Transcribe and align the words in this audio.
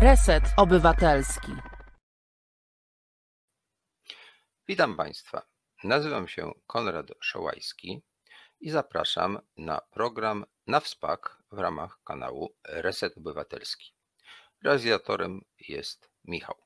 Reset 0.00 0.44
Obywatelski. 0.56 1.52
Witam 4.68 4.96
Państwa. 4.96 5.42
Nazywam 5.84 6.28
się 6.28 6.52
Konrad 6.66 7.06
Szołajski 7.20 8.02
i 8.60 8.70
zapraszam 8.70 9.38
na 9.56 9.80
program 9.80 10.44
na 10.66 10.80
WSPAK 10.80 11.42
w 11.52 11.58
ramach 11.58 12.00
kanału 12.04 12.54
Reset 12.64 13.18
Obywatelski. 13.18 13.94
Realizatorem 14.62 15.40
jest 15.68 16.10
Michał. 16.24 16.56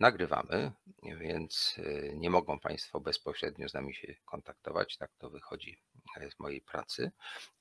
Nagrywamy, 0.00 0.72
więc 1.02 1.74
y, 1.78 2.12
nie 2.16 2.30
mogą 2.30 2.60
Państwo 2.60 3.00
bezpośrednio 3.00 3.68
z 3.68 3.74
nami 3.74 3.94
się 3.94 4.14
kontaktować, 4.24 4.96
tak 4.96 5.10
to 5.18 5.30
wychodzi 5.30 5.82
z 6.30 6.40
mojej 6.40 6.60
pracy, 6.60 7.12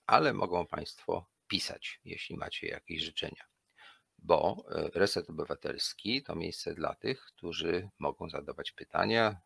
ale 0.06 0.34
mogą 0.34 0.68
Państwo 0.68 1.30
pisać, 1.48 2.00
jeśli 2.06 2.38
macie 2.38 2.68
jakieś 2.68 3.02
życzenia. 3.03 3.52
Bo 4.22 4.66
y, 4.72 5.00
Reset 5.00 5.30
Obywatelski 5.30 6.23
to 6.23 6.36
miejsce 6.36 6.73
dla 6.73 6.95
tych, 6.95 7.22
którzy 7.22 7.89
mogą 8.00 8.30
zadawać 8.30 8.72
pytania, 8.72 9.41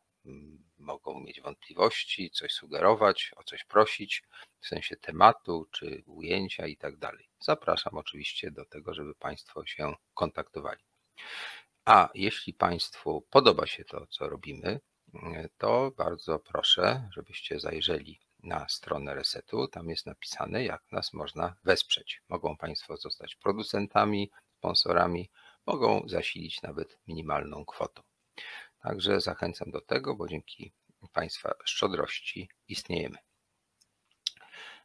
mogą 0.78 1.20
mieć 1.20 1.42
wątpliwości, 1.42 2.32
coś 2.32 2.52
sugerować, 2.52 3.32
o 3.36 3.44
coś 3.44 3.64
prosić, 3.64 4.24
w 4.60 4.68
sensie 4.68 4.96
tematu 4.96 5.68
czy 5.72 6.04
ujęcia 6.06 6.68
i 6.68 6.78
tak 6.78 6.98
dalej. 6.98 7.30
Zapraszam 7.40 7.98
oczywiście 7.98 8.52
do 8.52 8.66
tego, 8.66 8.94
żeby 8.94 9.16
Państwo 9.16 9.66
się 9.66 9.94
kontaktowali. 10.14 10.84
A 11.86 12.10
jeśli 12.14 12.54
Państwu 12.54 13.22
podoba 13.30 13.68
się 13.68 13.86
to, 13.86 14.08
co 14.08 14.30
robimy, 14.30 14.80
to 15.58 15.92
bardzo 15.98 16.40
proszę, 16.40 17.10
żebyście 17.14 17.60
zajrzeli 17.60 18.20
na 18.44 18.70
stronę 18.70 19.14
Resetu. 19.14 19.68
Tam 19.68 19.90
jest 19.90 20.06
napisane, 20.06 20.64
jak 20.66 20.92
nas 20.92 21.14
można 21.14 21.56
wesprzeć. 21.64 22.22
Mogą 22.30 22.58
Państwo 22.58 22.98
zostać 22.98 23.36
producentami, 23.36 24.32
sponsorami, 24.66 25.30
mogą 25.66 26.04
zasilić 26.08 26.62
nawet 26.62 27.00
minimalną 27.08 27.66
kwotą. 27.66 28.02
Także 28.80 29.22
zachęcam 29.22 29.72
do 29.72 29.82
tego, 29.82 30.16
bo 30.16 30.28
dzięki 30.28 30.72
Państwa 31.14 31.54
szczodrości 31.66 32.50
istniejemy. 32.68 33.18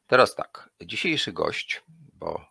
Teraz 0.07 0.35
tak, 0.35 0.71
dzisiejszy 0.83 1.33
gość, 1.33 1.83
bo 2.15 2.47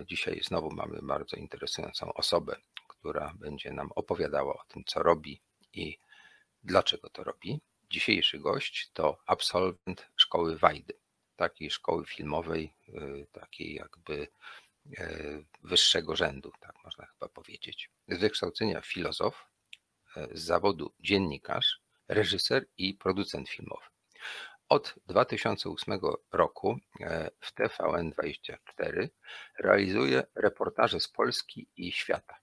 y, 0.00 0.04
dzisiaj 0.06 0.40
znowu 0.42 0.70
mamy 0.70 0.98
bardzo 1.02 1.36
interesującą 1.36 2.12
osobę, 2.12 2.56
która 2.88 3.34
będzie 3.38 3.72
nam 3.72 3.92
opowiadała 3.94 4.54
o 4.54 4.64
tym, 4.68 4.84
co 4.86 5.02
robi 5.02 5.40
i 5.72 5.98
dlaczego 6.62 7.10
to 7.10 7.24
robi. 7.24 7.60
Dzisiejszy 7.90 8.38
gość 8.38 8.90
to 8.92 9.18
absolwent 9.26 10.06
szkoły 10.16 10.58
Wajdy, 10.58 10.94
takiej 11.36 11.70
szkoły 11.70 12.06
filmowej, 12.06 12.72
y, 12.88 13.26
takiej 13.32 13.74
jakby 13.74 14.28
wyższego 15.62 16.16
rzędu, 16.16 16.52
tak 16.60 16.72
można 16.84 17.06
chyba 17.06 17.28
powiedzieć. 17.28 17.90
Z 18.08 18.18
wykształcenia 18.18 18.80
filozof, 18.80 19.46
z 20.32 20.44
zawodu 20.44 20.94
dziennikarz, 21.00 21.80
reżyser 22.08 22.66
i 22.78 22.94
producent 22.94 23.48
filmowy. 23.48 23.86
Od 24.68 24.94
2008 25.06 26.00
roku 26.32 26.78
e, 27.00 27.30
w 27.40 27.54
TVN24 27.54 29.08
realizuje 29.58 30.22
reportaże 30.34 31.00
z 31.00 31.08
Polski 31.08 31.68
i 31.76 31.92
świata. 31.92 32.36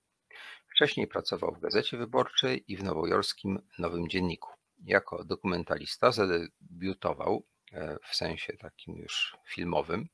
Wcześniej 0.67 1.07
pracował 1.07 1.55
w 1.55 1.59
Gazecie 1.59 1.97
Wyborczej 1.97 2.63
i 2.67 2.77
w 2.77 2.83
nowojorskim 2.83 3.59
Nowym 3.79 4.09
Dzienniku. 4.09 4.49
Jako 4.83 5.23
dokumentalista 5.23 6.11
zadebiutował 6.11 7.45
e, 7.71 7.97
w 8.03 8.15
sensie 8.15 8.53
takim 8.57 8.97
już 8.97 9.37
filmowym, 9.47 10.01
e, 10.01 10.07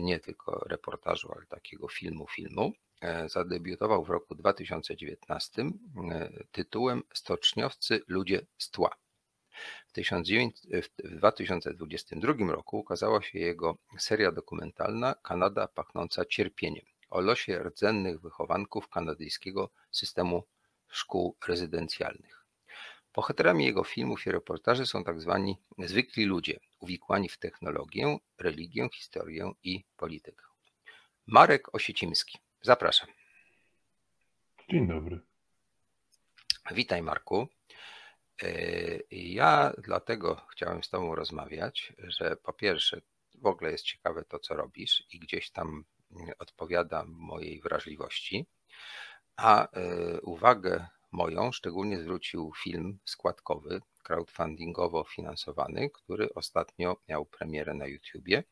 nie 0.00 0.20
tylko 0.20 0.64
reportażu, 0.68 1.32
ale 1.32 1.46
takiego 1.46 1.88
filmu 1.88 2.26
filmu 2.28 2.72
E, 3.02 3.28
zadebiutował 3.28 4.04
w 4.04 4.10
roku 4.10 4.34
2019 4.34 5.62
e, 5.62 5.70
tytułem 6.52 7.02
Stoczniowcy 7.14 8.02
Ludzie 8.08 8.46
z 8.58 8.70
Tła. 8.70 8.90
W 9.88 9.92
2022 11.16 12.52
roku 12.52 12.78
ukazała 12.78 13.22
się 13.22 13.38
jego 13.38 13.76
seria 13.98 14.32
dokumentalna 14.32 15.14
Kanada 15.14 15.68
pachnąca 15.68 16.24
cierpieniem 16.24 16.84
o 17.10 17.20
losie 17.20 17.62
rdzennych 17.62 18.20
wychowanków 18.20 18.88
kanadyjskiego 18.88 19.70
systemu 19.90 20.42
szkół 20.88 21.36
rezydencjalnych. 21.48 22.41
Bohaterami 23.14 23.64
jego 23.64 23.84
filmów 23.84 24.26
i 24.26 24.32
reportaży 24.32 24.86
są 24.86 25.04
tak 25.04 25.20
zwani 25.20 25.58
zwykli 25.78 26.24
ludzie, 26.24 26.60
uwikłani 26.80 27.28
w 27.28 27.38
technologię, 27.38 28.18
religię, 28.38 28.88
historię 28.92 29.52
i 29.62 29.84
politykę. 29.96 30.44
Marek 31.26 31.74
Osiecimski. 31.74 32.38
Zapraszam. 32.62 33.08
Dzień 34.70 34.88
dobry. 34.88 35.20
Witaj, 36.70 37.02
Marku. 37.02 37.48
E, 38.42 38.48
ja 39.10 39.72
dlatego 39.78 40.46
chciałem 40.50 40.82
z 40.82 40.90
Tobą 40.90 41.14
rozmawiać, 41.14 41.92
że 41.98 42.36
po 42.36 42.52
pierwsze, 42.52 43.00
w 43.34 43.46
ogóle 43.46 43.70
jest 43.70 43.84
ciekawe 43.84 44.24
to, 44.24 44.38
co 44.38 44.54
robisz 44.54 45.04
i 45.12 45.18
gdzieś 45.18 45.50
tam 45.50 45.84
odpowiada 46.38 47.04
mojej 47.06 47.60
wrażliwości, 47.60 48.46
a 49.36 49.68
e, 49.68 50.20
uwagę 50.20 50.86
moją 51.12 51.52
szczególnie 51.52 52.00
zwrócił 52.00 52.52
film 52.56 52.98
składkowy, 53.04 53.80
crowdfundingowo 54.02 55.04
finansowany, 55.04 55.90
który 55.90 56.34
ostatnio 56.34 56.96
miał 57.08 57.26
premierę 57.26 57.74
na 57.74 57.86
YouTubie, 57.86 58.44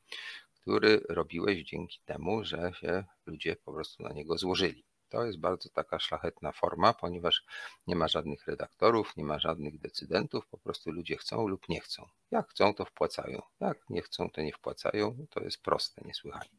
który 0.60 1.00
robiłeś 1.08 1.62
dzięki 1.62 2.00
temu, 2.04 2.44
że 2.44 2.72
się 2.74 3.04
ludzie 3.26 3.56
po 3.56 3.72
prostu 3.72 4.02
na 4.02 4.12
niego 4.12 4.38
złożyli. 4.38 4.84
To 5.10 5.24
jest 5.24 5.38
bardzo 5.38 5.68
taka 5.68 5.98
szlachetna 5.98 6.52
forma, 6.52 6.94
ponieważ 6.94 7.44
nie 7.86 7.96
ma 7.96 8.08
żadnych 8.08 8.46
redaktorów, 8.46 9.16
nie 9.16 9.24
ma 9.24 9.38
żadnych 9.38 9.78
decydentów, 9.78 10.46
po 10.46 10.58
prostu 10.58 10.92
ludzie 10.92 11.16
chcą 11.16 11.48
lub 11.48 11.68
nie 11.68 11.80
chcą. 11.80 12.06
Jak 12.30 12.48
chcą, 12.48 12.74
to 12.74 12.84
wpłacają. 12.84 13.42
Jak 13.60 13.90
nie 13.90 14.02
chcą, 14.02 14.30
to 14.30 14.42
nie 14.42 14.52
wpłacają. 14.52 15.26
To 15.30 15.40
jest 15.40 15.62
proste, 15.62 16.02
niesłychanie. 16.04 16.50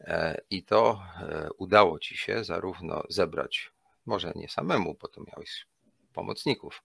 E, 0.00 0.40
I 0.50 0.64
to 0.64 1.02
e, 1.20 1.48
udało 1.58 1.98
ci 1.98 2.16
się 2.16 2.44
zarówno 2.44 3.02
zebrać, 3.08 3.72
może 4.06 4.32
nie 4.34 4.48
samemu, 4.48 4.96
bo 5.00 5.08
to 5.08 5.20
miałeś 5.20 5.66
pomocników, 6.12 6.82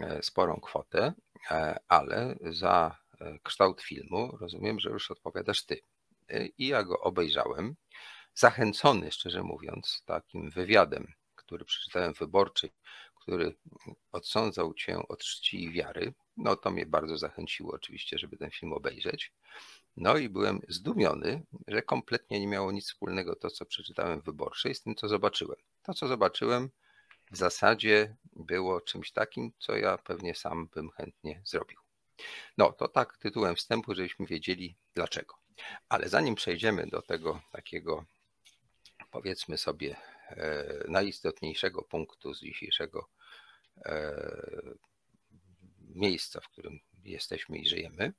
e, 0.00 0.22
sporą 0.22 0.60
kwotę, 0.60 1.12
ale 1.88 2.36
za 2.40 2.96
E, 3.20 3.38
kształt 3.42 3.82
filmu, 3.82 4.36
rozumiem, 4.40 4.80
że 4.80 4.90
już 4.90 5.10
odpowiadasz 5.10 5.64
ty. 5.64 5.80
E, 6.28 6.46
I 6.46 6.66
ja 6.66 6.82
go 6.82 7.00
obejrzałem, 7.00 7.76
zachęcony, 8.34 9.12
szczerze 9.12 9.42
mówiąc, 9.42 10.02
takim 10.06 10.50
wywiadem, 10.50 11.12
który 11.34 11.64
przeczytałem 11.64 12.14
w 12.14 12.18
wyborczej, 12.18 12.70
który 13.14 13.56
odsądzał 14.12 14.74
cię 14.74 14.98
od 15.08 15.20
czci 15.20 15.64
i 15.64 15.72
wiary. 15.72 16.14
No 16.36 16.56
to 16.56 16.70
mnie 16.70 16.86
bardzo 16.86 17.18
zachęciło 17.18 17.74
oczywiście, 17.74 18.18
żeby 18.18 18.36
ten 18.36 18.50
film 18.50 18.72
obejrzeć. 18.72 19.32
No 19.96 20.16
i 20.16 20.28
byłem 20.28 20.60
zdumiony, 20.68 21.42
że 21.68 21.82
kompletnie 21.82 22.40
nie 22.40 22.46
miało 22.46 22.72
nic 22.72 22.86
wspólnego 22.86 23.36
to, 23.36 23.50
co 23.50 23.66
przeczytałem 23.66 24.20
w 24.20 24.24
wyborczej, 24.24 24.74
z 24.74 24.82
tym, 24.82 24.94
co 24.94 25.08
zobaczyłem. 25.08 25.56
To, 25.82 25.94
co 25.94 26.08
zobaczyłem, 26.08 26.70
w 27.30 27.36
zasadzie 27.36 28.16
było 28.32 28.80
czymś 28.80 29.12
takim, 29.12 29.52
co 29.58 29.76
ja 29.76 29.98
pewnie 29.98 30.34
sam 30.34 30.68
bym 30.74 30.90
chętnie 30.90 31.42
zrobił. 31.44 31.78
No 32.58 32.72
to 32.72 32.88
tak 32.88 33.18
tytułem 33.18 33.56
wstępu, 33.56 33.94
żebyśmy 33.94 34.26
wiedzieli 34.26 34.76
dlaczego. 34.94 35.34
Ale 35.88 36.08
zanim 36.08 36.34
przejdziemy 36.34 36.86
do 36.86 37.02
tego 37.02 37.40
takiego, 37.52 38.04
powiedzmy 39.10 39.58
sobie, 39.58 39.96
e, 40.30 40.84
najistotniejszego 40.88 41.82
punktu 41.82 42.34
z 42.34 42.40
dzisiejszego 42.40 43.08
e, 43.84 44.56
miejsca, 45.96 46.40
w 46.40 46.48
którym 46.48 46.78
jesteśmy 47.04 47.58
i 47.58 47.68
żyjemy, 47.68 48.12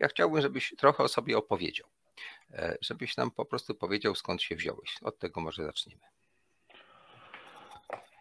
ja 0.00 0.08
chciałbym, 0.08 0.42
żebyś 0.42 0.74
trochę 0.78 1.04
o 1.04 1.08
sobie 1.08 1.38
opowiedział. 1.38 1.88
E, 2.50 2.76
żebyś 2.80 3.16
nam 3.16 3.30
po 3.30 3.44
prostu 3.44 3.74
powiedział, 3.74 4.14
skąd 4.14 4.42
się 4.42 4.56
wziąłeś. 4.56 4.96
Od 5.02 5.18
tego 5.18 5.40
może 5.40 5.64
zaczniemy. 5.64 6.02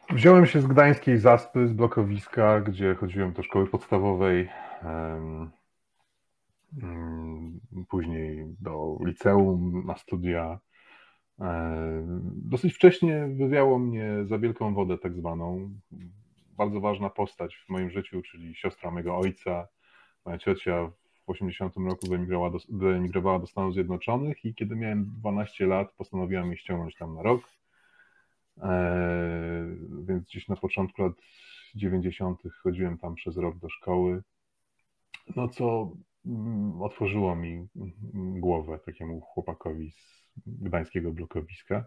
Wziąłem 0.09 0.45
się 0.45 0.61
z 0.61 0.67
gdańskiej 0.67 1.17
zaspy, 1.17 1.67
z 1.67 1.73
blokowiska, 1.73 2.61
gdzie 2.61 2.95
chodziłem 2.95 3.33
do 3.33 3.43
szkoły 3.43 3.67
podstawowej, 3.67 4.49
mm, 4.83 5.51
później 7.89 8.45
do 8.59 8.97
liceum, 9.05 9.83
na 9.85 9.97
studia. 9.97 10.59
Dosyć 12.35 12.73
wcześnie 12.73 13.27
wywiało 13.37 13.79
mnie 13.79 14.09
za 14.25 14.39
wielką 14.39 14.73
wodę, 14.73 14.97
tak 14.97 15.15
zwaną. 15.15 15.69
Bardzo 16.57 16.79
ważna 16.79 17.09
postać 17.09 17.55
w 17.55 17.69
moim 17.69 17.89
życiu, 17.89 18.21
czyli 18.21 18.55
siostra 18.55 18.91
mojego 18.91 19.17
ojca. 19.17 19.67
Moja 20.25 20.37
ciocia 20.37 20.87
w 20.87 21.29
80 21.29 21.75
roku 21.77 22.07
wyemigrowała 22.69 23.39
do, 23.39 23.47
Stanów 23.47 23.73
Zjednoczonych 23.73 24.45
i 24.45 24.55
kiedy 24.55 24.75
miałem 24.75 25.05
12 25.05 25.65
lat, 25.65 25.93
postanowiłam 25.93 26.47
jej 26.47 26.57
ściągnąć 26.57 26.95
tam 26.95 27.15
na 27.15 27.23
rok 27.23 27.41
E, 28.61 29.65
więc 30.07 30.25
gdzieś 30.25 30.47
na 30.47 30.55
początku 30.55 31.01
lat 31.01 31.13
90. 31.75 32.41
chodziłem 32.63 32.97
tam 32.97 33.15
przez 33.15 33.37
rok 33.37 33.57
do 33.57 33.69
szkoły. 33.69 34.23
No 35.35 35.47
co 35.47 35.91
mm, 36.25 36.81
otworzyło 36.81 37.35
mi 37.35 37.67
głowę 38.39 38.79
takiemu 38.85 39.21
chłopakowi 39.21 39.91
z 39.91 40.23
gdańskiego 40.47 41.11
blokowiska. 41.11 41.85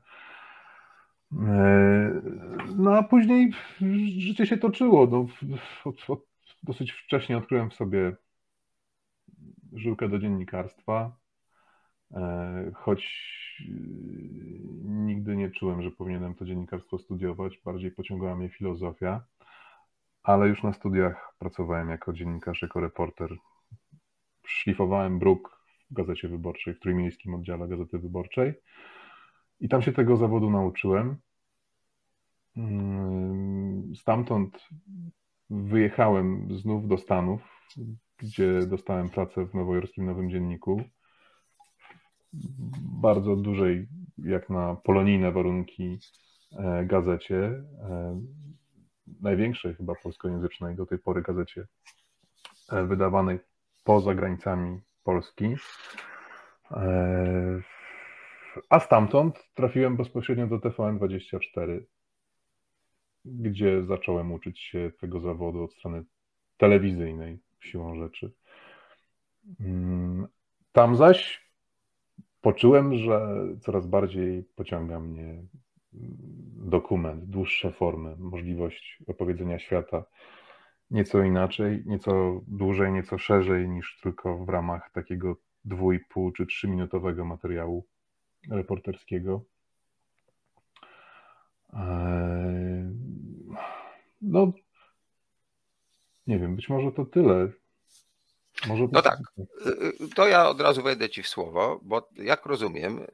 E, 1.32 2.22
no 2.76 2.96
a 2.96 3.02
później 3.02 3.52
życie 4.18 4.46
się 4.46 4.56
toczyło. 4.56 5.06
No, 5.06 5.26
od, 5.84 6.10
od, 6.10 6.20
dosyć 6.62 6.92
wcześnie 6.92 7.38
odkryłem 7.38 7.70
w 7.70 7.74
sobie 7.74 8.16
żyłkę 9.72 10.08
do 10.08 10.18
dziennikarstwa, 10.18 11.16
e, 12.14 12.70
choć 12.74 13.26
nigdy 14.84 15.36
nie 15.36 15.50
czułem, 15.50 15.82
że 15.82 15.90
powinienem 15.90 16.34
to 16.34 16.44
dziennikarstwo 16.44 16.98
studiować. 16.98 17.58
Bardziej 17.64 17.90
pociągała 17.90 18.36
mnie 18.36 18.48
filozofia, 18.48 19.24
ale 20.22 20.48
już 20.48 20.62
na 20.62 20.72
studiach 20.72 21.34
pracowałem 21.38 21.90
jako 21.90 22.12
dziennikarz, 22.12 22.62
jako 22.62 22.80
reporter. 22.80 23.36
Szlifowałem 24.46 25.18
bruk 25.18 25.60
w 25.90 25.94
Gazecie 25.94 26.28
Wyborczej, 26.28 26.74
w 26.74 26.80
Trójmiejskim 26.80 27.34
Oddziale 27.34 27.68
Gazety 27.68 27.98
Wyborczej 27.98 28.54
i 29.60 29.68
tam 29.68 29.82
się 29.82 29.92
tego 29.92 30.16
zawodu 30.16 30.50
nauczyłem. 30.50 31.16
Mm, 32.56 33.96
stamtąd 33.96 34.68
wyjechałem 35.50 36.58
znów 36.58 36.88
do 36.88 36.98
Stanów, 36.98 37.40
gdzie 38.18 38.66
dostałem 38.66 39.08
pracę 39.08 39.46
w 39.46 39.54
nowojorskim 39.54 40.06
Nowym 40.06 40.30
Dzienniku. 40.30 40.82
Bardzo 42.82 43.36
dużej, 43.36 43.88
jak 44.18 44.50
na 44.50 44.74
polonijne 44.74 45.32
warunki, 45.32 45.98
e, 46.58 46.84
gazecie. 46.84 47.38
E, 47.80 48.20
największej 49.20 49.74
chyba 49.74 49.94
polskojęzycznej 50.02 50.76
do 50.76 50.86
tej 50.86 50.98
pory 50.98 51.22
gazecie 51.22 51.66
e, 52.72 52.84
wydawanej 52.86 53.38
poza 53.84 54.14
granicami 54.14 54.80
Polski. 55.04 55.54
A 58.70 58.80
stamtąd 58.80 59.48
trafiłem 59.54 59.96
bezpośrednio 59.96 60.46
do 60.46 60.58
TVN24, 60.58 61.80
gdzie 63.24 63.84
zacząłem 63.84 64.32
uczyć 64.32 64.60
się 64.60 64.92
tego 65.00 65.20
zawodu 65.20 65.64
od 65.64 65.72
strony 65.72 66.04
telewizyjnej, 66.56 67.38
siłą 67.60 67.96
rzeczy. 67.96 68.32
Mm, 69.60 70.26
tam 70.72 70.96
zaś 70.96 71.50
poczułem, 72.40 72.94
że 72.94 73.36
coraz 73.60 73.86
bardziej 73.86 74.44
pociąga 74.56 75.00
mnie 75.00 75.42
dokument, 76.52 77.24
dłuższe 77.24 77.72
formy, 77.72 78.16
możliwość 78.18 79.02
opowiedzenia 79.06 79.58
świata 79.58 80.04
nieco 80.90 81.22
inaczej, 81.22 81.82
nieco 81.86 82.40
dłużej, 82.46 82.92
nieco 82.92 83.18
szerzej 83.18 83.68
niż 83.68 84.00
tylko 84.02 84.44
w 84.44 84.48
ramach 84.48 84.90
takiego 84.90 85.36
dwójpół 85.64 86.32
czy 86.32 86.46
trzyminutowego 86.46 87.24
materiału 87.24 87.86
reporterskiego. 88.50 89.44
Eee, 91.72 92.90
no, 94.22 94.52
nie 96.26 96.38
wiem, 96.38 96.56
być 96.56 96.68
może 96.68 96.92
to 96.92 97.04
tyle. 97.04 97.48
Może 98.66 98.88
no 98.92 99.02
tak, 99.02 99.18
to 100.14 100.28
ja 100.28 100.48
od 100.48 100.60
razu 100.60 100.82
wejdę 100.82 101.10
Ci 101.10 101.22
w 101.22 101.28
słowo, 101.28 101.80
bo 101.82 102.08
jak 102.16 102.46
rozumiem, 102.46 102.98
y, 102.98 103.06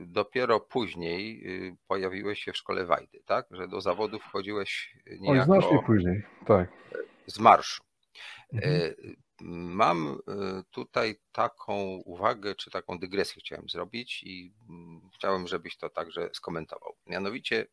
dopiero 0.00 0.60
później 0.60 1.46
y, 1.68 1.76
pojawiłeś 1.88 2.44
się 2.44 2.52
w 2.52 2.56
szkole 2.56 2.86
Wajdy, 2.86 3.22
tak? 3.26 3.46
Że 3.50 3.68
do 3.68 3.80
zawodów 3.80 4.22
wchodziłeś 4.22 4.96
niejako... 5.20 5.52
Oj, 5.52 5.60
znacznie 5.60 5.82
później, 5.86 6.22
tak. 6.46 6.72
Z 7.26 7.38
marszu. 7.38 7.82
Mhm. 8.52 8.94
Mam 9.40 10.18
y, 10.60 10.62
tutaj 10.70 11.20
taką 11.32 11.74
uwagę, 12.04 12.54
czy 12.54 12.70
taką 12.70 12.98
dygresję 12.98 13.40
chciałem 13.40 13.68
zrobić 13.68 14.22
i 14.22 14.52
mm, 14.68 15.10
chciałem, 15.14 15.46
żebyś 15.46 15.76
to 15.76 15.88
także 15.88 16.30
skomentował. 16.32 16.96
Mianowicie 17.06 17.66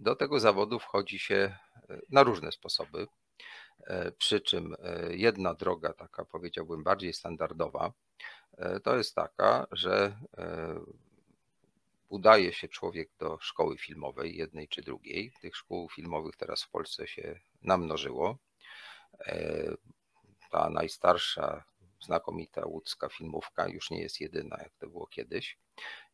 do 0.00 0.16
tego 0.16 0.40
zawodu 0.40 0.78
wchodzi 0.78 1.18
się 1.18 1.56
y, 1.90 2.00
na 2.10 2.22
różne 2.22 2.52
sposoby, 2.52 3.06
y, 3.80 4.12
przy 4.18 4.40
czym 4.40 4.76
jedna 5.10 5.54
droga, 5.54 5.92
taka 5.92 6.24
powiedziałbym 6.24 6.82
bardziej 6.84 7.12
standardowa, 7.12 7.92
to 8.82 8.96
jest 8.96 9.14
taka, 9.14 9.66
że 9.72 10.16
udaje 12.08 12.52
się 12.52 12.68
człowiek 12.68 13.10
do 13.18 13.38
szkoły 13.40 13.78
filmowej, 13.78 14.36
jednej 14.36 14.68
czy 14.68 14.82
drugiej. 14.82 15.32
Tych 15.40 15.56
szkół 15.56 15.88
filmowych 15.90 16.36
teraz 16.36 16.62
w 16.62 16.70
Polsce 16.70 17.06
się 17.06 17.40
namnożyło 17.62 18.38
ta 20.54 20.70
najstarsza, 20.70 21.64
znakomita 22.00 22.66
łódzka 22.66 23.08
filmówka 23.08 23.68
już 23.68 23.90
nie 23.90 24.00
jest 24.02 24.20
jedyna, 24.20 24.56
jak 24.62 24.76
to 24.76 24.86
było 24.88 25.06
kiedyś. 25.06 25.58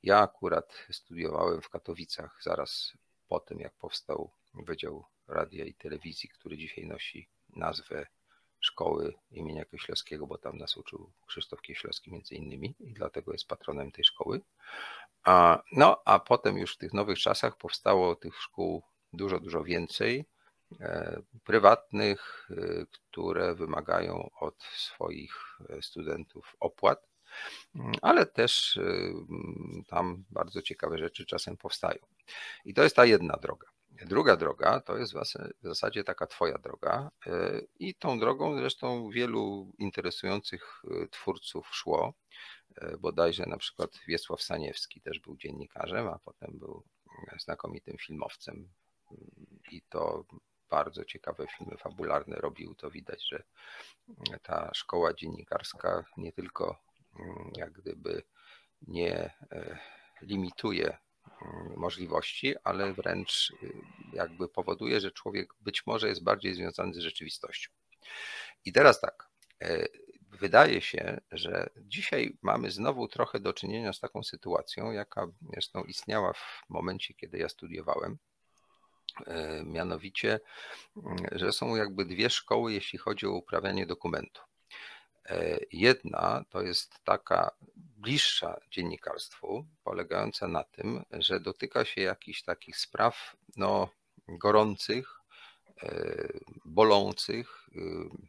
Ja 0.02 0.18
akurat 0.18 0.86
studiowałem 0.92 1.62
w 1.62 1.68
Katowicach 1.68 2.38
zaraz 2.42 2.92
po 3.28 3.40
tym, 3.40 3.60
jak 3.60 3.72
powstał 3.74 4.30
Wydział 4.54 5.04
Radia 5.28 5.64
i 5.64 5.74
Telewizji, 5.74 6.28
który 6.28 6.56
dzisiaj 6.56 6.86
nosi 6.86 7.28
nazwę 7.56 8.06
szkoły 8.60 9.14
imienia 9.30 9.64
Kieślowskiego, 9.64 10.26
bo 10.26 10.38
tam 10.38 10.58
nas 10.58 10.76
uczył 10.76 11.12
Krzysztof 11.26 11.62
Kieślowski 11.62 12.12
między 12.12 12.34
innymi 12.34 12.74
i 12.80 12.92
dlatego 12.92 13.32
jest 13.32 13.48
patronem 13.48 13.92
tej 13.92 14.04
szkoły. 14.04 14.40
A, 15.24 15.62
no, 15.72 16.02
a 16.04 16.18
potem 16.18 16.58
już 16.58 16.74
w 16.74 16.78
tych 16.78 16.92
nowych 16.92 17.18
czasach 17.18 17.56
powstało 17.56 18.16
tych 18.16 18.36
szkół 18.36 18.82
dużo, 19.12 19.40
dużo 19.40 19.64
więcej. 19.64 20.24
E, 20.80 21.22
prywatnych, 21.44 22.48
e, 22.50 22.86
które 22.92 23.54
wymagają 23.54 24.30
od 24.40 24.62
swoich 24.62 25.34
e, 25.68 25.82
studentów 25.82 26.56
opłat, 26.60 27.08
mm, 27.74 27.92
ale 28.02 28.26
też 28.26 28.76
mm, 28.76 29.84
tam 29.88 30.24
bardzo 30.30 30.62
ciekawe 30.62 30.98
rzeczy 30.98 31.26
czasem 31.26 31.56
powstają. 31.56 31.98
I 32.64 32.74
to 32.74 32.82
jest 32.82 32.96
ta 32.96 33.04
jedna 33.04 33.36
droga. 33.36 33.66
Druga 34.06 34.36
droga 34.36 34.80
to 34.80 34.96
jest 34.96 35.12
w 35.12 35.62
zasadzie 35.62 36.04
taka 36.04 36.26
Twoja 36.26 36.58
droga, 36.58 37.10
i 37.78 37.94
tą 37.94 38.18
drogą 38.18 38.56
zresztą 38.56 39.10
wielu 39.10 39.72
interesujących 39.78 40.82
twórców 41.10 41.68
szło. 41.72 42.14
Bodajże 42.98 43.46
na 43.46 43.56
przykład 43.56 43.90
Wiesław 44.08 44.42
Saniewski 44.42 45.00
też 45.00 45.20
był 45.20 45.36
dziennikarzem, 45.36 46.08
a 46.08 46.18
potem 46.18 46.58
był 46.58 46.84
znakomitym 47.38 47.96
filmowcem. 47.98 48.68
I 49.70 49.82
to 49.82 50.24
bardzo 50.70 51.04
ciekawe 51.04 51.46
filmy 51.46 51.76
fabularne 51.76 52.36
robił, 52.36 52.74
to 52.74 52.90
widać, 52.90 53.28
że 53.28 53.42
ta 54.42 54.70
szkoła 54.74 55.14
dziennikarska 55.14 56.04
nie 56.16 56.32
tylko 56.32 56.82
mm, 57.20 57.50
jak 57.56 57.72
gdyby 57.72 58.22
nie 58.82 59.14
e, 59.52 59.78
limituje 60.22 60.98
mm, 61.42 61.72
możliwości, 61.76 62.54
ale 62.64 62.92
wręcz 62.92 63.52
y, 63.62 63.72
jakby 64.12 64.48
powoduje, 64.48 65.00
że 65.00 65.10
człowiek 65.10 65.54
być 65.60 65.86
może 65.86 66.08
jest 66.08 66.24
bardziej 66.24 66.54
związany 66.54 66.94
z 66.94 66.98
rzeczywistością. 66.98 67.70
I 68.64 68.72
teraz 68.72 69.00
tak, 69.00 69.28
e, 69.62 69.86
wydaje 70.30 70.80
się, 70.80 71.20
że 71.32 71.70
dzisiaj 71.76 72.38
mamy 72.42 72.70
znowu 72.70 73.08
trochę 73.08 73.40
do 73.40 73.52
czynienia 73.52 73.92
z 73.92 74.00
taką 74.00 74.22
sytuacją, 74.22 74.90
jaka 74.90 75.26
zresztą 75.52 75.84
istniała 75.84 76.32
w 76.32 76.62
momencie, 76.68 77.14
kiedy 77.14 77.38
ja 77.38 77.48
studiowałem, 77.48 78.18
mianowicie, 79.64 80.40
mm, 80.96 81.16
że 81.32 81.52
są 81.52 81.76
jakby 81.76 82.04
dwie 82.04 82.30
szkoły, 82.30 82.72
jeśli 82.72 82.98
chodzi 82.98 83.26
o 83.26 83.32
uprawianie 83.32 83.86
dokumentu. 83.86 84.40
E, 85.26 85.58
jedna 85.72 86.44
to 86.48 86.62
jest 86.62 86.94
taka 87.04 87.50
bliższa 87.76 88.60
dziennikarstwu, 88.70 89.66
polegająca 89.84 90.48
na 90.48 90.64
tym, 90.64 91.04
że 91.10 91.40
dotyka 91.40 91.84
się 91.84 92.00
jakichś 92.00 92.42
takich 92.42 92.76
spraw 92.76 93.36
no, 93.56 93.88
gorących, 94.28 95.20
e, 95.82 96.28
bolących, 96.64 97.68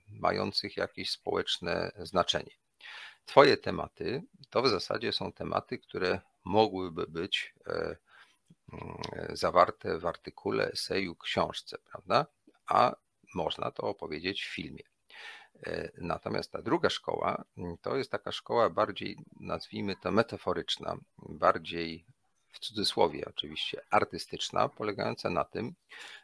mających 0.10 0.78
jakieś 0.78 1.12
społeczne 1.12 1.92
znaczenie. 1.98 2.52
Twoje 3.26 3.58
tematy 3.58 4.24
to 4.50 4.62
w 4.62 4.68
zasadzie 4.68 5.14
są 5.14 5.32
tematy, 5.32 5.78
które 5.80 6.20
mogłyby 6.44 7.08
być 7.08 7.54
zawarte 9.30 10.00
w 10.00 10.06
artykule, 10.06 10.72
eseju, 10.72 11.16
książce, 11.16 11.78
prawda? 11.92 12.26
A 12.68 12.96
można 13.36 13.72
to 13.72 13.84
opowiedzieć 13.84 14.44
w 14.44 14.54
filmie. 14.54 14.84
E, 15.66 15.92
natomiast 15.98 16.52
ta 16.52 16.62
druga 16.62 16.90
szkoła 16.90 17.44
to 17.82 17.98
jest 17.98 18.12
taka 18.12 18.32
szkoła 18.32 18.70
bardziej, 18.70 19.18
nazwijmy 19.40 19.96
to 19.96 20.12
metaforyczna, 20.12 20.98
bardziej 21.18 22.06
w 22.52 22.60
cudzysłowie 22.60 23.26
oczywiście 23.28 23.82
artystyczna, 23.90 24.70
polegająca 24.70 25.30
na 25.30 25.44
tym, 25.44 25.74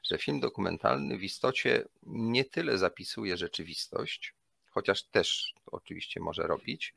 że 0.03 0.17
film 0.17 0.39
dokumentalny 0.39 1.17
w 1.17 1.23
istocie 1.23 1.85
nie 2.03 2.45
tyle 2.45 2.77
zapisuje 2.77 3.37
rzeczywistość, 3.37 4.33
chociaż 4.69 5.03
też 5.03 5.53
oczywiście 5.65 6.19
może 6.19 6.43
robić, 6.43 6.95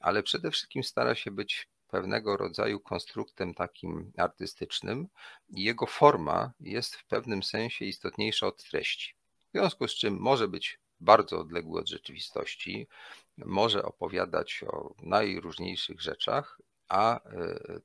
ale 0.00 0.22
przede 0.22 0.50
wszystkim 0.50 0.84
stara 0.84 1.14
się 1.14 1.30
być 1.30 1.68
pewnego 1.92 2.36
rodzaju 2.36 2.80
konstruktem 2.80 3.54
takim 3.54 4.12
artystycznym 4.16 5.08
i 5.48 5.62
jego 5.62 5.86
forma 5.86 6.52
jest 6.60 6.96
w 6.96 7.04
pewnym 7.04 7.42
sensie 7.42 7.84
istotniejsza 7.84 8.46
od 8.46 8.64
treści. 8.64 9.14
W 9.48 9.52
związku 9.52 9.88
z 9.88 9.94
czym 9.94 10.18
może 10.18 10.48
być 10.48 10.78
bardzo 11.00 11.40
odległy 11.40 11.80
od 11.80 11.88
rzeczywistości, 11.88 12.88
może 13.36 13.82
opowiadać 13.82 14.64
o 14.66 14.94
najróżniejszych 15.02 16.00
rzeczach, 16.00 16.60
a 16.88 17.20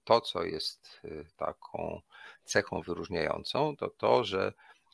to, 0.03 0.21
co 0.21 0.43
jest 0.43 1.01
taką 1.37 2.01
cechą 2.43 2.81
wyróżniającą, 2.81 3.77
to 3.77 3.89
to, 3.89 4.23
że 4.23 4.53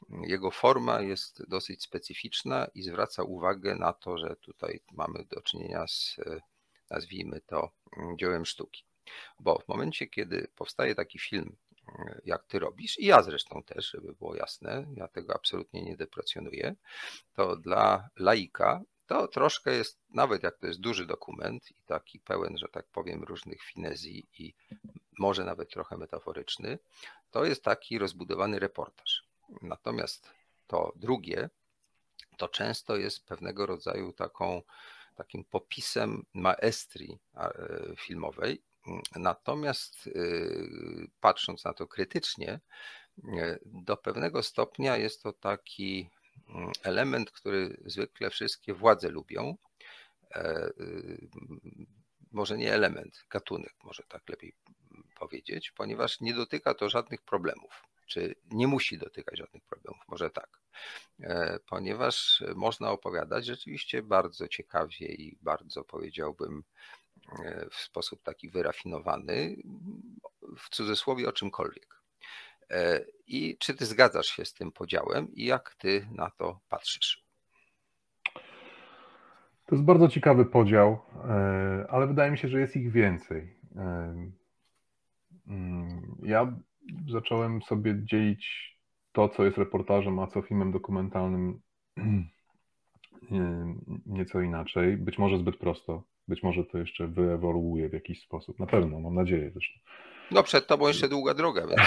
jego 0.10 0.52
forma 0.52 1.02
jest 1.02 1.50
dosyć 1.50 1.84
specyficzna 1.84 2.68
i 2.76 2.84
zwraca 2.84 3.24
uwagę 3.24 3.76
na 3.76 3.94
to, 3.94 4.18
że 4.18 4.36
tutaj 4.36 4.80
mamy 4.92 5.26
do 5.26 5.42
czynienia 5.42 5.88
z, 5.88 6.16
nazwijmy 6.90 7.42
to, 7.42 7.72
dziełem 8.20 8.46
sztuki. 8.46 8.84
Bo 9.40 9.60
w 9.60 9.68
momencie, 9.68 10.08
kiedy 10.08 10.48
powstaje 10.56 10.96
taki 10.96 11.20
film, 11.20 11.56
jak 12.26 12.46
ty 12.46 12.60
robisz, 12.60 13.00
i 13.00 13.06
ja 13.06 13.24
zresztą 13.24 13.64
też, 13.64 13.92
żeby 13.92 14.14
było 14.14 14.36
jasne, 14.36 14.86
ja 14.96 15.08
tego 15.08 15.36
absolutnie 15.36 15.84
nie 15.84 15.98
deprecjonuję, 15.98 16.76
to 17.34 17.56
dla 17.56 18.10
laika 18.16 18.82
to 19.08 19.28
troszkę 19.28 19.74
jest, 19.74 20.00
nawet 20.10 20.44
jak 20.44 20.58
to 20.58 20.68
jest 20.68 20.80
duży 20.80 21.06
dokument 21.06 21.72
i 21.72 21.84
taki 21.86 22.20
pełen, 22.20 22.58
że 22.58 22.68
tak 22.68 22.88
powiem, 22.88 23.24
różnych 23.24 23.64
finezji 23.64 24.28
i 24.40 24.54
może 25.20 25.44
nawet 25.44 25.70
trochę 25.70 25.98
metaforyczny, 25.98 26.80
to 27.32 27.46
jest 27.46 27.64
taki 27.64 28.00
rozbudowany 28.00 28.60
reportaż. 28.60 29.24
Natomiast 29.62 30.32
to 30.68 30.94
drugie, 30.96 31.50
to 32.38 32.48
często 32.48 32.96
jest 32.96 33.26
pewnego 33.26 33.66
rodzaju 33.66 34.14
taką, 34.14 34.62
takim 35.16 35.44
popisem 35.44 36.26
maestrii 36.34 37.20
e, 37.36 37.52
filmowej. 37.98 38.62
Natomiast 39.16 40.08
e, 40.08 40.12
patrząc 41.20 41.64
na 41.64 41.74
to 41.74 41.88
krytycznie, 41.88 42.60
e, 43.38 43.60
do 43.66 43.98
pewnego 43.98 44.44
stopnia 44.44 44.98
jest 44.98 45.24
to 45.24 45.34
taki 45.34 46.10
mm, 46.50 46.72
element, 46.84 47.32
który 47.32 47.78
zwykle 47.86 48.30
wszystkie 48.30 48.74
władze 48.74 49.10
lubią. 49.10 49.58
Może 52.32 52.58
nie 52.58 52.74
element, 52.74 53.26
gatunek, 53.30 53.74
może 53.84 54.04
tak 54.08 54.30
lepiej 54.30 54.56
powiedzieć, 55.20 55.72
ponieważ 55.72 56.22
nie 56.22 56.34
dotyka 56.34 56.74
to 56.74 56.90
żadnych 56.90 57.22
problemów 57.22 57.84
czy 58.14 58.36
nie 58.52 58.68
musi 58.68 58.98
dotykać 58.98 59.38
żadnych 59.38 59.64
problemów, 59.64 60.02
może 60.08 60.30
tak, 60.30 60.60
e, 61.20 61.60
ponieważ 61.66 62.44
można 62.56 62.92
opowiadać 62.92 63.46
rzeczywiście 63.46 64.04
bardzo 64.04 64.48
ciekawie 64.48 65.08
i 65.08 65.38
bardzo 65.42 65.84
powiedziałbym 65.84 66.58
e, 66.58 66.64
w 67.72 67.76
sposób 67.76 68.24
taki 68.24 68.50
wyrafinowany, 68.50 69.56
w 70.58 70.70
cudzysłowie 70.70 71.30
o 71.30 71.32
czymkolwiek. 71.32 72.02
E, 72.70 73.06
I 73.28 73.58
czy 73.58 73.74
ty 73.74 73.86
zgadzasz 73.86 74.28
się 74.28 74.46
z 74.46 74.54
tym 74.54 74.72
podziałem 74.72 75.28
i 75.34 75.46
jak 75.46 75.76
ty 75.76 76.08
na 76.12 76.30
to 76.30 76.60
patrzysz? 76.70 77.24
To 79.66 79.76
jest 79.76 79.84
bardzo 79.84 80.08
ciekawy 80.08 80.46
podział, 80.46 81.02
ale 81.90 82.08
wydaje 82.08 82.32
mi 82.32 82.38
się, 82.38 82.48
że 82.48 82.60
jest 82.60 82.76
ich 82.76 82.92
więcej. 82.92 83.56
Mm, 85.48 86.16
ja 86.24 86.56
zacząłem 87.10 87.62
sobie 87.62 87.96
dzielić 88.04 88.74
to, 89.12 89.30
co 89.30 89.46
jest 89.46 89.58
reportażem, 89.58 90.20
a 90.20 90.28
co 90.28 90.42
filmem 90.42 90.72
dokumentalnym 90.72 91.62
nieco 94.06 94.42
inaczej. 94.42 94.98
Być 94.98 95.18
może 95.18 95.38
zbyt 95.38 95.58
prosto. 95.58 96.04
Być 96.28 96.44
może 96.44 96.64
to 96.64 96.78
jeszcze 96.78 97.08
wyewoluuje 97.08 97.90
w 97.90 97.94
jakiś 97.94 98.22
sposób. 98.22 98.60
Na 98.60 98.66
pewno, 98.66 99.00
mam 99.00 99.16
nadzieję 99.16 99.52
zresztą. 99.52 99.80
No 100.32 100.44
przed 100.44 100.68
tobą 100.68 100.88
jeszcze 100.88 101.10
długa 101.10 101.34
droga, 101.34 101.68
więc 101.68 101.82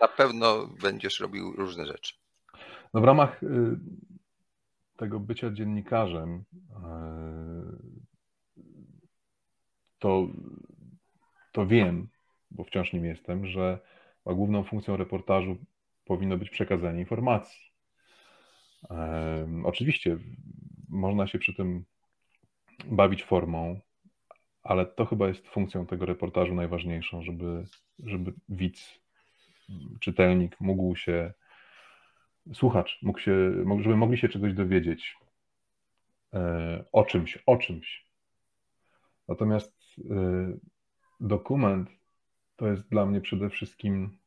na 0.00 0.08
pewno 0.08 0.66
będziesz 0.82 1.20
robił 1.20 1.52
różne 1.52 1.86
rzeczy. 1.86 2.14
No 2.94 3.00
w 3.00 3.04
ramach 3.04 3.42
y, 3.42 3.46
tego 4.96 5.20
bycia 5.20 5.50
dziennikarzem 5.50 6.34
y, 6.34 6.42
to, 9.98 10.26
to 11.52 11.66
wiem, 11.66 12.08
bo 12.50 12.64
wciąż 12.64 12.92
nim 12.92 13.04
jestem, 13.04 13.46
że 13.46 13.78
główną 14.26 14.64
funkcją 14.64 14.96
reportażu 14.96 15.56
powinno 16.04 16.36
być 16.36 16.50
przekazanie 16.50 17.00
informacji. 17.00 17.70
Oczywiście 19.64 20.18
można 20.88 21.26
się 21.26 21.38
przy 21.38 21.54
tym 21.54 21.84
bawić 22.84 23.24
formą, 23.24 23.80
ale 24.62 24.86
to 24.86 25.06
chyba 25.06 25.28
jest 25.28 25.48
funkcją 25.48 25.86
tego 25.86 26.06
reportażu 26.06 26.54
najważniejszą, 26.54 27.22
żeby, 27.22 27.64
żeby 27.98 28.32
widz, 28.48 29.00
czytelnik 30.00 30.60
mógł 30.60 30.96
się, 30.96 31.32
słuchacz 32.54 32.98
mógł 33.02 33.18
się, 33.18 33.52
żeby 33.80 33.96
mogli 33.96 34.18
się 34.18 34.28
czegoś 34.28 34.54
dowiedzieć 34.54 35.16
e, 36.34 36.84
o 36.92 37.04
czymś, 37.04 37.38
o 37.46 37.56
czymś. 37.56 38.06
Natomiast 39.28 39.74
e, 40.10 40.52
dokument 41.20 41.90
to 42.56 42.66
jest 42.66 42.88
dla 42.88 43.06
mnie 43.06 43.20
przede 43.20 43.50
wszystkim 43.50 44.18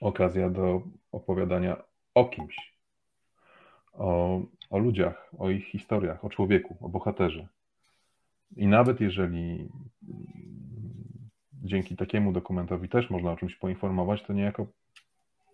okazja 0.00 0.50
do 0.50 0.82
opowiadania 1.12 1.82
o 2.14 2.24
kimś, 2.24 2.74
o, 3.92 4.40
o 4.70 4.78
ludziach, 4.78 5.30
o 5.38 5.50
ich 5.50 5.66
historiach, 5.66 6.24
o 6.24 6.28
człowieku, 6.28 6.76
o 6.80 6.88
bohaterze. 6.88 7.48
I 8.56 8.66
nawet 8.66 9.00
jeżeli 9.00 9.68
dzięki 11.52 11.96
takiemu 11.96 12.32
dokumentowi 12.32 12.88
też 12.88 13.10
można 13.10 13.32
o 13.32 13.36
czymś 13.36 13.56
poinformować, 13.56 14.22
to 14.22 14.32
niejako 14.32 14.66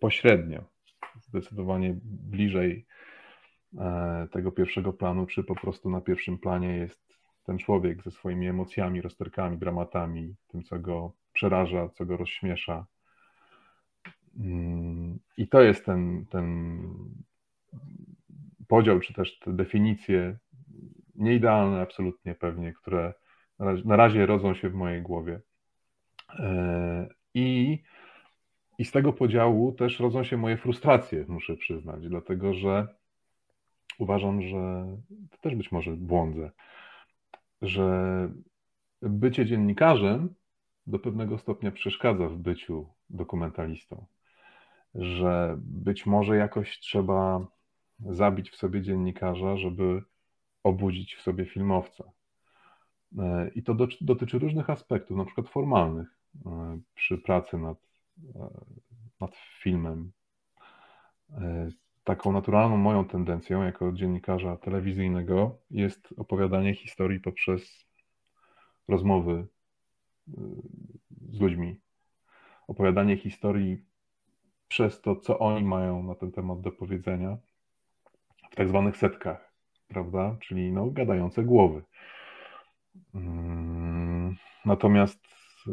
pośrednio, 0.01 0.65
zdecydowanie 1.23 1.95
bliżej 2.03 2.87
e, 3.79 4.29
tego 4.33 4.53
pierwszego 4.53 4.93
planu, 4.93 5.27
czy 5.27 5.45
po 5.45 5.55
prostu 5.55 5.91
na 5.91 6.01
pierwszym 6.01 6.39
planie 6.39 6.77
jest 6.77 7.09
ten 7.45 7.59
człowiek 7.59 8.03
ze 8.03 8.11
swoimi 8.11 8.49
emocjami, 8.49 9.01
rozterkami, 9.01 9.59
dramatami, 9.59 10.35
tym, 10.49 10.63
co 10.63 10.79
go 10.79 11.13
przeraża, 11.33 11.89
co 11.89 12.07
go 12.07 12.17
rozśmiesza. 12.17 12.87
Mm, 14.41 15.19
I 15.37 15.49
to 15.49 15.63
jest 15.63 15.85
ten, 15.85 16.27
ten 16.27 16.79
podział, 18.69 19.01
czy 19.01 19.15
też 19.15 19.39
te 19.39 19.53
definicje, 19.53 20.39
nieidealne 21.19 21.81
absolutnie 21.81 22.35
pewnie, 22.35 22.73
które 22.73 23.15
na 23.59 23.67
razie, 23.67 23.83
na 23.85 23.97
razie 23.97 24.27
rodzą 24.27 24.55
się 24.55 24.71
w 24.71 24.75
mojej 24.75 25.03
głowie. 25.03 25.41
E, 26.39 27.09
I, 27.35 27.79
I 28.79 28.85
z 28.85 28.93
tego 28.93 29.13
podziału 29.13 29.73
też 29.73 30.01
rodzą 30.01 30.25
się 30.25 30.37
moje 30.37 30.57
frustracje, 30.57 31.25
muszę 31.29 31.57
przyznać, 31.57 32.09
dlatego 32.09 32.55
że 32.55 32.87
uważam, 33.99 34.43
że 34.43 34.87
to 35.31 35.39
też 35.39 35.55
być 35.55 35.73
może 35.73 35.91
błądzę, 35.97 36.51
że 37.63 38.29
bycie 39.03 39.47
dziennikarzem 39.47 40.35
do 40.87 40.99
pewnego 40.99 41.39
stopnia 41.39 41.71
przeszkadza 41.71 42.29
w 42.29 42.37
byciu 42.37 42.89
dokumentalistą. 43.11 44.07
Że 44.95 45.57
być 45.59 46.07
może 46.07 46.37
jakoś 46.37 46.79
trzeba 46.81 47.47
zabić 48.01 48.51
w 48.51 48.57
sobie 48.57 48.83
dziennikarza, 48.83 49.57
żeby 49.57 50.03
obudzić 50.69 51.15
w 51.15 51.23
sobie 51.23 51.47
filmowca. 51.47 52.05
E, 53.19 53.51
I 53.55 53.63
to 53.63 53.75
dotyczy 54.01 54.39
różnych 54.39 54.71
aspektów, 54.71 55.17
na 55.17 55.25
przykład 55.25 55.49
formalnych, 55.49 56.19
e, 56.47 56.81
przy 56.95 57.19
pracy 57.19 57.59
nad, 57.59 57.79
e, 58.35 58.49
nad 59.21 59.37
filmem. 59.63 60.13
Taką 62.05 62.33
naturalną 62.33 62.77
moją 62.77 63.05
tendencją 63.05 63.63
jako 63.63 63.93
dziennikarza 63.93 64.57
telewizyjnego 64.57 65.59
jest 65.71 66.15
opowiadanie 66.17 66.75
historii 66.75 67.21
poprzez 67.21 67.87
rozmowy 68.89 69.47
z 71.31 71.41
ludźmi. 71.41 71.81
Opowiadanie 72.69 73.17
historii 73.17 73.85
przez 74.69 75.01
to, 75.01 75.17
co 75.17 75.39
oni 75.39 75.65
mają 75.65 76.03
na 76.03 76.15
ten 76.15 76.33
temat 76.33 76.61
do 76.61 76.73
powiedzenia 76.73 77.37
w 78.51 78.55
tak 78.57 78.69
zwanych 78.69 78.97
setkach, 78.97 79.48
prawda? 79.89 80.37
Czyli 80.41 80.73
no, 80.73 80.91
gadające 80.91 81.45
głowy. 81.45 81.83
Mm, 83.15 84.37
natomiast, 84.65 85.21
y, 85.67 85.71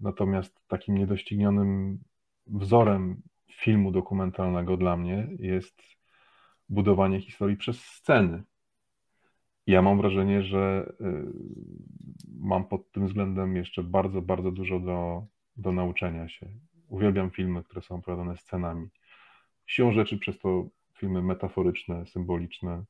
natomiast 0.00 0.68
takim 0.68 0.98
niedoścignionym 0.98 1.98
wzorem 2.46 3.22
filmu 3.52 3.92
dokumentalnego 3.92 4.76
dla 4.76 4.96
mnie 4.96 5.28
jest 5.38 5.82
budowanie 6.68 7.20
historii 7.20 7.56
przez 7.56 7.80
sceny. 7.84 8.42
Ja 9.66 9.82
mam 9.82 9.98
wrażenie, 9.98 10.42
że 10.42 10.92
y, 11.00 11.04
mam 12.40 12.64
pod 12.64 12.92
tym 12.92 13.06
względem 13.06 13.56
jeszcze 13.56 13.82
bardzo, 13.82 14.22
bardzo 14.22 14.50
dużo 14.50 14.80
do, 14.80 15.26
do 15.56 15.72
nauczenia 15.72 16.28
się. 16.28 16.46
Uwielbiam 16.88 17.30
filmy, 17.30 17.64
które 17.64 17.82
są 17.82 17.94
opowiadane 17.94 18.36
scenami. 18.36 18.88
Siłą 19.66 19.92
rzeczy 19.92 20.18
przez 20.18 20.38
to 20.38 20.68
filmy 20.94 21.22
metaforyczne, 21.22 22.06
symboliczne, 22.06 22.84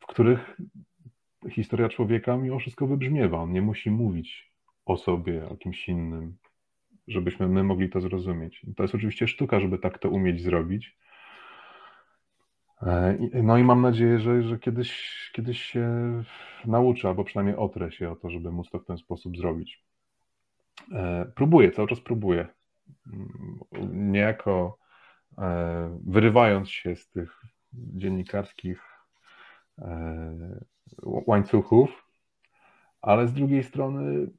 w 0.00 0.06
których 0.08 0.60
historia 1.50 1.88
człowieka 1.88 2.36
mimo 2.36 2.58
wszystko 2.58 2.86
wybrzmiewa. 2.86 3.38
On 3.38 3.52
nie 3.52 3.62
musi 3.62 3.90
mówić 3.90 4.52
o 4.84 4.96
sobie, 4.96 5.48
o 5.48 5.56
kimś 5.56 5.88
innym, 5.88 6.36
żebyśmy 7.08 7.48
my 7.48 7.62
mogli 7.62 7.90
to 7.90 8.00
zrozumieć. 8.00 8.66
To 8.76 8.82
jest 8.82 8.94
oczywiście 8.94 9.28
sztuka, 9.28 9.60
żeby 9.60 9.78
tak 9.78 9.98
to 9.98 10.10
umieć 10.10 10.42
zrobić, 10.42 10.96
No 13.42 13.58
i 13.58 13.64
mam 13.64 13.82
nadzieję, 13.82 14.18
że, 14.18 14.42
że 14.42 14.58
kiedyś, 14.58 15.30
kiedyś 15.34 15.62
się 15.62 15.88
nauczę, 16.64 17.08
albo 17.08 17.24
przynajmniej 17.24 17.56
otrę 17.56 17.92
się 17.92 18.10
o 18.10 18.16
to, 18.16 18.30
żeby 18.30 18.52
móc 18.52 18.70
to 18.70 18.78
w 18.78 18.84
ten 18.84 18.98
sposób 18.98 19.36
zrobić. 19.36 19.84
Próbuję, 21.34 21.70
cały 21.70 21.88
czas 21.88 22.00
próbuję. 22.00 22.48
Niejako 23.92 24.78
wyrywając 26.06 26.70
się 26.70 26.96
z 26.96 27.08
tych 27.08 27.42
dziennikarskich 27.72 28.82
łańcuchów, 31.02 32.06
ale 33.00 33.28
z 33.28 33.32
drugiej 33.32 33.64
strony 33.64 34.30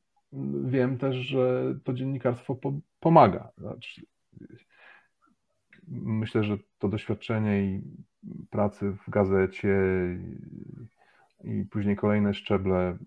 wiem 0.63 0.97
też, 0.97 1.15
że 1.15 1.75
to 1.83 1.93
dziennikarstwo 1.93 2.57
pomaga. 2.99 3.51
Znaczy, 3.57 4.01
myślę, 5.87 6.43
że 6.43 6.57
to 6.79 6.89
doświadczenie 6.89 7.63
i 7.63 7.81
pracy 8.49 8.91
w 8.91 9.09
gazecie 9.09 9.77
i 11.43 11.65
później 11.65 11.95
kolejne 11.95 12.33
szczeble 12.33 12.97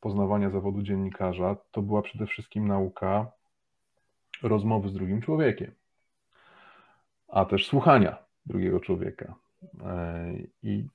poznawania 0.00 0.50
zawodu 0.50 0.82
dziennikarza 0.82 1.56
to 1.70 1.82
była 1.82 2.02
przede 2.02 2.26
wszystkim 2.26 2.68
nauka 2.68 3.32
rozmowy 4.42 4.88
z 4.88 4.92
drugim 4.92 5.20
człowiekiem, 5.20 5.72
a 7.28 7.44
też 7.44 7.66
słuchania 7.66 8.16
drugiego 8.46 8.80
człowieka. 8.80 9.34
I 10.62 10.86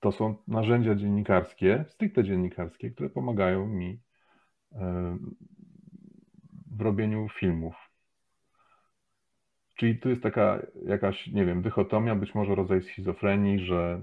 to 0.00 0.12
są 0.12 0.36
narzędzia 0.48 0.94
dziennikarskie, 0.94 1.84
stricte 1.88 2.24
dziennikarskie, 2.24 2.90
które 2.90 3.10
pomagają 3.10 3.66
mi 3.66 4.00
w 6.70 6.80
robieniu 6.80 7.28
filmów. 7.28 7.74
Czyli 9.74 9.98
tu 9.98 10.08
jest 10.10 10.22
taka 10.22 10.58
jakaś, 10.86 11.26
nie 11.26 11.46
wiem, 11.46 11.62
dychotomia, 11.62 12.14
być 12.14 12.34
może 12.34 12.54
rodzaj 12.54 12.82
schizofrenii, 12.82 13.58
że 13.58 14.00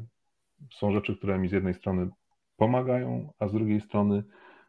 są 0.72 0.92
rzeczy, 0.92 1.18
które 1.18 1.38
mi 1.38 1.50
z 1.50 1.52
jednej 1.52 1.74
strony 1.74 2.10
pomagają, 2.58 3.34
a 3.40 3.48
z 3.48 3.54
drugiej 3.54 3.82
strony 3.82 4.24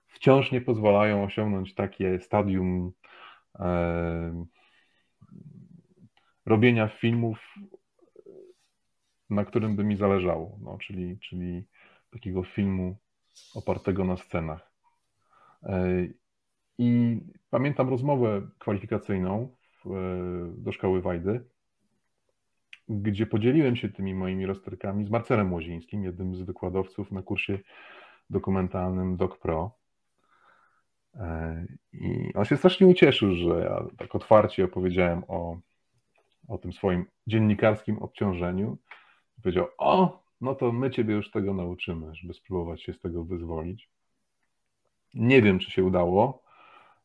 wciąż 0.07 0.53
nie 0.53 0.61
pozwalają 0.61 1.25
osiągnąć 1.25 1.75
takie 1.75 2.21
stadium 2.21 2.93
e, 3.59 4.45
robienia 6.47 6.89
filmów, 6.89 7.55
na 9.31 9.45
którym 9.45 9.77
by 9.77 9.85
mi 9.85 9.97
zależało, 9.97 10.59
no, 10.63 10.79
czyli, 10.79 11.19
czyli 11.19 11.65
takiego 12.11 12.43
filmu 12.43 12.97
opartego 13.55 14.05
na 14.05 14.17
scenach. 14.17 14.71
E, 15.63 16.07
I 16.79 17.21
pamiętam 17.51 17.89
rozmowę 17.89 18.49
kwalifikacyjną 18.59 19.57
w, 19.85 20.55
do 20.59 20.73
szkoły 20.73 21.03
Wajdy, 21.03 21.45
gdzie 22.89 23.27
podzieliłem 23.27 23.77
się 23.77 23.89
tymi 23.89 24.15
moimi 24.15 24.47
rozterkami 24.47 25.05
z 25.05 25.11
Marcelem 25.11 25.53
Łozińskim, 25.53 26.05
jednym 26.05 26.35
z 26.35 26.43
wykładowców 26.43 27.13
na 27.13 27.23
kursie 27.23 27.59
dokumentalnym 28.31 29.17
Doc 29.17 29.39
Pro. 29.39 29.71
E, 31.15 31.67
I 31.93 32.35
on 32.35 32.45
się 32.45 32.57
strasznie 32.57 32.87
ucieszył, 32.87 33.35
że 33.35 33.49
ja 33.49 33.85
tak 33.99 34.15
otwarcie 34.15 34.65
opowiedziałem 34.65 35.23
o, 35.29 35.59
o 36.49 36.59
tym 36.59 36.73
swoim 36.73 37.07
dziennikarskim 37.27 37.99
obciążeniu. 37.99 38.79
Powiedział: 39.43 39.69
O, 39.79 40.23
no 40.41 40.55
to 40.55 40.73
my 40.73 40.91
ciebie 40.91 41.15
już 41.15 41.31
tego 41.31 41.55
nauczymy, 41.55 42.15
żeby 42.15 42.35
spróbować 42.35 42.83
się 42.83 42.93
z 42.93 43.01
tego 43.01 43.25
wyzwolić. 43.25 43.89
Nie 45.15 45.43
wiem, 45.43 45.59
czy 45.59 45.71
się 45.71 45.85
udało 45.85 46.43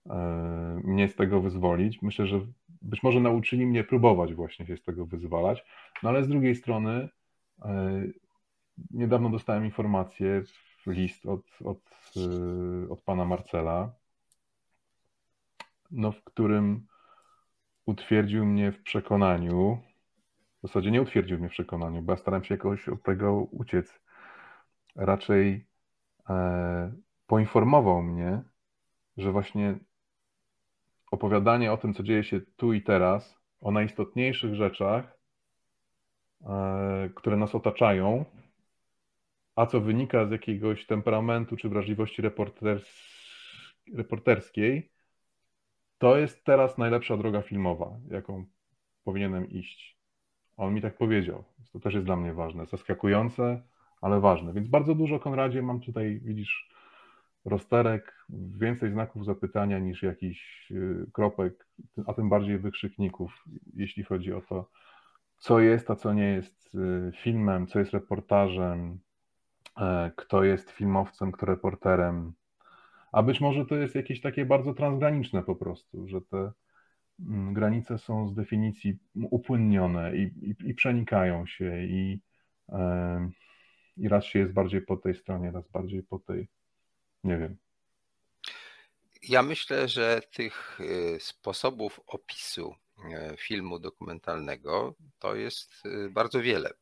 e, 0.10 0.82
mnie 0.84 1.08
z 1.08 1.15
tego 1.15 1.41
wyzwolić. 1.41 2.02
Myślę, 2.02 2.28
że 2.28 2.39
być 2.82 3.04
może 3.04 3.20
nauczyli 3.20 3.65
mnie 3.65 3.84
próbować 3.84 4.34
właśnie 4.34 4.65
się 4.65 4.78
z 4.78 4.84
tego 4.84 5.06
wyzwalać, 5.06 5.63
no 6.04 6.10
ale 6.10 6.24
z 6.24 6.28
drugiej 6.28 6.56
strony 6.56 7.10
e, 7.62 8.04
niedawno 8.91 9.30
dostałem 9.30 9.65
informację, 9.65 10.44
list 10.88 11.26
od, 11.26 11.41
od, 11.65 11.80
e, 12.17 12.89
od 12.89 13.02
pana 13.02 13.26
Marcela, 13.26 13.94
no, 15.91 16.12
w 16.12 16.24
którym 16.24 16.88
utwierdził 17.86 18.46
mnie 18.46 18.72
w 18.72 18.84
przekonaniu, 18.84 19.78
w 20.63 20.67
zasadzie 20.67 20.91
nie 20.91 21.02
utwierdził 21.02 21.39
mnie 21.39 21.50
w 21.50 21.52
przekonaniu, 21.52 22.02
bo 22.02 22.13
ja 22.13 22.17
staram 22.17 22.43
się 22.43 22.56
jakoś 22.56 22.89
od 22.89 23.04
tego 23.04 23.34
uciec. 23.34 24.02
Raczej 24.95 25.67
e, 26.30 26.93
poinformował 27.28 28.02
mnie, 28.04 28.41
że 29.17 29.32
właśnie 29.32 29.80
opowiadanie 31.12 31.71
o 31.71 31.78
tym, 31.78 31.93
co 31.93 32.04
dzieje 32.04 32.24
się 32.24 32.41
tu 32.41 32.74
i 32.74 32.82
teraz, 32.82 33.39
o 33.62 33.71
najistotniejszych 33.71 34.56
rzeczach, 34.56 35.17
e, 36.41 37.10
które 37.15 37.38
nas 37.38 37.56
otaczają, 37.56 38.26
a 39.56 39.65
co 39.65 39.82
wynika 39.82 40.26
z 40.26 40.32
jakiegoś 40.32 40.86
temperamentu 40.86 41.58
czy 41.58 41.69
wrażliwości 41.69 42.21
reporters 42.21 43.12
reporterskiej, 43.93 44.91
to 45.97 46.17
jest 46.17 46.43
teraz 46.43 46.78
najlepsza 46.78 47.17
droga 47.17 47.41
filmowa, 47.41 48.00
jaką 48.10 48.45
powinienem 49.04 49.50
iść. 49.50 50.00
On 50.62 50.74
mi 50.74 50.82
tak 50.82 50.97
powiedział. 50.97 51.43
To 51.74 51.80
też 51.80 51.93
jest 51.93 52.06
dla 52.06 52.15
mnie 52.15 52.34
ważne. 52.34 52.65
Zaskakujące, 52.65 53.62
ale 54.02 54.19
ważne. 54.19 54.54
Więc 54.54 54.67
bardzo 54.67 54.95
dużo, 54.95 55.19
Konradzie, 55.19 55.62
mam 55.62 55.80
tutaj, 55.80 56.19
widzisz, 56.24 56.69
rozterek, 57.45 58.26
więcej 58.60 58.91
znaków 58.91 59.26
zapytania 59.26 59.80
niż 59.80 60.04
jakichś 60.04 60.71
y, 60.71 61.06
kropek, 61.13 61.67
a 62.08 62.13
tym 62.13 62.30
bardziej 62.30 62.58
wykrzykników, 62.58 63.45
jeśli 63.74 64.04
chodzi 64.04 64.34
o 64.34 64.41
to, 64.41 64.69
co 65.38 65.60
jest, 65.60 65.91
a 65.91 65.95
co 65.95 66.13
nie 66.13 66.30
jest 66.30 66.76
y, 66.76 67.12
filmem, 67.15 67.67
co 67.67 67.80
jest 67.80 67.93
reportażem, 67.93 69.00
e, 69.78 70.12
kto 70.15 70.43
jest 70.43 70.71
filmowcem, 70.71 71.32
kto 71.32 71.45
reporterem. 71.45 72.34
A 73.12 73.24
być 73.24 73.41
może 73.41 73.65
to 73.65 73.76
jest 73.76 73.95
jakieś 73.95 74.21
takie 74.21 74.45
bardzo 74.45 74.74
transgraniczne 74.74 75.43
po 75.43 75.56
prostu, 75.56 76.08
że 76.08 76.21
te 76.21 76.52
granice 77.54 77.97
są 77.97 78.30
z 78.30 78.36
definicji 78.36 78.97
upłynnione 79.15 80.15
i, 80.17 80.21
i, 80.21 80.69
i 80.69 80.74
przenikają 80.74 81.45
się 81.45 81.84
i, 81.84 82.21
i 83.97 84.08
raz 84.08 84.26
się 84.26 84.39
jest 84.39 84.54
bardziej 84.54 84.82
po 84.82 84.97
tej 84.97 85.15
stronie, 85.15 85.52
raz 85.52 85.67
bardziej 85.67 86.04
po 86.04 86.19
tej 86.19 86.47
nie 87.24 87.38
wiem. 87.38 87.58
Ja 89.24 89.43
myślę, 89.43 89.88
że 89.88 90.21
tych 90.34 90.80
y, 90.82 91.17
sposobów 91.19 92.00
opisu 92.08 92.76
y, 93.34 93.38
filmu 93.38 93.80
dokumentalnego 93.80 94.95
to 95.19 95.36
jest 95.36 95.86
y, 95.86 96.10
bardzo 96.10 96.41
wiele. 96.41 96.74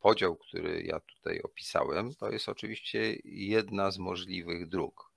Podział, 0.00 0.36
który 0.36 0.82
ja 0.82 1.00
tutaj 1.00 1.40
opisałem, 1.40 2.14
to 2.14 2.30
jest 2.30 2.48
oczywiście 2.48 3.16
jedna 3.24 3.90
z 3.90 3.98
możliwych 3.98 4.68
dróg. 4.68 5.12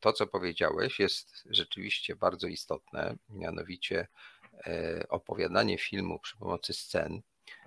To, 0.00 0.12
co 0.12 0.26
powiedziałeś, 0.26 0.98
jest 0.98 1.42
rzeczywiście 1.50 2.16
bardzo 2.16 2.46
istotne, 2.46 3.16
mianowicie 3.28 4.08
opowiadanie 5.08 5.78
filmu 5.78 6.18
przy 6.18 6.36
pomocy 6.36 6.72
scen 6.72 7.22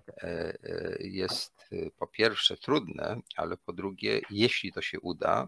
E, 0.07 0.23
e, 0.23 0.97
jest 0.99 1.65
e, 1.71 1.91
po 1.91 2.07
pierwsze 2.07 2.57
trudne, 2.57 3.19
ale 3.35 3.57
po 3.57 3.73
drugie, 3.73 4.21
jeśli 4.29 4.73
to 4.73 4.81
się 4.81 4.99
uda, 4.99 5.47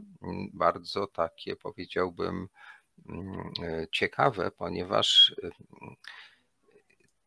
bardzo 0.53 1.07
takie 1.07 1.55
powiedziałbym 1.55 2.47
ciekawe, 3.91 4.51
ponieważ 4.51 5.35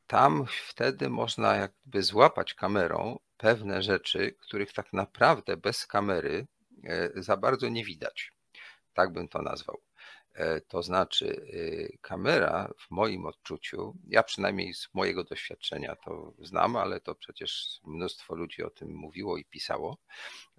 tam 0.07 0.47
wtedy 0.68 1.11
można 1.11 1.57
jakby 1.57 2.03
złapać 2.03 2.55
kamerą 2.55 3.18
pewne 3.37 3.83
rzeczy, 3.83 4.33
których 4.40 4.73
tak 4.73 4.92
naprawdę 4.92 5.57
bez 5.57 5.87
kamery 5.87 6.47
za 7.14 7.37
bardzo 7.37 7.68
nie 7.68 7.85
widać. 7.85 8.32
Tak 8.95 9.13
bym 9.13 9.29
to 9.29 9.43
nazwał. 9.43 9.81
E, 10.35 10.61
to 10.61 10.83
znaczy, 10.83 11.27
y, 11.27 11.99
kamera 12.01 12.73
w 12.79 12.91
moim 12.91 13.27
odczuciu, 13.27 13.97
ja 14.07 14.23
przynajmniej 14.23 14.75
z 14.75 14.89
mojego 14.95 15.25
doświadczenia 15.25 15.97
to 15.97 16.33
znam, 16.39 16.77
ale 16.77 17.01
to 17.01 17.15
przecież 17.15 17.81
mnóstwo 17.85 18.35
ludzi 18.35 18.63
o 18.63 18.71
tym 18.71 18.95
mówiło 18.95 19.37
i 19.37 19.45
pisało. 19.45 19.99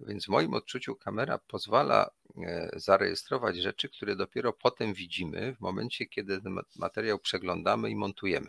Więc 0.00 0.24
w 0.24 0.28
moim 0.28 0.54
odczuciu 0.54 0.96
kamera 0.96 1.38
pozwala 1.38 2.10
e, 2.46 2.70
zarejestrować 2.76 3.56
rzeczy, 3.56 3.88
które 3.88 4.16
dopiero 4.16 4.52
potem 4.52 4.94
widzimy 4.94 5.54
w 5.54 5.60
momencie, 5.60 6.06
kiedy 6.06 6.42
ten 6.42 6.60
materiał 6.76 7.18
przeglądamy 7.18 7.90
i 7.90 7.96
montujemy. 7.96 8.48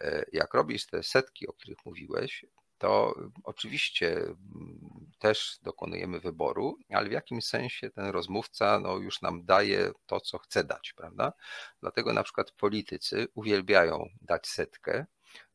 E, 0.00 0.24
jak 0.32 0.54
robisz 0.54 0.86
te 0.86 1.02
setki, 1.02 1.48
o 1.48 1.52
których 1.52 1.78
mówiłeś, 1.84 2.44
to 2.78 3.14
oczywiście 3.44 4.16
mm, 4.16 5.10
też 5.18 5.58
dokonujemy 5.62 6.20
wyboru, 6.20 6.78
ale 6.90 7.08
w 7.08 7.12
jakimś 7.12 7.44
sensie 7.44 7.90
ten 7.90 8.06
rozmówca 8.06 8.80
no, 8.80 8.96
już 8.96 9.22
nam 9.22 9.44
daje 9.44 9.90
to, 10.06 10.20
co 10.20 10.38
chce 10.38 10.64
dać, 10.64 10.92
prawda? 10.92 11.32
Dlatego 11.80 12.12
na 12.12 12.22
przykład 12.22 12.50
politycy 12.50 13.26
uwielbiają 13.34 14.08
dać 14.22 14.46
setkę, 14.46 15.06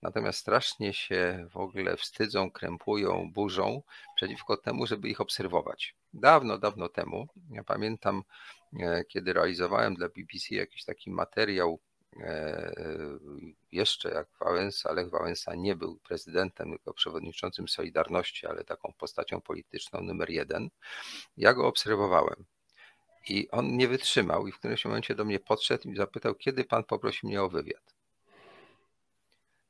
natomiast 0.02 0.40
strasznie 0.40 0.94
się 0.94 1.48
w 1.52 1.58
ogóle 1.58 1.98
wstydzą, 1.98 2.52
krępują, 2.52 3.32
burzą 3.34 3.82
przeciwko 4.16 4.58
temu, 4.58 4.88
żeby 4.88 5.10
ich 5.10 5.22
obserwować. 5.22 5.96
Dawno, 6.14 6.58
dawno 6.58 6.90
temu, 6.90 7.28
ja 7.50 7.64
pamiętam, 7.64 8.24
e, 8.80 9.04
kiedy 9.06 9.34
realizowałem 9.34 9.96
dla 9.96 10.10
BBC 10.10 10.56
jakiś 10.56 10.86
taki 10.86 11.12
materiał 11.12 11.80
jeszcze 13.72 14.10
jak 14.10 14.28
Wałęsa, 14.40 14.94
Lech 14.94 15.10
Wałęsa 15.10 15.56
nie 15.56 15.76
był 15.76 15.98
prezydentem, 15.98 16.70
tylko 16.70 16.94
przewodniczącym 16.94 17.68
Solidarności, 17.68 18.48
ale 18.48 18.64
taką 18.64 18.94
postacią 18.98 19.42
polityczną 19.42 20.02
numer 20.02 20.30
jeden, 20.30 20.70
ja 21.38 21.54
go 21.54 21.68
obserwowałem. 21.68 22.46
I 23.30 23.50
on 23.52 23.78
nie 23.78 23.88
wytrzymał 23.88 24.48
i 24.48 24.52
w 24.52 24.60
którymś 24.60 24.86
momencie 24.86 25.16
do 25.16 25.26
mnie 25.26 25.40
podszedł 25.40 25.90
i 25.90 25.96
zapytał, 25.96 26.36
kiedy 26.36 26.64
pan 26.64 26.84
poprosi 26.84 27.28
mnie 27.28 27.44
o 27.44 27.50
wywiad. 27.50 27.96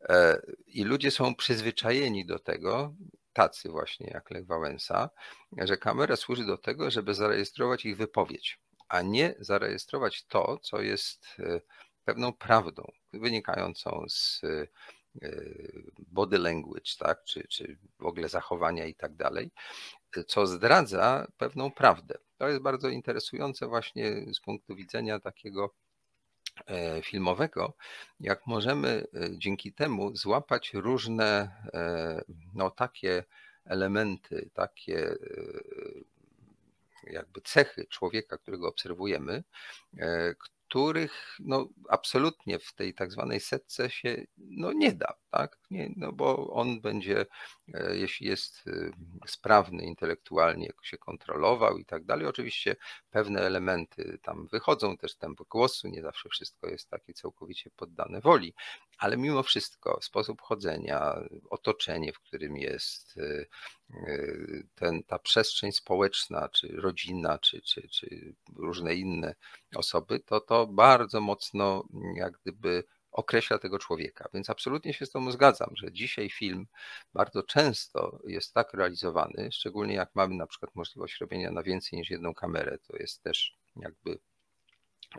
E, 0.01 0.41
I 0.67 0.83
ludzie 0.83 1.11
są 1.11 1.35
przyzwyczajeni 1.35 2.25
do 2.25 2.39
tego, 2.39 2.93
tacy 3.33 3.69
właśnie 3.69 4.07
jak 4.13 4.31
Lech 4.31 4.45
Wałęsa, 4.45 5.09
że 5.57 5.77
kamera 5.77 6.15
służy 6.15 6.45
do 6.45 6.57
tego, 6.57 6.91
żeby 6.91 7.13
zarejestrować 7.13 7.85
ich 7.85 7.97
wypowiedź, 7.97 8.59
a 8.87 9.01
nie 9.01 9.35
zarejestrować 9.39 10.25
to, 10.25 10.57
co 10.57 10.81
jest 10.81 11.27
e, 11.39 11.61
pewną 12.05 12.33
prawdą 12.33 12.91
wynikającą 13.13 14.05
z 14.09 14.41
e, 14.43 14.67
body 15.97 16.37
language, 16.37 16.91
tak, 16.99 17.23
czy, 17.23 17.47
czy 17.47 17.77
w 17.99 18.05
ogóle 18.05 18.29
zachowania 18.29 18.85
i 18.85 18.95
tak 18.95 19.15
dalej, 19.15 19.51
co 20.27 20.47
zdradza 20.47 21.27
pewną 21.37 21.71
prawdę. 21.71 22.17
To 22.37 22.47
jest 22.47 22.61
bardzo 22.61 22.89
interesujące 22.89 23.67
właśnie 23.67 24.33
z 24.33 24.39
punktu 24.39 24.75
widzenia 24.75 25.19
takiego 25.19 25.73
e, 26.67 27.01
filmowego, 27.01 27.73
jak 28.19 28.47
możemy 28.47 29.07
e, 29.13 29.29
dzięki 29.37 29.73
temu 29.73 30.15
złapać 30.15 30.73
różne 30.73 31.55
no, 32.53 32.71
takie 32.71 33.23
elementy, 33.65 34.49
takie 34.53 35.15
jakby 37.03 37.41
cechy 37.41 37.85
człowieka, 37.89 38.37
którego 38.37 38.67
obserwujemy, 38.67 39.43
których 40.73 41.37
no, 41.39 41.69
absolutnie 41.89 42.59
w 42.59 42.73
tej 42.73 42.93
tak 42.93 43.11
zwanej 43.11 43.39
setce 43.39 43.89
się 43.89 44.23
no, 44.37 44.73
nie 44.73 44.91
da, 44.91 45.13
tak? 45.31 45.59
Nie, 45.73 45.89
no 45.95 46.11
bo 46.11 46.47
on 46.53 46.81
będzie, 46.81 47.25
e, 47.73 47.95
jeśli 47.97 48.27
jest 48.27 48.67
e, 48.67 48.71
sprawny 49.27 49.83
intelektualnie, 49.83 50.69
się 50.83 50.97
kontrolował 50.97 51.77
i 51.77 51.85
tak 51.85 52.05
dalej. 52.05 52.27
Oczywiście 52.27 52.75
pewne 53.09 53.41
elementy 53.41 54.19
tam 54.21 54.47
wychodzą, 54.47 54.97
też 54.97 55.15
tempo 55.15 55.45
głosu, 55.49 55.87
nie 55.87 56.01
zawsze 56.01 56.29
wszystko 56.29 56.69
jest 56.69 56.89
takie 56.89 57.13
całkowicie 57.13 57.69
poddane 57.75 58.21
woli, 58.21 58.53
ale 58.97 59.17
mimo 59.17 59.43
wszystko 59.43 59.99
sposób 60.01 60.41
chodzenia, 60.41 61.15
otoczenie, 61.49 62.13
w 62.13 62.19
którym 62.19 62.57
jest, 62.57 63.17
e, 63.17 63.45
ten, 64.75 65.03
ta 65.03 65.19
przestrzeń 65.19 65.71
społeczna, 65.71 66.49
czy 66.49 66.67
rodzina, 66.67 67.39
czy, 67.39 67.61
czy, 67.61 67.87
czy 67.87 68.35
różne 68.55 68.95
inne 68.95 69.35
osoby, 69.75 70.19
to 70.19 70.39
to 70.39 70.67
bardzo 70.67 71.21
mocno 71.21 71.83
jak 72.15 72.33
gdyby 72.41 72.83
określa 73.13 73.59
tego 73.59 73.79
człowieka. 73.79 74.29
Więc 74.33 74.49
absolutnie 74.49 74.93
się 74.93 75.05
z 75.05 75.11
tą 75.11 75.31
zgadzam, 75.31 75.69
że 75.75 75.91
dzisiaj 75.91 76.29
film 76.29 76.67
bardzo 77.13 77.43
często 77.43 78.19
jest 78.27 78.53
tak 78.53 78.73
realizowany, 78.73 79.49
szczególnie 79.51 79.93
jak 79.93 80.15
mamy 80.15 80.35
na 80.35 80.47
przykład 80.47 80.75
możliwość 80.75 81.17
robienia 81.21 81.51
na 81.51 81.63
więcej 81.63 81.99
niż 81.99 82.09
jedną 82.09 82.33
kamerę, 82.33 82.77
to 82.87 82.97
jest 82.97 83.23
też 83.23 83.57
jakby 83.75 84.19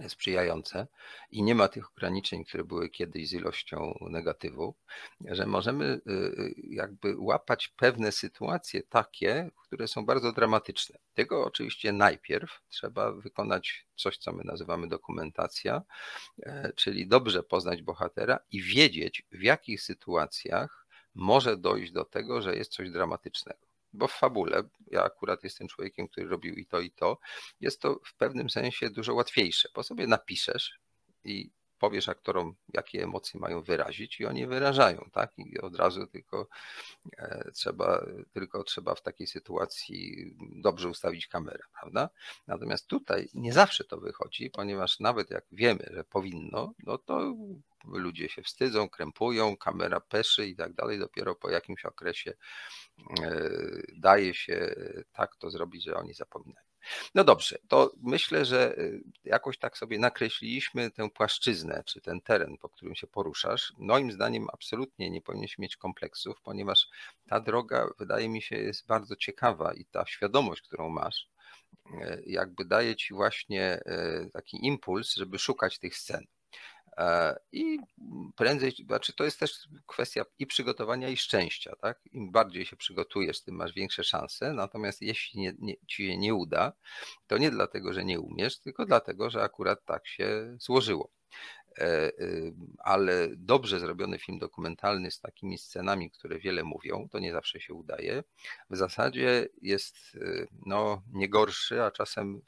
sprzyjające 0.08 0.86
i 1.30 1.42
nie 1.42 1.54
ma 1.54 1.68
tych 1.68 1.90
ograniczeń, 1.90 2.44
które 2.44 2.64
były 2.64 2.90
kiedyś 2.90 3.28
z 3.28 3.32
ilością 3.32 3.98
negatywów, 4.00 4.76
że 5.20 5.46
możemy 5.46 5.84
y, 5.84 6.10
y, 6.12 6.54
jakby 6.70 7.16
łapać 7.18 7.68
pewne 7.68 8.12
sytuacje 8.12 8.82
takie, 8.82 9.50
które 9.62 9.88
są 9.88 10.06
bardzo 10.06 10.32
dramatyczne. 10.32 10.98
Tego 11.14 11.44
oczywiście 11.44 11.92
najpierw 11.92 12.60
trzeba 12.68 13.12
wykonać 13.12 13.86
coś, 13.96 14.18
co 14.18 14.32
my 14.32 14.44
nazywamy 14.44 14.88
dokumentacja, 14.88 15.82
e, 16.42 16.72
czyli 16.76 17.08
dobrze 17.08 17.42
poznać 17.42 17.82
bohatera 17.82 18.38
i 18.50 18.62
wiedzieć, 18.62 19.22
w 19.32 19.42
jakich 19.42 19.82
sytuacjach 19.82 20.86
może 21.14 21.56
dojść 21.56 21.92
do 21.92 22.04
tego, 22.04 22.42
że 22.42 22.56
jest 22.56 22.72
coś 22.72 22.90
dramatycznego 22.90 23.73
bo 23.94 24.08
w 24.08 24.12
fabule, 24.12 24.62
ja 24.90 25.04
akurat 25.04 25.44
jestem 25.44 25.68
człowiekiem, 25.68 26.08
który 26.08 26.28
robił 26.28 26.54
i 26.54 26.66
to, 26.66 26.80
i 26.80 26.90
to, 26.90 27.18
jest 27.60 27.80
to 27.80 28.00
w 28.04 28.14
pewnym 28.14 28.50
sensie 28.50 28.90
dużo 28.90 29.14
łatwiejsze, 29.14 29.68
bo 29.74 29.82
sobie 29.82 30.06
napiszesz 30.06 30.78
i 31.24 31.50
powiesz 31.84 32.08
aktorom, 32.08 32.54
jakie 32.74 33.02
emocje 33.02 33.40
mają 33.40 33.62
wyrazić 33.62 34.20
i 34.20 34.26
oni 34.26 34.46
wyrażają, 34.46 35.10
tak? 35.12 35.32
I 35.38 35.60
od 35.60 35.76
razu 35.76 36.06
tylko 36.06 36.48
e, 37.18 37.50
trzeba, 37.54 38.06
tylko 38.32 38.64
trzeba 38.64 38.94
w 38.94 39.02
takiej 39.02 39.26
sytuacji 39.26 40.26
dobrze 40.56 40.88
ustawić 40.88 41.26
kamerę, 41.26 41.64
prawda? 41.80 42.08
Natomiast 42.46 42.86
tutaj 42.86 43.28
nie 43.34 43.52
zawsze 43.52 43.84
to 43.84 44.00
wychodzi, 44.00 44.50
ponieważ 44.50 45.00
nawet 45.00 45.30
jak 45.30 45.44
wiemy, 45.52 45.90
że 45.92 46.04
powinno, 46.04 46.72
no 46.86 46.98
to 46.98 47.34
ludzie 47.84 48.28
się 48.28 48.42
wstydzą, 48.42 48.88
krępują, 48.88 49.56
kamera 49.56 50.00
peszy 50.00 50.46
i 50.46 50.56
tak 50.56 50.72
dalej. 50.72 50.98
Dopiero 50.98 51.34
po 51.34 51.50
jakimś 51.50 51.84
okresie 51.84 52.32
e, 53.22 53.40
daje 53.96 54.34
się 54.34 54.74
tak 55.12 55.36
to 55.36 55.50
zrobić, 55.50 55.84
że 55.84 55.94
oni 55.94 56.14
zapominają. 56.14 56.73
No 57.14 57.24
dobrze, 57.24 57.58
to 57.68 57.92
myślę, 58.02 58.44
że 58.44 58.78
y, 58.78 59.02
jakoś 59.24 59.58
tak 59.58 59.78
sobie 59.78 59.98
nakreśliliśmy 59.98 60.90
tę 60.90 61.10
płaszczyznę, 61.10 61.82
czy 61.86 62.00
ten 62.00 62.20
teren, 62.20 62.56
po 62.58 62.68
którym 62.68 62.94
się 62.94 63.06
poruszasz. 63.06 63.72
Moim 63.78 64.12
zdaniem 64.12 64.46
absolutnie 64.52 65.10
nie 65.10 65.20
powinieneś 65.20 65.58
mieć 65.58 65.76
kompleksów, 65.76 66.36
ponieważ 66.42 66.88
ta 67.28 67.40
droga, 67.40 67.86
wydaje 67.98 68.28
mi 68.28 68.42
się, 68.42 68.56
jest 68.56 68.86
bardzo 68.86 69.16
ciekawa 69.16 69.74
i 69.74 69.84
ta 69.84 70.06
świadomość, 70.06 70.62
którą 70.62 70.88
masz, 70.90 71.28
y, 71.86 72.22
jakby 72.26 72.64
daje 72.64 72.96
ci 72.96 73.14
właśnie 73.14 73.80
y, 74.26 74.30
taki 74.30 74.66
impuls, 74.66 75.14
żeby 75.14 75.38
szukać 75.38 75.78
tych 75.78 75.96
scen. 75.96 76.26
E, 76.98 77.36
I 77.52 77.78
prędzej, 78.36 78.72
znaczy 78.86 79.12
to 79.12 79.24
jest 79.24 79.40
też 79.40 79.68
kwestia 79.86 80.24
i 80.38 80.46
przygotowania, 80.46 81.08
i 81.08 81.16
szczęścia. 81.16 81.76
Tak? 81.80 82.00
Im 82.12 82.32
bardziej 82.32 82.66
się 82.66 82.76
przygotujesz, 82.76 83.42
tym 83.42 83.54
masz 83.54 83.72
większe 83.72 84.04
szanse. 84.04 84.52
Natomiast 84.52 85.02
jeśli 85.02 85.40
nie, 85.40 85.52
nie, 85.58 85.74
ci 85.88 86.06
się 86.06 86.16
nie 86.16 86.34
uda, 86.34 86.72
to 87.26 87.38
nie 87.38 87.50
dlatego, 87.50 87.92
że 87.92 88.04
nie 88.04 88.20
umiesz, 88.20 88.58
tylko 88.58 88.86
dlatego, 88.86 89.30
że 89.30 89.42
akurat 89.42 89.84
tak 89.84 90.08
się 90.08 90.56
złożyło. 90.60 91.10
E, 91.78 92.08
y, 92.08 92.54
ale 92.78 93.28
dobrze 93.36 93.80
zrobiony 93.80 94.18
film 94.18 94.38
dokumentalny 94.38 95.10
z 95.10 95.20
takimi 95.20 95.58
scenami, 95.58 96.10
które 96.10 96.38
wiele 96.38 96.64
mówią, 96.64 97.08
to 97.10 97.18
nie 97.18 97.32
zawsze 97.32 97.60
się 97.60 97.74
udaje. 97.74 98.22
W 98.70 98.76
zasadzie 98.76 99.48
jest 99.62 99.96
y, 100.14 100.48
no, 100.66 101.02
nie 101.12 101.28
gorszy, 101.28 101.82
a 101.82 101.90
czasem 101.90 102.40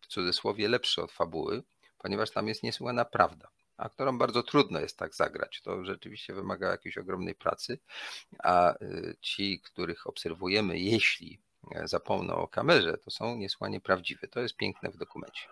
w 0.00 0.06
cudzysłowie 0.06 0.68
lepszy 0.68 1.02
od 1.02 1.12
fabuły, 1.12 1.62
ponieważ 1.98 2.30
tam 2.30 2.48
jest 2.48 2.62
niesłychana 2.62 3.04
prawda 3.04 3.48
aktorom 3.80 4.18
bardzo 4.18 4.42
trudno 4.42 4.80
jest 4.80 4.98
tak 4.98 5.14
zagrać. 5.14 5.60
To 5.60 5.84
rzeczywiście 5.84 6.34
wymaga 6.34 6.70
jakiejś 6.70 6.98
ogromnej 6.98 7.34
pracy, 7.34 7.78
a 8.38 8.74
y, 8.74 9.16
ci, 9.20 9.60
których 9.60 10.06
obserwujemy, 10.06 10.78
jeśli 10.78 11.38
e, 11.74 11.88
zapomną 11.88 12.34
o 12.34 12.48
kamerze, 12.48 12.98
to 12.98 13.10
są 13.10 13.36
niesłanie 13.36 13.80
prawdziwe. 13.80 14.28
To 14.28 14.40
jest 14.40 14.56
piękne 14.56 14.90
w 14.90 14.96
dokumencie. 14.96 15.42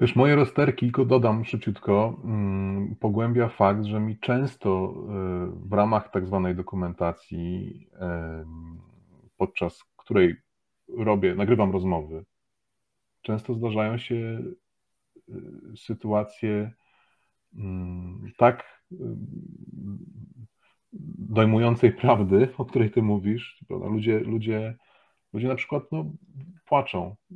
Wiesz, 0.00 0.16
moje 0.16 0.36
rozterki, 0.36 0.86
tylko 0.86 1.04
dodam 1.04 1.44
szybciutko, 1.44 2.20
mm, 2.24 2.96
pogłębia 2.96 3.48
fakt, 3.48 3.84
że 3.84 4.00
mi 4.00 4.18
często 4.18 4.94
y, 4.94 5.68
w 5.68 5.72
ramach 5.72 6.10
tak 6.10 6.26
zwanej 6.26 6.54
dokumentacji, 6.54 7.86
podczas 9.36 9.84
której 9.96 10.36
robię, 10.98 11.34
nagrywam 11.34 11.72
rozmowy, 11.72 12.24
często 13.22 13.54
zdarzają 13.54 13.98
się 13.98 14.42
sytuacje 15.76 16.72
tak 18.36 18.84
dojmującej 21.18 21.92
prawdy, 21.92 22.48
o 22.58 22.64
której 22.64 22.90
ty 22.90 23.02
mówisz. 23.02 23.64
Ludzie, 23.70 24.20
ludzie, 24.20 24.76
ludzie 25.32 25.48
na 25.48 25.54
przykład 25.54 25.82
no, 25.92 26.04
płaczą, 26.64 27.16
y, 27.30 27.34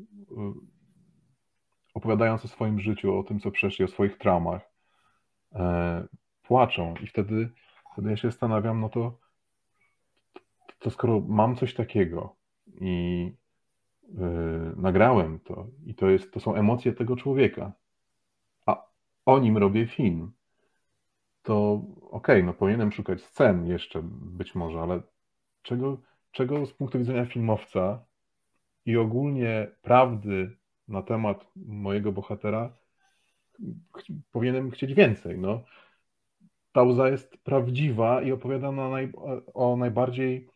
opowiadając 1.95 2.45
o 2.45 2.49
swoim 2.49 2.81
życiu, 2.81 3.19
o 3.19 3.25
tym, 3.25 3.41
co 3.41 3.51
przeszli, 3.51 3.85
o 3.85 3.89
swoich 3.89 4.19
traumach. 4.19 4.73
E, 5.55 6.05
płaczą 6.43 6.95
i 7.03 7.07
wtedy, 7.07 7.51
wtedy 7.93 8.11
ja 8.11 8.17
się 8.17 8.31
zastanawiam, 8.31 8.81
no 8.81 8.89
to, 8.89 9.19
to 10.79 10.91
skoro 10.91 11.21
mam 11.21 11.57
coś 11.57 11.75
takiego 11.75 12.37
i 12.81 13.25
yy, 14.09 14.73
nagrałem 14.77 15.41
to 15.41 15.67
i 15.87 15.95
to, 15.95 16.11
jest, 16.11 16.33
to 16.33 16.41
są 16.41 16.55
emocje 16.55 16.93
tego 16.93 17.17
człowieka, 17.17 17.73
o 19.29 19.39
nim 19.39 19.59
robię 19.59 19.87
film, 19.87 20.33
to 21.43 21.73
okej, 22.01 22.37
okay, 22.37 22.43
no 22.43 22.55
powinienem 22.55 22.93
szukać 22.93 23.23
scen 23.23 23.67
jeszcze 23.67 24.01
być 24.13 24.55
może, 24.55 24.81
ale 24.81 25.01
czego, 25.63 26.01
czego 26.31 26.67
z 26.67 26.73
punktu 26.73 26.99
widzenia 26.99 27.27
filmowca 27.27 28.05
i 28.87 28.97
ogólnie 28.97 29.71
prawdy 29.83 30.57
na 30.89 31.03
temat 31.03 31.47
mojego 31.57 32.13
bohatera 32.13 32.77
powinienem 34.33 34.71
chcieć 34.71 34.95
więcej. 34.95 35.39
No. 35.39 35.65
Ta 36.73 36.83
łza 36.83 37.09
jest 37.09 37.37
prawdziwa 37.37 38.23
i 38.23 38.33
opowiada 38.33 38.73
naj, 38.73 39.13
o 39.55 39.77
najbardziej 39.77 40.49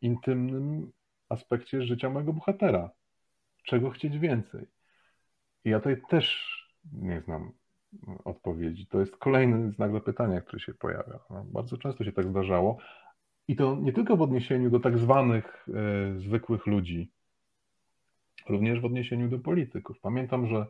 intymnym 0.00 0.92
aspekcie 1.28 1.82
życia 1.82 2.10
mojego 2.10 2.32
bohatera. 2.32 2.90
Czego 3.62 3.90
chcieć 3.90 4.18
więcej? 4.18 4.66
I 5.64 5.70
ja 5.70 5.78
tutaj 5.78 6.02
też 6.08 6.57
nie 6.92 7.20
znam 7.20 7.52
odpowiedzi. 8.24 8.86
To 8.86 9.00
jest 9.00 9.16
kolejny 9.16 9.72
znak 9.72 9.92
zapytania, 9.92 10.40
który 10.40 10.60
się 10.60 10.74
pojawia. 10.74 11.18
No, 11.30 11.44
bardzo 11.44 11.78
często 11.78 12.04
się 12.04 12.12
tak 12.12 12.28
zdarzało. 12.28 12.78
I 13.48 13.56
to 13.56 13.76
nie 13.80 13.92
tylko 13.92 14.16
w 14.16 14.22
odniesieniu 14.22 14.70
do 14.70 14.80
tak 14.80 14.98
zwanych 14.98 15.66
e, 15.68 16.20
zwykłych 16.20 16.66
ludzi, 16.66 17.10
również 18.48 18.80
w 18.80 18.84
odniesieniu 18.84 19.28
do 19.28 19.38
polityków. 19.38 20.00
Pamiętam, 20.00 20.46
że 20.46 20.66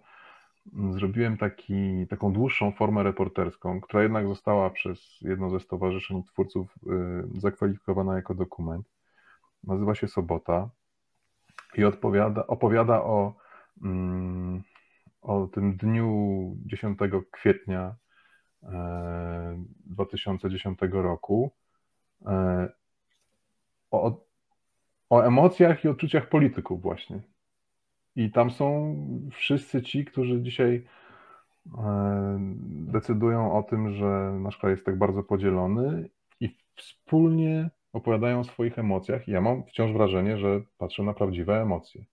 zrobiłem 0.90 1.36
taki, 1.36 2.06
taką 2.06 2.32
dłuższą 2.32 2.72
formę 2.72 3.02
reporterską, 3.02 3.80
która 3.80 4.02
jednak 4.02 4.26
została 4.26 4.70
przez 4.70 5.20
jedno 5.20 5.50
ze 5.50 5.60
stowarzyszeń 5.60 6.22
twórców 6.22 6.74
y, 7.36 7.40
zakwalifikowana 7.40 8.16
jako 8.16 8.34
dokument. 8.34 8.86
Nazywa 9.64 9.94
się 9.94 10.08
Sobota 10.08 10.70
i 11.76 11.84
odpowiada, 11.84 12.46
opowiada 12.46 13.02
o, 13.02 13.34
mm, 13.82 14.62
o 15.28 15.46
tym 15.46 15.76
dniu 15.76 16.56
10 16.66 16.98
kwietnia 17.30 17.94
2010 19.86 20.82
e, 20.82 20.86
roku, 20.86 21.50
e, 22.26 22.68
o, 23.90 24.20
o 25.10 25.22
emocjach 25.22 25.84
i 25.84 25.88
odczuciach 25.88 26.28
polityków 26.28 26.82
właśnie. 26.82 27.20
I 28.16 28.30
tam 28.30 28.50
są 28.50 28.96
wszyscy 29.32 29.82
ci, 29.82 30.04
którzy 30.04 30.42
dzisiaj 30.42 30.86
e, 31.78 32.38
decydują 32.70 33.58
o 33.58 33.62
tym, 33.62 33.94
że 33.94 34.32
nasz 34.40 34.56
kraj 34.56 34.72
jest 34.72 34.86
tak 34.86 34.98
bardzo 34.98 35.22
podzielony 35.22 36.08
i 36.40 36.56
wspólnie 36.76 37.70
opowiadają 37.92 38.40
o 38.40 38.44
swoich 38.44 38.78
emocjach. 38.78 39.28
I 39.28 39.30
ja 39.30 39.40
mam 39.40 39.64
wciąż 39.64 39.92
wrażenie, 39.92 40.38
że 40.38 40.60
patrzę 40.78 41.02
na 41.02 41.14
prawdziwe 41.14 41.62
emocje. 41.62 42.04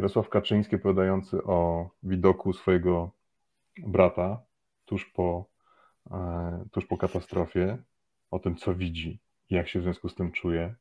Jarosław 0.00 0.28
Kaczyński 0.28 0.76
opowiadający 0.76 1.44
o 1.44 1.90
widoku 2.02 2.52
swojego 2.52 3.10
brata 3.78 4.42
tuż 4.84 5.06
po, 5.06 5.44
e, 6.10 6.64
tuż 6.72 6.86
po 6.86 6.96
katastrofie, 6.96 7.78
o 8.30 8.38
tym, 8.38 8.56
co 8.56 8.74
widzi, 8.74 9.20
jak 9.50 9.68
się 9.68 9.80
w 9.80 9.82
związku 9.82 10.08
z 10.08 10.14
tym 10.14 10.32
czuje. 10.32 10.74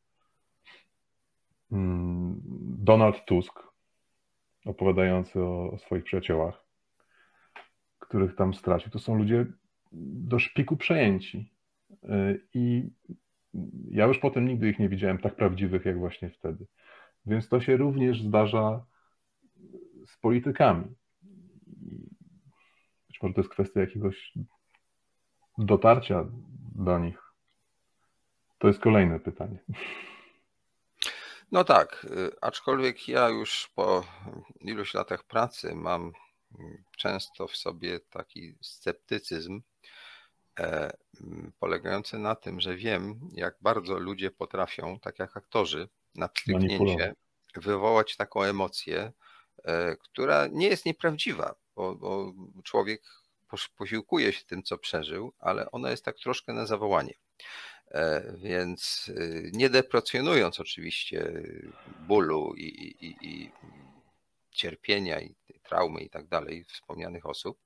Mm, 1.71 2.41
Donald 2.77 3.25
Tusk, 3.25 3.59
opowiadający 4.65 5.43
o, 5.43 5.71
o 5.71 5.77
swoich 5.77 6.03
przyjaciołach, 6.03 6.65
których 7.99 8.35
tam 8.35 8.53
stracił. 8.53 8.91
To 8.91 8.99
są 8.99 9.15
ludzie 9.15 9.45
do 9.91 10.39
szpiku 10.39 10.77
przejęci. 10.77 11.51
Y, 12.03 12.41
I 12.53 12.89
ja 13.91 14.05
już 14.05 14.19
potem 14.19 14.47
nigdy 14.47 14.69
ich 14.69 14.79
nie 14.79 14.89
widziałem 14.89 15.17
tak 15.17 15.35
prawdziwych, 15.35 15.85
jak 15.85 15.99
właśnie 15.99 16.29
wtedy. 16.29 16.65
Więc 17.25 17.49
to 17.49 17.61
się 17.61 17.77
również 17.77 18.21
zdarza 18.21 18.88
z 20.09 20.17
politykami. 20.17 20.85
Być 23.07 23.21
może 23.21 23.33
to 23.33 23.41
jest 23.41 23.51
kwestia 23.51 23.79
jakiegoś 23.79 24.33
dotarcia 25.57 26.25
do 26.75 26.99
nich. 26.99 27.33
To 28.57 28.67
jest 28.67 28.79
kolejne 28.79 29.19
pytanie. 29.19 29.59
No 31.51 31.63
tak, 31.63 32.05
y, 32.05 32.31
aczkolwiek 32.41 33.07
ja 33.07 33.29
już 33.29 33.71
po 33.75 34.03
iluś 34.61 34.93
latach 34.93 35.23
pracy 35.23 35.75
mam 35.75 36.11
często 36.97 37.47
w 37.47 37.57
sobie 37.57 37.99
taki 37.99 38.55
sceptycyzm 38.61 39.61
e, 40.59 40.91
polegający 41.59 42.19
na 42.19 42.35
tym, 42.35 42.59
że 42.59 42.75
wiem, 42.75 43.19
jak 43.33 43.55
bardzo 43.61 43.99
ludzie 43.99 44.31
potrafią, 44.31 44.99
tak 44.99 45.19
jak 45.19 45.37
aktorzy, 45.37 45.89
na 46.15 46.29
pstryknięcie 46.29 47.15
wywołać 47.55 48.17
taką 48.17 48.43
emocję, 48.43 49.11
która 50.03 50.47
nie 50.47 50.67
jest 50.67 50.85
nieprawdziwa, 50.85 51.55
bo, 51.75 51.95
bo 51.95 52.33
człowiek 52.63 53.01
posiłkuje 53.77 54.33
się 54.33 54.45
tym, 54.45 54.63
co 54.63 54.77
przeżył, 54.77 55.33
ale 55.39 55.71
ona 55.71 55.91
jest 55.91 56.05
tak 56.05 56.17
troszkę 56.17 56.53
na 56.53 56.65
zawołanie. 56.65 57.13
E, 57.91 58.33
więc 58.37 59.07
y, 59.07 59.51
nie 59.53 59.69
deprecjonując 59.69 60.59
oczywiście 60.59 61.31
bólu 61.99 62.53
i, 62.57 62.65
i, 62.65 63.15
i 63.21 63.51
cierpienia 64.51 65.21
i 65.21 65.35
traumy 65.63 66.01
i 66.01 66.09
tak 66.09 66.27
dalej 66.27 66.65
wspomnianych 66.65 67.25
osób, 67.25 67.59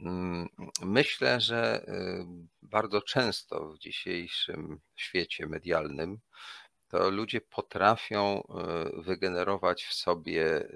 mm, 0.00 0.48
myślę, 0.82 1.40
że 1.40 1.84
y, 1.88 2.24
bardzo 2.62 3.02
często 3.02 3.68
w 3.68 3.78
dzisiejszym 3.78 4.80
świecie 4.96 5.46
medialnym 5.46 6.18
to 6.94 7.10
ludzie 7.10 7.40
potrafią 7.40 8.42
y, 8.98 9.02
wygenerować 9.02 9.84
w 9.84 9.94
sobie, 9.94 10.68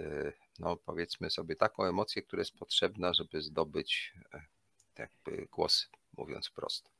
no 0.58 0.76
powiedzmy 0.76 1.30
sobie, 1.30 1.56
taką 1.56 1.84
emocję, 1.84 2.22
która 2.22 2.40
jest 2.40 2.58
potrzebna, 2.58 3.14
żeby 3.14 3.42
zdobyć 3.42 4.14
e, 4.34 4.42
jakby 4.98 5.46
głosy, 5.52 5.86
mówiąc 6.16 6.50
prosto. 6.50 6.90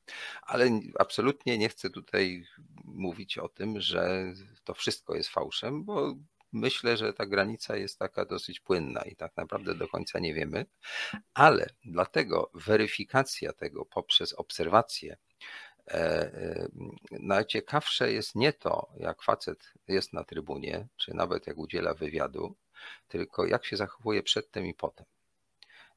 Ale 0.43 0.81
absolutnie 0.99 1.59
nie 1.59 1.69
chcę 1.69 1.91
tutaj 1.91 2.45
mówić 2.85 3.39
o 3.39 3.49
tym, 3.49 3.81
że 3.81 4.33
to 4.65 4.75
wszystko 4.75 5.15
jest 5.15 5.31
fałszem, 5.31 5.85
bo 5.85 6.15
myślę, 6.53 6.97
że 6.97 7.13
ta 7.13 7.27
granica 7.27 7.77
jest 7.77 7.99
taka 7.99 8.25
dosyć 8.25 8.61
płynna 8.61 9.03
i 9.03 9.17
tak 9.17 9.37
naprawdę 9.37 9.75
do 9.75 9.89
końca 9.89 10.19
nie 10.19 10.35
wiemy, 10.35 10.67
ale 11.35 11.67
dlatego 11.85 12.51
weryfikacja 12.55 13.53
tego 13.53 13.85
poprzez 13.85 14.33
obserwację 14.33 15.13
e, 15.13 15.17
e, 15.17 15.37
najciekawsze 17.11 18.13
jest 18.13 18.35
nie 18.35 18.53
to, 18.53 18.89
jak 18.97 19.23
facet 19.23 19.73
jest 19.89 20.13
na 20.13 20.25
trybunie, 20.25 20.87
czy 20.97 21.15
nawet 21.15 21.47
jak 21.47 21.59
udziela 21.59 21.95
wywiadu, 21.95 22.55
tylko 23.09 23.47
jak 23.47 23.65
się 23.65 23.77
zachowuje 23.77 24.23
przedtem 24.23 24.67
i 24.67 24.75
potem. 24.75 25.07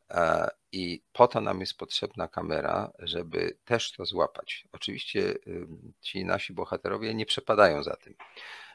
E, 0.09 0.49
I 0.71 1.01
po 1.13 1.27
to 1.27 1.41
nam 1.41 1.59
jest 1.59 1.77
potrzebna 1.77 2.27
kamera, 2.27 2.91
żeby 2.99 3.57
też 3.65 3.91
to 3.91 4.05
złapać. 4.05 4.67
Oczywiście 4.71 5.35
ci 6.01 6.25
nasi 6.25 6.53
bohaterowie 6.53 7.13
nie 7.13 7.25
przepadają 7.25 7.83
za 7.83 7.95
tym, 7.95 8.13
e, 8.13 8.70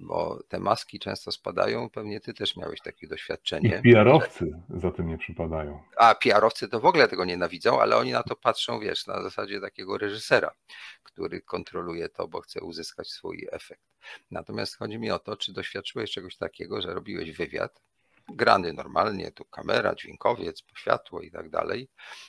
bo 0.00 0.42
te 0.48 0.60
maski 0.60 0.98
często 0.98 1.32
spadają. 1.32 1.90
Pewnie 1.90 2.20
ty 2.20 2.34
też 2.34 2.56
miałeś 2.56 2.80
takie 2.80 3.08
doświadczenie. 3.08 3.80
I 3.84 3.92
PR-owcy 3.92 4.50
za 4.68 4.90
tym 4.90 5.08
nie 5.08 5.18
przypadają. 5.18 5.82
A 5.96 6.14
PR-owcy 6.14 6.68
to 6.68 6.80
w 6.80 6.86
ogóle 6.86 7.08
tego 7.08 7.24
nienawidzą, 7.24 7.80
ale 7.80 7.96
oni 7.96 8.12
na 8.12 8.22
to 8.22 8.36
patrzą, 8.36 8.80
wiesz, 8.80 9.06
na 9.06 9.22
zasadzie 9.22 9.60
takiego 9.60 9.98
reżysera, 9.98 10.54
który 11.02 11.40
kontroluje 11.40 12.08
to, 12.08 12.28
bo 12.28 12.40
chce 12.40 12.60
uzyskać 12.60 13.08
swój 13.08 13.48
efekt. 13.52 13.84
Natomiast 14.30 14.76
chodzi 14.76 14.98
mi 14.98 15.10
o 15.10 15.18
to, 15.18 15.36
czy 15.36 15.52
doświadczyłeś 15.52 16.10
czegoś 16.10 16.36
takiego, 16.36 16.82
że 16.82 16.94
robiłeś 16.94 17.32
wywiad 17.32 17.82
grany 18.28 18.72
normalnie, 18.72 19.32
tu 19.32 19.44
kamera, 19.44 19.94
dźwiękowiec, 19.94 20.62
światło 20.76 21.20
i 21.20 21.30
tak 21.30 21.50
dalej. 21.50 21.88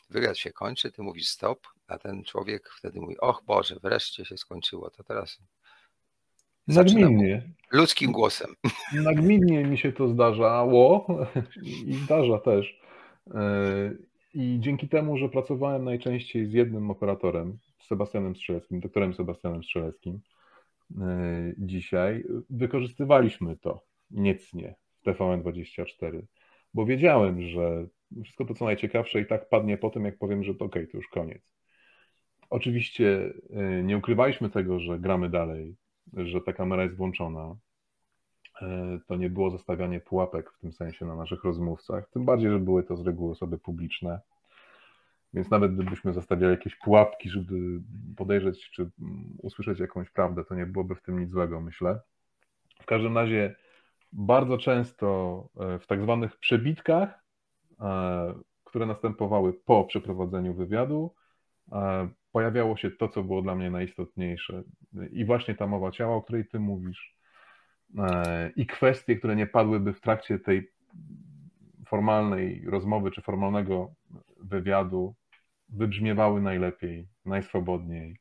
Wywiad 0.09 0.37
się 0.37 0.51
kończy, 0.51 0.91
ty 0.91 1.01
mówisz 1.01 1.27
stop, 1.29 1.67
a 1.87 1.97
ten 1.97 2.23
człowiek 2.23 2.69
wtedy 2.69 2.99
mówi, 2.99 3.17
och 3.19 3.43
Boże, 3.45 3.75
wreszcie 3.83 4.25
się 4.25 4.37
skończyło, 4.37 4.89
to 4.89 5.03
teraz 5.03 5.37
Nagminnie. 6.67 7.41
Ludzkim 7.71 8.11
głosem. 8.11 8.55
Nagminnie 8.93 9.63
mi 9.63 9.77
się 9.77 9.91
to 9.91 10.07
zdarzało 10.07 11.07
i 11.85 11.93
zdarza 11.93 12.39
też. 12.39 12.81
E, 13.33 13.91
I 14.33 14.57
dzięki 14.59 14.89
temu, 14.89 15.17
że 15.17 15.29
pracowałem 15.29 15.83
najczęściej 15.83 16.45
z 16.47 16.53
jednym 16.53 16.91
operatorem, 16.91 17.57
Sebastianem 17.79 18.35
Strzeleckim, 18.35 18.79
doktorem 18.79 19.13
Sebastianem 19.13 19.63
Strzeleckim, 19.63 20.19
e, 21.01 21.53
dzisiaj 21.57 22.23
wykorzystywaliśmy 22.49 23.57
to 23.57 23.83
niecnie 24.11 24.75
TVN24, 25.05 26.21
bo 26.73 26.85
wiedziałem, 26.85 27.41
że 27.41 27.87
wszystko 28.23 28.45
to, 28.45 28.53
co 28.53 28.65
najciekawsze, 28.65 29.21
i 29.21 29.25
tak 29.25 29.49
padnie 29.49 29.77
po 29.77 29.89
tym, 29.89 30.05
jak 30.05 30.17
powiem, 30.17 30.43
że 30.43 30.51
okej, 30.51 30.65
okay, 30.67 30.87
to 30.87 30.97
już 30.97 31.07
koniec. 31.07 31.41
Oczywiście 32.49 33.33
y, 33.79 33.83
nie 33.83 33.97
ukrywaliśmy 33.97 34.49
tego, 34.49 34.79
że 34.79 34.99
gramy 34.99 35.29
dalej, 35.29 35.75
że 36.13 36.41
ta 36.41 36.53
kamera 36.53 36.83
jest 36.83 36.95
włączona. 36.95 37.55
Y, 38.61 38.65
to 39.07 39.15
nie 39.15 39.29
było 39.29 39.49
zostawianie 39.49 39.99
pułapek 39.99 40.51
w 40.51 40.59
tym 40.59 40.73
sensie 40.73 41.05
na 41.05 41.15
naszych 41.15 41.43
rozmówcach, 41.43 42.09
tym 42.09 42.25
bardziej, 42.25 42.51
że 42.51 42.59
były 42.59 42.83
to 42.83 42.97
z 42.97 43.05
reguły 43.05 43.31
osoby 43.31 43.57
publiczne. 43.57 44.19
Więc 45.33 45.49
nawet 45.49 45.75
gdybyśmy 45.75 46.13
zostawiali 46.13 46.51
jakieś 46.51 46.75
pułapki, 46.75 47.29
żeby 47.29 47.81
podejrzeć 48.17 48.69
czy 48.69 48.89
usłyszeć 49.37 49.79
jakąś 49.79 50.09
prawdę, 50.09 50.43
to 50.43 50.55
nie 50.55 50.65
byłoby 50.65 50.95
w 50.95 51.01
tym 51.01 51.19
nic 51.19 51.31
złego, 51.31 51.61
myślę. 51.61 51.99
W 52.81 52.85
każdym 52.85 53.17
razie 53.17 53.55
bardzo 54.13 54.57
często 54.57 55.49
e, 55.59 55.79
w 55.79 55.87
tak 55.87 56.01
zwanych 56.01 56.37
przebitkach, 56.37 57.23
e, 57.79 58.33
które 58.63 58.85
następowały 58.85 59.53
po 59.53 59.83
przeprowadzeniu 59.83 60.53
wywiadu, 60.53 61.13
e, 61.71 62.09
pojawiało 62.33 62.77
się 62.77 62.91
to, 62.91 63.07
co 63.09 63.23
było 63.23 63.41
dla 63.41 63.55
mnie 63.55 63.71
najistotniejsze. 63.71 64.63
I 65.11 65.25
właśnie 65.25 65.55
ta 65.55 65.67
mowa 65.67 65.91
ciała, 65.91 66.15
o 66.15 66.21
której 66.21 66.47
ty 66.47 66.59
mówisz, 66.59 67.15
i 68.55 68.65
kwestie, 68.67 69.15
które 69.15 69.35
nie 69.35 69.47
padłyby 69.47 69.93
w 69.93 70.01
trakcie 70.01 70.39
tej 70.39 70.71
formalnej 71.87 72.65
rozmowy 72.65 73.11
czy 73.11 73.21
formalnego 73.21 73.93
wywiadu, 74.37 75.15
wybrzmiewały 75.69 76.41
najlepiej, 76.41 77.07
najswobodniej. 77.25 78.17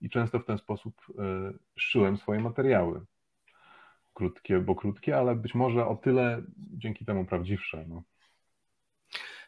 I 0.00 0.10
często 0.10 0.38
w 0.38 0.44
ten 0.44 0.58
sposób 0.58 1.06
szyłem 1.76 2.16
swoje 2.16 2.40
materiały 2.40 3.00
krótkie, 4.14 4.58
bo 4.58 4.74
krótkie, 4.74 5.16
ale 5.16 5.34
być 5.34 5.54
może 5.54 5.86
o 5.86 5.96
tyle 5.96 6.42
dzięki 6.56 7.04
temu 7.04 7.24
prawdziwsze. 7.24 7.84
No. 7.88 8.02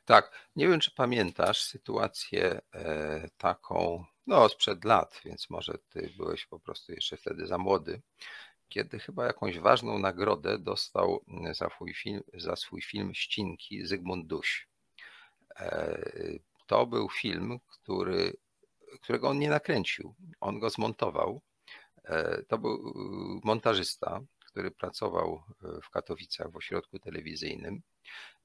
Tak, 0.08 0.48
nie 0.56 0.68
wiem, 0.68 0.80
czy 0.80 0.90
pamiętasz 0.90 1.62
sytuację 1.62 2.60
e, 2.74 3.28
taką, 3.36 4.04
no 4.26 4.48
sprzed 4.48 4.84
lat, 4.84 5.20
więc 5.24 5.50
może 5.50 5.78
ty 5.88 6.12
byłeś 6.16 6.46
po 6.46 6.60
prostu 6.60 6.92
jeszcze 6.92 7.16
wtedy 7.16 7.46
za 7.46 7.58
młody, 7.58 8.02
kiedy 8.68 8.98
chyba 8.98 9.26
jakąś 9.26 9.58
ważną 9.58 9.98
nagrodę 9.98 10.58
dostał 10.58 11.24
za 11.52 11.68
swój 11.68 11.94
film, 11.94 12.22
za 12.34 12.56
swój 12.56 12.82
film 12.82 13.14
Ścinki 13.14 13.86
Zygmunt 13.86 14.26
Duś. 14.26 14.68
E, 15.56 15.98
to 16.66 16.86
był 16.86 17.08
film, 17.08 17.58
który, 17.66 18.36
którego 19.02 19.28
on 19.28 19.38
nie 19.38 19.50
nakręcił, 19.50 20.14
on 20.40 20.58
go 20.58 20.70
zmontował. 20.70 21.40
E, 22.04 22.42
to 22.42 22.58
był 22.58 22.92
montażysta, 23.44 24.20
który 24.46 24.70
pracował 24.70 25.42
w 25.82 25.90
Katowicach 25.90 26.52
w 26.52 26.56
ośrodku 26.56 26.98
telewizyjnym 26.98 27.82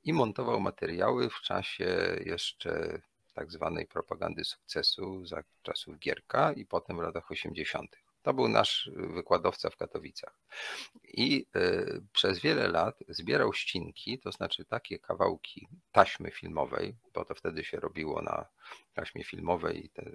i 0.03 0.13
montował 0.13 0.59
materiały 0.59 1.29
w 1.29 1.41
czasie 1.41 2.17
jeszcze 2.25 3.01
tak 3.33 3.51
zwanej 3.51 3.87
propagandy 3.87 4.43
sukcesu 4.43 5.25
za 5.25 5.43
czasów 5.61 5.99
Gierka 5.99 6.53
i 6.53 6.65
potem 6.65 6.97
w 6.97 7.01
latach 7.01 7.31
80. 7.31 7.97
To 8.21 8.33
był 8.33 8.47
nasz 8.47 8.89
wykładowca 8.95 9.69
w 9.69 9.77
Katowicach. 9.77 10.39
I 11.03 11.45
y, 11.55 12.01
przez 12.13 12.39
wiele 12.39 12.67
lat 12.67 12.99
zbierał 13.09 13.53
ścinki, 13.53 14.19
to 14.19 14.31
znaczy 14.31 14.65
takie 14.65 14.99
kawałki 14.99 15.67
taśmy 15.91 16.31
filmowej, 16.31 16.95
bo 17.13 17.25
to 17.25 17.35
wtedy 17.35 17.63
się 17.63 17.79
robiło 17.79 18.21
na 18.21 18.45
taśmie 18.93 19.23
filmowej 19.23 19.85
i 19.85 19.89
te 19.89 20.11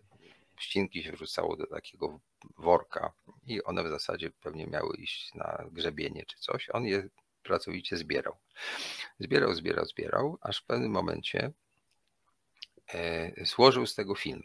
ścinki 0.58 1.02
się 1.02 1.12
wrzucało 1.12 1.56
do 1.56 1.66
takiego 1.66 2.20
worka 2.58 3.12
i 3.46 3.62
one 3.62 3.84
w 3.84 3.88
zasadzie 3.88 4.30
pewnie 4.30 4.66
miały 4.66 4.96
iść 4.96 5.34
na 5.34 5.64
grzebienie 5.72 6.24
czy 6.26 6.38
coś. 6.38 6.70
On 6.70 6.84
je 6.84 7.08
pracowicie 7.48 7.96
zbierał. 7.96 8.36
Zbierał, 9.20 9.54
zbierał, 9.54 9.84
zbierał, 9.84 10.38
aż 10.40 10.60
w 10.60 10.64
pewnym 10.64 10.90
momencie 10.90 11.52
e, 12.94 13.44
złożył 13.44 13.86
z 13.86 13.94
tego 13.94 14.14
film. 14.14 14.42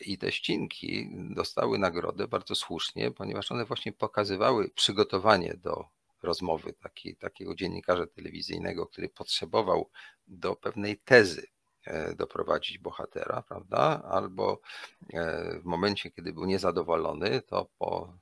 I 0.00 0.18
te 0.18 0.32
ścinki 0.32 1.10
dostały 1.30 1.78
nagrodę 1.78 2.28
bardzo 2.28 2.54
słusznie, 2.54 3.10
ponieważ 3.10 3.52
one 3.52 3.64
właśnie 3.64 3.92
pokazywały 3.92 4.70
przygotowanie 4.70 5.54
do 5.54 5.84
rozmowy 6.22 6.72
taki, 6.72 7.16
takiego 7.16 7.54
dziennikarza 7.54 8.06
telewizyjnego, 8.06 8.86
który 8.86 9.08
potrzebował 9.08 9.90
do 10.26 10.56
pewnej 10.56 10.98
tezy 10.98 11.46
e, 11.84 12.14
doprowadzić 12.14 12.78
bohatera, 12.78 13.42
prawda? 13.48 14.02
Albo 14.04 14.60
e, 15.14 15.58
w 15.58 15.64
momencie, 15.64 16.10
kiedy 16.10 16.32
był 16.32 16.44
niezadowolony, 16.44 17.42
to 17.42 17.68
po 17.78 18.18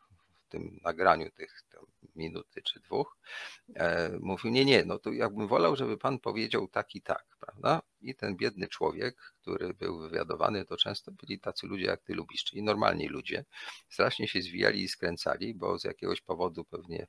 tym 0.49 0.81
nagraniu 0.83 1.31
tych 1.31 1.63
minuty 2.21 2.63
czy 2.63 2.81
dwóch, 2.81 3.17
e, 3.75 4.11
mówił, 4.21 4.51
nie, 4.51 4.65
nie, 4.65 4.85
no 4.85 4.99
to 4.99 5.13
jakbym 5.13 5.49
wolał, 5.49 5.77
żeby 5.77 5.99
pan 5.99 6.19
powiedział 6.19 6.69
tak 6.69 6.95
i 6.95 7.03
tak, 7.03 7.25
prawda? 7.41 7.83
I 8.03 8.15
ten 8.15 8.37
biedny 8.37 8.69
człowiek, 8.69 9.17
który 9.43 9.75
był 9.75 9.99
wywiadowany, 9.99 10.65
to 10.65 10.77
często 10.77 11.13
byli 11.13 11.41
tacy 11.41 11.67
ludzie, 11.67 11.85
jak 11.85 12.03
ty 12.03 12.15
lubisz, 12.15 12.45
czyli 12.45 12.63
normalni 12.63 13.09
ludzie, 13.09 13.45
strasznie 13.89 14.29
się 14.29 14.43
zwijali 14.43 14.83
i 14.83 14.89
skręcali, 14.89 15.55
bo 15.55 15.79
z 15.79 15.85
jakiegoś 15.85 16.21
powodu 16.21 16.65
pewnie 16.65 17.07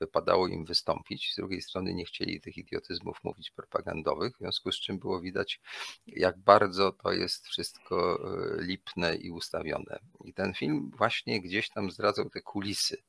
wypadało 0.00 0.48
im 0.48 0.64
wystąpić. 0.64 1.32
Z 1.32 1.36
drugiej 1.36 1.62
strony 1.62 1.94
nie 1.94 2.04
chcieli 2.04 2.40
tych 2.40 2.56
idiotyzmów 2.58 3.24
mówić 3.24 3.50
propagandowych, 3.50 4.34
w 4.34 4.38
związku 4.38 4.72
z 4.72 4.80
czym 4.80 4.98
było 4.98 5.20
widać, 5.20 5.60
jak 6.06 6.38
bardzo 6.38 6.92
to 6.92 7.12
jest 7.12 7.46
wszystko 7.46 8.20
e, 8.58 8.62
lipne 8.62 9.16
i 9.16 9.30
ustawione. 9.30 9.98
I 10.24 10.34
ten 10.34 10.54
film 10.54 10.90
właśnie 10.96 11.40
gdzieś 11.40 11.68
tam 11.68 11.90
zdradzał 11.90 12.30
te 12.30 12.40
kulisy 12.40 13.02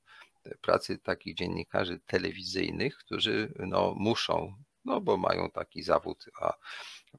pracy 0.61 0.97
takich 0.97 1.35
dziennikarzy 1.35 1.99
telewizyjnych, 2.05 2.97
którzy 2.97 3.53
no, 3.59 3.93
muszą, 3.97 4.55
no 4.85 5.01
bo 5.01 5.17
mają 5.17 5.51
taki 5.51 5.83
zawód, 5.83 6.25
a 6.41 6.53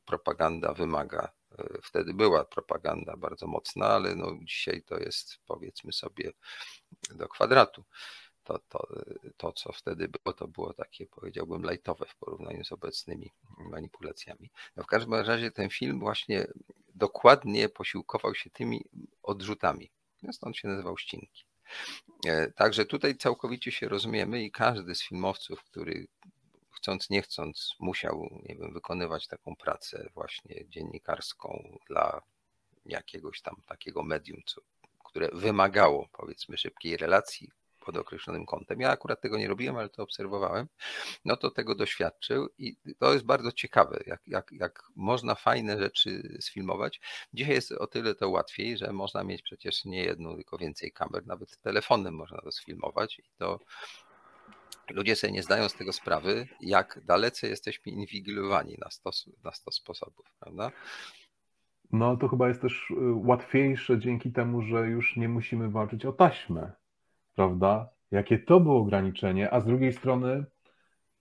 propaganda 0.04 0.72
wymaga. 0.72 1.32
E, 1.58 1.78
wtedy 1.82 2.14
była 2.14 2.44
propaganda 2.44 3.16
bardzo 3.16 3.46
mocna, 3.46 3.86
ale 3.86 4.14
no, 4.14 4.26
dzisiaj 4.42 4.82
to 4.82 4.98
jest 4.98 5.38
powiedzmy 5.46 5.92
sobie 5.92 6.32
do 7.10 7.28
kwadratu. 7.28 7.84
To, 8.44 8.58
to, 8.58 8.88
to, 9.36 9.52
co 9.52 9.72
wtedy 9.72 10.08
było, 10.08 10.32
to 10.32 10.48
było 10.48 10.72
takie, 10.74 11.06
powiedziałbym, 11.06 11.62
lajtowe 11.62 12.06
w 12.06 12.16
porównaniu 12.16 12.64
z 12.64 12.72
obecnymi 12.72 13.30
manipulacjami. 13.58 14.50
No 14.76 14.82
w 14.82 14.86
każdym 14.86 15.14
razie 15.14 15.50
ten 15.50 15.70
film 15.70 16.00
właśnie 16.00 16.46
dokładnie 16.94 17.68
posiłkował 17.68 18.34
się 18.34 18.50
tymi 18.50 18.84
odrzutami. 19.22 19.90
Stąd 20.32 20.56
się 20.56 20.68
nazywał 20.68 20.98
Ścinki. 20.98 21.44
E, 22.26 22.52
także 22.52 22.84
tutaj 22.84 23.16
całkowicie 23.16 23.72
się 23.72 23.88
rozumiemy 23.88 24.42
i 24.42 24.50
każdy 24.50 24.94
z 24.94 25.02
filmowców, 25.02 25.64
który 25.64 26.06
chcąc 26.70 27.10
nie 27.10 27.22
chcąc 27.22 27.74
musiał 27.80 28.40
nie 28.48 28.56
wiem, 28.56 28.72
wykonywać 28.72 29.26
taką 29.26 29.56
pracę 29.56 30.10
właśnie 30.14 30.68
dziennikarską 30.68 31.78
dla 31.88 32.22
jakiegoś 32.86 33.42
tam 33.42 33.56
takiego 33.66 34.02
medium, 34.02 34.40
co, 34.46 34.60
które 35.04 35.28
wymagało 35.32 36.08
powiedzmy 36.12 36.58
szybkiej 36.58 36.96
relacji 36.96 37.50
pod 37.84 37.96
określonym 37.96 38.46
kątem. 38.46 38.80
Ja 38.80 38.90
akurat 38.90 39.20
tego 39.20 39.38
nie 39.38 39.48
robiłem, 39.48 39.76
ale 39.76 39.88
to 39.88 40.02
obserwowałem. 40.02 40.66
No 41.24 41.36
to 41.36 41.50
tego 41.50 41.74
doświadczył 41.74 42.48
i 42.58 42.76
to 42.98 43.12
jest 43.12 43.24
bardzo 43.24 43.52
ciekawe, 43.52 44.02
jak, 44.06 44.20
jak, 44.26 44.52
jak 44.52 44.82
można 44.96 45.34
fajne 45.34 45.78
rzeczy 45.78 46.36
sfilmować. 46.40 47.00
Dzisiaj 47.34 47.54
jest 47.54 47.72
o 47.72 47.86
tyle 47.86 48.14
to 48.14 48.30
łatwiej, 48.30 48.78
że 48.78 48.92
można 48.92 49.24
mieć 49.24 49.42
przecież 49.42 49.84
nie 49.84 50.04
jedną, 50.04 50.34
tylko 50.34 50.58
więcej 50.58 50.92
kamer, 50.92 51.26
nawet 51.26 51.60
telefonem 51.60 52.14
można 52.14 52.38
to 52.38 52.52
sfilmować 52.52 53.18
i 53.18 53.30
to 53.38 53.60
ludzie 54.90 55.16
sobie 55.16 55.32
nie 55.32 55.42
zdają 55.42 55.68
z 55.68 55.74
tego 55.74 55.92
sprawy, 55.92 56.48
jak 56.60 57.00
dalece 57.04 57.48
jesteśmy 57.48 57.92
inwigilowani 57.92 58.76
na 58.78 58.90
100, 58.90 59.10
na 59.44 59.52
100 59.52 59.70
sposobów, 59.70 60.26
prawda? 60.40 60.72
No 61.92 62.16
to 62.16 62.28
chyba 62.28 62.48
jest 62.48 62.60
też 62.60 62.90
y, 62.90 62.94
łatwiejsze 63.14 63.98
dzięki 63.98 64.32
temu, 64.32 64.62
że 64.62 64.86
już 64.88 65.16
nie 65.16 65.28
musimy 65.28 65.70
walczyć 65.70 66.04
o 66.06 66.12
taśmę 66.12 66.72
prawda? 67.34 67.88
Jakie 68.10 68.38
to 68.38 68.60
było 68.60 68.78
ograniczenie, 68.78 69.54
a 69.54 69.60
z 69.60 69.64
drugiej 69.64 69.92
strony, 69.92 70.44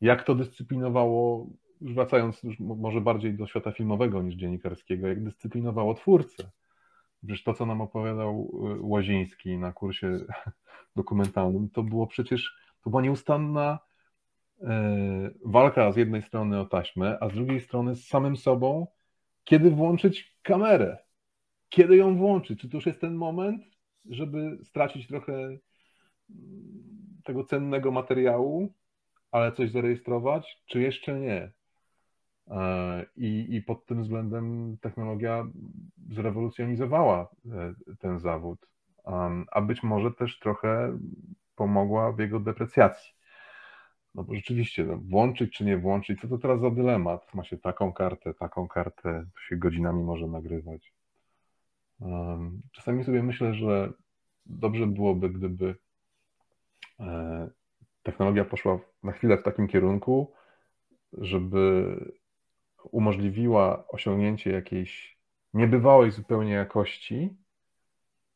jak 0.01 0.23
to 0.23 0.35
dyscyplinowało, 0.35 1.47
już 1.81 1.93
wracając 1.93 2.43
już 2.43 2.59
może 2.59 3.01
bardziej 3.01 3.33
do 3.33 3.47
świata 3.47 3.71
filmowego 3.71 4.21
niż 4.21 4.35
dziennikarskiego, 4.35 5.07
jak 5.07 5.23
dyscyplinowało 5.23 5.93
twórcę. 5.93 6.51
Przecież 7.17 7.43
to, 7.43 7.53
co 7.53 7.65
nam 7.65 7.81
opowiadał 7.81 8.51
y, 8.77 8.81
Łaziński 8.81 9.57
na 9.57 9.71
kursie 9.71 10.19
dokumentalnym, 10.95 11.69
to 11.69 11.83
było 11.83 12.07
przecież, 12.07 12.55
to 12.83 12.89
była 12.89 13.01
nieustanna 13.01 13.79
y, 14.61 14.65
walka 15.45 15.91
z 15.91 15.97
jednej 15.97 16.21
strony 16.21 16.59
o 16.59 16.65
taśmę, 16.65 17.17
a 17.21 17.29
z 17.29 17.33
drugiej 17.33 17.59
strony 17.59 17.95
z 17.95 18.07
samym 18.07 18.37
sobą, 18.37 18.87
kiedy 19.43 19.71
włączyć 19.71 20.37
kamerę, 20.41 20.97
kiedy 21.69 21.95
ją 21.95 22.17
włączyć, 22.17 22.61
czy 22.61 22.69
to 22.69 22.77
już 22.77 22.85
jest 22.85 23.01
ten 23.01 23.15
moment, 23.15 23.63
żeby 24.09 24.57
stracić 24.63 25.07
trochę 25.07 25.57
tego 27.23 27.43
cennego 27.43 27.91
materiału, 27.91 28.73
ale 29.31 29.51
coś 29.51 29.71
zarejestrować, 29.71 30.61
czy 30.65 30.81
jeszcze 30.81 31.19
nie. 31.19 31.51
E, 32.47 33.05
I, 33.15 33.55
I 33.55 33.61
pod 33.61 33.85
tym 33.85 34.03
względem 34.03 34.77
technologia 34.81 35.47
zrewolucjonizowała 36.09 37.29
e, 37.51 37.73
ten 37.99 38.19
zawód, 38.19 38.67
a 39.51 39.61
być 39.61 39.83
może 39.83 40.11
też 40.11 40.39
trochę 40.39 40.97
pomogła 41.55 42.11
w 42.11 42.19
jego 42.19 42.39
deprecjacji. 42.39 43.13
No 44.15 44.23
bo 44.23 44.35
rzeczywiście, 44.35 44.83
no, 44.83 44.97
włączyć 44.97 45.53
czy 45.57 45.65
nie 45.65 45.77
włączyć, 45.77 46.21
co 46.21 46.27
to 46.27 46.37
teraz 46.37 46.61
za 46.61 46.69
dylemat? 46.69 47.33
Ma 47.33 47.43
się 47.43 47.57
taką 47.57 47.93
kartę, 47.93 48.33
taką 48.33 48.67
kartę, 48.67 49.25
to 49.33 49.41
się 49.41 49.57
godzinami 49.57 50.03
może 50.03 50.27
nagrywać. 50.27 50.93
Czasami 52.71 53.03
sobie 53.03 53.23
myślę, 53.23 53.53
że 53.53 53.93
dobrze 54.45 54.87
byłoby, 54.87 55.29
gdyby 55.29 55.75
technologia 58.03 58.45
poszła 58.45 58.79
na 59.03 59.11
chwilę 59.11 59.37
w 59.37 59.43
takim 59.43 59.67
kierunku, 59.67 60.33
żeby 61.13 61.95
umożliwiła 62.91 63.87
osiągnięcie 63.87 64.51
jakiejś 64.51 65.17
niebywałej 65.53 66.11
zupełnie 66.11 66.53
jakości, 66.53 67.37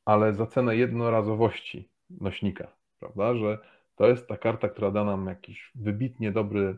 ale 0.06 0.34
za 0.34 0.48
cenę 0.48 0.76
jednorazowości 0.76 1.90
nośnika, 2.10 2.68
prawda? 3.00 3.36
Że 3.36 3.58
to 3.96 4.08
jest 4.08 4.28
ta 4.28 4.38
karta, 4.38 4.70
która 4.70 4.92
da 4.92 5.04
nam 5.04 5.28
jakiś 5.28 5.72
wybitnie 5.76 6.32
dobry, 6.32 6.78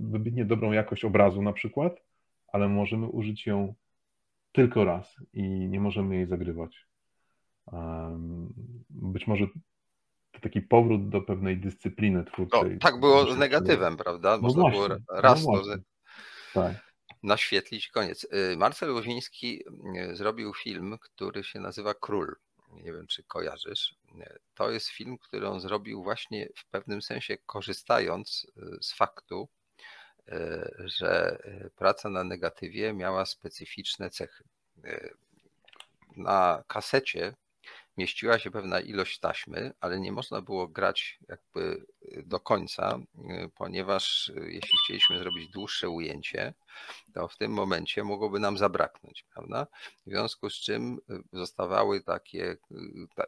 wybitnie 0.00 0.44
dobrą 0.44 0.72
jakość 0.72 1.04
obrazu 1.04 1.42
na 1.42 1.52
przykład, 1.52 2.02
ale 2.48 2.68
możemy 2.68 3.06
użyć 3.06 3.46
ją 3.46 3.74
tylko 4.52 4.84
raz 4.84 5.16
i 5.32 5.42
nie 5.42 5.80
możemy 5.80 6.14
jej 6.14 6.26
zagrywać. 6.26 6.86
Być 8.90 9.26
może 9.26 9.46
taki 10.40 10.62
powrót 10.62 11.08
do 11.08 11.20
pewnej 11.20 11.56
dyscypliny 11.56 12.24
twórczej. 12.24 12.72
No, 12.72 12.78
tak 12.80 13.00
było 13.00 13.32
z 13.32 13.36
negatywem, 13.36 13.96
prawda? 13.96 14.36
No 14.36 14.42
Można 14.42 14.62
no 14.62 14.70
było 14.70 14.88
raz 15.10 15.46
no 15.46 15.58
to 15.58 15.64
tak. 16.54 16.76
naświetlić, 17.22 17.88
koniec. 17.88 18.24
Y, 18.52 18.56
Marcel 18.56 18.90
Łoziński 18.90 19.62
y, 20.10 20.16
zrobił 20.16 20.54
film, 20.54 20.98
który 21.00 21.44
się 21.44 21.60
nazywa 21.60 21.94
Król. 21.94 22.36
Nie 22.72 22.92
wiem, 22.92 23.06
czy 23.06 23.22
kojarzysz. 23.24 23.94
To 24.54 24.70
jest 24.70 24.88
film, 24.88 25.18
który 25.18 25.48
on 25.48 25.60
zrobił 25.60 26.02
właśnie 26.02 26.48
w 26.56 26.66
pewnym 26.66 27.02
sensie 27.02 27.36
korzystając 27.46 28.46
y, 28.56 28.78
z 28.82 28.92
faktu, 28.92 29.48
że 30.84 31.38
praca 31.76 32.10
na 32.10 32.24
negatywie 32.24 32.92
miała 32.92 33.26
specyficzne 33.26 34.10
cechy. 34.10 34.44
Na 36.16 36.64
kasecie 36.66 37.34
mieściła 37.96 38.38
się 38.38 38.50
pewna 38.50 38.80
ilość 38.80 39.18
taśmy, 39.18 39.72
ale 39.80 40.00
nie 40.00 40.12
można 40.12 40.40
było 40.40 40.68
grać 40.68 41.18
jakby 41.28 41.86
do 42.24 42.40
końca, 42.40 42.98
ponieważ 43.54 44.32
jeśli 44.46 44.78
chcieliśmy 44.84 45.18
zrobić 45.18 45.50
dłuższe 45.50 45.88
ujęcie, 45.88 46.54
to 47.14 47.28
w 47.28 47.36
tym 47.36 47.52
momencie 47.52 48.04
mogłoby 48.04 48.40
nam 48.40 48.58
zabraknąć, 48.58 49.24
prawda? 49.34 49.66
W 50.06 50.10
związku 50.10 50.50
z 50.50 50.54
czym 50.54 50.98
zostawały 51.32 52.02
takie, 52.02 52.56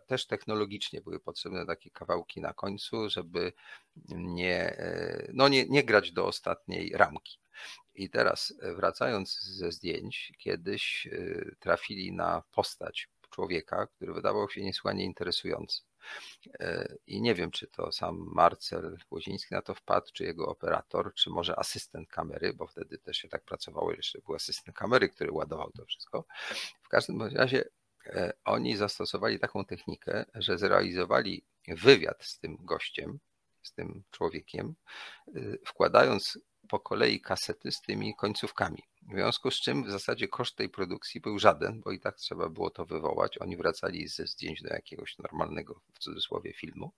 też 0.07 0.27
technologicznie 0.27 1.01
były 1.01 1.21
potrzebne 1.21 1.67
takie 1.67 1.91
kawałki 1.91 2.41
na 2.41 2.53
końcu, 2.53 3.11
żeby 3.11 3.53
nie, 4.09 4.77
no 5.33 5.49
nie, 5.49 5.67
nie 5.69 5.85
grać 5.85 6.13
do 6.13 6.27
ostatniej 6.27 6.93
ramki. 6.95 7.39
I 7.95 8.11
teraz 8.11 8.55
wracając 8.61 9.41
ze 9.41 9.73
zdjęć, 9.73 10.33
kiedyś 10.39 11.09
trafili 11.59 12.13
na 12.13 12.43
postać 12.53 13.09
człowieka, 13.39 13.87
który 13.87 14.13
wydawał 14.15 14.51
się 14.51 14.63
niesłychanie 14.63 15.05
interesujący. 15.05 15.83
E, 16.61 16.95
I 17.07 17.23
nie 17.23 17.35
wiem, 17.35 17.51
czy 17.51 17.67
to 17.67 17.93
sam 17.93 18.31
Marcel 18.35 18.99
Łoziński 19.11 19.55
na 19.55 19.63
to 19.63 19.75
wpadł, 19.75 20.07
czy 20.13 20.25
jego 20.25 20.49
operator, 20.49 21.15
czy 21.15 21.31
może 21.31 21.59
asystent 21.59 22.09
kamery, 22.09 22.53
bo 22.53 22.67
wtedy 22.67 22.99
też 22.99 23.17
się 23.17 23.29
tak 23.29 23.45
pracowało, 23.45 23.93
jeszcze 23.93 24.19
był 24.27 24.35
asystent 24.35 24.77
kamery, 24.77 25.09
który 25.09 25.33
ładował 25.33 25.71
to 25.71 25.85
wszystko. 25.85 26.25
W 26.83 26.89
każdym 26.89 27.23
razie 27.23 27.65
e, 28.07 28.33
oni 28.45 28.77
zastosowali 28.77 29.39
taką 29.39 29.65
technikę, 29.65 30.25
że 30.35 30.59
zrealizowali 30.59 31.45
wywiad 31.69 32.25
z 32.25 32.39
tym 32.39 32.57
gościem, 32.61 33.19
z 33.63 33.73
tym 33.73 34.03
człowiekiem, 34.11 34.75
e, 35.29 35.33
wkładając 35.67 36.39
po 36.69 36.81
kolei 36.81 37.21
kasety 37.21 37.73
z 37.73 37.83
tymi 37.83 38.17
końcówkami. 38.17 38.83
W 39.09 39.13
związku 39.13 39.51
z 39.51 39.55
czym 39.55 39.85
w 39.85 39.91
zasadzie 39.91 40.29
koszt 40.29 40.57
tej 40.57 40.69
produkcji 40.69 41.21
był 41.21 41.39
żaden, 41.39 41.81
bo 41.81 41.93
i 41.93 42.01
tak 42.01 42.17
trzeba 42.17 42.49
było 42.49 42.71
to 42.71 42.87
wywołać. 42.87 43.39
Oni 43.39 43.57
wracali 43.57 44.09
ze 44.09 44.27
zdjęć 44.27 44.63
do 44.63 44.69
jakiegoś 44.69 45.19
normalnego, 45.19 45.81
w 45.95 45.99
cudzysłowie, 45.99 46.53
filmu. 46.53 46.93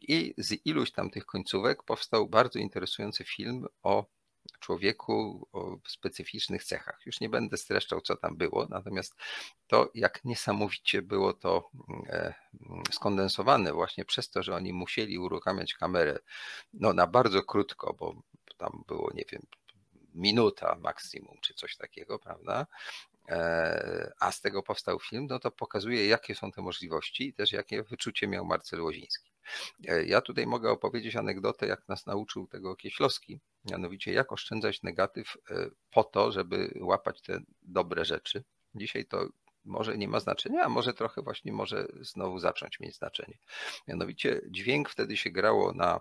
I 0.00 0.34
z 0.38 0.66
iluś 0.66 0.92
tam 0.92 1.10
tych 1.10 1.26
końcówek 1.26 1.82
powstał 1.82 2.28
bardzo 2.28 2.58
interesujący 2.58 3.24
film 3.24 3.66
o 3.82 4.06
człowieku 4.60 5.48
o 5.52 5.78
specyficznych 5.88 6.64
cechach. 6.64 7.00
Już 7.06 7.20
nie 7.20 7.28
będę 7.28 7.56
streszczał, 7.56 8.00
co 8.00 8.16
tam 8.16 8.36
było, 8.36 8.66
natomiast 8.70 9.14
to, 9.66 9.90
jak 9.94 10.24
niesamowicie 10.24 11.02
było 11.02 11.32
to 11.32 11.70
e, 12.08 12.34
skondensowane 12.92 13.72
właśnie 13.72 14.04
przez 14.04 14.30
to, 14.30 14.42
że 14.42 14.54
oni 14.54 14.72
musieli 14.72 15.18
uruchamiać 15.18 15.74
kamerę 15.74 16.18
no, 16.72 16.92
na 16.92 17.06
bardzo 17.06 17.42
krótko, 17.42 17.94
bo 17.94 18.22
tam 18.58 18.84
było, 18.86 19.10
nie 19.14 19.24
wiem, 19.32 19.42
minuta 20.18 20.76
maksimum, 20.80 21.36
czy 21.42 21.54
coś 21.54 21.76
takiego, 21.76 22.18
prawda? 22.18 22.66
E, 23.28 24.12
a 24.20 24.32
z 24.32 24.40
tego 24.40 24.62
powstał 24.62 25.00
film, 25.00 25.26
no 25.30 25.38
to 25.38 25.50
pokazuje, 25.50 26.06
jakie 26.06 26.34
są 26.34 26.52
te 26.52 26.62
możliwości 26.62 27.28
i 27.28 27.34
też 27.34 27.52
jakie 27.52 27.82
wyczucie 27.82 28.28
miał 28.28 28.44
Marcel 28.44 28.82
Łoziński. 28.82 29.30
E, 29.88 30.04
ja 30.04 30.20
tutaj 30.20 30.46
mogę 30.46 30.70
opowiedzieć 30.70 31.16
anegdotę, 31.16 31.66
jak 31.66 31.88
nas 31.88 32.06
nauczył 32.06 32.46
tego 32.46 32.76
Kieślowski, 32.76 33.40
mianowicie 33.70 34.12
jak 34.12 34.32
oszczędzać 34.32 34.82
negatyw 34.82 35.36
e, 35.50 35.70
po 35.90 36.04
to, 36.04 36.32
żeby 36.32 36.74
łapać 36.80 37.22
te 37.22 37.40
dobre 37.62 38.04
rzeczy. 38.04 38.44
Dzisiaj 38.74 39.06
to 39.06 39.28
może 39.64 39.98
nie 39.98 40.08
ma 40.08 40.20
znaczenia, 40.20 40.62
a 40.64 40.68
może 40.68 40.94
trochę 40.94 41.22
właśnie 41.22 41.52
może 41.52 41.86
znowu 42.00 42.38
zacząć 42.38 42.80
mieć 42.80 42.96
znaczenie. 42.96 43.38
Mianowicie 43.88 44.40
dźwięk 44.50 44.90
wtedy 44.90 45.16
się 45.16 45.30
grało 45.30 45.72
na 45.72 46.00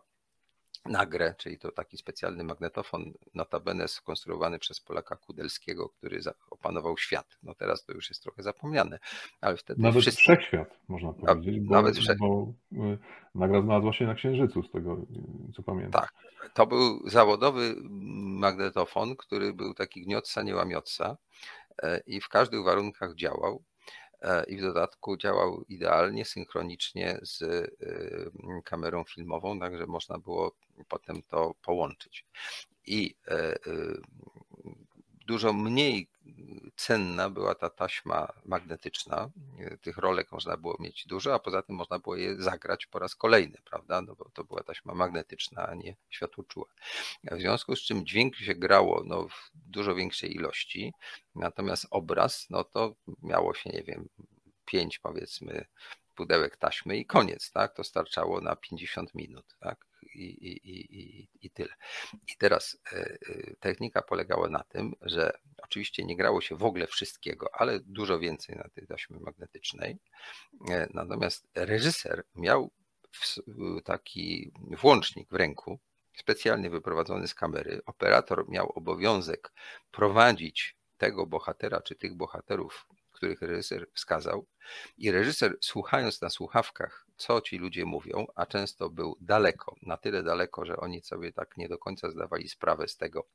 nagrę, 0.85 1.35
czyli 1.37 1.57
to 1.57 1.71
taki 1.71 1.97
specjalny 1.97 2.43
magnetofon, 2.43 3.13
notabene 3.33 3.87
skonstruowany 3.87 4.59
przez 4.59 4.79
Polaka 4.79 5.15
Kudelskiego, 5.15 5.89
który 5.89 6.19
opanował 6.49 6.97
świat. 6.97 7.37
No 7.43 7.55
teraz 7.55 7.85
to 7.85 7.93
już 7.93 8.09
jest 8.09 8.23
trochę 8.23 8.43
zapomniane, 8.43 8.99
ale 9.41 9.57
wtedy 9.57 9.81
Nawet 9.81 10.01
wszyscy... 10.01 10.21
wszechświat, 10.21 10.79
można 10.87 11.13
powiedzieć, 11.13 11.59
bo, 11.59 11.75
Nawet 11.75 11.97
wszech... 11.97 12.17
bo 12.17 12.53
y, 12.73 12.97
nagra 13.35 13.61
znalazła 13.61 13.93
się 13.93 14.05
na 14.05 14.15
Księżycu, 14.15 14.63
z 14.63 14.71
tego 14.71 14.97
co 15.55 15.63
pamiętam. 15.63 16.01
Tak, 16.01 16.13
to 16.53 16.67
był 16.67 17.09
zawodowy 17.09 17.75
magnetofon, 18.39 19.15
który 19.15 19.53
był 19.53 19.73
taki 19.73 20.01
gniotca, 20.01 20.43
nie 20.43 20.55
łamiotca 20.55 21.17
e, 21.83 22.01
i 22.07 22.21
w 22.21 22.29
każdych 22.29 22.63
warunkach 22.63 23.15
działał. 23.15 23.63
E, 24.21 24.43
i 24.43 24.57
w 24.57 24.61
dodatku 24.61 25.17
działał 25.17 25.63
idealnie, 25.69 26.25
synchronicznie 26.25 27.19
z 27.21 27.41
y, 27.41 27.71
kamerą 28.63 29.03
filmową, 29.03 29.59
także 29.59 29.85
można 29.85 30.17
było 30.17 30.55
potem 30.85 31.21
to 31.21 31.53
połączyć. 31.61 32.25
I 32.85 33.15
e, 33.27 33.55
y, 33.67 34.01
dużo 35.27 35.53
mniej 35.53 36.07
cenna 36.75 37.29
była 37.29 37.55
ta 37.55 37.69
taśma 37.69 38.33
magnetyczna. 38.45 39.29
Tych 39.81 39.97
rolek 39.97 40.31
można 40.31 40.57
było 40.57 40.77
mieć 40.79 41.05
dużo, 41.07 41.33
a 41.33 41.39
poza 41.39 41.61
tym 41.61 41.75
można 41.75 41.99
było 41.99 42.15
je 42.15 42.35
zagrać 42.41 42.85
po 42.85 42.99
raz 42.99 43.15
kolejny, 43.15 43.57
prawda? 43.65 44.01
No 44.01 44.15
bo 44.15 44.29
to 44.33 44.43
była 44.43 44.63
taśma 44.63 44.93
magnetyczna, 44.93 45.67
a 45.67 45.75
nie 45.75 45.95
światłoczuła. 46.09 46.65
W 47.23 47.39
związku 47.39 47.75
z 47.75 47.81
czym 47.81 48.05
dźwięk 48.05 48.35
się 48.35 48.55
grało 48.55 49.03
no, 49.05 49.27
w 49.27 49.51
dużo 49.53 49.95
większej 49.95 50.35
ilości, 50.35 50.93
natomiast 51.35 51.87
obraz, 51.91 52.47
no 52.49 52.63
to 52.63 52.95
miało 53.23 53.53
się, 53.53 53.69
nie 53.69 53.83
wiem, 53.83 54.09
pięć 54.65 54.99
powiedzmy 54.99 55.65
pudełek 56.15 56.57
taśmy 56.57 56.97
i 56.97 57.05
koniec, 57.05 57.51
tak? 57.51 57.73
To 57.73 57.83
starczało 57.83 58.41
na 58.41 58.55
50 58.55 59.15
minut, 59.15 59.45
tak? 59.59 59.86
I, 60.13 60.23
i, 60.23 60.71
i, 60.71 61.29
i 61.41 61.49
tyle. 61.49 61.73
I 62.13 62.37
teraz 62.37 62.77
e, 62.91 62.97
e, 62.97 63.17
technika 63.59 64.01
polegała 64.01 64.49
na 64.49 64.63
tym, 64.63 64.93
że 65.01 65.37
oczywiście 65.57 66.05
nie 66.05 66.17
grało 66.17 66.41
się 66.41 66.55
w 66.55 66.63
ogóle 66.63 66.87
wszystkiego, 66.87 67.49
ale 67.53 67.79
dużo 67.79 68.19
więcej 68.19 68.55
na 68.55 68.69
tej 68.69 68.87
taśmie 68.87 69.19
magnetycznej. 69.19 69.97
E, 70.69 70.87
natomiast 70.93 71.47
reżyser 71.55 72.23
miał 72.35 72.71
taki 73.83 74.51
włącznik 74.81 75.29
w 75.29 75.35
ręku, 75.35 75.79
specjalnie 76.17 76.69
wyprowadzony 76.69 77.27
z 77.27 77.35
kamery. 77.35 77.81
Operator 77.85 78.49
miał 78.49 78.71
obowiązek 78.75 79.51
prowadzić 79.91 80.75
tego 80.97 81.25
bohatera 81.25 81.81
czy 81.81 81.95
tych 81.95 82.15
bohaterów 82.15 82.87
których 83.17 83.41
reżyser 83.41 83.87
wskazał. 83.93 84.45
I 84.97 85.11
reżyser, 85.11 85.57
słuchając 85.61 86.21
na 86.21 86.29
słuchawkach, 86.29 87.06
co 87.17 87.41
ci 87.41 87.57
ludzie 87.57 87.85
mówią, 87.85 88.27
a 88.35 88.45
często 88.45 88.89
był 88.89 89.17
daleko, 89.21 89.75
na 89.81 89.97
tyle 89.97 90.23
daleko, 90.23 90.65
że 90.65 90.77
oni 90.77 91.01
sobie 91.01 91.31
tak 91.31 91.57
nie 91.57 91.69
do 91.69 91.77
końca 91.77 92.11
zdawali 92.11 92.49
sprawę 92.49 92.87
z 92.87 92.97
tego, 92.97 93.27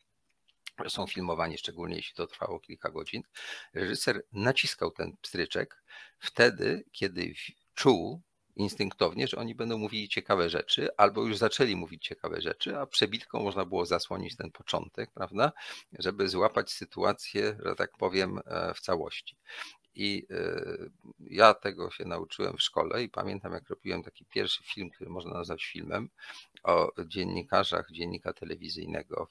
że 0.84 0.90
są 0.90 1.06
filmowani, 1.06 1.58
szczególnie 1.58 1.96
jeśli 1.96 2.14
to 2.14 2.26
trwało 2.26 2.60
kilka 2.60 2.90
godzin, 2.90 3.22
reżyser 3.74 4.22
naciskał 4.32 4.90
ten 4.90 5.16
pstryczek 5.16 5.82
wtedy, 6.18 6.84
kiedy 6.92 7.34
czuł, 7.74 8.22
instynktownie, 8.56 9.28
że 9.28 9.36
oni 9.36 9.54
będą 9.54 9.78
mówili 9.78 10.08
ciekawe 10.08 10.50
rzeczy, 10.50 10.88
albo 10.96 11.22
już 11.22 11.36
zaczęli 11.36 11.76
mówić 11.76 12.06
ciekawe 12.06 12.40
rzeczy, 12.40 12.78
a 12.78 12.86
przebitką 12.86 13.42
można 13.42 13.64
było 13.64 13.86
zasłonić 13.86 14.36
ten 14.36 14.50
początek, 14.50 15.10
prawda, 15.10 15.52
żeby 15.98 16.28
złapać 16.28 16.70
sytuację, 16.70 17.56
że 17.64 17.74
tak 17.74 17.96
powiem, 17.98 18.40
e, 18.44 18.74
w 18.74 18.80
całości. 18.80 19.36
I 19.94 20.26
e, 20.30 20.64
ja 21.30 21.54
tego 21.54 21.90
się 21.90 22.04
nauczyłem 22.04 22.56
w 22.56 22.62
szkole 22.62 23.02
i 23.02 23.08
pamiętam, 23.08 23.52
jak 23.52 23.68
robiłem 23.68 24.02
taki 24.02 24.24
pierwszy 24.24 24.62
film, 24.64 24.90
który 24.90 25.10
można 25.10 25.32
nazwać 25.32 25.64
filmem, 25.64 26.08
o 26.62 26.92
dziennikarzach 27.06 27.90
dziennika 27.92 28.32
telewizyjnego 28.32 29.28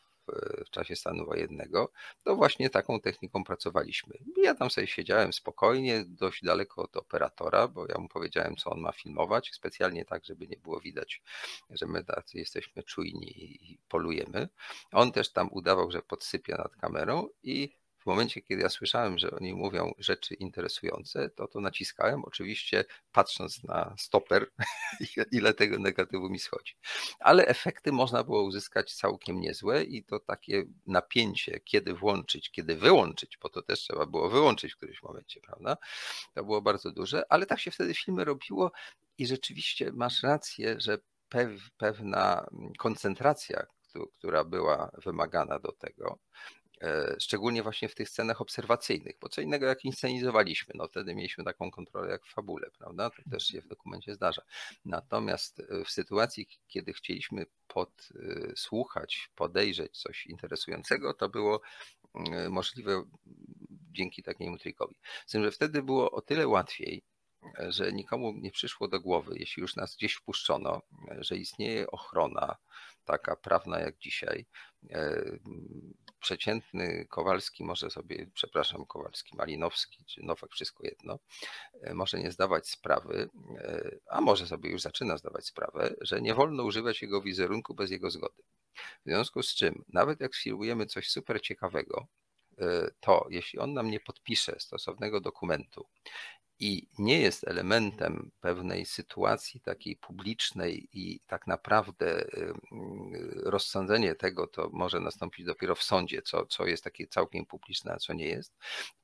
w 0.66 0.70
czasie 0.70 0.96
stanu 0.96 1.26
wojennego, 1.26 1.92
to 2.24 2.36
właśnie 2.36 2.70
taką 2.70 3.00
techniką 3.00 3.44
pracowaliśmy. 3.44 4.14
Ja 4.38 4.56
tam 4.56 4.70
sobie 4.70 4.88
siedziałem 4.88 5.34
spokojnie, 5.34 6.04
dość 6.08 6.44
daleko 6.44 6.84
od 6.84 6.98
operatora, 6.98 7.68
bo 7.68 7.86
ja 7.90 7.98
mu 7.98 8.08
powiedziałem, 8.08 8.56
co 8.56 8.70
on 8.70 8.80
ma 8.80 8.92
filmować, 8.92 9.52
specjalnie 9.54 10.06
tak, 10.06 10.26
żeby 10.26 10.48
nie 10.48 10.58
było 10.58 10.80
widać, 10.80 11.22
że 11.70 11.86
my 11.86 12.04
tacy 12.04 12.38
jesteśmy 12.38 12.84
czujni 12.84 13.44
i 13.72 13.78
polujemy. 13.90 14.50
On 14.92 15.12
też 15.12 15.32
tam 15.32 15.50
udawał, 15.52 15.92
że 15.92 16.02
podsypia 16.02 16.58
nad 16.58 16.76
kamerą 16.76 17.28
i 17.44 17.81
w 18.02 18.06
momencie, 18.06 18.42
kiedy 18.42 18.62
ja 18.62 18.70
słyszałem, 18.70 19.18
że 19.18 19.32
oni 19.32 19.54
mówią 19.54 19.94
rzeczy 19.98 20.34
interesujące, 20.34 21.30
to 21.30 21.48
to 21.48 21.60
naciskałem, 21.60 22.26
oczywiście 22.26 22.86
patrząc 23.12 23.64
na 23.64 23.96
stoper, 23.98 24.52
ile 25.32 25.54
tego 25.54 25.80
negatywu 25.80 26.30
mi 26.30 26.40
schodzi. 26.40 26.76
Ale 27.20 27.46
efekty 27.46 27.92
można 27.92 28.24
było 28.24 28.44
uzyskać 28.44 28.94
całkiem 28.94 29.42
niezłe 29.42 29.84
i 29.84 30.04
to 30.04 30.20
takie 30.20 30.64
napięcie, 30.88 31.60
kiedy 31.60 31.94
włączyć, 31.94 32.52
kiedy 32.52 32.76
wyłączyć, 32.76 33.38
bo 33.42 33.50
to 33.50 33.62
też 33.62 33.80
trzeba 33.80 34.06
było 34.06 34.30
wyłączyć 34.30 34.74
w 34.74 34.78
którymś 34.78 35.04
momencie, 35.04 35.42
prawda? 35.42 35.78
To 36.34 36.44
było 36.44 36.62
bardzo 36.62 36.92
duże, 36.92 37.24
ale 37.30 37.46
tak 37.46 37.60
się 37.60 37.72
wtedy 37.72 37.94
filmy 37.94 38.26
robiło 38.26 38.72
i 39.18 39.28
rzeczywiście 39.28 39.92
masz 39.92 40.24
rację, 40.24 40.76
że 40.80 40.98
pewna 41.78 42.48
koncentracja, 42.78 43.66
która 44.18 44.44
była 44.44 44.92
wymagana 45.06 45.60
do 45.60 45.72
tego, 45.72 46.20
szczególnie 47.20 47.64
właśnie 47.64 47.90
w 47.90 47.96
tych 47.96 48.10
scenach 48.10 48.42
obserwacyjnych, 48.42 49.16
bo 49.22 49.30
co 49.30 49.42
innego 49.42 49.66
jak 49.66 49.86
inscenizowaliśmy, 49.86 50.74
no 50.78 50.88
wtedy 50.88 51.16
mieliśmy 51.16 51.44
taką 51.44 51.72
kontrolę 51.72 52.12
jak 52.12 52.26
w 52.26 52.34
fabule, 52.34 52.72
prawda? 52.78 53.10
To 53.10 53.30
też 53.32 53.48
się 53.48 53.62
w 53.62 53.68
dokumencie 53.68 54.16
zdarza. 54.16 54.42
Natomiast 54.86 55.60
e, 55.60 55.86
w 55.86 55.90
sytuacji, 55.90 56.48
kiedy 56.68 56.94
chcieliśmy 56.94 57.46
podsłuchać, 57.68 59.30
podejrzeć 59.36 59.98
coś 59.98 60.28
interesującego, 60.28 61.14
to 61.14 61.30
było 61.30 61.62
możliwe 62.50 63.04
dzięki 63.92 64.24
takiemu 64.24 64.58
trikowi. 64.58 64.96
Z 65.26 65.32
tym, 65.32 65.44
że 65.44 65.52
wtedy 65.52 65.84
było 65.84 66.12
o 66.12 66.22
tyle 66.22 66.48
łatwiej, 66.48 67.04
że 67.70 67.94
nikomu 67.94 68.32
nie 68.32 68.52
przyszło 68.52 68.88
do 68.88 69.00
głowy, 69.00 69.36
jeśli 69.40 69.62
już 69.62 69.76
nas 69.76 69.96
gdzieś 69.96 70.14
wpuszczono, 70.14 70.82
że 71.20 71.38
istnieje 71.38 71.92
ochrona 71.92 72.56
taka 73.06 73.36
prawna 73.36 73.80
jak 73.80 73.98
dzisiaj. 73.98 74.46
E, 76.22 76.24
przeciętny 76.24 77.06
Kowalski 77.10 77.64
może 77.64 77.90
sobie, 77.90 78.28
przepraszam, 78.34 78.86
Kowalski, 78.86 79.36
Malinowski 79.38 80.06
czy 80.06 80.24
Nowak, 80.24 80.52
wszystko 80.52 80.84
jedno, 80.84 81.20
e, 81.82 81.94
może 81.94 82.20
nie 82.20 82.32
zdawać 82.32 82.70
sprawy, 82.70 83.30
e, 83.58 83.92
a 84.10 84.22
może 84.22 84.48
sobie 84.48 84.70
już 84.70 84.82
zaczyna 84.82 85.18
zdawać 85.18 85.46
sprawę, 85.46 85.96
że 86.02 86.22
nie 86.22 86.34
wolno 86.34 86.64
używać 86.64 87.02
jego 87.02 87.22
wizerunku 87.22 87.74
bez 87.74 87.92
jego 87.92 88.12
zgody. 88.12 88.44
W 88.76 89.04
związku 89.06 89.44
z 89.44 89.56
czym, 89.56 89.84
nawet 89.90 90.20
jak 90.20 90.36
sfilmujemy 90.36 90.86
coś 90.86 91.10
super 91.10 91.42
ciekawego, 91.42 92.08
to 93.00 93.28
jeśli 93.30 93.60
on 93.60 93.74
nam 93.74 93.92
nie 93.92 94.00
podpisze 94.00 94.56
stosownego 94.60 95.22
dokumentu 95.22 95.86
i 96.62 96.88
nie 97.00 97.22
jest 97.22 97.48
elementem 97.48 98.32
pewnej 98.42 98.86
sytuacji 98.86 99.62
takiej 99.62 99.96
publicznej 99.96 100.90
i 100.94 101.20
tak 101.28 101.48
naprawdę 101.48 102.26
rozsądzenie 103.44 104.16
tego 104.16 104.48
to 104.48 104.70
może 104.74 105.00
nastąpić 105.00 105.46
dopiero 105.46 105.76
w 105.76 105.84
sądzie, 105.84 106.22
co, 106.22 106.46
co 106.46 106.66
jest 106.66 106.84
takie 106.84 107.08
całkiem 107.08 107.46
publiczne, 107.46 107.94
a 107.94 107.98
co 107.98 108.14
nie 108.14 108.26
jest. 108.26 108.58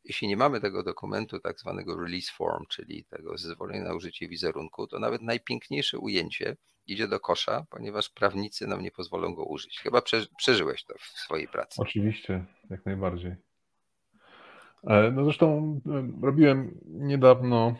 Jeśli 0.03 0.27
nie 0.27 0.37
mamy 0.37 0.61
tego 0.61 0.83
dokumentu 0.83 1.39
tak 1.39 1.59
zwanego 1.59 1.95
release 1.95 2.29
form, 2.29 2.65
czyli 2.69 3.05
tego 3.05 3.37
zezwolenia 3.37 3.83
na 3.83 3.93
użycie 3.93 4.27
wizerunku, 4.27 4.87
to 4.87 4.99
nawet 4.99 5.21
najpiękniejsze 5.21 5.99
ujęcie 5.99 6.57
idzie 6.87 7.07
do 7.07 7.19
kosza, 7.19 7.65
ponieważ 7.69 8.09
prawnicy 8.09 8.67
nam 8.67 8.81
nie 8.81 8.91
pozwolą 8.91 9.35
go 9.35 9.45
użyć. 9.45 9.79
Chyba 9.79 10.01
przeżyłeś 10.37 10.83
to 10.83 10.97
w 10.97 11.03
swojej 11.03 11.47
pracy. 11.47 11.81
Oczywiście, 11.81 12.45
jak 12.69 12.85
najbardziej. 12.85 13.35
E, 14.83 15.11
no 15.11 15.23
zresztą 15.23 15.79
e, 15.85 16.25
robiłem 16.25 16.79
niedawno 16.85 17.75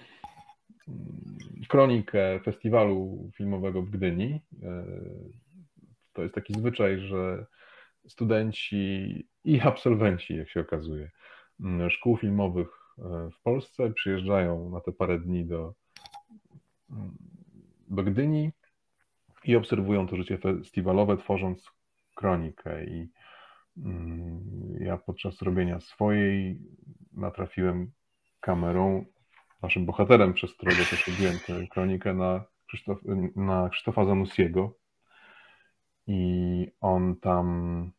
mm, 0.88 1.38
kronikę 1.68 2.40
festiwalu 2.44 3.30
filmowego 3.36 3.82
w 3.82 3.90
Gdyni. 3.90 4.42
E, 4.64 4.86
to 6.14 6.24
jest 6.24 6.36
taki 6.36 6.54
zwyczaj, 6.54 7.00
że 7.00 7.46
studenci 8.08 9.28
i 9.44 9.60
absolwenci, 9.62 10.36
jak 10.36 10.50
się 10.50 10.60
okazuje, 10.60 11.12
mm, 11.60 11.90
szkół 11.90 12.18
filmowych 12.18 12.68
w 13.32 13.42
Polsce 13.44 13.92
przyjeżdżają 13.92 14.70
na 14.70 14.82
te 14.82 14.92
parę 14.92 15.20
dni 15.20 15.46
do, 15.46 15.74
mm, 16.92 17.18
do 17.88 18.04
Gdyni 18.04 18.52
i 19.44 19.56
obserwują 19.56 20.08
to 20.08 20.16
życie 20.16 20.38
festiwalowe, 20.38 21.18
tworząc 21.18 21.72
kronikę. 22.16 22.86
I 22.86 23.10
ja 24.80 24.98
podczas 24.98 25.42
robienia 25.42 25.80
swojej 25.80 26.60
natrafiłem 27.14 27.92
kamerą, 28.40 29.06
naszym 29.62 29.86
bohaterem, 29.86 30.34
przez 30.34 30.54
którego 30.54 30.78
też 30.78 31.08
robiłem 31.08 31.40
tę 31.48 31.68
kronikę, 31.68 32.14
na, 32.14 32.46
Krzysztof, 32.68 33.00
na 33.36 33.70
Krzysztofa 33.70 34.06
Zanussiego. 34.06 34.74
I 36.08 36.72
on 36.82 37.16
tam 37.16 37.92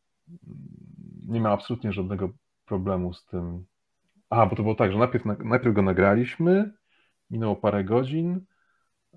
nie 1.28 1.40
miał 1.40 1.52
absolutnie 1.52 1.92
żadnego 1.92 2.30
problemu 2.64 3.14
z 3.14 3.26
tym. 3.26 3.64
A, 4.30 4.46
bo 4.46 4.56
to 4.56 4.62
było 4.62 4.74
tak, 4.74 4.92
że 4.92 4.98
najpierw, 4.98 5.24
najpierw 5.24 5.74
go 5.74 5.82
nagraliśmy, 5.82 6.72
minęło 7.30 7.56
parę 7.56 7.84
godzin 7.84 8.40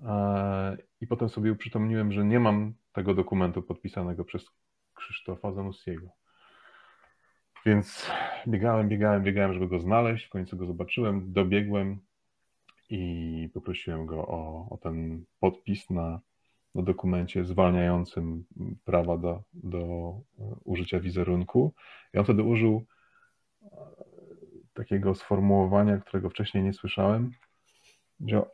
e, 0.02 0.76
i 1.00 1.06
potem 1.06 1.28
sobie 1.28 1.52
uprzytomniłem, 1.52 2.12
że 2.12 2.24
nie 2.24 2.40
mam 2.40 2.74
tego 2.92 3.14
dokumentu 3.14 3.62
podpisanego 3.62 4.24
przez 4.24 4.50
Krzysztofa 4.94 5.52
Zanussiego. 5.52 6.21
Więc 7.66 8.10
biegałem, 8.48 8.88
biegałem, 8.88 9.22
biegałem, 9.22 9.54
żeby 9.54 9.68
go 9.68 9.80
znaleźć. 9.80 10.26
W 10.26 10.30
końcu 10.30 10.56
go 10.56 10.66
zobaczyłem, 10.66 11.32
dobiegłem 11.32 12.00
i 12.90 13.50
poprosiłem 13.54 14.06
go 14.06 14.26
o, 14.28 14.66
o 14.70 14.76
ten 14.76 15.24
podpis 15.40 15.90
na, 15.90 16.20
na 16.74 16.82
dokumencie 16.82 17.44
zwalniającym 17.44 18.44
prawa 18.84 19.18
do, 19.18 19.42
do 19.54 20.12
użycia 20.64 21.00
wizerunku. 21.00 21.72
I 22.14 22.18
on 22.18 22.24
wtedy 22.24 22.42
użył 22.42 22.84
e, 23.62 23.66
takiego 24.74 25.14
sformułowania, 25.14 25.98
którego 25.98 26.30
wcześniej 26.30 26.64
nie 26.64 26.72
słyszałem. 26.72 27.30
Powiedział, 28.18 28.46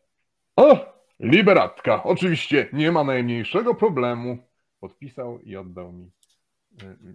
o, 0.56 0.92
liberatka, 1.20 2.02
oczywiście, 2.02 2.68
nie 2.72 2.92
ma 2.92 3.04
najmniejszego 3.04 3.74
problemu. 3.74 4.38
Podpisał 4.80 5.40
i 5.40 5.56
oddał 5.56 5.92
mi 5.92 6.10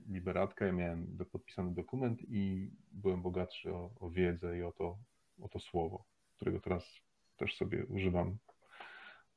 liberatkę, 0.10 0.66
ja 0.66 0.72
miałem 0.72 1.18
podpisany 1.32 1.74
dokument 1.74 2.20
i 2.22 2.72
byłem 2.92 3.22
bogatszy 3.22 3.74
o, 3.74 3.90
o 4.00 4.10
wiedzę 4.10 4.58
i 4.58 4.64
o 4.64 4.72
to, 4.72 4.98
o 5.42 5.50
to 5.50 5.60
słowo, 5.60 6.06
którego 6.36 6.60
teraz 6.60 6.86
też 7.38 7.56
sobie 7.56 7.86
używam 7.86 8.38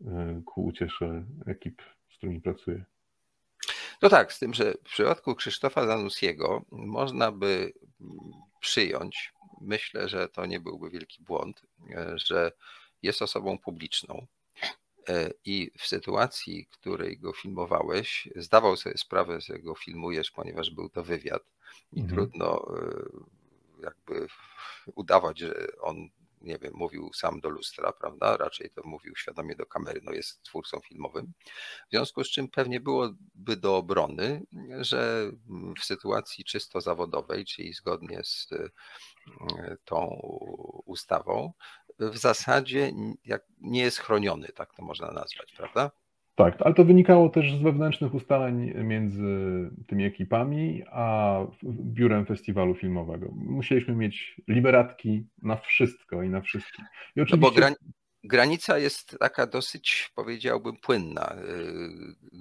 y, 0.01 0.07
ku 0.45 0.65
uciesze 0.65 1.25
ekip, 1.47 1.83
z 2.13 2.17
którymi 2.17 2.41
pracuję. 2.41 2.85
No 4.03 4.09
tak, 4.09 4.33
z 4.33 4.39
tym, 4.39 4.55
że 4.55 4.73
w 4.73 4.83
przypadku 4.83 5.35
Krzysztofa 5.35 5.87
Zanussiego 5.87 6.65
można 6.71 7.33
by 7.33 7.73
przyjąć, 8.61 9.33
myślę, 9.61 10.09
że 10.09 10.29
to 10.29 10.47
nie 10.47 10.61
byłby 10.61 10.91
wielki 10.91 11.23
błąd, 11.23 11.63
że 12.15 12.53
jest 13.03 13.23
osobą 13.23 13.59
publiczną, 13.59 14.27
i 15.45 15.71
w 15.79 15.87
sytuacji, 15.87 16.67
w 16.71 16.79
której 16.79 17.19
go 17.19 17.33
filmowałeś, 17.33 18.29
zdawał 18.37 18.77
sobie 18.77 18.99
sprawę, 18.99 19.41
że 19.41 19.59
go 19.59 19.75
filmujesz, 19.75 20.31
ponieważ 20.31 20.71
był 20.71 20.89
to 20.89 21.03
wywiad 21.05 21.43
i 21.93 22.01
mhm. 22.01 22.17
trudno 22.17 22.77
e, 22.77 23.03
jakby 23.83 24.27
udawać, 24.95 25.39
że 25.39 25.67
on 25.81 26.09
nie 26.41 26.59
wiem, 26.59 26.73
mówił 26.75 27.11
sam 27.13 27.41
do 27.41 27.49
lustra, 27.49 27.93
prawda? 27.93 28.37
Raczej 28.37 28.71
to 28.71 28.83
mówił 28.85 29.17
świadomie 29.17 29.57
do 29.57 29.67
kamery, 29.67 30.01
no 30.05 30.13
jest 30.13 30.43
twórcą 30.43 30.81
filmowym. 30.81 31.33
W 31.87 31.91
związku 31.91 32.25
z 32.25 32.31
czym 32.31 32.49
pewnie 32.49 32.81
byłoby 32.81 33.57
do 33.57 33.77
obrony, 33.77 34.43
że 34.81 35.31
w 35.81 35.85
sytuacji 35.85 36.45
czysto 36.45 36.81
zawodowej, 36.81 37.45
czyli 37.45 37.73
zgodnie 37.73 38.21
z 38.25 38.49
e, 38.53 39.77
tą 39.85 40.21
ustawą, 40.85 41.53
w 41.99 42.17
zasadzie 42.17 42.93
nie 43.61 43.81
jest 43.81 43.99
chroniony, 43.99 44.49
tak 44.55 44.75
to 44.75 44.83
można 44.83 45.07
nazwać, 45.07 45.55
prawda? 45.57 45.91
Tak, 46.35 46.63
ale 46.63 46.75
to 46.75 46.85
wynikało 46.85 47.29
też 47.29 47.55
z 47.55 47.63
wewnętrznych 47.63 48.15
ustaleń 48.15 48.73
między 48.75 49.23
tymi 49.87 50.05
ekipami 50.05 50.83
a 50.91 51.39
biurem 51.65 52.27
festiwalu 52.27 52.75
filmowego. 52.75 53.29
Musieliśmy 53.33 53.95
mieć 53.95 54.41
liberatki 54.49 55.27
na 55.43 55.57
wszystko 55.57 56.23
i 56.23 56.29
na 56.29 56.41
wszystkim. 56.41 56.85
I 57.17 57.21
oczywiście... 57.21 57.37
No 57.37 57.71
bo 57.71 57.77
granica 58.25 58.79
jest 58.79 59.17
taka 59.21 59.47
dosyć, 59.47 60.13
powiedziałbym, 60.15 60.77
płynna, 60.77 61.37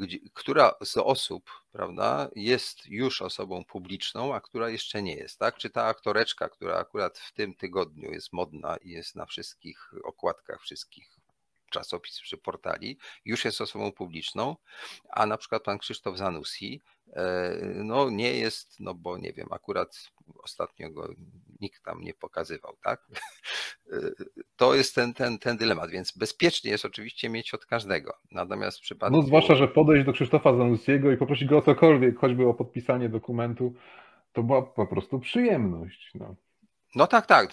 y, 0.01 0.29
która 0.33 0.73
z 0.83 0.97
osób, 0.97 1.51
prawda, 1.71 2.29
jest 2.35 2.85
już 2.85 3.21
osobą 3.21 3.65
publiczną, 3.65 4.35
a 4.35 4.41
która 4.41 4.69
jeszcze 4.69 5.01
nie 5.03 5.15
jest, 5.15 5.39
tak? 5.39 5.57
Czy 5.57 5.69
ta 5.69 5.85
aktoreczka, 5.85 6.49
która 6.49 6.75
akurat 6.75 7.19
w 7.19 7.33
tym 7.33 7.53
tygodniu 7.53 8.11
jest 8.11 8.33
modna 8.33 8.77
i 8.77 8.89
jest 8.89 9.15
na 9.15 9.25
wszystkich 9.25 9.91
okładkach 10.03 10.61
wszystkich 10.61 11.14
czasopism 11.75 12.23
czy 12.23 12.37
portali, 12.37 12.97
już 13.25 13.45
jest 13.45 13.61
osobą 13.61 13.91
publiczną, 13.91 14.55
a 15.09 15.25
na 15.25 15.37
przykład 15.37 15.63
pan 15.63 15.77
Krzysztof 15.77 16.17
Zanussi 16.17 16.81
e, 17.13 17.55
no 17.75 18.09
nie 18.09 18.33
jest, 18.33 18.79
no 18.79 18.93
bo 18.93 19.17
nie 19.17 19.33
wiem, 19.33 19.47
akurat 19.51 20.11
ostatnio 20.43 20.89
go 20.89 21.13
nikt 21.61 21.83
tam 21.83 22.01
nie 22.01 22.13
pokazywał, 22.13 22.75
tak? 22.83 23.01
E, 23.91 23.97
to 24.55 24.75
jest 24.75 24.95
ten, 24.95 25.13
ten, 25.13 25.39
ten 25.39 25.57
dylemat, 25.57 25.89
więc 25.89 26.17
bezpiecznie 26.17 26.71
jest 26.71 26.85
oczywiście 26.85 27.29
mieć 27.29 27.53
od 27.53 27.65
każdego. 27.65 28.13
Natomiast 28.31 28.77
w 28.77 28.81
przypadku. 28.81 29.17
No 29.17 29.21
zwłaszcza, 29.21 29.55
że 29.55 29.67
podejść 29.67 30.05
do 30.05 30.13
Krzysztofa 30.13 30.57
Zanussiego 30.57 31.11
i 31.11 31.17
poprosić 31.17 31.49
go 31.49 31.57
o 31.57 31.61
cokolwiek, 31.61 32.19
choćby 32.19 32.47
o 32.47 32.53
podpisanie 32.53 33.09
dokumentu, 33.09 33.73
to 34.33 34.43
była 34.43 34.61
po 34.61 34.87
prostu 34.87 35.19
przyjemność. 35.19 36.11
No. 36.15 36.35
No 36.95 37.07
tak, 37.07 37.25
tak. 37.25 37.49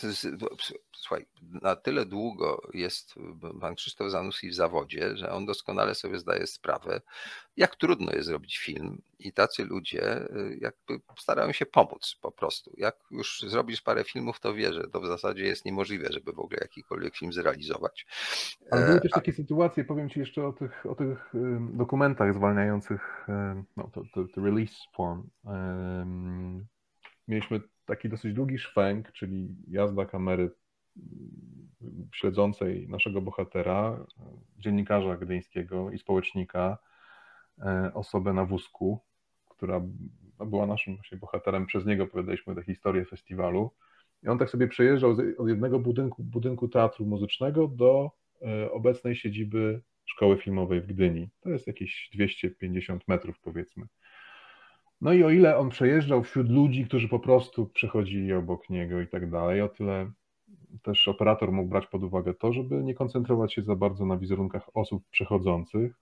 Słuchaj, 0.92 1.26
na 1.62 1.76
tyle 1.76 2.06
długo 2.06 2.62
jest 2.74 3.14
pan 3.60 3.74
Krzysztof 3.74 4.10
Zanussi 4.10 4.50
w 4.50 4.54
zawodzie, 4.54 5.16
że 5.16 5.32
on 5.32 5.46
doskonale 5.46 5.94
sobie 5.94 6.18
zdaje 6.18 6.46
sprawę, 6.46 7.00
jak 7.56 7.76
trudno 7.76 8.12
jest 8.12 8.26
zrobić 8.26 8.58
film 8.58 9.02
i 9.18 9.32
tacy 9.32 9.64
ludzie 9.64 10.22
y, 10.22 10.58
jakby 10.60 11.00
starają 11.18 11.52
się 11.52 11.66
pomóc 11.66 12.16
po 12.20 12.32
prostu. 12.32 12.72
Jak 12.76 12.96
już 13.10 13.44
zrobisz 13.46 13.80
parę 13.80 14.04
filmów, 14.04 14.40
to 14.40 14.54
wie, 14.54 14.72
że 14.72 14.88
to 14.88 15.00
w 15.00 15.06
zasadzie 15.06 15.44
jest 15.44 15.64
niemożliwe, 15.64 16.08
żeby 16.12 16.32
w 16.32 16.38
ogóle 16.38 16.58
jakikolwiek 16.60 17.16
film 17.16 17.32
zrealizować. 17.32 18.06
Ale 18.70 18.86
były 18.86 18.96
e, 18.96 19.00
też 19.00 19.10
takie 19.10 19.32
sytuacje, 19.32 19.84
powiem 19.84 20.10
Ci 20.10 20.20
jeszcze 20.20 20.46
o 20.46 20.52
tych, 20.52 20.86
o 20.86 20.94
tych 20.94 21.32
dokumentach 21.72 22.34
zwalniających, 22.34 23.26
no, 23.76 23.90
to, 23.94 24.02
to, 24.14 24.24
to 24.34 24.40
release 24.40 24.74
form. 24.96 25.28
Mieliśmy 27.28 27.60
taki 27.92 28.08
dosyć 28.08 28.34
długi 28.34 28.58
szwęk, 28.58 29.12
czyli 29.12 29.48
jazda 29.68 30.06
kamery 30.06 30.50
mm, 30.96 32.08
śledzącej 32.14 32.88
naszego 32.88 33.20
bohatera, 33.20 34.06
dziennikarza 34.58 35.16
gdyńskiego 35.16 35.90
i 35.90 35.98
społecznika, 35.98 36.78
e, 37.58 37.90
osobę 37.94 38.32
na 38.32 38.44
wózku, 38.44 39.00
która 39.48 39.80
była 40.46 40.66
naszym 40.66 40.94
właśnie 40.94 41.18
bohaterem. 41.18 41.66
Przez 41.66 41.86
niego 41.86 42.04
opowiadaliśmy 42.04 42.54
tę 42.54 42.62
historię 42.62 43.04
festiwalu. 43.04 43.70
I 44.22 44.28
on 44.28 44.38
tak 44.38 44.50
sobie 44.50 44.68
przejeżdżał 44.68 45.16
od 45.38 45.48
jednego 45.48 45.78
budynku, 45.78 46.22
budynku 46.22 46.68
teatru 46.68 47.06
muzycznego 47.06 47.68
do 47.68 48.10
e, 48.42 48.70
obecnej 48.70 49.16
siedziby 49.16 49.82
szkoły 50.04 50.38
filmowej 50.38 50.80
w 50.80 50.86
Gdyni. 50.86 51.28
To 51.40 51.50
jest 51.50 51.66
jakieś 51.66 52.10
250 52.12 53.08
metrów, 53.08 53.40
powiedzmy. 53.40 53.86
No 55.02 55.12
i 55.12 55.24
o 55.24 55.30
ile 55.30 55.56
on 55.58 55.70
przejeżdżał 55.70 56.22
wśród 56.22 56.50
ludzi, 56.50 56.84
którzy 56.84 57.08
po 57.08 57.18
prostu 57.18 57.66
przechodzili 57.66 58.32
obok 58.32 58.70
niego 58.70 59.00
i 59.00 59.08
tak 59.08 59.30
dalej, 59.30 59.60
o 59.60 59.68
tyle 59.68 60.10
też 60.82 61.08
operator 61.08 61.52
mógł 61.52 61.68
brać 61.68 61.86
pod 61.86 62.02
uwagę 62.02 62.34
to, 62.34 62.52
żeby 62.52 62.82
nie 62.84 62.94
koncentrować 62.94 63.54
się 63.54 63.62
za 63.62 63.76
bardzo 63.76 64.06
na 64.06 64.18
wizerunkach 64.18 64.76
osób 64.76 65.04
przechodzących. 65.10 65.94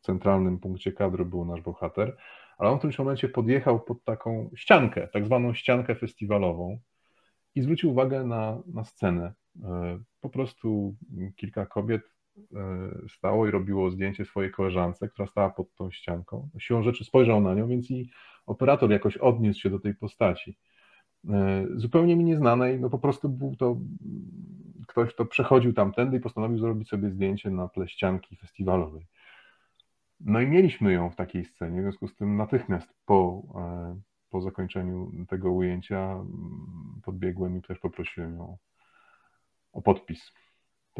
centralnym 0.00 0.58
punkcie 0.58 0.92
kadru 0.92 1.26
był 1.26 1.44
nasz 1.44 1.60
bohater, 1.60 2.16
ale 2.58 2.70
on 2.70 2.76
w 2.76 2.78
którymś 2.78 2.98
momencie 2.98 3.28
podjechał 3.28 3.80
pod 3.80 4.04
taką 4.04 4.50
ściankę, 4.56 5.08
tak 5.08 5.24
zwaną 5.24 5.54
ściankę 5.54 5.94
festiwalową 5.94 6.78
i 7.54 7.62
zwrócił 7.62 7.90
uwagę 7.90 8.24
na, 8.24 8.62
na 8.66 8.84
scenę. 8.84 9.32
E, 9.64 9.98
po 10.20 10.28
prostu 10.28 10.94
kilka 11.36 11.66
kobiet 11.66 12.02
stało 13.08 13.46
i 13.46 13.50
robiło 13.50 13.90
zdjęcie 13.90 14.24
swojej 14.24 14.50
koleżance, 14.50 15.08
która 15.08 15.26
stała 15.28 15.50
pod 15.50 15.74
tą 15.74 15.90
ścianką. 15.90 16.48
Siłą 16.58 16.82
rzeczy 16.82 17.04
spojrzał 17.04 17.40
na 17.40 17.54
nią, 17.54 17.68
więc 17.68 17.90
i 17.90 18.10
operator 18.46 18.90
jakoś 18.90 19.16
odniósł 19.16 19.60
się 19.60 19.70
do 19.70 19.80
tej 19.80 19.94
postaci. 19.94 20.58
E, 21.28 21.66
zupełnie 21.74 22.16
mi 22.16 22.24
nieznanej, 22.24 22.80
no 22.80 22.90
po 22.90 22.98
prostu 22.98 23.28
był 23.28 23.56
to 23.56 23.76
ktoś, 24.88 25.14
kto 25.14 25.24
przechodził 25.24 25.72
tamtędy 25.72 26.16
i 26.16 26.20
postanowił 26.20 26.58
zrobić 26.58 26.88
sobie 26.88 27.10
zdjęcie 27.10 27.50
na 27.50 27.68
tle 27.68 27.88
ścianki 27.88 28.36
festiwalowej. 28.36 29.06
No 30.20 30.40
i 30.40 30.46
mieliśmy 30.46 30.92
ją 30.92 31.10
w 31.10 31.16
takiej 31.16 31.44
scenie, 31.44 31.80
w 31.80 31.82
związku 31.82 32.08
z 32.08 32.16
tym 32.16 32.36
natychmiast 32.36 32.88
po, 33.06 33.42
e, 33.54 34.00
po 34.30 34.40
zakończeniu 34.40 35.12
tego 35.28 35.52
ujęcia 35.52 36.24
podbiegłem 37.02 37.56
i 37.56 37.62
też 37.62 37.78
poprosiłem 37.78 38.36
ją 38.36 38.56
o 39.72 39.82
podpis. 39.82 40.32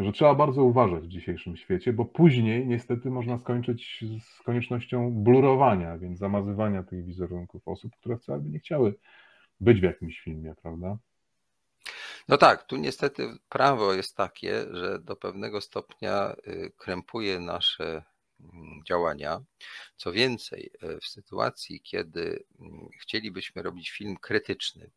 Także 0.01 0.12
trzeba 0.12 0.34
bardzo 0.34 0.64
uważać 0.64 1.05
w 1.05 1.09
dzisiejszym 1.09 1.57
świecie, 1.57 1.92
bo 1.92 2.05
później 2.05 2.66
niestety 2.66 3.11
można 3.11 3.38
skończyć 3.38 4.05
z 4.20 4.42
koniecznością 4.42 5.11
blurowania, 5.11 5.98
więc 5.98 6.18
zamazywania 6.18 6.82
tych 6.82 7.05
wizerunków 7.05 7.68
osób, 7.68 7.96
które 7.96 8.18
wcale 8.18 8.40
by 8.40 8.48
nie 8.48 8.59
chciały 8.59 8.94
być 9.61 9.80
w 9.80 9.82
jakimś 9.82 10.20
filmie, 10.20 10.55
prawda? 10.62 10.98
No 12.28 12.36
tak, 12.36 12.64
tu 12.64 12.76
niestety 12.76 13.28
prawo 13.48 13.92
jest 13.92 14.16
takie, 14.16 14.66
że 14.70 14.98
do 14.98 15.16
pewnego 15.16 15.61
stopnia 15.61 16.36
y, 16.46 16.72
krępuje 16.76 17.40
nasze 17.40 18.03
mm, 18.40 18.80
działania. 18.86 19.40
Co 19.96 20.12
więcej, 20.12 20.70
y, 20.82 21.01
w 21.01 21.07
sytuacji, 21.07 21.80
kiedy 21.80 22.44
mm, 22.61 22.88
chcielibyśmy 23.01 23.62
robić 23.62 23.90
film 23.90 24.16
krytyczny, 24.16 24.90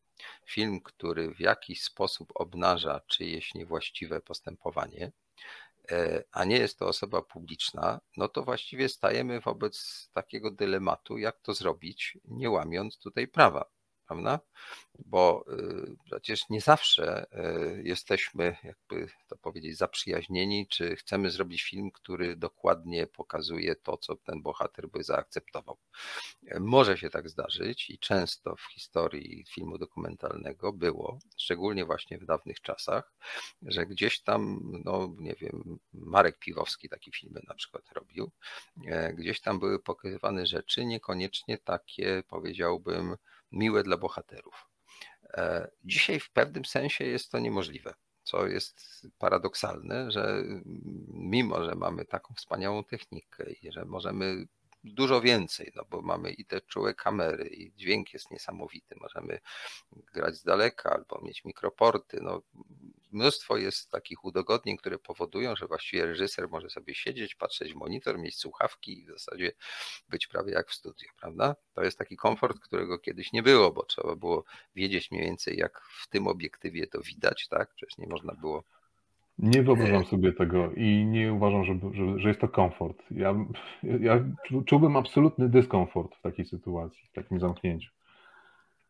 film, 0.46 0.82
który 0.82 1.36
w 1.36 1.40
jakiś 1.40 1.84
sposób 1.84 2.32
obnaża 2.36 3.02
czyjeś 3.08 3.54
niewłaściwe 3.54 4.22
postępowanie, 4.22 5.12
e, 5.92 6.24
a 6.32 6.46
nie 6.46 6.58
jest 6.58 6.80
to 6.80 6.88
osoba 6.88 7.22
publiczna, 7.22 8.00
no 8.18 8.28
to 8.28 8.44
właściwie 8.44 8.90
stajemy 8.90 9.40
wobec 9.40 10.10
takiego 10.14 10.52
dylematu, 10.52 11.18
jak 11.18 11.42
to 11.42 11.54
zrobić, 11.54 12.18
nie 12.26 12.50
łamiąc 12.50 12.98
tutaj 12.98 13.28
prawa 13.28 13.70
prawda? 14.14 14.40
Bo 15.06 15.46
y, 15.52 15.96
przecież 16.06 16.50
nie 16.50 16.62
zawsze 16.62 17.26
y, 17.78 17.84
jesteśmy, 17.84 18.56
jakby 18.64 19.08
to 19.28 19.38
powiedzieć, 19.38 19.78
zaprzyjaźnieni, 19.78 20.68
czy 20.68 20.96
chcemy 20.96 21.32
zrobić 21.32 21.64
film, 21.64 21.92
który 21.92 22.36
dokładnie 22.36 23.08
pokazuje 23.08 23.76
to, 23.76 23.98
co 23.98 24.16
ten 24.16 24.42
bohater 24.42 24.88
by 24.88 25.04
zaakceptował. 25.04 25.78
Może 26.60 26.98
się 26.98 27.10
tak 27.10 27.30
zdarzyć 27.30 27.90
i 27.90 28.00
często 28.00 28.56
w 28.56 28.74
historii 28.74 29.46
filmu 29.50 29.78
dokumentalnego 29.78 30.74
było, 30.74 31.20
szczególnie 31.38 31.86
właśnie 31.86 32.18
w 32.18 32.26
dawnych 32.26 32.62
czasach, 32.62 33.14
że 33.62 33.86
gdzieś 33.86 34.22
tam, 34.22 34.60
no 34.86 35.16
nie 35.20 35.36
wiem, 35.36 35.80
Marek 35.94 36.40
Piwowski 36.40 36.90
takie 36.90 37.12
filmy 37.12 37.42
na 37.48 37.56
przykład 37.56 37.84
robił, 37.92 38.32
e, 38.88 39.14
gdzieś 39.14 39.42
tam 39.42 39.60
były 39.60 39.80
pokazywane 39.80 40.46
rzeczy 40.46 40.86
niekoniecznie 40.86 41.58
takie, 41.58 42.24
powiedziałbym, 42.28 43.16
miłe 43.54 43.84
dla 43.84 43.98
bohaterów. 43.98 44.70
E, 45.34 45.72
dzisiaj 45.84 46.20
w 46.20 46.32
pewnym 46.32 46.66
sensie 46.66 47.06
jest 47.06 47.32
to 47.32 47.40
niemożliwe, 47.40 47.94
co 48.24 48.48
jest 48.48 49.08
paradoksalne, 49.18 50.12
że 50.12 50.44
mimo, 51.08 51.66
że 51.66 51.76
mamy 51.76 52.06
taką 52.06 52.34
wspaniałą 52.34 52.84
technikę 52.84 53.52
i 53.52 53.72
że 53.72 53.86
możemy 53.86 54.48
dużo 54.84 55.22
więcej, 55.22 55.72
no 55.76 55.84
bo 55.90 56.02
mamy 56.02 56.32
i 56.32 56.46
te 56.46 56.62
czułe 56.62 56.94
kamery, 56.94 57.48
i 57.48 57.74
dźwięk 57.74 58.14
jest 58.14 58.32
niesamowity. 58.32 58.96
Możemy 59.02 59.40
grać 60.14 60.36
z 60.36 60.44
daleka 60.44 60.90
albo 60.90 61.22
mieć 61.22 61.46
mikroporty. 61.46 62.20
No, 62.22 62.42
mnóstwo 63.14 63.58
jest 63.58 63.92
takich 63.92 64.26
udogodnień, 64.26 64.78
które 64.78 65.00
powodują, 65.00 65.56
że 65.56 65.68
właściwie 65.68 66.06
reżyser 66.06 66.50
może 66.50 66.70
sobie 66.70 66.96
siedzieć, 66.96 67.36
patrzeć 67.36 67.74
w 67.74 67.76
monitor, 67.76 68.20
mieć 68.20 68.38
słuchawki 68.38 69.00
i 69.00 69.06
w 69.06 69.10
zasadzie 69.10 69.52
być 70.10 70.28
prawie 70.28 70.54
jak 70.54 70.70
w 70.70 70.74
studio, 70.74 71.10
prawda? 71.20 71.56
To 71.74 71.84
jest 71.84 71.98
taki 71.98 72.16
komfort, 72.16 72.60
którego 72.60 73.00
kiedyś 73.00 73.34
nie 73.34 73.44
było, 73.44 73.72
bo 73.72 73.86
trzeba 73.86 74.16
było 74.16 74.44
wiedzieć 74.76 75.12
mniej 75.12 75.24
więcej, 75.24 75.58
jak 75.58 75.82
w 76.02 76.10
tym 76.10 76.28
obiektywie 76.28 76.88
to 76.88 77.02
widać, 77.02 77.48
tak? 77.48 77.74
Przecież 77.76 77.98
nie 77.98 78.08
można 78.08 78.34
było 78.34 78.64
nie 79.38 79.64
wyobrażam 79.64 80.06
sobie 80.06 80.34
tego 80.34 80.72
i 80.72 81.06
nie 81.06 81.34
uważam, 81.34 81.66
że, 81.66 81.80
że, 81.94 82.20
że 82.20 82.28
jest 82.28 82.42
to 82.42 82.48
komfort. 82.48 83.04
Ja, 83.12 83.36
ja 83.84 84.24
czułbym 84.66 84.98
absolutny 84.98 85.50
dyskomfort 85.50 86.16
w 86.16 86.22
takiej 86.22 86.46
sytuacji, 86.46 87.08
w 87.12 87.12
takim 87.12 87.40
zamknięciu. 87.40 87.92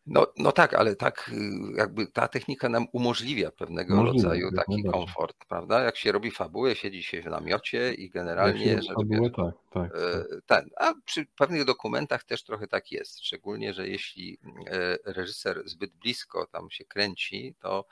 No, 0.05 0.27
no 0.37 0.51
tak, 0.51 0.73
ale 0.73 0.95
tak 0.95 1.31
y, 1.33 1.77
jakby 1.77 2.07
ta 2.07 2.27
technika 2.27 2.69
nam 2.69 2.87
umożliwia 2.91 3.51
pewnego 3.51 3.95
Możliwe, 3.95 4.13
rodzaju 4.13 4.51
taki 4.51 4.83
komfort, 4.83 5.45
prawda? 5.47 5.83
Jak 5.83 5.97
się 5.97 6.11
robi 6.11 6.31
fabułę, 6.31 6.75
siedzi 6.75 7.03
się 7.03 7.21
w 7.21 7.25
namiocie 7.25 7.93
i 7.93 8.09
generalnie, 8.09 8.81
że 8.81 8.93
fabułę, 8.93 9.29
tak, 9.29 9.55
tak, 9.71 9.91
e, 9.95 10.25
tak. 10.45 10.65
A 10.79 10.93
przy 11.05 11.25
pewnych 11.25 11.65
dokumentach 11.65 12.23
też 12.23 12.43
trochę 12.43 12.67
tak 12.67 12.91
jest, 12.91 13.19
szczególnie, 13.25 13.73
że 13.73 13.87
jeśli 13.87 14.37
e, 14.67 14.97
reżyser 15.05 15.61
zbyt 15.65 15.91
blisko 15.91 16.47
tam 16.51 16.71
się 16.71 16.85
kręci, 16.85 17.55
to 17.59 17.85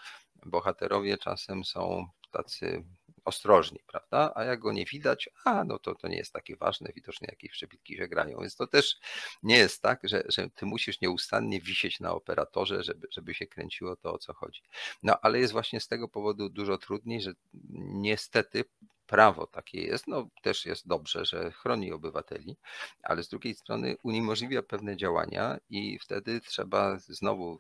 bohaterowie 0.46 1.18
czasem 1.18 1.64
są 1.64 2.06
tacy 2.32 2.84
ostrożni, 3.26 3.80
prawda? 3.88 4.32
A 4.36 4.44
jak 4.44 4.60
go 4.60 4.72
nie 4.72 4.86
widać, 4.86 5.30
a 5.46 5.64
no 5.64 5.80
to 5.80 5.96
to 5.96 6.08
nie 6.08 6.18
jest 6.18 6.34
takie 6.34 6.56
ważne, 6.56 6.92
widocznie 6.96 7.28
jakieś 7.32 7.52
przebitki 7.52 7.96
się 7.96 8.08
grają. 8.08 8.40
Więc 8.40 8.56
to 8.56 8.68
też 8.68 8.98
nie 9.44 9.58
jest 9.58 9.82
tak, 9.82 10.00
że, 10.04 10.24
że 10.28 10.50
ty 10.50 10.66
musisz 10.66 11.02
nieustannie 11.02 11.62
wisieć 11.62 12.00
na 12.00 12.12
operatorze, 12.14 12.84
żeby, 12.84 13.08
żeby 13.12 13.34
się 13.34 13.48
kręciło 13.48 13.96
to, 13.96 14.14
o 14.14 14.18
co 14.18 14.34
chodzi. 14.34 14.62
No 15.04 15.20
ale 15.22 15.40
jest 15.40 15.54
właśnie 15.54 15.80
z 15.80 15.88
tego 15.88 16.08
powodu 16.08 16.50
dużo 16.50 16.78
trudniej, 16.78 17.22
że 17.22 17.34
niestety 17.80 18.64
prawo 19.08 19.48
takie 19.48 19.82
jest, 19.82 20.08
no 20.08 20.28
też 20.42 20.66
jest 20.66 20.88
dobrze, 20.88 21.26
że 21.26 21.52
chroni 21.52 21.92
obywateli, 21.92 22.58
ale 23.04 23.24
z 23.24 23.30
drugiej 23.30 23.56
strony 23.56 23.96
uniemożliwia 24.04 24.64
pewne 24.64 24.98
działania 24.98 25.58
i 25.70 26.00
wtedy 26.00 26.42
trzeba 26.42 26.98
znowu 27.00 27.60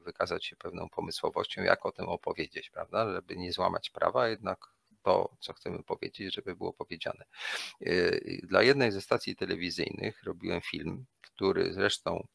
wykazać 0.00 0.46
się 0.46 0.56
pewną 0.56 0.88
pomysłowością, 0.88 1.62
jak 1.62 1.86
o 1.86 1.92
tym 1.92 2.08
opowiedzieć, 2.08 2.70
prawda, 2.70 3.12
żeby 3.12 3.36
nie 3.36 3.52
złamać 3.52 3.90
prawa, 3.90 4.28
jednak 4.28 4.75
to, 5.06 5.36
co 5.40 5.52
chcemy 5.52 5.82
powiedzieć, 5.82 6.34
żeby 6.34 6.56
było 6.56 6.72
powiedziane. 6.72 7.24
Yy, 7.80 8.40
dla 8.42 8.62
jednej 8.62 8.92
ze 8.92 9.00
stacji 9.00 9.36
telewizyjnych 9.36 10.22
robiłem 10.24 10.60
film, 10.60 11.06
który 11.20 11.72
zresztą 11.72 12.26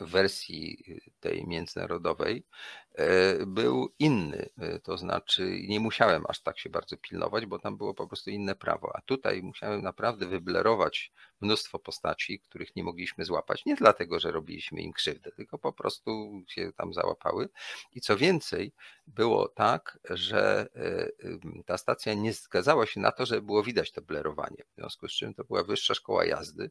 w 0.00 0.10
wersji 0.10 0.84
tej 1.20 1.46
międzynarodowej 1.46 2.46
e, 2.94 3.46
był 3.46 3.94
inny. 3.98 4.48
E, 4.58 4.78
to 4.80 4.98
znaczy, 4.98 5.60
nie 5.68 5.80
musiałem 5.80 6.24
aż 6.28 6.42
tak 6.42 6.58
się 6.58 6.70
bardzo 6.70 6.96
pilnować, 6.96 7.46
bo 7.46 7.58
tam 7.58 7.76
było 7.76 7.94
po 7.94 8.06
prostu 8.06 8.30
inne 8.30 8.54
prawo. 8.54 8.96
A 8.96 9.00
tutaj 9.00 9.42
musiałem 9.42 9.82
naprawdę 9.82 10.26
wyblerować 10.26 11.12
mnóstwo 11.44 11.78
postaci, 11.78 12.40
których 12.40 12.76
nie 12.76 12.84
mogliśmy 12.84 13.24
złapać. 13.24 13.64
Nie 13.64 13.76
dlatego, 13.76 14.20
że 14.20 14.30
robiliśmy 14.30 14.82
im 14.82 14.92
krzywdę, 14.92 15.30
tylko 15.32 15.58
po 15.58 15.72
prostu 15.72 16.42
się 16.48 16.72
tam 16.72 16.94
załapały. 16.94 17.48
I 17.92 18.00
co 18.00 18.16
więcej, 18.16 18.72
było 19.06 19.48
tak, 19.48 19.98
że 20.10 20.68
e, 20.76 21.62
ta 21.66 21.78
stacja 21.78 22.14
nie 22.14 22.32
zgadzała 22.32 22.86
się 22.86 23.00
na 23.00 23.12
to, 23.12 23.26
żeby 23.26 23.42
było 23.42 23.62
widać 23.62 23.92
to 23.92 24.02
blerowanie. 24.02 24.64
W 24.72 24.74
związku 24.74 25.08
z 25.08 25.12
czym 25.12 25.34
to 25.34 25.44
była 25.44 25.64
wyższa 25.64 25.94
szkoła 25.94 26.24
jazdy 26.24 26.70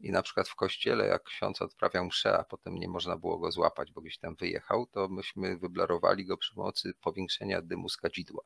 i 0.00 0.12
na 0.12 0.22
przykład 0.22 0.48
w 0.48 0.54
kościele, 0.54 1.06
jak 1.06 1.22
ksiądz 1.22 1.62
odprawiał 1.62 2.04
mszę, 2.04 2.38
a 2.38 2.44
potem 2.44 2.74
nie 2.74 2.88
można 2.88 3.16
było 3.16 3.38
go 3.38 3.52
złapać, 3.52 3.92
bo 3.92 4.00
gdzieś 4.00 4.18
tam 4.18 4.34
wyjechał, 4.34 4.86
to 4.86 5.08
myśmy 5.08 5.56
wyblarowali 5.56 6.24
go 6.26 6.36
przy 6.36 6.54
pomocy 6.54 6.92
powiększenia 7.00 7.62
dymu 7.62 7.88
z 7.88 7.96
kadzidła. 7.96 8.42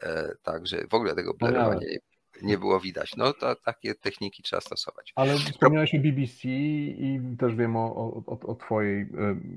E, 0.00 0.34
także 0.42 0.86
w 0.86 0.94
ogóle 0.94 1.14
tego 1.14 1.34
blerowania 1.34 1.80
nie 1.80 2.11
nie 2.42 2.58
było 2.58 2.80
widać. 2.80 3.16
No 3.16 3.32
to 3.32 3.56
takie 3.56 3.94
techniki 3.94 4.42
trzeba 4.42 4.60
stosować. 4.60 5.12
Ale 5.16 5.34
wspomniałeś 5.38 5.94
o 5.94 5.98
BBC 5.98 6.48
i 6.48 7.20
też 7.38 7.54
wiem 7.54 7.76
o, 7.76 7.94
o, 8.26 8.40
o 8.40 8.54
Twojej 8.54 9.06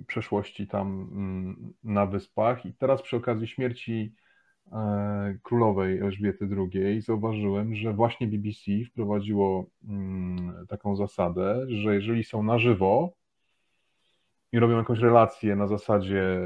przeszłości 0.08 0.68
tam 0.68 1.10
mm, 1.12 1.74
na 1.84 2.06
Wyspach 2.06 2.66
i 2.66 2.74
teraz 2.74 3.02
przy 3.02 3.18
okazji 3.18 3.48
śmierci 3.48 4.16
e, 4.72 5.38
królowej 5.44 6.00
Elżbiety 6.00 6.50
II 6.74 7.02
zauważyłem, 7.02 7.76
że 7.76 7.94
właśnie 7.94 8.28
BBC 8.28 8.72
wprowadziło 8.92 9.66
mm, 9.88 10.66
taką 10.68 10.96
zasadę, 10.96 11.66
że 11.68 11.96
jeżeli 11.96 12.24
są 12.24 12.44
na 12.44 12.60
żywo, 12.60 13.14
i 14.56 14.60
robią 14.60 14.78
jakąś 14.78 15.00
relację 15.00 15.56
na 15.56 15.68
zasadzie 15.68 16.40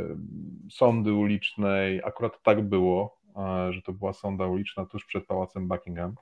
sądy 0.72 1.14
ulicznej. 1.14 2.02
Akurat 2.04 2.42
tak 2.44 2.62
było, 2.62 3.19
e, 3.19 3.19
że 3.70 3.82
to 3.82 3.94
była 3.94 4.14
sonda 4.14 4.48
uliczna 4.48 4.86
tuż 4.86 5.06
przed 5.06 5.26
pałacem 5.26 5.68
Buckingham. 5.68 6.16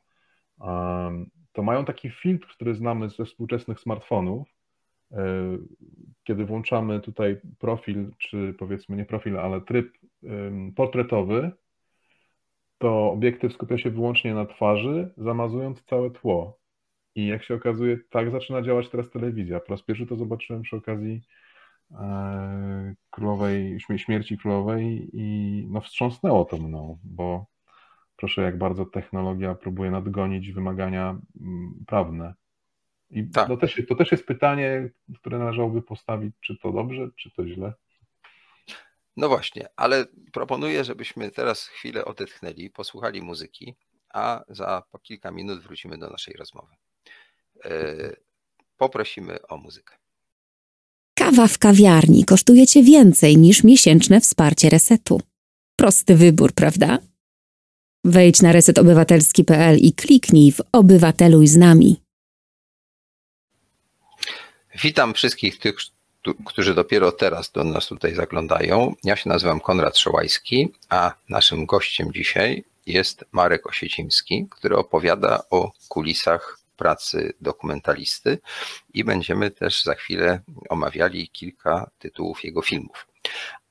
To 1.54 1.64
mają 1.64 1.86
taki 1.86 2.10
filtr, 2.10 2.48
który 2.48 2.76
znamy 2.76 3.10
ze 3.10 3.26
współczesnych 3.26 3.80
smartfonów. 3.80 4.48
E, 5.12 5.18
kiedy 6.24 6.46
włączamy 6.46 7.00
tutaj 7.00 7.38
profil, 7.60 8.12
czy 8.18 8.56
powiedzmy 8.60 8.96
nie 8.96 9.06
profil, 9.06 9.38
ale 9.40 9.62
tryb 9.62 9.98
portretowy, 10.76 11.52
to 12.78 13.12
obiektyw 13.12 13.54
skupia 13.54 13.78
się 13.78 13.90
wyłącznie 13.90 14.34
na 14.34 14.46
twarzy, 14.46 15.14
zamazując 15.18 15.84
całe 15.84 16.12
tło. 16.12 16.60
I 17.16 17.28
jak 17.28 17.44
się 17.44 17.56
okazuje, 17.56 17.98
tak 18.10 18.32
zaczyna 18.32 18.62
działać 18.62 18.90
teraz 18.90 19.10
telewizja. 19.10 19.60
Po 19.60 19.74
raz 19.74 19.84
pierwszy 19.84 20.08
to 20.08 20.16
zobaczyłem 20.16 20.62
przy 20.62 20.76
okazji 20.76 21.22
E, 21.92 22.96
królowej, 23.18 23.80
śmierci 23.98 24.38
królowej 24.38 25.10
i 25.14 25.68
no 25.70 25.82
wstrząsnęło 25.82 26.46
to 26.46 26.58
mną, 26.58 27.00
bo 27.04 27.46
proszę 28.16 28.42
jak 28.42 28.58
bardzo 28.58 28.86
technologia 28.86 29.56
próbuje 29.56 29.92
nadgonić 29.92 30.52
wymagania 30.52 31.20
mm, 31.42 31.84
prawne. 31.88 32.34
I 33.10 33.30
tak. 33.30 33.48
to, 33.48 33.58
też, 33.58 33.82
to 33.90 33.96
też 33.96 34.12
jest 34.12 34.26
pytanie, 34.26 34.90
które 35.16 35.40
należałoby 35.40 35.82
postawić, 35.82 36.36
czy 36.42 36.58
to 36.58 36.72
dobrze, 36.72 37.10
czy 37.16 37.32
to 37.32 37.48
źle. 37.48 37.74
No 39.18 39.30
właśnie, 39.30 39.68
ale 39.76 40.06
proponuję, 40.34 40.84
żebyśmy 40.84 41.32
teraz 41.32 41.68
chwilę 41.68 42.06
odetchnęli, 42.06 42.70
posłuchali 42.70 43.22
muzyki, 43.22 43.76
a 44.10 44.44
za 44.48 44.84
kilka 45.02 45.32
minut 45.32 45.60
wrócimy 45.60 45.98
do 45.98 46.10
naszej 46.10 46.34
rozmowy. 46.34 46.76
E, 47.66 47.96
poprosimy 48.78 49.48
o 49.48 49.58
muzykę. 49.58 49.98
Kawa 51.18 51.48
w 51.48 51.58
kawiarni 51.58 52.26
kosztuje 52.26 52.68
Cię 52.68 52.84
więcej 52.84 53.38
niż 53.38 53.64
miesięczne 53.64 54.22
wsparcie 54.22 54.70
resetu. 54.70 55.22
Prosty 55.76 56.16
wybór, 56.16 56.54
prawda? 56.54 57.00
Wejdź 58.04 58.42
na 58.42 58.52
resetobywatelski.pl 58.52 59.78
i 59.78 59.94
kliknij 59.94 60.52
w 60.52 60.62
Obywateluj 60.72 61.48
z 61.48 61.58
nami. 61.58 62.02
Witam 64.84 65.14
wszystkich 65.14 65.60
tych, 65.60 65.76
którzy 66.46 66.76
dopiero 66.76 67.12
teraz 67.12 67.52
do 67.52 67.64
nas 67.64 67.88
tutaj 67.88 68.16
zaglądają. 68.16 68.96
Ja 69.04 69.16
się 69.16 69.30
nazywam 69.30 69.60
Konrad 69.60 69.98
Szołajski, 69.98 70.74
a 70.90 71.14
naszym 71.30 71.66
gościem 71.66 72.14
dzisiaj 72.14 72.64
jest 72.86 73.26
Marek 73.32 73.68
Osiecimski, 73.68 74.48
który 74.50 74.78
opowiada 74.78 75.44
o 75.50 75.72
kulisach 75.88 76.60
pracy 76.78 77.34
dokumentalisty 77.42 78.40
i 78.94 79.04
będziemy 79.04 79.52
też 79.52 79.84
za 79.84 79.96
chwilę 79.96 80.42
omawiali 80.70 81.30
kilka 81.30 81.90
tytułów 82.00 82.44
jego 82.44 82.62
filmów. 82.62 83.08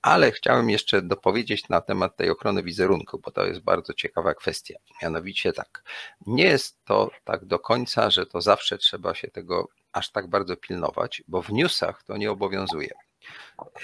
Ale 0.03 0.33
chciałem 0.33 0.71
jeszcze 0.71 1.03
dopowiedzieć 1.03 1.69
na 1.69 1.81
temat 1.81 2.17
tej 2.17 2.31
ochrony 2.31 2.63
wizerunku, 2.63 3.19
bo 3.19 3.31
to 3.31 3.47
jest 3.47 3.61
bardzo 3.61 3.95
ciekawa 3.95 4.35
kwestia. 4.35 4.75
Mianowicie 5.03 5.53
tak, 5.53 5.83
nie 6.27 6.45
jest 6.45 6.85
to 6.85 7.11
tak 7.25 7.45
do 7.45 7.59
końca, 7.59 8.11
że 8.11 8.27
to 8.27 8.41
zawsze 8.41 8.79
trzeba 8.79 9.15
się 9.15 9.29
tego 9.29 9.69
aż 9.93 10.11
tak 10.11 10.27
bardzo 10.27 10.57
pilnować, 10.57 11.23
bo 11.29 11.43
w 11.43 11.53
newsach 11.53 12.03
to 12.03 12.17
nie 12.17 12.31
obowiązuje. 12.31 13.06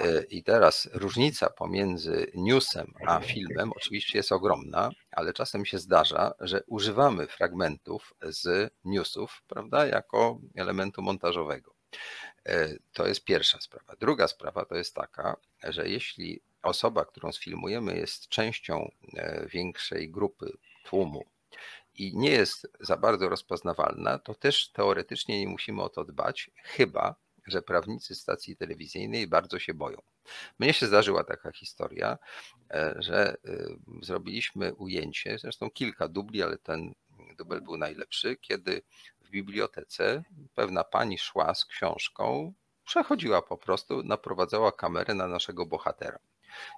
E, 0.01 0.23
I 0.23 0.43
teraz 0.43 0.89
różnica 0.93 1.51
pomiędzy 1.51 2.33
newsem 2.35 2.95
a 3.07 3.21
filmem 3.21 3.73
oczywiście 3.77 4.19
jest 4.19 4.33
ogromna, 4.33 4.91
ale 5.11 5.33
czasem 5.33 5.67
się 5.67 5.79
zdarza, 5.79 6.35
że 6.41 6.63
używamy 6.67 7.27
fragmentów 7.27 8.15
z 8.23 8.73
newsów, 8.85 9.43
prawda, 9.49 9.87
jako 9.87 10.39
elementu 10.57 11.03
montażowego. 11.03 11.75
E, 12.47 12.69
to 12.93 13.07
jest 13.07 13.25
pierwsza 13.25 13.61
sprawa. 13.61 13.97
Druga 14.01 14.29
sprawa 14.29 14.65
to 14.65 14.77
jest 14.77 14.95
taka, 14.95 15.37
że 15.65 15.89
jeśli 15.89 16.41
osoba, 16.63 17.05
którą 17.05 17.33
sfilmujemy, 17.33 17.97
jest 17.97 18.29
częścią 18.29 18.91
e, 19.17 19.47
większej 19.47 20.11
grupy, 20.11 20.53
tłumu, 20.85 21.25
i 21.95 22.17
nie 22.17 22.31
jest 22.31 22.73
za 22.81 22.97
bardzo 22.97 23.29
rozpoznawalna, 23.29 24.19
to 24.19 24.35
też 24.35 24.69
teoretycznie 24.69 25.41
nie 25.41 25.49
musimy 25.49 25.83
o 25.83 25.89
to 25.89 26.05
dbać, 26.05 26.51
chyba 26.57 27.15
że 27.47 27.63
prawnicy 27.63 28.15
stacji 28.15 28.57
telewizyjnej 28.57 29.27
bardzo 29.27 29.59
się 29.59 29.75
boją. 29.75 29.99
Mnie 30.59 30.73
się 30.73 30.87
zdarzyła 30.87 31.25
taka 31.25 31.53
historia, 31.53 32.19
e, 32.71 32.95
że 32.99 33.37
y, 33.47 33.77
zrobiliśmy 34.03 34.75
ujęcie, 34.75 35.39
zresztą 35.39 35.71
kilka 35.71 36.09
dubli, 36.09 36.43
ale 36.43 36.59
ten 36.59 36.95
dubel 37.39 37.61
był 37.61 37.77
najlepszy, 37.77 38.37
kiedy 38.37 38.83
w 39.21 39.31
bibliotece 39.31 40.23
pewna 40.55 40.85
pani 40.85 41.19
szła 41.19 41.55
z 41.55 41.65
książką, 41.65 42.55
przechodziła 42.85 43.43
po 43.43 43.57
prostu, 43.57 44.03
naprowadzała 44.03 44.73
kamerę 44.73 45.15
na 45.15 45.29
naszego 45.29 45.67
bohatera. 45.67 46.19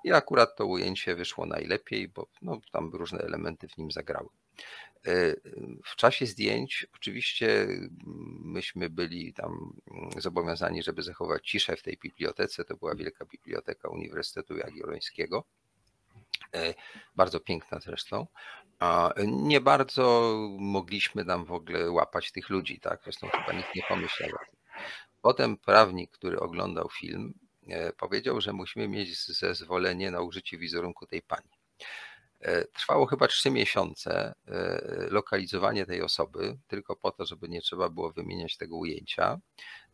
I 0.05 0.13
akurat 0.13 0.57
to 0.57 0.67
ujęcie 0.67 1.15
wyszło 1.15 1.47
najlepiej, 1.47 2.09
bo 2.09 2.27
no, 2.43 2.61
tam 2.73 2.91
różne 2.93 3.19
elementy 3.19 3.69
w 3.69 3.79
nim 3.79 3.91
zagrały. 3.91 4.29
E, 5.07 5.35
w 5.85 5.97
czasie 5.97 6.27
zdjęć 6.27 6.87
oczywiście 6.95 7.67
myśmy 8.45 8.91
byli 8.91 9.33
tam 9.35 9.81
zobowiązani, 10.19 10.83
żeby 10.83 11.03
zachować 11.03 11.51
ciszę 11.51 11.77
w 11.77 11.83
tej 11.83 11.97
bibliotece. 11.97 12.65
To 12.65 12.77
była 12.77 12.95
wielka 12.95 13.25
biblioteka 13.25 13.89
Uniwersytetu 13.89 14.57
Jagiellońskiego. 14.57 15.45
E, 16.55 16.75
bardzo 17.17 17.41
piękna 17.41 17.81
zresztą. 17.81 18.27
Nie 19.27 19.61
bardzo 19.61 20.35
mogliśmy 20.59 21.25
tam 21.25 21.45
w 21.45 21.53
ogóle 21.53 21.91
łapać 21.91 22.33
tych 22.33 22.49
ludzi, 22.51 22.81
tak? 22.81 23.01
Zresztą 23.05 23.29
chyba 23.29 23.59
nikt 23.59 23.75
nie 23.75 23.83
pomyślał 23.89 24.31
o 24.31 24.45
tym. 24.47 24.57
Potem 25.23 25.57
prawnik, 25.57 26.11
który 26.11 26.41
oglądał 26.41 26.89
film, 26.89 27.35
e, 27.69 27.93
powiedział, 27.93 28.41
że 28.41 28.53
musimy 28.53 28.89
mieć 28.89 29.27
zezwolenie 29.27 30.11
na 30.11 30.21
użycie 30.21 30.59
wizerunku 30.59 31.07
tej 31.07 31.23
pani. 31.23 31.49
E, 32.45 32.65
trwało 32.65 33.07
chyba 33.07 33.29
trzy 33.29 33.51
miesiące 33.51 34.35
e, 34.49 34.81
lokalizowanie 35.11 35.87
tej 35.87 36.03
osoby, 36.03 36.59
tylko 36.67 36.97
po 36.97 37.11
to, 37.11 37.27
żeby 37.27 37.49
nie 37.49 37.61
trzeba 37.61 37.89
było 37.89 38.13
wymieniać 38.13 38.57
tego 38.57 38.77
ujęcia 38.77 39.41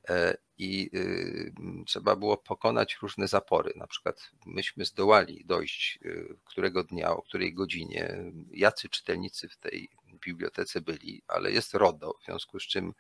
e, 0.09 0.37
i 0.59 0.91
y, 0.95 1.53
trzeba 1.87 2.17
było 2.17 2.37
pokonać 2.37 2.99
różne 3.03 3.29
zapory. 3.29 3.73
Na 3.77 3.87
przykład 3.87 4.31
myśmy 4.47 4.85
zdołali 4.85 5.45
dojść 5.45 5.99
którego 6.45 6.85
dnia, 6.85 7.11
o 7.11 7.23
której 7.23 7.55
godzinie, 7.55 8.33
jacy 8.51 8.89
czytelnicy 8.89 9.49
w 9.49 9.57
tej 9.57 9.89
bibliotece 10.21 10.81
byli, 10.81 11.23
ale 11.29 11.53
jest 11.53 11.75
RODO, 11.75 12.15
w 12.23 12.25
związku 12.25 12.61
z 12.61 12.63
czym 12.63 12.95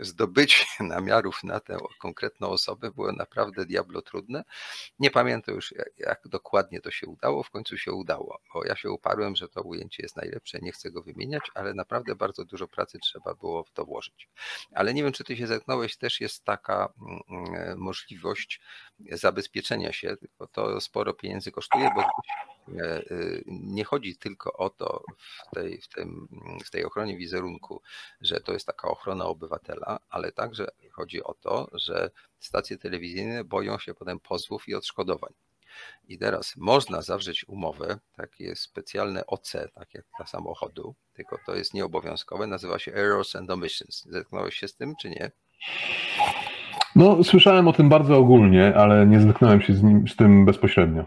zdobycie 0.00 0.64
namiarów 0.80 1.44
na 1.44 1.60
tę 1.60 1.78
konkretną 2.00 2.48
osobę 2.48 2.90
było 2.90 3.12
naprawdę 3.12 3.66
diablo 3.66 4.02
trudne. 4.02 4.44
Nie 4.98 5.10
pamiętam 5.10 5.54
już, 5.54 5.72
jak, 5.72 5.98
jak 5.98 6.28
dokładnie 6.28 6.80
to 6.80 6.90
się 6.90 7.06
udało, 7.06 7.42
w 7.42 7.50
końcu 7.50 7.78
się 7.78 7.92
udało, 7.92 8.40
bo 8.54 8.64
ja 8.64 8.76
się 8.76 8.90
uparłem, 8.90 9.36
że 9.36 9.48
to 9.48 9.62
ujęcie 9.62 10.02
jest 10.02 10.16
najlepsze, 10.16 10.58
nie 10.62 10.72
chcę 10.72 10.90
go 10.90 11.02
wymieniać, 11.02 11.42
ale 11.54 11.74
naprawdę 11.74 12.14
bardzo 12.14 12.44
dużo 12.44 12.68
pracy 12.68 12.98
trzeba 12.98 13.34
było 13.34 13.64
w 13.64 13.70
to 13.70 13.84
włożyć. 13.84 14.28
Ale 14.74 14.94
nie 14.94 15.02
wiem, 15.02 15.12
czy 15.12 15.24
ty 15.24 15.36
się 15.36 15.46
zetknąłeś, 15.46 15.96
też 15.96 16.20
jest 16.20 16.44
taka 16.44 16.92
mm, 17.00 17.20
mm, 17.54 17.78
możliwość 17.78 18.60
zabezpieczenia 19.10 19.92
się, 19.92 20.16
tylko 20.16 20.46
to 20.46 20.80
sporo 20.80 21.14
pieniędzy 21.14 21.52
kosztuje, 21.52 21.90
bo 21.94 22.02
e, 22.02 23.00
y, 23.10 23.44
nie 23.46 23.84
chodzi 23.84 24.16
tylko 24.16 24.52
o 24.52 24.70
to 24.70 25.02
w 25.50 25.54
tej, 25.54 25.80
w 25.80 25.88
tym, 25.88 26.28
w 26.64 26.70
tej 26.70 26.84
ochronie 26.84 27.16
wizerunku, 27.16 27.82
że 28.20 28.40
to 28.40 28.52
jest 28.52 28.66
taka 28.66 28.88
ochrona 28.88 29.24
obywatela, 29.24 29.98
ale 30.10 30.32
także 30.32 30.66
chodzi 30.92 31.22
o 31.22 31.34
to, 31.34 31.68
że 31.72 32.10
stacje 32.40 32.78
telewizyjne 32.78 33.44
boją 33.44 33.78
się 33.78 33.94
potem 33.94 34.20
pozwów 34.20 34.68
i 34.68 34.74
odszkodowań. 34.74 35.32
I 36.08 36.18
teraz 36.18 36.56
można 36.56 37.02
zawrzeć 37.02 37.48
umowę, 37.48 37.98
takie 38.16 38.56
specjalne 38.56 39.26
OC, 39.26 39.52
tak 39.74 39.94
jak 39.94 40.04
dla 40.16 40.26
samochodu, 40.26 40.94
tylko 41.14 41.38
to 41.46 41.54
jest 41.54 41.74
nieobowiązkowe, 41.74 42.46
nazywa 42.46 42.78
się 42.78 42.92
Errors 42.92 43.36
and 43.36 43.50
Omissions. 43.50 44.04
Zetknąłeś 44.04 44.54
się 44.54 44.68
z 44.68 44.74
tym, 44.74 44.94
czy 45.00 45.10
nie? 45.10 45.30
No, 46.96 47.24
słyszałem 47.24 47.68
o 47.68 47.72
tym 47.72 47.88
bardzo 47.88 48.16
ogólnie, 48.16 48.74
ale 48.76 49.06
nie 49.06 49.20
zetknąłem 49.20 49.62
się 49.62 49.74
z, 49.74 49.82
nim, 49.82 50.08
z 50.08 50.16
tym 50.16 50.44
bezpośrednio. 50.44 51.04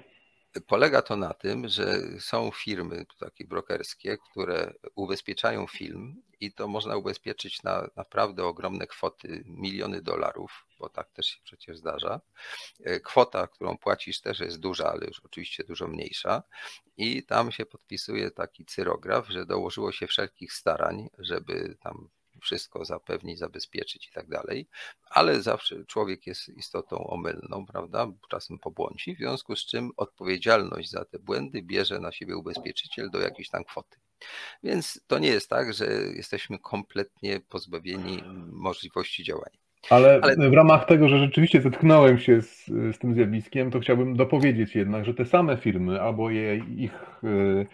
Polega 0.68 1.02
to 1.02 1.16
na 1.16 1.34
tym, 1.34 1.68
że 1.68 1.98
są 2.20 2.52
firmy 2.52 3.06
takie 3.20 3.46
brokerskie, 3.48 4.18
które 4.32 4.74
ubezpieczają 4.96 5.68
film 5.68 6.22
i 6.40 6.54
to 6.54 6.68
można 6.68 6.98
ubezpieczyć 6.98 7.64
na 7.64 7.88
naprawdę 7.96 8.46
ogromne 8.46 8.88
kwoty, 8.88 9.44
miliony 9.46 10.02
dolarów, 10.02 10.66
bo 10.80 10.90
tak 10.90 11.12
też 11.12 11.26
się 11.26 11.40
przecież 11.44 11.78
zdarza. 11.78 12.22
E, 12.84 13.00
kwota, 13.00 13.48
którą 13.48 13.78
płacisz 13.78 14.22
też 14.22 14.40
jest 14.40 14.60
duża, 14.60 14.92
ale 14.92 15.06
już 15.06 15.22
oczywiście 15.26 15.64
dużo 15.64 15.88
mniejsza 15.88 16.44
i 16.98 17.24
tam 17.24 17.52
się 17.52 17.66
podpisuje 17.66 18.32
taki 18.32 18.66
cyrograf, 18.66 19.28
że 19.30 19.46
dołożyło 19.46 19.92
się 19.92 20.08
wszelkich 20.08 20.54
starań, 20.54 21.10
żeby 21.18 21.78
tam 21.84 22.10
wszystko 22.42 22.86
zapewnić, 22.86 23.40
zabezpieczyć 23.40 24.08
i 24.08 24.12
tak 24.12 24.28
dalej, 24.28 24.68
ale 25.10 25.42
zawsze 25.42 25.86
człowiek 25.86 26.28
jest 26.28 26.50
istotą 26.50 27.08
omylną, 27.08 27.66
prawda? 27.66 28.08
Czasem 28.30 28.60
pobłądzi, 28.60 29.16
w 29.16 29.18
związku 29.18 29.56
z 29.56 29.66
czym 29.66 29.92
odpowiedzialność 29.98 30.90
za 30.90 31.06
te 31.06 31.20
błędy 31.20 31.62
bierze 31.62 32.00
na 32.00 32.12
siebie 32.12 32.38
ubezpieczyciel 32.38 33.10
do 33.10 33.20
jakiejś 33.20 33.50
tam 33.50 33.64
kwoty. 33.64 33.98
Więc 34.64 35.02
to 35.08 35.20
nie 35.20 35.30
jest 35.30 35.50
tak, 35.50 35.74
że 35.74 35.86
jesteśmy 36.16 36.60
kompletnie 36.60 37.40
pozbawieni 37.40 38.24
możliwości 38.52 39.24
działania. 39.24 39.66
Ale, 39.90 40.20
Ale, 40.24 40.50
w 40.50 40.54
ramach 40.54 40.86
tego, 40.86 41.10
że 41.10 41.20
rzeczywiście 41.20 41.62
zetknąłem 41.62 42.20
się 42.20 42.42
z, 42.42 42.66
z, 42.66 42.98
tym 42.98 43.14
zjawiskiem, 43.14 43.72
to 43.72 43.80
chciałbym 43.80 44.16
dopowiedzieć 44.16 44.76
jednak, 44.76 45.06
że 45.06 45.14
te 45.14 45.26
same 45.26 45.58
firmy 45.58 46.02
albo 46.02 46.30
je, 46.30 46.58
ich 46.58 46.94
e, 47.24 47.66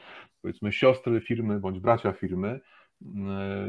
powiedzmy 0.41 0.71
siostry 0.71 1.21
firmy 1.21 1.59
bądź 1.59 1.79
bracia 1.79 2.11
firmy 2.11 2.59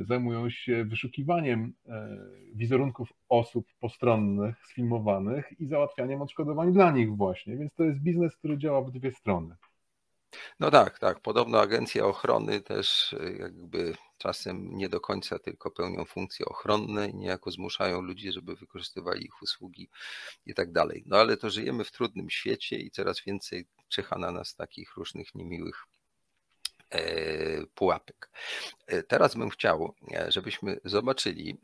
zajmują 0.02 0.50
się 0.50 0.84
wyszukiwaniem 0.84 1.72
e, 1.88 2.18
wizerunków 2.54 3.12
osób 3.28 3.66
postronnych, 3.80 4.66
sfilmowanych 4.66 5.60
i 5.60 5.66
załatwianiem 5.66 6.22
odszkodowań 6.22 6.72
dla 6.72 6.90
nich 6.90 7.16
właśnie. 7.16 7.56
Więc 7.56 7.74
to 7.74 7.84
jest 7.84 7.98
biznes, 7.98 8.36
który 8.36 8.58
działa 8.58 8.82
w 8.82 8.90
dwie 8.90 9.12
strony. 9.12 9.56
No 10.60 10.70
tak, 10.70 10.98
tak. 10.98 11.20
Podobno 11.20 11.60
agencje 11.60 12.04
ochrony 12.04 12.60
też 12.60 13.14
e, 13.20 13.32
jakby 13.32 13.94
czasem 14.18 14.76
nie 14.76 14.88
do 14.88 15.00
końca 15.00 15.38
tylko 15.38 15.70
pełnią 15.70 16.04
funkcje 16.04 16.46
ochronne 16.46 17.08
i 17.08 17.14
niejako 17.14 17.50
zmuszają 17.50 18.00
ludzi, 18.02 18.32
żeby 18.32 18.56
wykorzystywali 18.56 19.24
ich 19.24 19.42
usługi 19.42 19.88
i 20.46 20.54
tak 20.54 20.72
dalej. 20.72 21.04
No 21.06 21.16
ale 21.16 21.36
to 21.36 21.50
żyjemy 21.50 21.84
w 21.84 21.92
trudnym 21.92 22.30
świecie 22.30 22.78
i 22.78 22.90
coraz 22.90 23.24
więcej 23.26 23.66
czyha 23.88 24.18
na 24.18 24.30
nas 24.30 24.54
takich 24.54 24.96
różnych 24.96 25.34
niemiłych 25.34 25.86
E, 25.86 26.01
pułapek. 27.74 28.30
E, 28.86 29.02
teraz 29.02 29.34
bym 29.34 29.50
chciał, 29.50 29.94
e, 30.14 30.32
żebyśmy 30.32 30.80
zobaczyli 30.84 31.60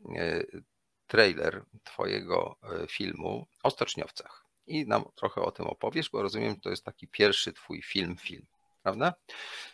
trailer 1.07 1.63
Twojego 1.83 2.55
filmu 2.89 3.47
o 3.63 3.69
stoczniowcach 3.69 4.45
i 4.67 4.87
nam 4.87 5.05
trochę 5.15 5.41
o 5.41 5.51
tym 5.51 5.67
opowiesz, 5.67 6.09
bo 6.09 6.21
rozumiem, 6.21 6.49
że 6.49 6.61
to 6.61 6.69
jest 6.69 6.85
taki 6.85 7.07
pierwszy 7.07 7.53
Twój 7.53 7.81
film, 7.81 8.17
film, 8.17 8.45
prawda? 8.83 9.13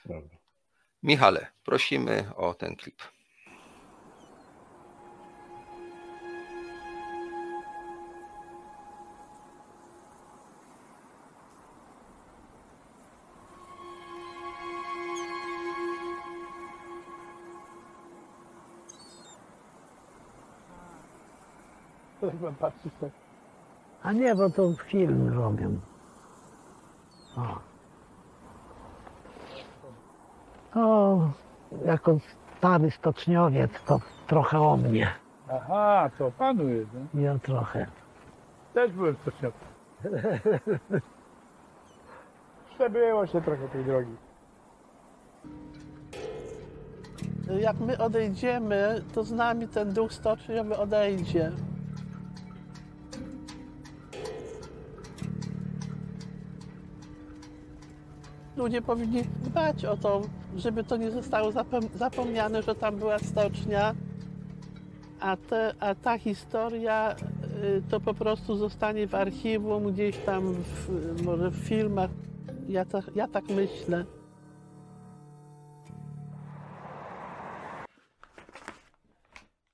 Prawda. 0.03 0.36
Michale, 1.03 1.47
prosimy 1.64 2.36
o 2.36 2.53
ten 2.53 2.76
klip. 2.76 3.01
Pan 22.38 22.55
patrzy 22.55 22.89
tak. 23.01 23.09
A 24.03 24.11
nie, 24.11 24.36
bo 24.36 24.49
to 24.49 24.73
film 24.73 25.33
robią. 25.33 25.79
O. 27.38 27.59
O, 30.79 31.19
jako 31.86 32.17
stary 32.57 32.91
stoczniowiec, 32.91 33.71
to 33.86 33.99
trochę 34.27 34.59
o 34.59 34.77
mnie. 34.77 35.07
Aha, 35.51 36.09
to 36.17 36.31
panu 36.31 36.69
jest, 36.69 36.89
nie? 37.13 37.21
Ja 37.21 37.39
trochę. 37.39 37.88
Też 38.73 38.91
byłem 38.91 39.15
stoczniowcem. 39.15 39.67
Przebyło 42.75 43.27
się 43.27 43.41
trochę 43.41 43.67
tej 43.67 43.86
drogi. 43.86 44.15
Jak 47.59 47.79
my 47.79 47.97
odejdziemy, 47.97 49.01
to 49.13 49.23
z 49.23 49.31
nami 49.31 49.67
ten 49.67 49.93
duch 49.93 50.13
stoczniowy 50.13 50.77
odejdzie. 50.77 51.51
Ludzie 58.58 58.82
powinni 58.82 59.24
dbać 59.24 59.86
o 59.86 59.97
to, 59.97 60.22
żeby 60.56 60.84
to 60.84 60.97
nie 60.97 61.12
zostało 61.12 61.51
zapomniane, 61.95 62.62
że 62.62 62.76
tam 62.76 62.95
była 62.95 63.20
stocznia, 63.20 63.95
a, 65.20 65.38
te, 65.38 65.74
a 65.80 65.95
ta 65.95 66.18
historia 66.18 67.16
y, 67.64 67.82
to 67.89 67.99
po 67.99 68.14
prostu 68.14 68.56
zostanie 68.56 69.08
w 69.08 69.16
archiwum, 69.16 69.93
gdzieś 69.93 70.18
tam, 70.18 70.53
w, 70.53 71.22
może 71.24 71.51
w 71.51 71.56
filmach. 71.56 72.10
Ja, 72.68 72.86
to, 72.86 72.99
ja 73.16 73.28
tak 73.28 73.43
myślę. 73.49 74.06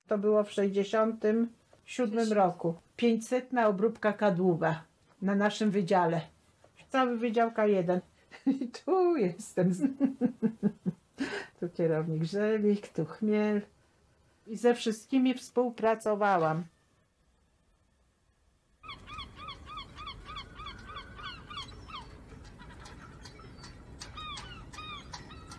To 0.06 0.18
było 0.18 0.44
w 0.44 0.50
67 0.52 2.32
roku. 2.32 2.74
500 2.96 3.50
obróbka 3.66 4.12
kadłuba 4.12 4.84
na 5.22 5.34
naszym 5.34 5.70
wydziale. 5.70 6.20
Cały 6.88 7.16
wydział 7.16 7.50
K1. 7.50 8.00
I 8.46 8.68
tu 8.68 9.16
jestem. 9.16 9.72
tu 11.60 11.68
kierownik 11.68 12.24
Żelik, 12.24 12.88
tu 12.88 13.04
Chmiel. 13.04 13.62
I 14.46 14.56
ze 14.56 14.74
wszystkimi 14.74 15.34
współpracowałam. 15.34 16.64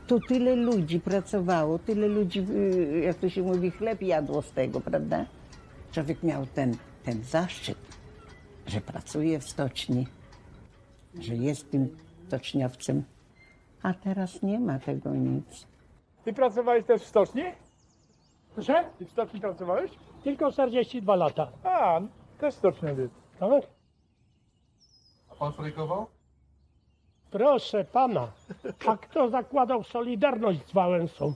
Tu 0.07 0.19
tyle 0.19 0.55
ludzi 0.55 0.99
pracowało, 0.99 1.79
tyle 1.79 2.07
ludzi, 2.07 2.45
y, 2.49 3.01
jak 3.05 3.17
to 3.17 3.29
się 3.29 3.41
mówi, 3.41 3.71
chleb 3.71 4.01
jadło 4.01 4.41
z 4.41 4.51
tego, 4.51 4.81
prawda? 4.81 5.25
Człowiek 5.91 6.23
miał 6.23 6.45
ten, 6.45 6.77
ten 7.03 7.23
zaszczyt, 7.23 7.77
że 8.67 8.81
pracuje 8.81 9.39
w 9.39 9.49
stoczni, 9.49 10.07
że 11.19 11.35
jest 11.35 11.71
tym 11.71 11.97
stoczniowcem. 12.27 13.03
A 13.83 13.93
teraz 13.93 14.41
nie 14.43 14.59
ma 14.59 14.79
tego 14.79 15.09
nic. 15.15 15.67
Ty 16.25 16.33
pracowałeś 16.33 16.85
też 16.85 17.01
w 17.01 17.07
stoczni? 17.07 17.43
Proszę? 18.53 18.83
Ty 18.99 19.05
w 19.05 19.11
stoczni 19.11 19.41
pracowałeś? 19.41 19.91
Tylko 20.23 20.51
42 20.51 21.15
lata. 21.15 21.51
A, 21.63 22.01
też 22.39 22.53
stoczniowiec. 22.53 23.11
Tak? 23.39 23.63
A 25.31 25.35
pan 25.35 25.53
fabrykował? 25.53 26.05
Proszę 27.31 27.85
pana, 27.85 28.27
a 28.87 28.97
kto 28.97 29.29
zakładał 29.29 29.83
Solidarność 29.83 30.67
z 30.67 30.73
Wałęsą? 30.73 31.33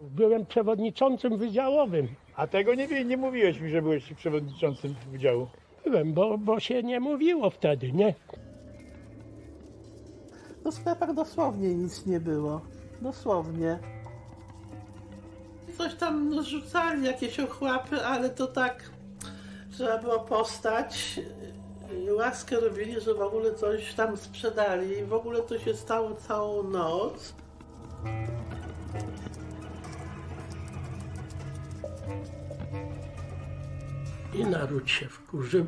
Byłem 0.00 0.46
przewodniczącym 0.46 1.36
wydziałowym. 1.38 2.08
A 2.36 2.46
tego 2.46 2.74
nie, 2.74 3.04
nie 3.04 3.16
mówiłeś 3.16 3.60
mi, 3.60 3.70
że 3.70 3.82
byłeś 3.82 4.12
przewodniczącym 4.14 4.94
wydziału. 5.10 5.46
Byłem, 5.84 6.12
bo, 6.12 6.38
bo 6.38 6.60
się 6.60 6.82
nie 6.82 7.00
mówiło 7.00 7.50
wtedy, 7.50 7.92
nie? 7.92 8.14
No 10.64 10.70
w 10.70 10.74
sklepach 10.74 11.14
dosłownie 11.14 11.74
nic 11.74 12.06
nie 12.06 12.20
było. 12.20 12.60
Dosłownie. 13.00 13.78
Coś 15.78 15.94
tam 15.94 16.42
rzucali, 16.44 17.06
jakieś 17.06 17.40
ochłapy, 17.40 18.04
ale 18.06 18.30
to 18.30 18.46
tak 18.46 18.90
trzeba 19.72 19.98
było 19.98 20.20
postać. 20.20 21.20
Łaskę 22.16 22.60
robili, 22.60 23.00
że 23.00 23.14
w 23.14 23.20
ogóle 23.20 23.54
coś 23.54 23.94
tam 23.94 24.16
sprzedali. 24.16 24.98
I 24.98 25.04
w 25.04 25.12
ogóle 25.12 25.42
to 25.42 25.58
się 25.58 25.74
stało 25.74 26.14
całą 26.14 26.62
noc. 26.62 27.34
I 34.34 34.44
naród 34.44 34.90
się 34.90 35.08
wkurzył. 35.08 35.66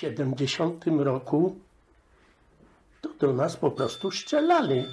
70 0.00 0.84
roku 0.86 1.58
to 3.00 3.08
do 3.18 3.32
nas 3.32 3.56
po 3.56 3.70
prostu 3.70 4.10
strzelali. 4.10 4.84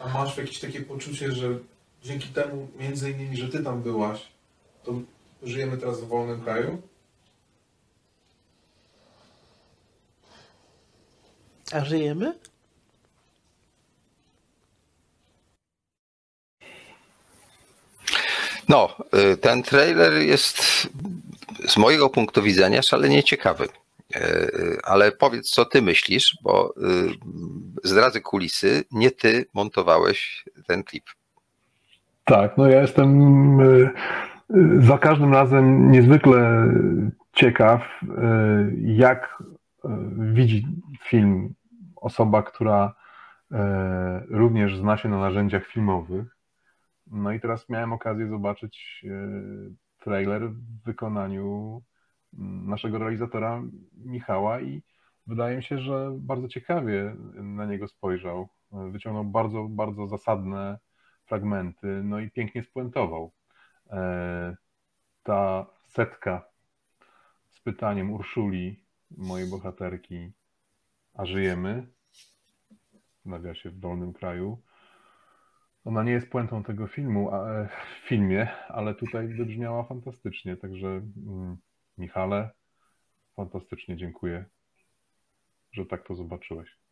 A 0.00 0.08
masz 0.08 0.36
jakieś 0.36 0.60
takie 0.60 0.82
poczucie, 0.82 1.32
że 1.32 1.58
dzięki 2.02 2.28
temu, 2.28 2.68
między 2.78 3.10
innymi, 3.10 3.36
że 3.36 3.48
ty 3.48 3.64
tam 3.64 3.82
byłaś, 3.82 4.28
to 4.84 4.92
żyjemy 5.42 5.76
teraz 5.78 6.00
w 6.00 6.08
wolnym 6.08 6.40
kraju? 6.40 6.82
A 11.72 11.84
żyjemy? 11.84 12.38
No, 18.68 18.96
y, 19.32 19.36
ten 19.36 19.62
trailer 19.62 20.12
jest 20.12 20.88
z 21.68 21.76
mojego 21.76 22.10
punktu 22.10 22.42
widzenia 22.42 22.82
szalenie 22.82 23.22
ciekawy. 23.22 23.64
Y, 24.16 24.18
y, 24.18 24.78
ale 24.84 25.12
powiedz, 25.12 25.50
co 25.50 25.64
ty 25.64 25.82
myślisz, 25.82 26.38
bo 26.42 26.74
zdradzę 27.84 28.20
kulisy, 28.20 28.84
nie 28.90 29.10
ty 29.10 29.46
montowałeś 29.54 30.44
ten 30.66 30.84
klip. 30.84 31.04
Tak, 32.24 32.56
no 32.56 32.68
ja 32.68 32.80
jestem 32.80 33.58
za 34.78 34.98
każdym 34.98 35.32
razem 35.32 35.90
niezwykle 35.90 36.68
ciekaw, 37.32 38.00
jak 38.84 39.42
widzi 40.16 40.66
film 41.04 41.54
osoba, 41.96 42.42
która 42.42 42.94
również 44.28 44.78
zna 44.78 44.96
się 44.96 45.08
na 45.08 45.18
narzędziach 45.18 45.66
filmowych 45.66 46.36
no 47.06 47.32
i 47.32 47.40
teraz 47.40 47.68
miałem 47.68 47.92
okazję 47.92 48.28
zobaczyć 48.28 49.04
e, 49.04 49.10
trailer 49.98 50.50
w 50.50 50.84
wykonaniu 50.84 51.82
naszego 52.66 52.98
realizatora 52.98 53.62
Michała 53.92 54.60
i 54.60 54.82
wydaje 55.26 55.56
mi 55.56 55.62
się, 55.62 55.78
że 55.78 56.12
bardzo 56.18 56.48
ciekawie 56.48 57.16
na 57.34 57.66
niego 57.66 57.88
spojrzał. 57.88 58.48
Wyciągnął 58.72 59.24
bardzo, 59.24 59.68
bardzo 59.68 60.06
zasadne 60.06 60.78
fragmenty, 61.26 62.02
no 62.04 62.20
i 62.20 62.30
pięknie 62.30 62.62
spuentował. 62.62 63.32
E, 63.90 64.56
ta 65.22 65.66
setka 65.86 66.48
z 67.50 67.60
pytaniem 67.60 68.12
Urszuli, 68.12 68.80
mojej 69.10 69.50
bohaterki, 69.50 70.32
a 71.14 71.26
żyjemy? 71.26 71.86
W 73.24 73.28
nawiasie 73.28 73.70
w 73.70 73.78
Dolnym 73.78 74.12
Kraju 74.12 74.62
ona 75.86 76.02
nie 76.02 76.12
jest 76.12 76.30
puentą 76.30 76.62
tego 76.62 76.86
filmu, 76.86 77.30
a, 77.34 77.50
e, 77.50 77.68
w 77.68 78.08
filmie, 78.08 78.48
ale 78.68 78.94
tutaj 78.94 79.28
wybrzmiała 79.28 79.84
fantastycznie. 79.84 80.56
Także 80.56 80.88
mm, 80.88 81.56
Michale, 81.98 82.50
fantastycznie 83.36 83.96
dziękuję, 83.96 84.44
że 85.72 85.86
tak 85.86 86.06
to 86.06 86.14
zobaczyłeś. 86.14 86.85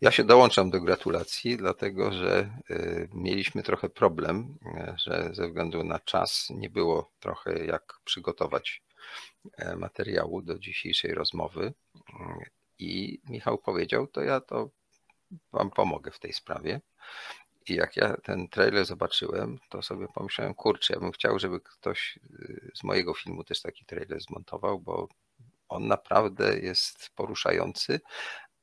Ja 0.00 0.10
się 0.10 0.24
dołączam 0.24 0.70
do 0.70 0.80
gratulacji, 0.80 1.56
dlatego 1.56 2.12
że 2.12 2.50
y, 2.70 3.08
mieliśmy 3.12 3.62
trochę 3.62 3.88
problem, 3.88 4.58
y, 4.66 4.94
że 4.96 5.30
ze 5.32 5.46
względu 5.46 5.84
na 5.84 6.00
czas 6.00 6.46
nie 6.50 6.70
było 6.70 7.10
trochę 7.20 7.64
jak 7.64 7.94
przygotować 8.04 8.82
e, 9.56 9.76
materiału 9.76 10.42
do 10.42 10.58
dzisiejszej 10.58 11.14
rozmowy. 11.14 11.72
I 12.78 13.20
Michał 13.28 13.58
powiedział, 13.58 14.06
to 14.06 14.22
ja 14.22 14.40
to 14.40 14.70
Wam 15.52 15.70
pomogę 15.70 16.10
w 16.10 16.18
tej 16.18 16.32
sprawie. 16.32 16.80
I 17.66 17.74
jak 17.74 17.96
ja 17.96 18.16
ten 18.16 18.48
trailer 18.48 18.84
zobaczyłem, 18.84 19.58
to 19.68 19.82
sobie 19.82 20.06
pomyślałem, 20.14 20.54
kurczę, 20.54 20.94
ja 20.94 21.00
bym 21.00 21.12
chciał, 21.12 21.38
żeby 21.38 21.60
ktoś 21.60 22.18
y, 22.40 22.70
z 22.74 22.84
mojego 22.84 23.14
filmu 23.14 23.44
też 23.44 23.62
taki 23.62 23.84
trailer 23.84 24.20
zmontował, 24.20 24.80
bo 24.80 25.08
on 25.68 25.86
naprawdę 25.86 26.58
jest 26.58 27.10
poruszający, 27.14 28.00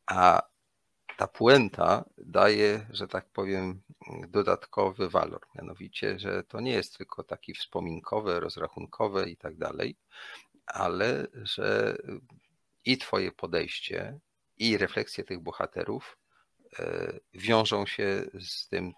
a 0.05 0.41
ta 1.21 1.27
puenta 1.27 2.05
daje, 2.17 2.87
że 2.89 3.07
tak 3.07 3.29
powiem, 3.29 3.81
dodatkowy 4.27 5.09
walor. 5.09 5.41
Mianowicie, 5.55 6.19
że 6.19 6.43
to 6.43 6.61
nie 6.61 6.71
jest 6.71 6.97
tylko 6.97 7.23
taki 7.23 7.53
wspominkowe, 7.53 8.39
rozrachunkowe 8.39 9.29
i 9.29 9.37
tak 9.37 9.57
dalej, 9.57 9.95
ale 10.65 11.27
że 11.33 11.97
i 12.85 12.97
Twoje 12.97 13.31
podejście, 13.31 14.19
i 14.57 14.77
refleksje 14.77 15.23
tych 15.23 15.39
bohaterów 15.39 16.17
E, 16.79 17.19
wiążą 17.33 17.85
się 17.85 18.25
z 18.39 18.67
tym, 18.67 18.93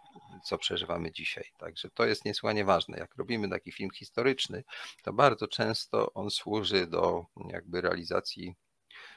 co 0.46 0.58
przeżywamy 0.58 1.12
dzisiaj. 1.12 1.52
Także 1.58 1.90
to 1.90 2.06
jest 2.06 2.26
niesłychanie 2.26 2.66
ważne. 2.66 2.98
Jak 2.98 3.16
robimy 3.16 3.50
taki 3.50 3.72
film 3.72 3.90
historyczny, 3.92 4.64
to 5.04 5.14
bardzo 5.14 5.48
często 5.48 6.14
on 6.14 6.30
służy 6.30 6.88
do 6.88 7.26
jakby 7.50 7.82
realizacji 7.82 8.56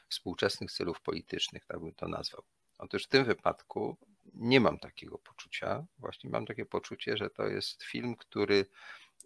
współczesnych 0.09 0.73
celów 0.73 1.01
politycznych, 1.01 1.65
tak 1.65 1.81
bym 1.81 1.95
to 1.95 2.09
nazwał. 2.09 2.43
Otóż 2.79 3.05
w 3.05 3.09
tym 3.09 3.25
wypadku 3.25 3.97
nie 4.35 4.61
mam 4.61 4.79
takiego 4.79 5.19
poczucia. 5.19 5.87
Właśnie 5.99 6.31
mam 6.31 6.47
takie 6.47 6.67
poczucie, 6.67 7.17
że 7.17 7.31
to 7.31 7.47
jest 7.47 7.83
film, 7.83 8.17
który 8.17 8.67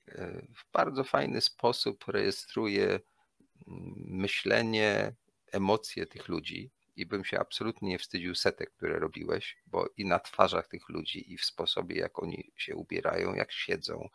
e, 0.09 0.43
w 0.55 0.73
bardzo 0.73 1.05
fajny 1.05 1.41
sposób 1.41 2.05
rejestruje 2.09 2.87
mm, 2.87 3.01
myślenie, 4.07 5.15
emocje 5.53 6.07
tych 6.07 6.29
ludzi, 6.29 6.71
i 6.97 7.07
bym 7.07 7.25
się 7.25 7.39
absolutnie 7.39 7.89
nie 7.89 7.99
wstydził 7.99 8.35
setek, 8.35 8.71
które 8.71 8.99
robiłeś, 8.99 9.57
bo 9.67 9.89
i 9.97 10.05
na 10.05 10.19
twarzach 10.19 10.69
tych 10.69 10.89
ludzi, 10.89 11.33
i 11.33 11.39
w 11.39 11.45
sposobie, 11.45 11.97
jak 11.97 12.23
oni 12.23 12.53
się 12.57 12.77
ubierają, 12.77 13.35
jak 13.35 13.53
siedzą, 13.53 14.09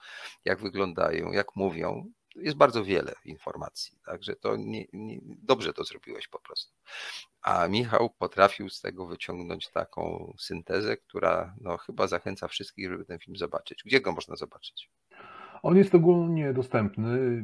jak 0.46 0.60
wyglądają, 0.60 1.32
jak 1.32 1.56
mówią, 1.56 2.12
jest 2.36 2.58
bardzo 2.58 2.84
wiele 2.84 3.14
informacji, 3.26 3.98
także 4.06 4.36
to 4.36 4.56
nie, 4.56 4.86
nie, 4.94 5.20
dobrze 5.24 5.74
to 5.74 5.84
zrobiłeś 5.84 6.28
po 6.28 6.40
prostu. 6.40 6.74
A 7.42 7.68
Michał 7.68 8.10
potrafił 8.10 8.70
z 8.70 8.82
tego 8.82 9.08
wyciągnąć 9.08 9.70
taką 9.70 10.34
syntezę, 10.38 10.98
która 10.98 11.56
no, 11.62 11.78
chyba 11.78 12.08
zachęca 12.08 12.48
wszystkich, 12.48 12.90
żeby 12.90 13.06
ten 13.06 13.20
film 13.20 13.38
zobaczyć. 13.38 13.84
Gdzie 13.86 14.02
go 14.02 14.12
można 14.12 14.36
zobaczyć? 14.36 14.90
On 15.64 15.78
jest 15.78 15.96
ogólnie 15.96 16.54
dostępny. 16.54 17.44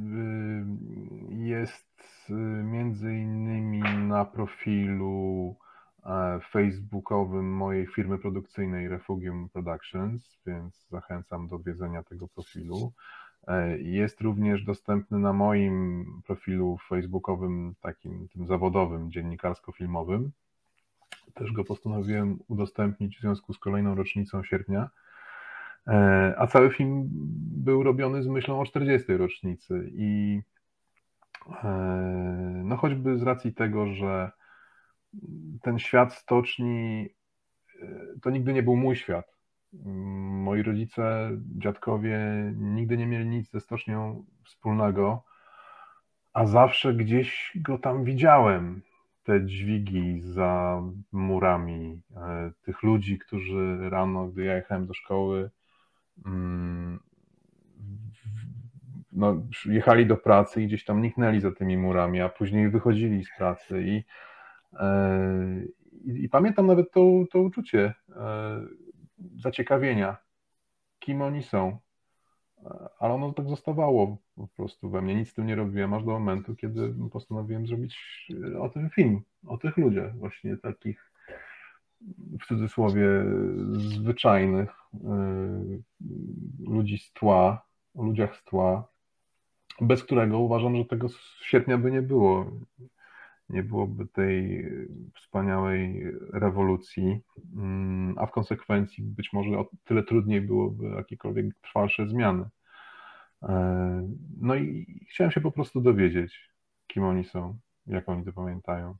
Jest 1.29 2.03
y, 2.29 2.33
między 2.63 3.13
innymi 3.13 3.83
na 4.07 4.25
profilu 4.25 5.55
e, 6.05 6.39
facebookowym 6.51 7.53
mojej 7.53 7.87
firmy 7.87 8.17
produkcyjnej 8.17 8.87
Refugium 8.87 9.49
Productions, 9.49 10.39
więc 10.45 10.87
zachęcam 10.89 11.47
do 11.47 11.55
odwiedzenia 11.55 12.03
tego 12.03 12.27
profilu. 12.27 12.93
E, 13.47 13.77
jest 13.77 14.21
również 14.21 14.63
dostępny 14.63 15.19
na 15.19 15.33
moim 15.33 16.05
profilu 16.25 16.77
facebookowym, 16.89 17.75
takim 17.81 18.27
tym 18.27 18.47
zawodowym, 18.47 19.11
dziennikarsko-filmowym. 19.11 20.29
Też 21.33 21.51
go 21.51 21.63
postanowiłem 21.63 22.39
udostępnić 22.47 23.17
w 23.17 23.21
związku 23.21 23.53
z 23.53 23.59
kolejną 23.59 23.95
rocznicą 23.95 24.43
sierpnia 24.43 24.89
E, 25.87 26.33
a 26.37 26.47
cały 26.47 26.69
film 26.69 27.09
był 27.63 27.83
robiony 27.83 28.23
z 28.23 28.27
myślą 28.27 28.59
o 28.59 28.65
40. 28.65 29.17
rocznicy 29.17 29.89
i 29.93 30.41
e, 31.63 31.67
no 32.63 32.77
choćby 32.77 33.17
z 33.17 33.23
racji 33.23 33.53
tego, 33.53 33.87
że 33.87 34.31
ten 35.61 35.79
świat 35.79 36.13
stoczni 36.13 37.09
to 38.21 38.29
nigdy 38.29 38.53
nie 38.53 38.63
był 38.63 38.75
mój 38.75 38.95
świat. 38.95 39.30
Moi 39.73 40.63
rodzice, 40.63 41.31
dziadkowie 41.57 42.19
nigdy 42.57 42.97
nie 42.97 43.07
mieli 43.07 43.25
nic 43.25 43.51
ze 43.51 43.59
stocznią 43.59 44.25
wspólnego, 44.45 45.23
a 46.33 46.45
zawsze 46.45 46.93
gdzieś 46.93 47.51
go 47.55 47.77
tam 47.77 48.03
widziałem. 48.03 48.81
Te 49.23 49.45
dźwigi 49.45 50.21
za 50.21 50.81
murami, 51.11 52.01
tych 52.61 52.83
ludzi, 52.83 53.19
którzy 53.19 53.89
rano, 53.89 54.27
gdy 54.27 54.43
ja 54.43 54.55
jechałem 54.55 54.87
do 54.87 54.93
szkoły, 54.93 55.51
Mm, 56.25 56.99
no, 59.11 59.47
jechali 59.65 60.05
do 60.05 60.17
pracy 60.17 60.61
i 60.61 60.67
gdzieś 60.67 60.85
tam 60.85 61.01
niknęli 61.01 61.41
za 61.41 61.51
tymi 61.51 61.77
murami, 61.77 62.21
a 62.21 62.29
później 62.29 62.69
wychodzili 62.69 63.23
z 63.23 63.29
pracy 63.37 63.83
i, 63.83 64.03
e, 64.73 65.65
i, 66.05 66.23
i 66.23 66.29
pamiętam 66.29 66.67
nawet 66.67 66.91
to, 66.91 67.23
to 67.31 67.41
uczucie 67.41 67.93
e, 68.15 68.61
zaciekawienia, 69.37 70.17
kim 70.99 71.21
oni 71.21 71.43
są, 71.43 71.77
ale 72.99 73.13
ono 73.13 73.33
tak 73.33 73.49
zostawało 73.49 74.17
po 74.35 74.47
prostu 74.47 74.89
we 74.89 75.01
mnie, 75.01 75.15
nic 75.15 75.29
z 75.29 75.33
tym 75.33 75.47
nie 75.47 75.55
robiłem 75.55 75.93
aż 75.93 76.03
do 76.03 76.11
momentu, 76.11 76.55
kiedy 76.55 76.93
postanowiłem 77.11 77.67
zrobić 77.67 78.27
o 78.59 78.69
tym 78.69 78.89
film, 78.89 79.21
o 79.47 79.57
tych 79.57 79.77
ludziach 79.77 80.17
właśnie 80.17 80.57
takich 80.57 81.11
w 82.41 82.45
cudzysłowie 82.47 83.07
zwyczajnych 83.71 84.69
y, 84.93 84.97
ludzi 86.59 86.97
z 86.97 87.13
tła, 87.13 87.65
o 87.95 88.03
ludziach 88.03 88.37
z 88.37 88.43
tła, 88.43 88.87
bez 89.81 90.03
którego 90.03 90.39
uważam, 90.39 90.75
że 90.75 90.85
tego 90.85 91.07
sierpnia 91.41 91.77
by 91.77 91.91
nie 91.91 92.01
było. 92.01 92.51
Nie 93.51 93.63
byłoby 93.63 94.07
tej 94.07 94.65
wspaniałej 95.15 96.11
rewolucji, 96.33 97.19
mm, 97.55 98.15
a 98.17 98.25
w 98.25 98.31
konsekwencji 98.31 99.03
być 99.03 99.33
może 99.33 99.59
o 99.59 99.69
tyle 99.83 100.03
trudniej 100.03 100.41
byłoby 100.41 100.85
jakiekolwiek 100.85 101.45
trwalsze 101.61 102.07
zmiany. 102.07 102.45
E, 103.43 104.07
no 104.41 104.55
i 104.55 104.85
chciałem 105.09 105.31
się 105.31 105.41
po 105.41 105.51
prostu 105.51 105.81
dowiedzieć, 105.81 106.49
kim 106.87 107.03
oni 107.03 107.23
są, 107.23 107.59
jak 107.87 108.09
oni 108.09 108.25
to 108.25 108.33
pamiętają. 108.33 108.95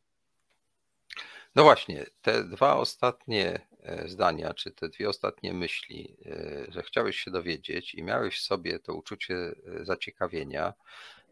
No 1.56 1.64
właśnie, 1.64 2.06
te 2.22 2.44
dwa 2.44 2.76
ostatnie 2.76 3.60
e, 3.84 4.08
zdania, 4.08 4.54
czy 4.54 4.72
te 4.72 4.90
dwie 4.90 5.10
ostatnie 5.10 5.54
myśli, 5.54 6.18
e, 6.26 6.72
że 6.72 6.84
chciałeś 6.84 7.20
się 7.20 7.32
dowiedzieć 7.32 7.96
i 7.96 8.04
miałeś 8.04 8.38
w 8.38 8.44
sobie 8.44 8.80
to 8.80 8.94
uczucie 8.94 9.36
zaciekawienia, 9.82 10.74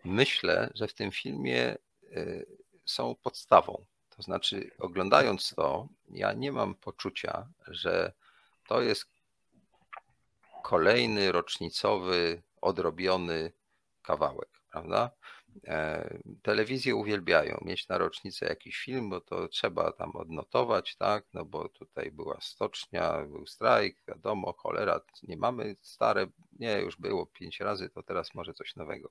myślę, 0.06 0.72
że 0.76 0.88
w 0.88 0.94
tym 0.94 1.12
filmie 1.12 1.76
są 2.92 3.16
podstawą. 3.16 3.86
To 4.10 4.22
znaczy, 4.22 4.72
oglądając 4.80 5.56
to, 5.56 5.88
ja 6.10 6.34
nie 6.34 6.52
mam 6.52 6.76
poczucia, 6.76 7.48
że 7.68 8.14
to 8.68 8.82
jest 8.82 9.06
kolejny 10.64 11.32
rocznicowy, 11.32 12.42
odrobiony 12.62 13.52
kawałek, 14.02 14.50
prawda? 14.72 15.12
E, 15.68 16.20
telewizje 16.42 16.96
uwielbiają 16.96 17.58
mieć 17.66 17.88
na 17.88 17.98
rocznicę 17.98 18.46
jakiś 18.46 18.78
film, 18.78 19.10
bo 19.10 19.22
to 19.22 19.48
trzeba 19.48 19.92
tam 19.92 20.16
odnotować, 20.16 20.96
tak? 20.96 21.26
No 21.34 21.46
bo 21.46 21.70
tutaj 21.70 22.12
była 22.12 22.38
stocznia, 22.42 23.22
był 23.26 23.48
strajk, 23.48 23.98
wiadomo, 24.08 24.54
cholera, 24.54 25.02
nie 25.24 25.38
mamy 25.38 25.76
stare, 25.82 26.28
nie, 26.60 26.80
już 26.80 26.98
było 26.98 27.26
pięć 27.26 27.60
razy, 27.60 27.90
to 27.90 28.04
teraz 28.04 28.36
może 28.36 28.54
coś 28.54 28.76
nowego. 28.76 29.10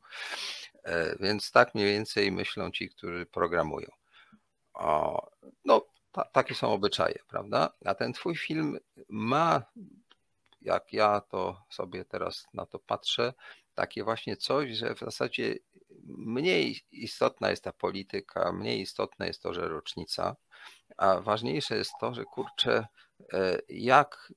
E, 0.83 1.17
więc 1.21 1.53
tak 1.53 1.75
mniej 1.75 1.87
więcej 1.87 2.33
myślą 2.33 2.71
ci, 2.71 2.89
którzy 2.89 3.27
programują. 3.27 3.89
No, 5.65 5.87
ta, 6.13 6.25
takie 6.25 6.55
są 6.55 6.73
obyczaje, 6.73 7.19
prawda? 7.29 7.73
A 7.85 7.95
ten 7.95 8.13
twój 8.13 8.37
film 8.37 8.79
ma, 9.09 9.63
jak 10.63 10.93
ja 10.93 11.21
to 11.21 11.63
sobie 11.71 12.05
teraz 12.05 12.47
na 12.55 12.67
to 12.67 12.79
patrzę, 12.79 13.33
takie 13.79 14.05
właśnie 14.05 14.37
coś, 14.37 14.77
że 14.77 14.95
w 14.95 14.99
zasadzie 14.99 15.55
mniej 16.07 16.81
istotna 16.93 17.51
jest 17.51 17.65
ta 17.65 17.73
polityka, 17.73 18.53
mniej 18.53 18.81
istotne 18.81 19.27
jest 19.27 19.43
to, 19.43 19.55
że 19.55 19.69
rocznica, 19.69 20.37
a 20.97 21.21
ważniejsze 21.21 21.77
jest 21.77 21.93
to, 22.01 22.15
że 22.15 22.25
kurczę, 22.25 22.87
e, 23.33 23.59
jak 23.69 24.33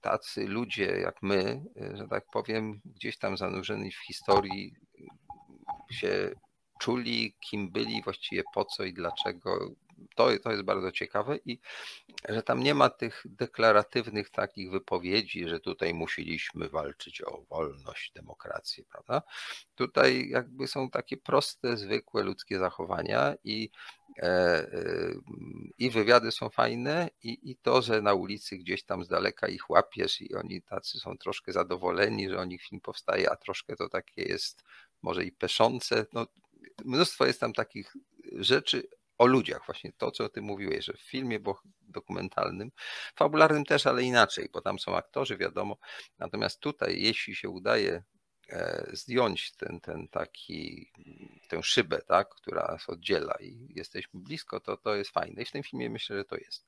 tacy 0.00 0.46
ludzie 0.48 0.84
jak 0.84 1.22
my, 1.22 1.64
e, 1.80 1.96
że 1.96 2.08
tak 2.08 2.24
powiem, 2.32 2.80
gdzieś 2.84 3.18
tam 3.18 3.36
zanurzeni 3.36 3.92
w 3.92 4.06
historii 4.06 4.74
się 5.90 6.30
czuli, 6.80 7.36
kim 7.40 7.70
byli, 7.70 8.02
właściwie 8.02 8.42
po 8.54 8.64
co 8.64 8.84
i 8.84 8.92
dlaczego. 8.92 9.70
To, 10.16 10.38
to 10.42 10.50
jest 10.50 10.62
bardzo 10.62 10.92
ciekawe 10.92 11.38
i 11.44 11.60
że 12.28 12.42
tam 12.42 12.62
nie 12.62 12.74
ma 12.74 12.90
tych 12.90 13.22
deklaratywnych 13.24 14.30
takich 14.30 14.70
wypowiedzi, 14.70 15.48
że 15.48 15.60
tutaj 15.60 15.94
musieliśmy 15.94 16.68
walczyć 16.68 17.22
o 17.22 17.44
wolność, 17.50 18.12
demokrację, 18.12 18.84
prawda? 18.84 19.22
Tutaj 19.74 20.28
jakby 20.28 20.68
są 20.68 20.90
takie 20.90 21.16
proste, 21.16 21.76
zwykłe 21.76 22.22
ludzkie 22.22 22.58
zachowania 22.58 23.34
i, 23.44 23.70
e, 24.18 24.26
e, 24.26 25.14
i 25.78 25.90
wywiady 25.90 26.32
są 26.32 26.48
fajne 26.48 27.10
i, 27.22 27.50
i 27.50 27.56
to, 27.56 27.82
że 27.82 28.02
na 28.02 28.14
ulicy 28.14 28.56
gdzieś 28.56 28.84
tam 28.84 29.04
z 29.04 29.08
daleka 29.08 29.48
ich 29.48 29.70
łapiesz 29.70 30.20
i 30.20 30.34
oni 30.34 30.62
tacy 30.62 30.98
są 30.98 31.18
troszkę 31.18 31.52
zadowoleni, 31.52 32.28
że 32.28 32.38
o 32.38 32.44
nich 32.44 32.62
film 32.62 32.80
powstaje, 32.80 33.30
a 33.30 33.36
troszkę 33.36 33.76
to 33.76 33.88
takie 33.88 34.22
jest 34.22 34.64
może 35.02 35.24
i 35.24 35.32
peszące. 35.32 36.06
No, 36.12 36.26
mnóstwo 36.84 37.26
jest 37.26 37.40
tam 37.40 37.52
takich 37.52 37.92
rzeczy 38.32 38.88
o 39.18 39.26
ludziach, 39.26 39.66
właśnie 39.66 39.92
to, 39.92 40.10
co 40.10 40.28
ty 40.28 40.42
mówiłeś, 40.42 40.84
że 40.84 40.92
w 40.92 41.00
filmie 41.00 41.38
dokumentalnym, 41.80 42.70
fabularnym 43.16 43.64
też, 43.64 43.86
ale 43.86 44.02
inaczej, 44.02 44.48
bo 44.52 44.60
tam 44.60 44.78
są 44.78 44.96
aktorzy, 44.96 45.36
wiadomo. 45.36 45.76
Natomiast 46.18 46.60
tutaj, 46.60 47.00
jeśli 47.02 47.34
się 47.34 47.48
udaje 47.48 48.02
zdjąć 48.92 49.52
ten, 49.52 49.80
ten 49.80 50.08
taki, 50.08 50.90
tę 51.48 51.62
szybę, 51.62 52.02
tak, 52.06 52.28
która 52.28 52.62
nas 52.62 52.88
oddziela 52.88 53.34
i 53.40 53.68
jesteśmy 53.76 54.20
blisko, 54.20 54.60
to 54.60 54.76
to 54.76 54.94
jest 54.94 55.10
fajne. 55.10 55.42
I 55.42 55.44
w 55.44 55.50
tym 55.50 55.62
filmie 55.62 55.90
myślę, 55.90 56.16
że 56.16 56.24
to 56.24 56.36
jest. 56.36 56.66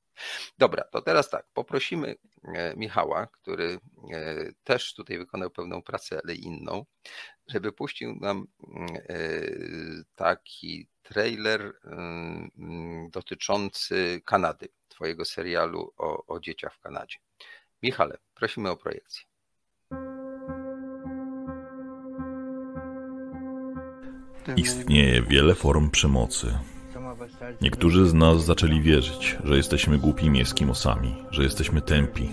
Dobra, 0.59 0.85
to 0.85 1.03
teraz 1.03 1.31
tak, 1.31 1.47
poprosimy 1.55 2.17
e, 2.45 2.77
Michała, 2.77 3.27
który 3.27 3.79
e, 4.13 4.53
też 4.65 4.95
tutaj 4.95 5.19
wykonał 5.19 5.51
pewną 5.51 5.83
pracę, 5.83 6.21
ale 6.25 6.35
inną, 6.35 6.87
żeby 7.47 7.73
puścił 7.73 8.17
nam 8.21 8.47
taki 10.15 10.89
trailer 11.03 11.73
dotyczący 13.11 14.23
Kanady, 14.25 14.69
Twojego 14.89 15.25
serialu 15.25 15.93
o, 15.97 16.27
o 16.27 16.41
dzieciach 16.41 16.75
w 16.75 16.81
Kanadzie. 16.81 17.19
Michale, 17.83 18.19
prosimy 18.35 18.71
o 18.71 18.77
projekcję. 18.77 19.36
Istnieje 24.57 25.23
wiele 25.23 25.55
form 25.55 25.91
przemocy. 25.91 26.59
Niektórzy 27.61 28.09
z 28.09 28.15
nas 28.15 28.45
zaczęli 28.45 28.81
wierzyć, 28.81 29.39
że 29.45 29.57
jesteśmy 29.57 29.99
głupimi 29.99 30.41
eskimosami, 30.41 31.15
że 31.31 31.43
jesteśmy 31.43 31.81
tępi, 31.81 32.31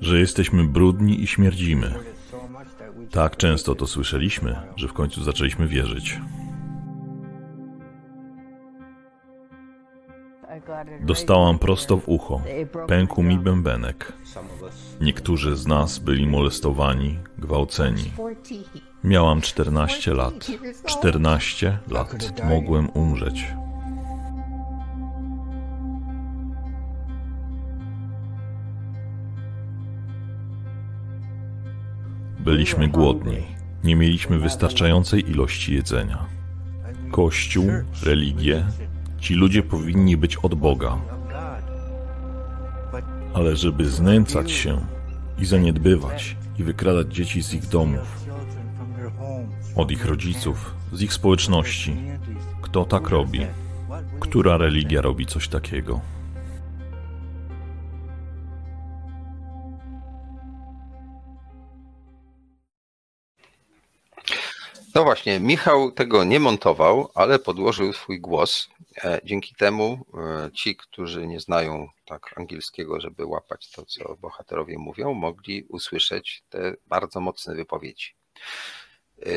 że 0.00 0.18
jesteśmy 0.18 0.64
brudni 0.64 1.22
i 1.22 1.26
śmierdzimy. 1.26 1.94
Tak 3.10 3.36
często 3.36 3.74
to 3.74 3.86
słyszeliśmy, 3.86 4.56
że 4.76 4.88
w 4.88 4.92
końcu 4.92 5.22
zaczęliśmy 5.22 5.66
wierzyć. 5.66 6.20
Dostałam 11.00 11.58
prosto 11.58 11.96
w 11.96 12.08
ucho. 12.08 12.42
Pękł 12.88 13.22
mi 13.22 13.38
bębenek. 13.38 14.12
Niektórzy 15.00 15.56
z 15.56 15.66
nas 15.66 15.98
byli 15.98 16.26
molestowani, 16.26 17.18
gwałceni. 17.38 18.12
Miałam 19.04 19.40
14 19.40 20.14
lat. 20.14 20.46
14 20.86 21.78
lat. 21.90 22.42
Mogłem 22.48 22.90
umrzeć. 22.90 23.44
Byliśmy 32.38 32.88
głodni. 32.88 33.42
Nie 33.84 33.96
mieliśmy 33.96 34.38
wystarczającej 34.38 35.30
ilości 35.30 35.74
jedzenia. 35.74 36.26
Kościół, 37.10 37.66
religie, 38.02 38.64
Ci 39.22 39.34
ludzie 39.34 39.62
powinni 39.62 40.16
być 40.16 40.36
od 40.36 40.54
Boga. 40.54 40.98
Ale 43.34 43.56
żeby 43.56 43.88
znęcać 43.88 44.50
się 44.50 44.80
i 45.38 45.44
zaniedbywać 45.44 46.36
i 46.58 46.64
wykradać 46.64 47.14
dzieci 47.14 47.42
z 47.42 47.54
ich 47.54 47.66
domów, 47.66 48.21
od 49.76 49.90
ich 49.90 50.04
rodziców, 50.04 50.74
z 50.92 51.02
ich 51.02 51.12
społeczności, 51.12 51.96
kto 52.62 52.84
tak 52.84 53.08
robi? 53.08 53.46
Która 54.20 54.56
religia 54.56 55.00
robi 55.00 55.26
coś 55.26 55.48
takiego? 55.48 56.00
No 64.94 65.04
właśnie, 65.04 65.40
Michał 65.40 65.92
tego 65.92 66.24
nie 66.24 66.40
montował, 66.40 67.10
ale 67.14 67.38
podłożył 67.38 67.92
swój 67.92 68.20
głos. 68.20 68.68
E, 69.04 69.20
dzięki 69.24 69.54
temu 69.54 70.06
e, 70.14 70.50
ci, 70.52 70.76
którzy 70.76 71.26
nie 71.26 71.40
znają 71.40 71.88
tak 72.04 72.38
angielskiego, 72.38 73.00
żeby 73.00 73.26
łapać 73.26 73.70
to, 73.70 73.86
co 73.86 74.16
bohaterowie 74.20 74.78
mówią, 74.78 75.14
mogli 75.14 75.64
usłyszeć 75.68 76.42
te 76.50 76.74
bardzo 76.86 77.20
mocne 77.20 77.54
wypowiedzi. 77.54 78.14
E, 79.26 79.30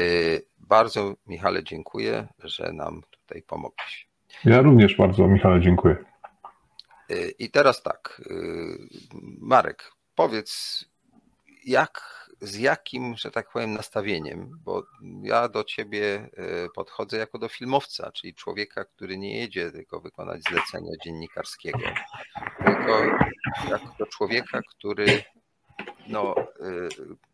bardzo, 0.57 1.13
Michale, 1.27 1.63
dziękuję, 1.63 2.27
że 2.39 2.73
nam 2.73 3.01
tutaj 3.11 3.41
pomogłeś. 3.41 4.07
Ja 4.45 4.61
również 4.61 4.95
bardzo, 4.95 5.27
Michale, 5.27 5.61
dziękuję. 5.61 5.95
I 7.39 7.51
teraz 7.51 7.83
tak, 7.83 8.21
Marek, 9.39 9.91
powiedz, 10.15 10.85
jak 11.65 12.25
z 12.41 12.57
jakim, 12.57 13.15
że 13.17 13.31
tak 13.31 13.51
powiem, 13.51 13.73
nastawieniem, 13.73 14.59
bo 14.63 14.83
ja 15.21 15.49
do 15.49 15.63
ciebie 15.63 16.29
podchodzę 16.75 17.17
jako 17.17 17.37
do 17.37 17.49
filmowca, 17.49 18.11
czyli 18.11 18.33
człowieka, 18.33 18.85
który 18.85 19.17
nie 19.17 19.39
jedzie 19.39 19.71
tylko 19.71 19.99
wykonać 19.99 20.41
zlecenia 20.49 20.91
dziennikarskiego, 21.05 21.79
tylko 22.65 23.03
jako 23.69 23.95
do 23.99 24.05
człowieka, 24.05 24.61
który 24.69 25.23
no, 26.07 26.35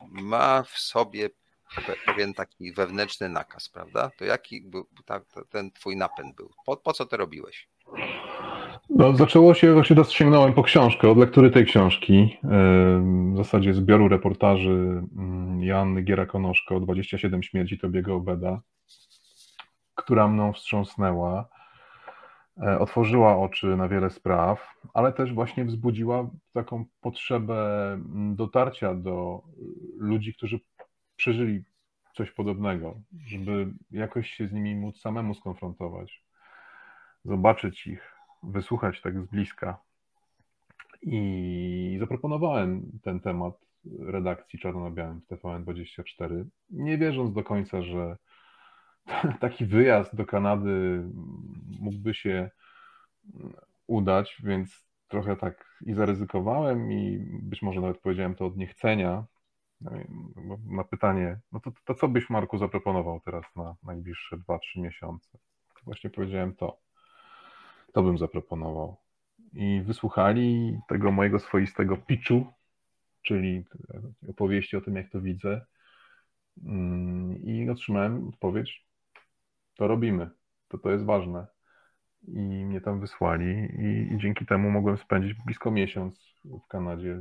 ma 0.09 0.63
w 0.63 0.79
sobie 0.79 1.29
pewien 2.05 2.33
taki 2.33 2.73
wewnętrzny 2.73 3.29
nakaz, 3.29 3.69
prawda? 3.69 4.11
To 4.17 4.25
jaki 4.25 4.61
był 4.61 4.87
ten 5.49 5.71
twój 5.71 5.97
napęd 5.97 6.35
był? 6.35 6.49
Po, 6.65 6.77
po 6.77 6.93
co 6.93 7.05
to 7.05 7.17
robiłeś? 7.17 7.69
No, 8.89 9.15
zaczęło 9.15 9.53
się, 9.53 9.73
właśnie 9.73 9.95
teraz 9.95 10.11
sięgnąłem 10.11 10.53
po 10.53 10.63
książkę, 10.63 11.09
od 11.09 11.17
lektury 11.17 11.51
tej 11.51 11.65
książki, 11.65 12.37
w 13.33 13.37
zasadzie 13.37 13.73
zbioru 13.73 14.07
reportaży 14.07 15.03
mm, 15.17 15.63
Jan 15.63 15.95
Giera-Konoszko 16.05 16.79
27 16.79 17.43
śmierci 17.43 17.79
Tobiego 17.79 18.15
Obeda, 18.15 18.61
która 19.95 20.27
mną 20.27 20.53
wstrząsnęła, 20.53 21.49
e, 22.63 22.79
otworzyła 22.79 23.37
oczy 23.37 23.67
na 23.67 23.87
wiele 23.87 24.09
spraw, 24.09 24.75
ale 24.93 25.13
też 25.13 25.33
właśnie 25.33 25.65
wzbudziła 25.65 26.29
taką 26.53 26.85
potrzebę 27.01 27.91
mm, 27.93 28.35
dotarcia 28.35 28.95
do 28.95 29.41
ludzi, 29.97 30.33
którzy 30.33 30.59
przeżyli 31.21 31.63
coś 32.13 32.31
podobnego, 32.31 32.99
żeby 33.25 33.73
jakoś 33.91 34.29
się 34.29 34.47
z 34.47 34.51
nimi 34.53 34.75
móc 34.75 35.01
samemu 35.01 35.33
skonfrontować, 35.33 36.23
zobaczyć 37.25 37.87
ich, 37.87 38.15
wysłuchać 38.43 39.01
tak 39.01 39.19
z 39.19 39.25
bliska. 39.25 39.77
I 41.01 41.97
zaproponowałem 41.99 42.99
ten 43.03 43.19
temat 43.19 43.53
redakcji 43.99 44.59
Czarno 44.59 44.83
na 44.83 44.91
Białym 44.91 45.21
w 45.21 45.27
TVN24, 45.27 46.45
nie 46.69 46.97
wierząc 46.97 47.33
do 47.33 47.43
końca, 47.43 47.81
że 47.81 48.17
taki 49.45 49.65
wyjazd 49.65 50.15
do 50.15 50.25
Kanady 50.25 51.03
mógłby 51.79 52.13
się 52.13 52.49
udać, 53.87 54.41
więc 54.43 54.85
trochę 55.07 55.35
tak 55.35 55.81
i 55.85 55.93
zaryzykowałem 55.93 56.91
i 56.91 57.25
być 57.43 57.61
może 57.61 57.81
nawet 57.81 57.97
powiedziałem 57.97 58.35
to 58.35 58.45
od 58.45 58.57
niechcenia. 58.57 59.23
Na 60.65 60.83
pytanie, 60.83 61.39
no 61.51 61.59
to, 61.59 61.71
to 61.85 61.95
co 61.95 62.07
byś 62.07 62.29
Marku 62.29 62.57
zaproponował 62.57 63.19
teraz 63.19 63.45
na 63.55 63.75
najbliższe 63.83 64.37
2-3 64.37 64.59
miesiące? 64.75 65.29
To 65.75 65.81
właśnie 65.85 66.09
powiedziałem 66.09 66.55
to. 66.55 66.77
To 67.93 68.03
bym 68.03 68.17
zaproponował. 68.17 68.97
I 69.53 69.81
wysłuchali 69.85 70.77
tego 70.87 71.11
mojego 71.11 71.39
swoistego 71.39 71.97
pitchu, 71.97 72.45
czyli 73.21 73.65
opowieści 74.29 74.77
o 74.77 74.81
tym, 74.81 74.95
jak 74.95 75.09
to 75.09 75.21
widzę. 75.21 75.65
Mm, 76.65 77.43
I 77.43 77.69
otrzymałem 77.69 78.27
odpowiedź: 78.27 78.85
to 79.75 79.87
robimy, 79.87 80.29
to 80.67 80.77
to 80.77 80.91
jest 80.91 81.05
ważne. 81.05 81.47
I 82.27 82.65
mnie 82.65 82.81
tam 82.81 82.99
wysłali, 82.99 83.45
i, 83.79 84.13
i 84.13 84.17
dzięki 84.17 84.45
temu 84.45 84.71
mogłem 84.71 84.97
spędzić 84.97 85.33
blisko 85.45 85.71
miesiąc 85.71 86.35
w 86.45 86.67
Kanadzie, 86.67 87.19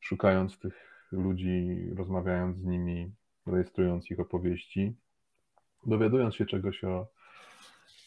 szukając 0.00 0.58
tych 0.58 0.89
ludzi, 1.12 1.86
rozmawiając 1.96 2.58
z 2.58 2.64
nimi, 2.64 3.12
rejestrując 3.46 4.10
ich 4.10 4.20
opowieści, 4.20 4.96
dowiadując 5.86 6.34
się 6.34 6.46
czegoś 6.46 6.84
o, 6.84 7.06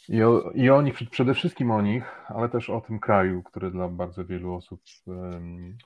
i 0.09 0.23
o, 0.23 0.51
I 0.51 0.69
o 0.69 0.81
nich, 0.81 1.09
przede 1.09 1.33
wszystkim 1.33 1.71
o 1.71 1.81
nich, 1.81 2.03
ale 2.27 2.49
też 2.49 2.69
o 2.69 2.81
tym 2.81 2.99
kraju, 2.99 3.43
który 3.43 3.71
dla 3.71 3.89
bardzo 3.89 4.25
wielu 4.25 4.53
osób 4.53 4.81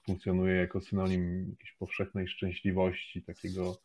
funkcjonuje 0.05 0.55
jako 0.55 0.81
synonim 0.81 1.49
jakiejś 1.49 1.71
powszechnej 1.79 2.27
szczęśliwości, 2.27 3.23
takiego 3.23 3.75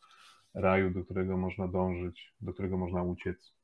raju, 0.55 0.91
do 0.91 1.05
którego 1.05 1.37
można 1.37 1.69
dążyć, 1.69 2.35
do 2.41 2.53
którego 2.53 2.77
można 2.77 3.03
uciec. 3.03 3.55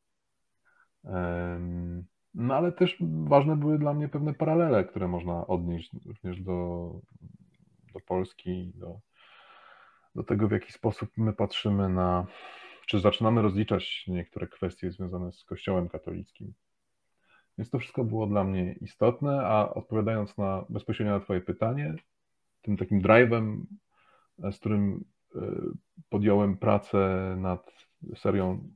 No 2.35 2.55
ale 2.55 2.73
też 2.73 2.97
ważne 3.25 3.57
były 3.57 3.79
dla 3.79 3.95
mnie 3.95 4.09
pewne 4.09 4.35
paralele, 4.35 4.85
które 4.85 5.09
można 5.09 5.47
odnieść 5.47 5.91
również 6.07 6.41
do, 6.41 6.91
do 7.95 8.01
Polski, 8.01 8.73
do, 8.75 9.01
do 10.15 10.23
tego, 10.23 10.49
w 10.49 10.53
jaki 10.53 10.73
sposób 10.73 11.11
my 11.17 11.33
patrzymy 11.33 11.89
na, 11.89 12.27
czy 12.87 13.01
zaczynamy 13.01 13.43
rozliczać 13.43 14.05
niektóre 14.09 14.47
kwestie 14.47 14.91
związane 14.91 15.33
z 15.33 15.45
Kościołem 15.45 15.89
katolickim. 15.89 16.53
Więc 17.59 17.71
to 17.71 17.79
wszystko 17.79 18.05
było 18.05 18.27
dla 18.27 18.45
mnie 18.45 18.73
istotne, 18.73 19.47
a 19.47 19.75
odpowiadając 19.75 20.39
na 20.39 20.65
bezpośrednio 20.69 21.15
na 21.15 21.21
Twoje 21.21 21.41
pytanie, 21.41 21.95
tym 22.63 22.77
takim 22.77 23.03
drive'em, 23.03 23.63
z 24.53 24.59
którym 24.59 25.05
e, 25.35 25.41
podjąłem 26.09 26.57
pracę 26.57 26.99
nad 27.39 27.71
serią 28.17 28.69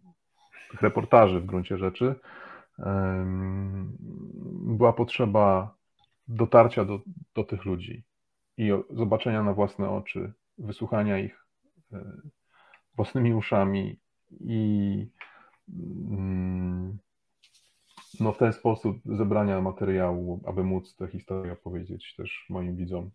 tych 0.70 0.82
reportaży 0.82 1.40
w 1.40 1.46
gruncie 1.46 1.78
rzeczy, 1.78 2.14
była 4.52 4.92
potrzeba 4.92 5.74
dotarcia 6.28 6.84
do, 6.84 7.00
do 7.34 7.44
tych 7.44 7.64
ludzi 7.64 8.04
i 8.58 8.70
zobaczenia 8.90 9.42
na 9.42 9.54
własne 9.54 9.90
oczy, 9.90 10.32
wysłuchania 10.62 11.18
ich 11.18 11.46
e, 11.92 12.12
własnymi 12.96 13.34
uszami 13.34 14.00
i 14.40 15.06
mm, 16.08 16.98
no 18.20 18.32
w 18.32 18.38
ten 18.38 18.52
sposób 18.52 18.96
zebrania 19.04 19.60
materiału, 19.60 20.40
aby 20.46 20.64
móc 20.64 20.96
tę 20.96 21.08
historię 21.08 21.52
opowiedzieć 21.52 22.14
też 22.16 22.46
moim 22.48 22.76
widzom. 22.76 23.10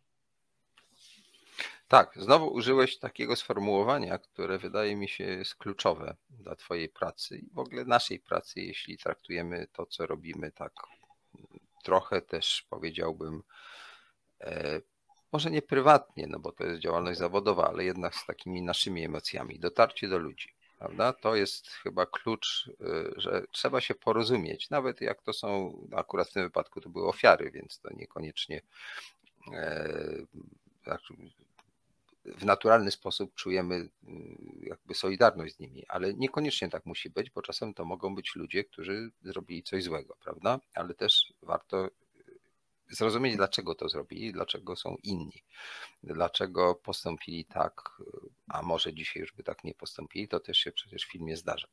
Tak, 1.88 2.11
znowu 2.15 2.53
użyłeś 2.53 2.99
takiego 2.99 3.36
sformułowania, 3.36 4.18
które 4.18 4.57
wydaje 4.57 4.95
mi 4.95 5.10
się 5.10 5.24
jest 5.24 5.56
kluczowe 5.56 6.15
dla 6.30 6.56
Twojej 6.56 6.90
pracy 6.90 7.38
i 7.38 7.49
w 7.53 7.60
ogóle 7.60 7.86
naszej 7.86 8.19
pracy, 8.19 8.61
jeśli 8.61 8.98
traktujemy 8.98 9.68
to, 9.74 9.86
co 9.86 10.06
robimy, 10.06 10.52
tak 10.52 10.74
trochę 11.84 12.22
też 12.22 12.65
powiedziałbym, 12.69 13.44
e, 14.41 14.82
może 15.32 15.52
nie 15.52 15.62
prywatnie, 15.62 16.28
no 16.28 16.40
bo 16.40 16.52
to 16.52 16.64
jest 16.64 16.82
działalność 16.82 17.20
zawodowa, 17.20 17.68
ale 17.68 17.84
jednak 17.84 18.16
z 18.16 18.26
takimi 18.26 18.62
naszymi 18.62 19.06
emocjami, 19.06 19.60
dotarcie 19.60 20.08
do 20.08 20.18
ludzi 20.18 20.58
prawda? 20.80 21.14
To 21.14 21.36
jest 21.36 21.68
chyba 21.68 22.06
klucz, 22.06 22.70
y, 22.82 23.14
że 23.18 23.44
trzeba 23.52 23.82
się 23.82 23.95
porozumieć, 23.95 24.70
nawet 24.70 25.02
jak 25.02 25.22
to 25.22 25.34
są, 25.34 25.78
akurat 25.95 26.30
w 26.30 26.34
tym 26.34 26.44
wypadku 26.44 26.82
to 26.82 26.90
były 26.90 27.08
ofiary, 27.08 27.52
więc 27.52 27.80
to 27.80 27.90
niekoniecznie 27.94 28.62
e, 29.54 29.90
w 32.26 32.45
naturalny 32.45 32.91
sposób 32.91 33.36
czujemy 33.36 33.76
y, 33.76 33.90
jakby 34.62 34.95
solidarność 34.95 35.56
z 35.56 35.60
nimi, 35.60 35.86
ale 35.88 36.14
niekoniecznie 36.14 36.70
tak 36.70 36.86
musi 36.86 37.10
być, 37.10 37.30
bo 37.30 37.41
czasem 37.41 37.74
to 37.74 37.86
mogą 37.86 38.16
być 38.16 38.36
ludzie, 38.36 38.64
którzy 38.64 39.12
zrobili 39.24 39.64
coś 39.64 39.84
złego, 39.84 40.16
prawda? 40.24 40.60
Ale 40.74 40.94
też 40.94 41.34
warto 41.41 41.90
zrozumieć, 42.89 43.35
dlaczego 43.35 43.76
to 43.76 43.89
zrobili, 43.89 44.34
dlaczego 44.34 44.76
są 44.76 44.97
inni, 45.03 45.43
dlaczego 46.03 46.76
postąpili 46.76 47.45
tak, 47.45 48.01
a 48.47 48.61
może 48.61 48.93
dzisiaj 48.93 49.22
już 49.22 49.34
by 49.34 49.43
tak 49.43 49.64
nie 49.64 49.73
postąpili, 49.73 50.27
to 50.27 50.39
też 50.39 50.57
się 50.57 50.72
przecież 50.72 51.05
w 51.05 51.11
filmie 51.11 51.38
zdarza. 51.38 51.68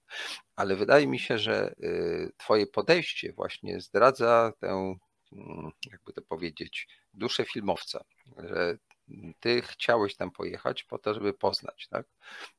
Ale 0.57 0.77
wydaje 0.77 1.07
mi 1.07 1.19
się, 1.19 1.39
że 1.39 1.75
y, 1.81 2.33
Twoje 2.37 2.67
podejście 2.67 3.33
właśnie 3.33 3.81
zdradza 3.81 4.53
tę, 4.61 4.97
mm, 5.33 5.71
jakby 5.91 6.13
to 6.13 6.23
powiedzieć, 6.23 6.89
duszę 7.15 7.45
filmowca, 7.45 8.05
że 8.39 8.79
ty 9.41 9.63
chciałeś 9.63 10.17
tam 10.17 10.31
pojechać 10.31 10.85
po 10.85 10.99
to, 10.99 11.15
żeby 11.15 11.33
poznać, 11.33 11.89
tak? 11.91 12.07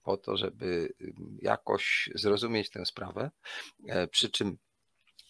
Po 0.03 0.17
to, 0.17 0.37
żeby 0.37 0.93
jakoś 1.41 2.09
zrozumieć 2.15 2.69
tę 2.69 2.85
sprawę. 2.85 3.31
E, 3.87 4.07
przy 4.07 4.29
czym 4.29 4.57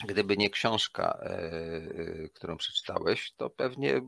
Gdyby 0.04 0.38
nie 0.38 0.50
książka, 0.50 1.20
e, 1.22 1.30
e, 1.30 2.30
którą 2.30 2.58
przeczytałeś, 2.58 3.34
to 3.38 3.50
pewnie 3.50 4.02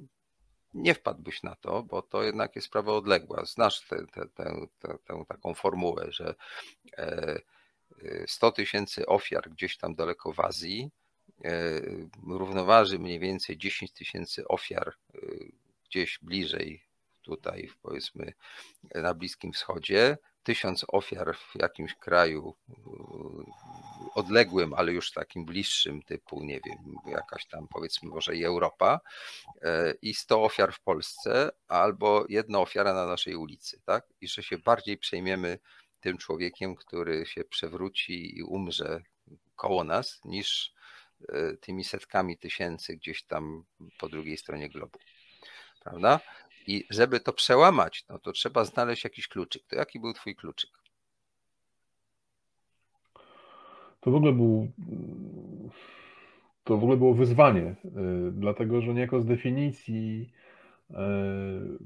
nie 0.73 0.93
wpadłbyś 0.93 1.43
na 1.43 1.55
to, 1.55 1.83
bo 1.83 2.01
to 2.01 2.23
jednak 2.23 2.55
jest 2.55 2.67
sprawa 2.67 2.91
odległa. 2.91 3.45
Znasz 3.45 3.87
tę, 3.87 4.67
taką 5.27 5.53
formułę, 5.53 6.07
że 6.09 6.35
100 8.27 8.47
e, 8.47 8.51
tysięcy 8.51 9.05
ofiar 9.05 9.49
gdzieś 9.49 9.77
tam 9.77 9.95
daleko 9.95 10.33
w 10.33 10.39
Azji 10.39 10.91
równoważy 12.27 12.99
mniej 12.99 13.19
więcej 13.19 13.57
10 13.57 13.91
tysięcy 13.91 14.47
ofiar 14.47 14.93
gdzieś 15.89 16.19
bliżej 16.21 16.86
tutaj, 17.27 17.69
powiedzmy, 17.81 18.33
na 18.95 19.13
Bliskim 19.13 19.53
Wschodzie, 19.53 20.17
tysiąc 20.43 20.85
ofiar 20.87 21.37
w 21.37 21.55
jakimś 21.55 21.95
kraju 21.95 22.55
odległym, 24.15 24.73
ale 24.73 24.91
już 24.91 25.11
takim 25.11 25.45
bliższym, 25.45 26.01
typu, 26.01 26.43
nie 26.43 26.59
wiem, 26.65 26.95
jakaś 27.05 27.45
tam 27.45 27.67
powiedzmy 27.67 28.09
może 28.09 28.35
i 28.35 28.45
Europa, 28.45 28.99
e, 29.61 29.93
i 30.01 30.13
100 30.13 30.43
ofiar 30.43 30.73
w 30.73 30.79
Polsce, 30.79 31.51
albo 31.67 32.25
jedna 32.29 32.59
ofiara 32.59 32.93
na 32.93 33.05
naszej 33.05 33.35
ulicy, 33.35 33.81
tak? 33.85 34.05
I 34.21 34.27
że 34.27 34.43
się 34.43 34.57
bardziej 34.57 34.97
przejmiemy 34.97 35.59
tym 35.99 36.17
człowiekiem, 36.17 36.75
który 36.75 37.25
się 37.25 37.43
przewróci 37.43 38.37
i 38.37 38.43
umrze 38.43 39.01
koło 39.55 39.83
nas, 39.83 40.21
niż 40.25 40.73
e, 41.29 41.57
tymi 41.57 41.83
setkami 41.83 42.37
tysięcy 42.37 42.95
gdzieś 42.95 43.23
tam 43.23 43.63
po 43.99 44.09
drugiej 44.09 44.37
stronie 44.37 44.69
globu. 44.69 44.99
Prawda? 45.83 46.19
I 46.67 46.85
żeby 46.89 47.19
to 47.19 47.33
przełamać, 47.33 48.05
no 48.09 48.19
to 48.19 48.31
trzeba 48.31 48.65
znaleźć 48.65 49.03
jakiś 49.03 49.27
kluczyk. 49.27 49.63
To 49.67 49.75
jaki 49.75 49.99
był 49.99 50.13
twój 50.13 50.35
kluczyk? 50.35 50.69
To 53.99 54.11
w 54.11 54.15
ogóle 54.15 54.33
był 54.33 54.71
to 56.63 56.77
w 56.77 56.83
ogóle 56.83 56.97
było 56.97 57.13
wyzwanie, 57.13 57.75
y, 57.85 58.31
dlatego 58.31 58.81
że 58.81 58.93
niejako 58.93 59.21
z 59.21 59.25
definicji 59.25 60.31
y, 60.89 60.93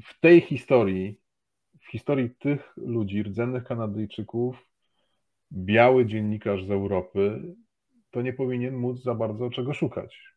w 0.03 0.19
tej 0.19 0.41
historii, 0.41 1.19
w 1.79 1.87
historii 1.87 2.29
tych 2.29 2.73
ludzi, 2.77 3.23
rdzennych 3.23 3.63
Kanadyjczyków, 3.63 4.67
biały 5.51 6.05
dziennikarz 6.05 6.65
z 6.65 6.71
Europy 6.71 7.41
to 8.11 8.21
nie 8.21 8.33
powinien 8.33 8.75
móc 8.75 9.03
za 9.03 9.15
bardzo 9.15 9.49
czego 9.49 9.73
szukać. 9.73 10.33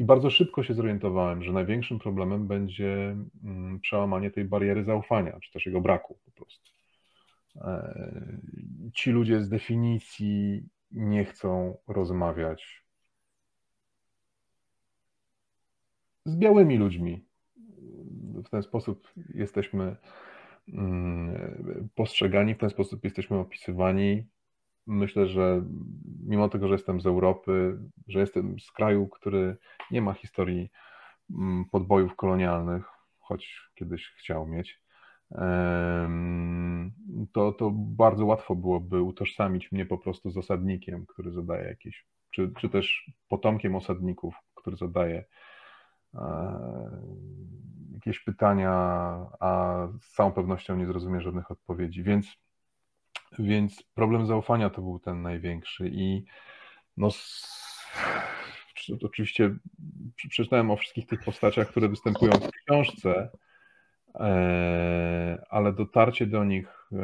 I 0.00 0.04
bardzo 0.04 0.30
szybko 0.30 0.62
się 0.62 0.74
zorientowałem, 0.74 1.42
że 1.42 1.52
największym 1.52 1.98
problemem 1.98 2.46
będzie 2.46 3.16
mm, 3.44 3.80
przełamanie 3.80 4.30
tej 4.30 4.44
bariery 4.44 4.84
zaufania, 4.84 5.40
czy 5.40 5.52
też 5.52 5.66
jego 5.66 5.80
braku 5.80 6.18
po 6.24 6.30
prostu. 6.30 6.70
E, 7.56 7.94
ci 8.94 9.10
ludzie 9.10 9.40
z 9.40 9.48
definicji 9.48 10.68
nie 10.90 11.24
chcą 11.24 11.76
rozmawiać 11.88 12.84
z 16.24 16.36
białymi 16.36 16.78
ludźmi. 16.78 17.24
W 18.44 18.48
ten 18.48 18.62
sposób 18.62 19.12
jesteśmy 19.34 19.96
mm, 20.68 21.88
postrzegani, 21.94 22.54
w 22.54 22.58
ten 22.58 22.70
sposób 22.70 23.04
jesteśmy 23.04 23.38
opisywani 23.38 24.26
myślę, 24.90 25.26
że 25.26 25.64
mimo 26.26 26.48
tego, 26.48 26.68
że 26.68 26.74
jestem 26.74 27.00
z 27.00 27.06
Europy, 27.06 27.78
że 28.08 28.20
jestem 28.20 28.60
z 28.60 28.72
kraju, 28.72 29.08
który 29.08 29.56
nie 29.90 30.02
ma 30.02 30.12
historii 30.12 30.70
mm, 31.30 31.64
podbojów 31.64 32.16
kolonialnych, 32.16 32.84
choć 33.18 33.70
kiedyś 33.74 34.06
chciał 34.18 34.46
mieć, 34.46 34.82
to, 37.32 37.52
to 37.52 37.70
bardzo 37.74 38.26
łatwo 38.26 38.56
byłoby 38.56 39.02
utożsamić 39.02 39.72
mnie 39.72 39.86
po 39.86 39.98
prostu 39.98 40.30
z 40.30 40.36
osadnikiem, 40.36 41.06
który 41.06 41.32
zadaje 41.32 41.68
jakieś, 41.68 42.06
czy, 42.30 42.52
czy 42.58 42.68
też 42.68 43.10
potomkiem 43.28 43.74
osadników, 43.76 44.34
który 44.54 44.76
zadaje 44.76 45.24
e, 46.14 46.20
jakieś 47.94 48.20
pytania, 48.20 48.70
a 49.40 49.86
z 50.00 50.12
całą 50.12 50.32
pewnością 50.32 50.76
nie 50.76 50.86
zrozumie 50.86 51.20
żadnych 51.20 51.50
odpowiedzi. 51.50 52.02
Więc, 52.02 52.26
więc 53.38 53.82
problem 53.94 54.26
zaufania 54.26 54.70
to 54.70 54.82
był 54.82 54.98
ten 54.98 55.22
największy 55.22 55.90
i 55.92 56.24
no, 56.96 57.08
oczywiście 59.04 59.56
przeczytałem 60.16 60.70
o 60.70 60.76
wszystkich 60.76 61.06
tych 61.06 61.24
postaciach, 61.24 61.68
które 61.68 61.88
występują 61.88 62.32
w 62.32 62.50
książce, 62.50 63.30
e, 64.14 65.44
ale 65.50 65.72
dotarcie 65.72 66.26
do 66.26 66.44
nich, 66.44 66.88
e, 66.92 66.96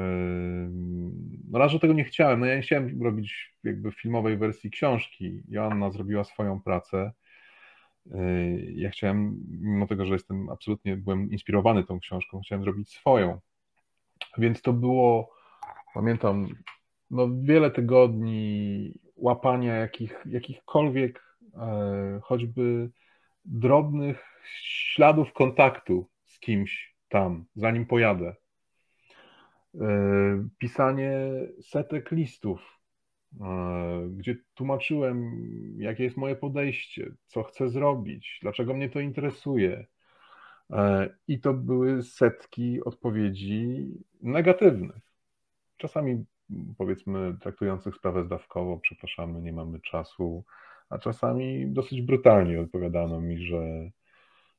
no 1.50 1.58
raz, 1.58 1.72
że 1.72 1.80
tego 1.80 1.94
nie 1.94 2.04
chciałem, 2.04 2.40
no 2.40 2.46
ja 2.46 2.56
nie 2.56 2.62
chciałem 2.62 3.02
robić 3.02 3.54
jakby 3.64 3.92
filmowej 3.92 4.36
wersji 4.36 4.70
książki, 4.70 5.42
Joanna 5.48 5.90
zrobiła 5.90 6.24
swoją 6.24 6.60
pracę, 6.60 7.12
e, 8.10 8.18
ja 8.60 8.90
chciałem, 8.90 9.44
mimo 9.48 9.86
tego, 9.86 10.06
że 10.06 10.12
jestem 10.12 10.50
absolutnie, 10.50 10.96
byłem 10.96 11.30
inspirowany 11.30 11.84
tą 11.84 12.00
książką, 12.00 12.40
chciałem 12.40 12.64
zrobić 12.64 12.90
swoją, 12.90 13.40
więc 14.38 14.62
to 14.62 14.72
było, 14.72 15.35
pamiętam, 15.96 16.48
no 17.10 17.28
wiele 17.42 17.70
tygodni 17.70 18.92
łapania 19.16 19.74
jakich, 19.74 20.24
jakichkolwiek 20.26 21.26
E, 21.56 22.20
choćby 22.22 22.90
drobnych 23.44 24.24
śladów 24.62 25.32
kontaktu 25.32 26.08
z 26.24 26.40
kimś 26.40 26.96
tam, 27.08 27.44
zanim 27.54 27.86
pojadę. 27.86 28.34
E, 29.80 30.48
pisanie 30.58 31.12
setek 31.62 32.10
listów, 32.10 32.80
e, 33.40 34.08
gdzie 34.10 34.36
tłumaczyłem, 34.54 35.38
jakie 35.78 36.04
jest 36.04 36.16
moje 36.16 36.36
podejście, 36.36 37.12
co 37.26 37.42
chcę 37.42 37.68
zrobić, 37.68 38.38
dlaczego 38.42 38.74
mnie 38.74 38.90
to 38.90 39.00
interesuje. 39.00 39.86
I 41.28 41.40
to 41.40 41.54
były 41.54 42.02
setki 42.02 42.84
odpowiedzi 42.84 43.86
negatywnych. 44.22 45.05
Czasami, 45.76 46.24
powiedzmy, 46.78 47.36
traktujących 47.40 47.94
sprawę 47.94 48.24
zdawkowo, 48.24 48.78
przepraszamy, 48.78 49.42
nie 49.42 49.52
mamy 49.52 49.80
czasu, 49.80 50.44
a 50.90 50.98
czasami 50.98 51.66
dosyć 51.68 52.02
brutalnie 52.02 52.60
odpowiadano 52.60 53.20
mi, 53.20 53.38
że 53.38 53.90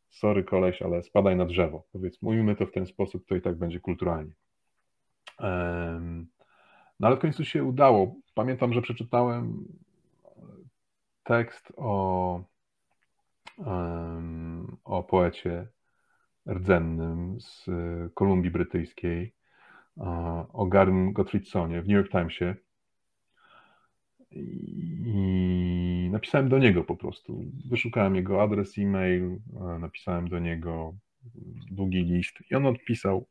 sorry 0.09 0.43
koleś, 0.43 0.81
ale 0.81 1.03
spadaj 1.03 1.35
na 1.35 1.45
drzewo. 1.45 1.83
Powiedz, 1.91 2.21
mówimy 2.21 2.55
to 2.55 2.65
w 2.65 2.71
ten 2.71 2.85
sposób, 2.85 3.25
to 3.27 3.35
i 3.35 3.41
tak 3.41 3.57
będzie 3.57 3.79
kulturalnie. 3.79 4.33
No 6.99 7.07
ale 7.07 7.15
w 7.15 7.19
końcu 7.19 7.45
się 7.45 7.63
udało. 7.63 8.15
Pamiętam, 8.33 8.73
że 8.73 8.81
przeczytałem 8.81 9.65
tekst 11.23 11.73
o, 11.75 12.43
o 14.83 15.03
poecie 15.03 15.67
rdzennym 16.49 17.41
z 17.41 17.65
Kolumbii 18.13 18.51
Brytyjskiej, 18.51 19.33
o 20.53 20.65
Garym 20.65 21.13
Gottfriedsonie 21.13 21.81
w 21.81 21.87
New 21.87 21.95
York 21.95 22.11
Timesie. 22.11 22.55
I 24.31 26.09
napisałem 26.11 26.49
do 26.49 26.57
niego 26.57 26.83
po 26.83 26.95
prostu. 26.95 27.45
Wyszukałem 27.69 28.15
jego 28.15 28.43
adres 28.43 28.77
e-mail, 28.77 29.39
napisałem 29.79 30.29
do 30.29 30.39
niego 30.39 30.93
długi 31.71 32.03
list 32.03 32.37
i 32.51 32.55
on 32.55 32.65
odpisał. 32.65 33.25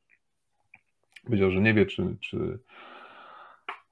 Powiedział, 1.25 1.51
że 1.51 1.61
nie 1.61 1.75
wie, 1.75 1.87
czy, 1.87 2.17
czy, 2.21 2.59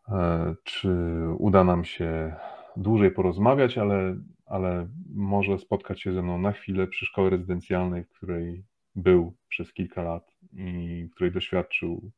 e, 0.09 0.55
czy 0.65 0.91
uda 1.39 1.65
nam 1.65 1.85
się 1.85 2.35
dłużej 2.77 3.11
porozmawiać, 3.11 3.79
ale, 3.79 4.17
ale 4.47 4.89
może 5.15 5.59
spotkać 5.59 6.03
się 6.03 6.13
ze 6.13 6.23
mną 6.23 6.39
na 6.39 6.53
chwilę 6.53 6.87
przy 6.87 7.07
szkole 7.07 7.31
rezydencjalnej, 7.31 8.05
w 8.05 8.09
której 8.09 8.65
był 8.97 9.37
przez 9.49 9.73
kilka 9.73 10.03
lat 10.03 10.31
i 10.53 11.09
w 11.11 11.15
której 11.15 11.33
doświadczył 11.33 12.11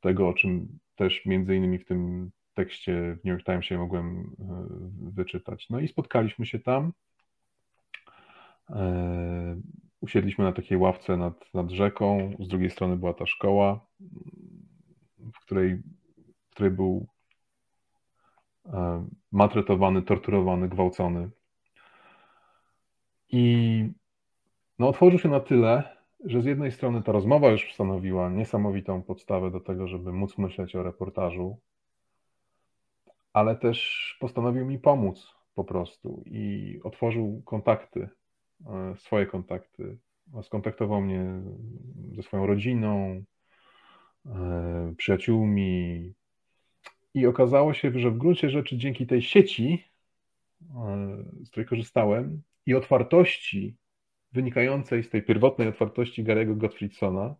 tego, 0.00 0.28
o 0.28 0.34
czym 0.34 0.78
też 0.96 1.26
między 1.26 1.56
innymi 1.56 1.78
w 1.78 1.84
tym 1.84 2.30
tekście 2.54 3.16
w 3.20 3.24
New 3.24 3.32
York 3.32 3.44
Timesie 3.44 3.78
mogłem 3.78 4.36
e, 4.40 4.66
wyczytać. 5.12 5.70
No 5.70 5.80
i 5.80 5.88
spotkaliśmy 5.88 6.46
się 6.46 6.58
tam. 6.58 6.92
E, 8.70 9.60
usiedliśmy 10.00 10.44
na 10.44 10.52
takiej 10.52 10.78
ławce 10.78 11.16
nad, 11.16 11.54
nad 11.54 11.70
rzeką. 11.70 12.36
Z 12.40 12.48
drugiej 12.48 12.70
strony 12.70 12.96
była 12.96 13.14
ta 13.14 13.26
szkoła, 13.26 13.86
w 15.34 15.40
której, 15.40 15.82
w 16.46 16.50
której 16.50 16.70
był 16.70 17.06
e, 18.66 19.06
maltretowany, 19.32 20.02
torturowany, 20.02 20.68
gwałcony. 20.68 21.30
I 23.28 23.84
no, 24.78 24.88
otworzył 24.88 25.18
się 25.18 25.28
na 25.28 25.40
tyle, 25.40 25.97
że 26.24 26.42
z 26.42 26.44
jednej 26.44 26.72
strony 26.72 27.02
ta 27.02 27.12
rozmowa 27.12 27.50
już 27.50 27.74
stanowiła 27.74 28.30
niesamowitą 28.30 29.02
podstawę 29.02 29.50
do 29.50 29.60
tego, 29.60 29.88
żeby 29.88 30.12
móc 30.12 30.38
myśleć 30.38 30.76
o 30.76 30.82
reportażu, 30.82 31.58
ale 33.32 33.56
też 33.56 34.16
postanowił 34.20 34.66
mi 34.66 34.78
pomóc 34.78 35.34
po 35.54 35.64
prostu 35.64 36.22
i 36.26 36.74
otworzył 36.84 37.42
kontakty, 37.44 38.08
e, 38.66 38.96
swoje 38.96 39.26
kontakty. 39.26 39.98
Skontaktował 40.42 41.00
mnie 41.00 41.42
ze 42.16 42.22
swoją 42.22 42.46
rodziną, 42.46 43.24
e, 44.26 44.94
przyjaciółmi 44.96 46.14
i 47.14 47.26
okazało 47.26 47.74
się, 47.74 47.92
że 47.94 48.10
w 48.10 48.18
gruncie 48.18 48.50
rzeczy 48.50 48.76
dzięki 48.76 49.06
tej 49.06 49.22
sieci, 49.22 49.84
e, 50.62 51.24
z 51.44 51.50
której 51.50 51.66
korzystałem 51.66 52.42
i 52.66 52.74
otwartości 52.74 53.76
wynikającej 54.32 55.04
z 55.04 55.10
tej 55.10 55.22
pierwotnej 55.22 55.68
otwartości 55.68 56.24
Garego 56.24 56.56
Gottfriedsona, 56.56 57.34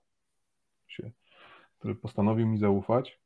który 1.78 1.94
postanowił 1.94 2.46
mi 2.46 2.58
zaufać, 2.58 3.20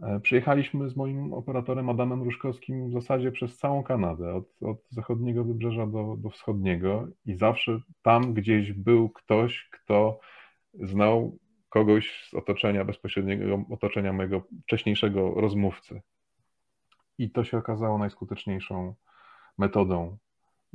E, 0.00 0.20
przyjechaliśmy 0.20 0.88
z 0.88 0.96
moim 0.96 1.32
operatorem 1.32 1.88
Adamem 1.88 2.22
Ruszkowskim 2.22 2.88
w 2.88 2.92
zasadzie 2.92 3.32
przez 3.32 3.58
całą 3.58 3.82
Kanadę, 3.82 4.34
od, 4.34 4.62
od 4.62 4.78
zachodniego 4.90 5.44
wybrzeża 5.44 5.86
do, 5.86 6.16
do 6.18 6.30
wschodniego 6.30 7.08
i 7.26 7.34
zawsze 7.34 7.80
tam 8.02 8.34
gdzieś 8.34 8.72
był 8.72 9.10
ktoś, 9.10 9.68
kto 9.72 10.20
znał 10.74 11.38
kogoś 11.68 12.28
z 12.30 12.34
otoczenia, 12.34 12.84
bezpośredniego 12.84 13.64
otoczenia 13.70 14.12
mojego 14.12 14.42
wcześniejszego 14.62 15.34
rozmówcy. 15.34 16.02
I 17.18 17.30
to 17.30 17.44
się 17.44 17.58
okazało 17.58 17.98
najskuteczniejszą 17.98 18.94
metodą 19.58 20.18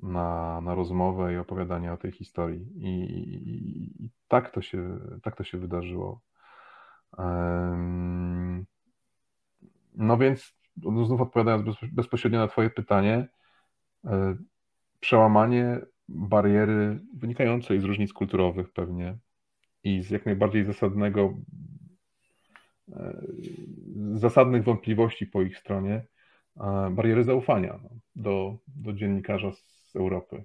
na, 0.04 0.62
na 0.62 0.76
rozmowę 0.76 1.34
i 1.34 1.38
opowiadanie 1.38 1.94
o 1.94 1.98
tej 1.98 2.12
historii. 2.12 2.68
I, 2.76 2.90
i, 2.90 4.06
i 4.06 4.10
tak, 4.28 4.52
to 4.52 4.62
się, 4.62 5.00
tak 5.24 5.36
to 5.36 5.44
się 5.44 5.58
wydarzyło. 5.58 6.22
No 9.96 10.18
więc 10.18 10.56
znów 10.78 11.22
odpowiadając 11.22 11.78
bezpośrednio 11.92 12.40
na 12.40 12.48
Twoje 12.48 12.70
pytanie, 12.70 13.28
e, 14.06 14.36
przełamanie 15.00 15.80
bariery 16.10 17.00
wynikającej 17.18 17.80
z 17.80 17.84
różnic 17.84 18.14
kulturowych 18.14 18.74
pewnie 18.74 19.18
i 19.84 20.04
z 20.04 20.10
jak 20.10 20.26
najbardziej 20.26 20.66
zasadnego, 20.66 21.34
e, 22.92 23.22
zasadnych 24.14 24.64
wątpliwości 24.64 25.28
po 25.28 25.42
ich 25.42 25.58
stronie, 25.58 26.06
bariery 26.92 27.24
zaufania 27.24 27.80
no, 27.84 27.90
do, 28.16 28.58
do 28.68 28.94
dziennikarza 28.94 29.52
z 29.52 29.79
Europy. 29.96 30.44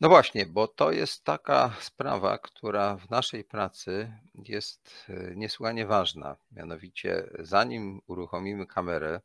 No 0.00 0.08
właśnie, 0.08 0.46
bo 0.46 0.68
to 0.68 0.92
jest 0.92 1.24
taka 1.24 1.72
sprawa, 1.80 2.38
która 2.38 2.96
w 2.96 3.10
naszej 3.10 3.44
pracy 3.44 4.12
jest 4.34 5.06
e, 5.08 5.36
niesłychanie 5.36 5.86
ważna. 5.86 6.36
Mianowicie, 6.52 7.30
zanim 7.38 8.00
uruchomimy 8.06 8.66
kamerę, 8.66 9.20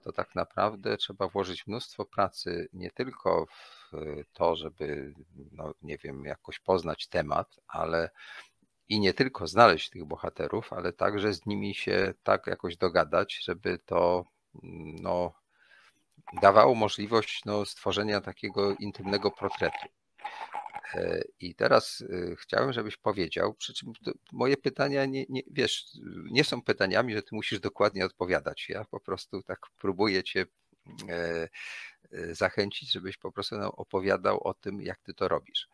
to 0.00 0.12
tak 0.12 0.34
naprawdę 0.34 0.96
trzeba 0.96 1.28
włożyć 1.28 1.66
mnóstwo 1.66 2.04
pracy 2.04 2.68
nie 2.72 2.90
tylko 2.90 3.46
w 3.46 3.90
to, 4.32 4.56
żeby, 4.56 5.14
no 5.52 5.74
nie 5.82 5.98
wiem, 5.98 6.24
jakoś 6.24 6.58
poznać 6.58 7.08
temat, 7.08 7.56
ale 7.68 8.10
i 8.88 9.00
nie 9.00 9.14
tylko 9.14 9.46
znaleźć 9.46 9.90
tych 9.90 10.04
bohaterów, 10.04 10.72
ale 10.72 10.92
także 10.92 11.32
z 11.34 11.46
nimi 11.46 11.74
się 11.74 12.14
tak 12.22 12.46
jakoś 12.46 12.76
dogadać, 12.76 13.38
żeby 13.44 13.78
to 13.78 14.24
no, 15.02 15.32
dawało 16.32 16.74
możliwość 16.74 17.42
no, 17.44 17.64
stworzenia 17.64 18.20
takiego 18.20 18.74
intymnego 18.74 19.30
portretu. 19.30 19.86
E, 20.94 21.22
I 21.40 21.54
teraz 21.54 22.04
e, 22.32 22.36
chciałem, 22.36 22.72
żebyś 22.72 22.96
powiedział, 22.96 23.54
przy 23.54 23.74
czym 23.74 23.92
moje 24.32 24.56
pytania, 24.56 25.06
nie, 25.06 25.24
nie, 25.28 25.42
wiesz, 25.50 25.84
nie 26.30 26.44
są 26.44 26.62
pytaniami, 26.62 27.14
że 27.14 27.22
ty 27.22 27.28
musisz 27.32 27.60
dokładnie 27.60 28.04
odpowiadać. 28.04 28.66
Ja 28.68 28.84
po 28.84 29.00
prostu 29.00 29.42
tak 29.42 29.58
próbuję 29.78 30.24
cię 30.24 30.46
e, 31.08 31.48
zachęcić, 32.34 32.92
żebyś 32.92 33.16
po 33.16 33.32
prostu 33.32 33.58
nam 33.58 33.70
opowiadał 33.70 34.40
o 34.42 34.54
tym, 34.54 34.80
jak 34.82 35.02
ty 35.02 35.14
to 35.14 35.28
robisz. 35.28 35.68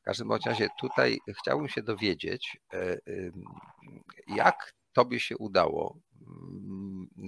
W 0.00 0.04
każdym 0.04 0.32
razie 0.46 0.68
tutaj 0.80 1.18
chciałbym 1.40 1.68
się 1.68 1.82
dowiedzieć, 1.82 2.56
jak 4.26 4.74
tobie 4.92 5.20
się 5.20 5.36
udało 5.36 5.98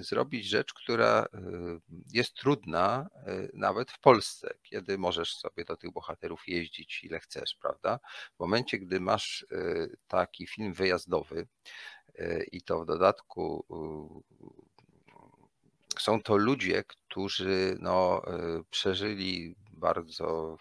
zrobić 0.00 0.46
rzecz, 0.46 0.74
która 0.74 1.26
jest 2.12 2.34
trudna 2.34 3.08
nawet 3.54 3.90
w 3.90 4.00
Polsce, 4.00 4.54
kiedy 4.62 4.98
możesz 4.98 5.36
sobie 5.36 5.64
do 5.64 5.76
tych 5.76 5.92
bohaterów 5.92 6.48
jeździć 6.48 7.04
ile 7.04 7.20
chcesz, 7.20 7.54
prawda? 7.54 7.98
W 8.36 8.40
momencie, 8.40 8.78
gdy 8.78 9.00
masz 9.00 9.46
taki 10.08 10.46
film 10.46 10.72
wyjazdowy 10.72 11.46
i 12.52 12.62
to 12.62 12.80
w 12.80 12.86
dodatku 12.86 13.66
są 15.98 16.22
to 16.22 16.36
ludzie, 16.36 16.84
którzy 16.84 17.76
no, 17.80 18.22
przeżyli 18.70 19.54
bardzo 19.72 20.56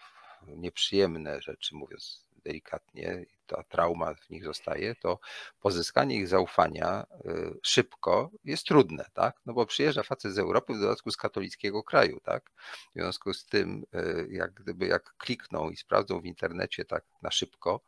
nieprzyjemne 0.46 1.40
rzeczy, 1.40 1.74
mówiąc 1.74 2.26
delikatnie, 2.44 3.24
ta 3.46 3.62
trauma 3.62 4.14
w 4.14 4.30
nich 4.30 4.44
zostaje, 4.44 4.94
to 4.94 5.18
pozyskanie 5.60 6.16
ich 6.16 6.28
zaufania 6.28 7.06
y, 7.26 7.58
szybko 7.62 8.30
jest 8.44 8.66
trudne, 8.66 9.04
tak? 9.14 9.40
No 9.46 9.52
bo 9.52 9.66
przyjeżdża 9.66 10.02
facet 10.02 10.32
z 10.32 10.38
Europy, 10.38 10.74
w 10.74 10.80
dodatku 10.80 11.10
z 11.10 11.16
katolickiego 11.16 11.82
kraju, 11.82 12.20
tak? 12.24 12.50
W 12.90 12.92
związku 12.94 13.34
z 13.34 13.46
tym, 13.46 13.84
y, 13.94 14.28
jak 14.30 14.54
gdyby 14.54 14.86
jak 14.86 15.14
klikną 15.18 15.70
i 15.70 15.76
sprawdzą 15.76 16.20
w 16.20 16.26
internecie 16.26 16.84
tak 16.84 17.04
na 17.22 17.30
szybko, 17.30 17.80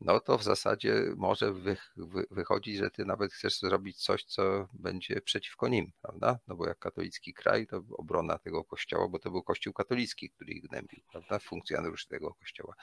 no 0.00 0.20
to 0.20 0.38
w 0.38 0.42
zasadzie 0.42 0.94
może 1.16 1.52
wy, 1.52 1.76
wy, 1.96 2.26
wychodzić, 2.30 2.76
że 2.76 2.90
ty 2.90 3.04
nawet 3.04 3.32
chcesz 3.32 3.58
zrobić 3.58 4.02
coś, 4.02 4.24
co 4.24 4.68
będzie 4.72 5.20
przeciwko 5.20 5.68
nim, 5.68 5.92
prawda? 6.02 6.38
No 6.48 6.56
bo 6.56 6.66
jak 6.66 6.78
katolicki 6.78 7.34
kraj, 7.34 7.66
to 7.66 7.82
obrona 7.98 8.38
tego 8.38 8.64
kościoła, 8.64 9.08
bo 9.08 9.18
to 9.18 9.30
był 9.30 9.42
kościół 9.42 9.72
katolicki, 9.72 10.30
który 10.30 10.52
ich 10.52 10.62
gnębił, 10.62 11.00
prawda? 11.10 11.38
Funkcjonariusz 11.38 12.06
tego 12.06 12.34
kościoła. 12.34 12.74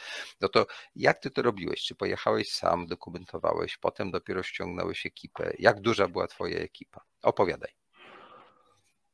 No 0.42 0.50
to 0.50 0.68
jak 0.96 1.20
ty 1.20 1.32
to 1.32 1.42
robiłeś? 1.42 1.84
Czy 1.84 1.96
pojechałeś 1.96 2.17
jechałeś 2.18 2.52
sam, 2.52 2.88
dokumentowałeś, 2.88 3.78
potem 3.78 4.12
dopiero 4.12 4.44
ściągnąłeś 4.44 5.06
ekipę. 5.06 5.54
Jak 5.60 5.82
duża 5.82 6.08
była 6.08 6.28
twoja 6.28 6.60
ekipa? 6.60 7.02
Opowiadaj. 7.24 7.70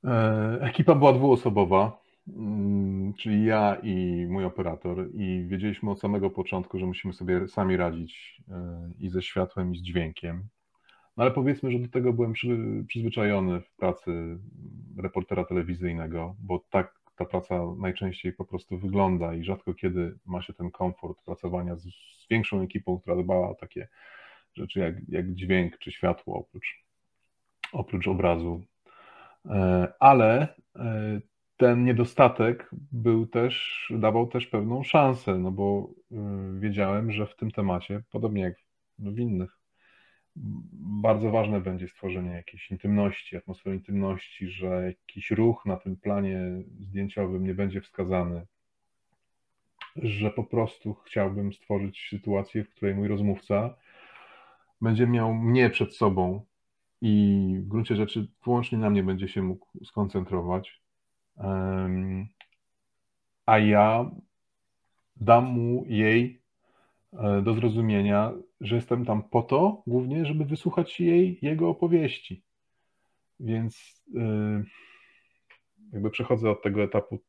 E, 0.03 0.57
ekipa 0.61 0.95
była 0.95 1.13
dwuosobowa, 1.13 2.01
mm, 2.27 3.13
czyli 3.13 3.45
ja 3.45 3.75
i 3.83 4.25
mój 4.29 4.45
operator 4.45 5.09
i 5.13 5.45
wiedzieliśmy 5.47 5.91
od 5.91 5.99
samego 5.99 6.29
początku, 6.29 6.79
że 6.79 6.85
musimy 6.85 7.13
sobie 7.13 7.47
sami 7.47 7.77
radzić 7.77 8.41
e, 8.49 8.91
i 8.99 9.09
ze 9.09 9.21
światłem, 9.21 9.73
i 9.73 9.77
z 9.77 9.81
dźwiękiem. 9.81 10.47
No 11.17 11.23
ale 11.23 11.31
powiedzmy, 11.31 11.71
że 11.71 11.79
do 11.79 11.87
tego 11.87 12.13
byłem 12.13 12.33
przyzwyczajony 12.87 13.61
w 13.61 13.75
pracy 13.75 14.37
reportera 14.97 15.45
telewizyjnego, 15.45 16.35
bo 16.39 16.63
tak 16.69 17.03
ta 17.15 17.25
praca 17.25 17.55
najczęściej 17.77 18.33
po 18.33 18.45
prostu 18.45 18.77
wygląda 18.77 19.33
i 19.33 19.43
rzadko 19.43 19.73
kiedy 19.73 20.17
ma 20.25 20.41
się 20.41 20.53
ten 20.53 20.71
komfort 20.71 21.17
pracowania 21.25 21.75
z, 21.75 21.83
z 22.21 22.22
większą 22.33 22.61
ekipą, 22.61 22.99
która 22.99 23.15
dbała 23.15 23.49
o 23.49 23.55
takie 23.55 23.87
rzeczy 24.55 24.79
jak, 24.79 24.95
jak 25.09 25.33
dźwięk 25.33 25.77
czy 25.77 25.91
światło 25.91 26.39
oprócz, 26.39 26.83
oprócz 27.71 28.07
obrazu. 28.07 28.63
E, 29.45 29.93
ale 29.99 30.55
e, 30.75 31.19
ten 31.57 31.83
niedostatek 31.83 32.69
był 32.91 33.27
też, 33.27 33.87
dawał 33.97 34.27
też 34.27 34.47
pewną 34.47 34.83
szansę, 34.83 35.37
no 35.37 35.51
bo 35.51 35.89
e, 36.11 36.15
wiedziałem, 36.59 37.11
że 37.11 37.27
w 37.27 37.35
tym 37.35 37.51
temacie, 37.51 38.03
podobnie 38.11 38.41
jak 38.41 38.55
w 38.99 39.19
innych 39.19 39.59
bardzo 40.35 41.31
ważne 41.31 41.61
będzie 41.61 41.87
stworzenie 41.87 42.31
jakiejś 42.31 42.71
intymności, 42.71 43.37
atmosfery 43.37 43.75
intymności, 43.75 44.47
że 44.47 44.85
jakiś 44.85 45.31
ruch 45.31 45.65
na 45.65 45.77
tym 45.77 45.97
planie 45.97 46.39
zdjęciowym 46.79 47.43
nie 47.43 47.53
będzie 47.53 47.81
wskazany, 47.81 48.45
że 49.95 50.31
po 50.31 50.43
prostu 50.43 50.93
chciałbym 50.93 51.53
stworzyć 51.53 52.07
sytuację, 52.09 52.63
w 52.63 52.69
której 52.69 52.95
mój 52.95 53.07
rozmówca 53.07 53.75
będzie 54.81 55.07
miał 55.07 55.33
mnie 55.33 55.69
przed 55.69 55.95
sobą 55.95 56.45
i 57.01 57.55
w 57.59 57.67
gruncie 57.67 57.95
rzeczy 57.95 58.27
wyłącznie 58.45 58.77
na 58.77 58.89
mnie 58.89 59.03
będzie 59.03 59.27
się 59.27 59.41
mógł 59.41 59.67
skoncentrować, 59.85 60.81
a 63.45 63.59
ja 63.59 64.11
dam 65.15 65.45
mu 65.45 65.85
jej 65.87 66.43
E, 67.19 67.41
do 67.41 67.53
zrozumienia, 67.53 68.33
że 68.61 68.75
jestem 68.75 69.05
tam 69.05 69.23
po 69.23 69.41
to 69.41 69.83
głównie, 69.87 70.25
żeby 70.25 70.45
wysłuchać 70.45 70.99
jej, 70.99 71.39
jego 71.41 71.69
opowieści. 71.69 72.43
Więc 73.39 74.03
e, 74.15 74.63
jakby 75.93 76.09
przechodzę 76.09 76.49
od 76.49 76.61
tego 76.61 76.83
etapu 76.83 77.19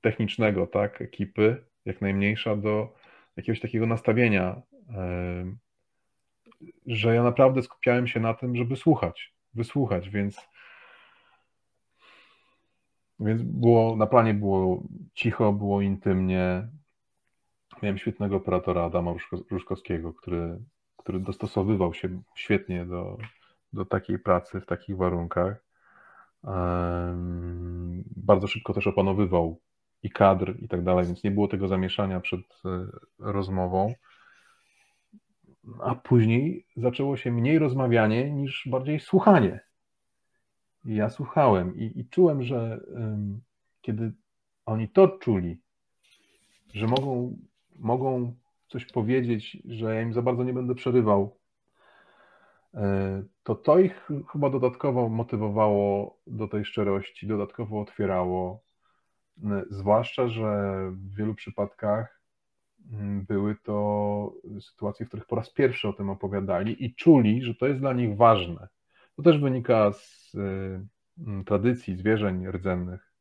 technicznego, 0.00 0.66
tak, 0.66 1.02
ekipy, 1.02 1.64
jak 1.86 2.00
najmniejsza, 2.00 2.56
do 2.56 2.94
jakiegoś 3.36 3.60
takiego 3.60 3.86
nastawienia, 3.86 4.62
że 6.86 7.14
ja 7.14 7.22
naprawdę 7.22 7.62
skupiałem 7.62 8.06
się 8.06 8.20
na 8.20 8.34
tym, 8.34 8.56
żeby 8.56 8.76
słuchać, 8.76 9.34
wysłuchać, 9.54 10.10
więc 10.10 10.48
więc 13.20 13.42
było, 13.42 13.96
na 13.96 14.06
planie 14.06 14.34
było 14.34 14.82
cicho, 15.14 15.52
było 15.52 15.80
intymnie, 15.80 16.68
Miałem 17.82 17.98
świetnego 17.98 18.36
operatora 18.36 18.84
Adama 18.84 19.14
Różkowskiego, 19.50 20.12
który, 20.12 20.58
który 20.96 21.20
dostosowywał 21.20 21.94
się 21.94 22.22
świetnie 22.34 22.86
do, 22.86 23.18
do 23.72 23.84
takiej 23.84 24.18
pracy 24.18 24.60
w 24.60 24.66
takich 24.66 24.96
warunkach. 24.96 25.64
Bardzo 28.16 28.46
szybko 28.46 28.72
też 28.72 28.86
opanowywał 28.86 29.60
i 30.02 30.10
kadr 30.10 30.54
i 30.58 30.68
tak 30.68 30.82
dalej, 30.82 31.06
więc 31.06 31.24
nie 31.24 31.30
było 31.30 31.48
tego 31.48 31.68
zamieszania 31.68 32.20
przed 32.20 32.40
e, 32.40 32.86
rozmową. 33.18 33.94
A 35.80 35.94
później 35.94 36.66
zaczęło 36.76 37.16
się 37.16 37.32
mniej 37.32 37.58
rozmawianie 37.58 38.30
niż 38.30 38.68
bardziej 38.70 39.00
słuchanie. 39.00 39.60
I 40.84 40.94
ja 40.94 41.10
słuchałem 41.10 41.76
i, 41.76 42.00
i 42.00 42.08
czułem, 42.08 42.42
że 42.42 42.80
um, 42.88 43.40
kiedy 43.80 44.12
oni 44.66 44.88
to 44.88 45.08
czuli, 45.08 45.58
że 46.74 46.86
mogą 46.86 47.36
mogą 47.78 48.34
coś 48.68 48.86
powiedzieć, 48.86 49.58
że 49.64 49.94
ja 49.94 50.02
im 50.02 50.12
za 50.12 50.22
bardzo 50.22 50.44
nie 50.44 50.52
będę 50.52 50.74
przerywał, 50.74 51.36
e, 52.74 53.22
to 53.42 53.54
to 53.54 53.78
ich 53.78 54.08
chyba 54.32 54.50
dodatkowo 54.50 55.08
motywowało 55.08 56.16
do 56.26 56.48
tej 56.48 56.64
szczerości, 56.64 57.26
dodatkowo 57.26 57.80
otwierało. 57.80 58.65
E, 59.44 59.64
zwłaszcza, 59.70 60.28
że 60.28 60.76
w 60.90 61.14
wielu 61.14 61.34
przypadkach 61.34 62.20
mm, 62.92 63.24
były 63.24 63.56
to 63.62 64.32
sytuacje, 64.60 65.06
w 65.06 65.08
których 65.08 65.26
po 65.26 65.36
raz 65.36 65.50
pierwszy 65.50 65.88
o 65.88 65.92
tym 65.92 66.10
opowiadali 66.10 66.84
i 66.84 66.94
czuli, 66.94 67.42
że 67.42 67.54
to 67.54 67.66
jest 67.66 67.80
dla 67.80 67.92
nich 67.92 68.16
ważne. 68.16 68.68
To 69.16 69.22
też 69.22 69.38
wynika 69.38 69.92
z 69.92 70.34
e, 70.34 71.44
tradycji 71.44 71.96
zwierzeń 71.96 72.48
rdzennych 72.50 73.12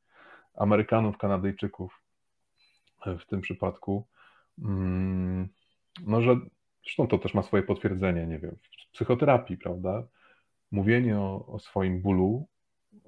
Amerykanów, 0.53 1.17
Kanadyjczyków 1.17 2.01
w 3.19 3.25
tym 3.25 3.41
przypadku, 3.41 4.07
Mm, 4.59 5.49
no, 6.05 6.21
że 6.21 6.35
zresztą 6.83 7.07
to 7.07 7.17
też 7.17 7.33
ma 7.33 7.43
swoje 7.43 7.63
potwierdzenie, 7.63 8.27
nie 8.27 8.39
wiem, 8.39 8.55
w 8.61 8.91
psychoterapii, 8.91 9.57
prawda? 9.57 10.03
Mówienie 10.71 11.19
o, 11.19 11.45
o 11.47 11.59
swoim 11.59 12.01
bólu, 12.01 12.47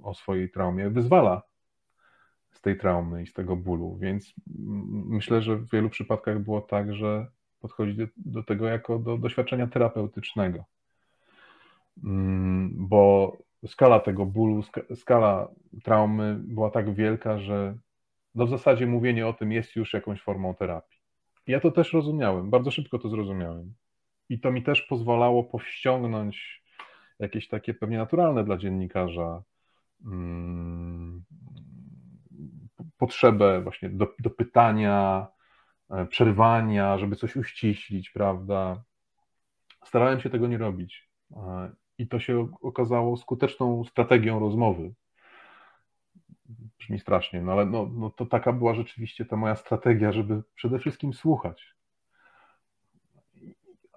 o 0.03 0.13
swojej 0.13 0.51
traumie 0.51 0.89
wyzwala 0.89 1.41
z 2.57 2.61
tej 2.61 2.77
traumy 2.77 3.23
i 3.23 3.27
z 3.27 3.33
tego 3.33 3.55
bólu, 3.55 3.97
więc 3.97 4.33
myślę, 4.89 5.41
że 5.41 5.55
w 5.55 5.71
wielu 5.71 5.89
przypadkach 5.89 6.39
było 6.39 6.61
tak, 6.61 6.95
że 6.95 7.27
podchodzi 7.59 7.97
do, 8.17 8.43
tego 8.43 8.67
jako 8.67 8.99
do 8.99 9.17
doświadczenia 9.17 9.67
terapeutycznego, 9.67 10.63
mm, 12.03 12.71
bo 12.73 13.33
skala 13.67 13.99
tego 13.99 14.25
bólu, 14.25 14.63
skala 14.95 15.47
traumy 15.83 16.35
była 16.39 16.69
tak 16.69 16.93
wielka, 16.93 17.39
że 17.39 17.77
no 18.35 18.45
w 18.45 18.49
zasadzie 18.49 18.87
mówienie 18.87 19.27
o 19.27 19.33
tym 19.33 19.51
jest 19.51 19.75
już 19.75 19.93
jakąś 19.93 20.21
formą 20.21 20.55
terapii. 20.55 20.99
Ja 21.47 21.59
to 21.59 21.71
też 21.71 21.93
rozumiałem, 21.93 22.49
bardzo 22.49 22.71
szybko 22.71 22.99
to 22.99 23.09
zrozumiałem. 23.09 23.73
I 24.29 24.39
to 24.39 24.51
mi 24.51 24.63
też 24.63 24.81
pozwalało 24.81 25.43
powściągnąć 25.43 26.63
jakieś 27.19 27.47
takie 27.47 27.73
pewnie 27.73 27.97
naturalne 27.97 28.43
dla 28.43 28.57
dziennikarza 28.57 29.43
hmm, 30.03 31.23
potrzebę 32.97 33.61
właśnie 33.61 33.89
do, 33.89 34.13
do 34.19 34.29
pytania, 34.29 35.27
e, 35.89 36.05
przerwania, 36.05 36.97
żeby 36.97 37.15
coś 37.15 37.35
uściślić, 37.35 38.09
prawda. 38.09 38.83
Starałem 39.85 40.19
się 40.19 40.29
tego 40.29 40.47
nie 40.47 40.57
robić. 40.57 41.09
E, 41.35 41.71
I 41.97 42.07
to 42.07 42.19
się 42.19 42.47
okazało 42.61 43.17
skuteczną 43.17 43.83
strategią 43.85 44.39
rozmowy 44.39 44.93
brzmi 46.79 46.99
strasznie, 46.99 47.41
no 47.41 47.51
ale 47.51 47.65
no, 47.65 47.89
no 47.93 48.09
to 48.09 48.25
taka 48.25 48.53
była 48.53 48.73
rzeczywiście 48.73 49.25
ta 49.25 49.35
moja 49.35 49.55
strategia, 49.55 50.11
żeby 50.11 50.43
przede 50.55 50.79
wszystkim 50.79 51.13
słuchać. 51.13 51.76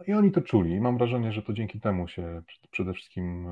I 0.06 0.12
oni 0.12 0.32
to 0.32 0.40
czuli. 0.40 0.80
Mam 0.80 0.98
wrażenie, 0.98 1.32
że 1.32 1.42
to 1.42 1.52
dzięki 1.52 1.80
temu 1.80 2.08
się 2.08 2.42
przede 2.70 2.92
wszystkim 2.92 3.46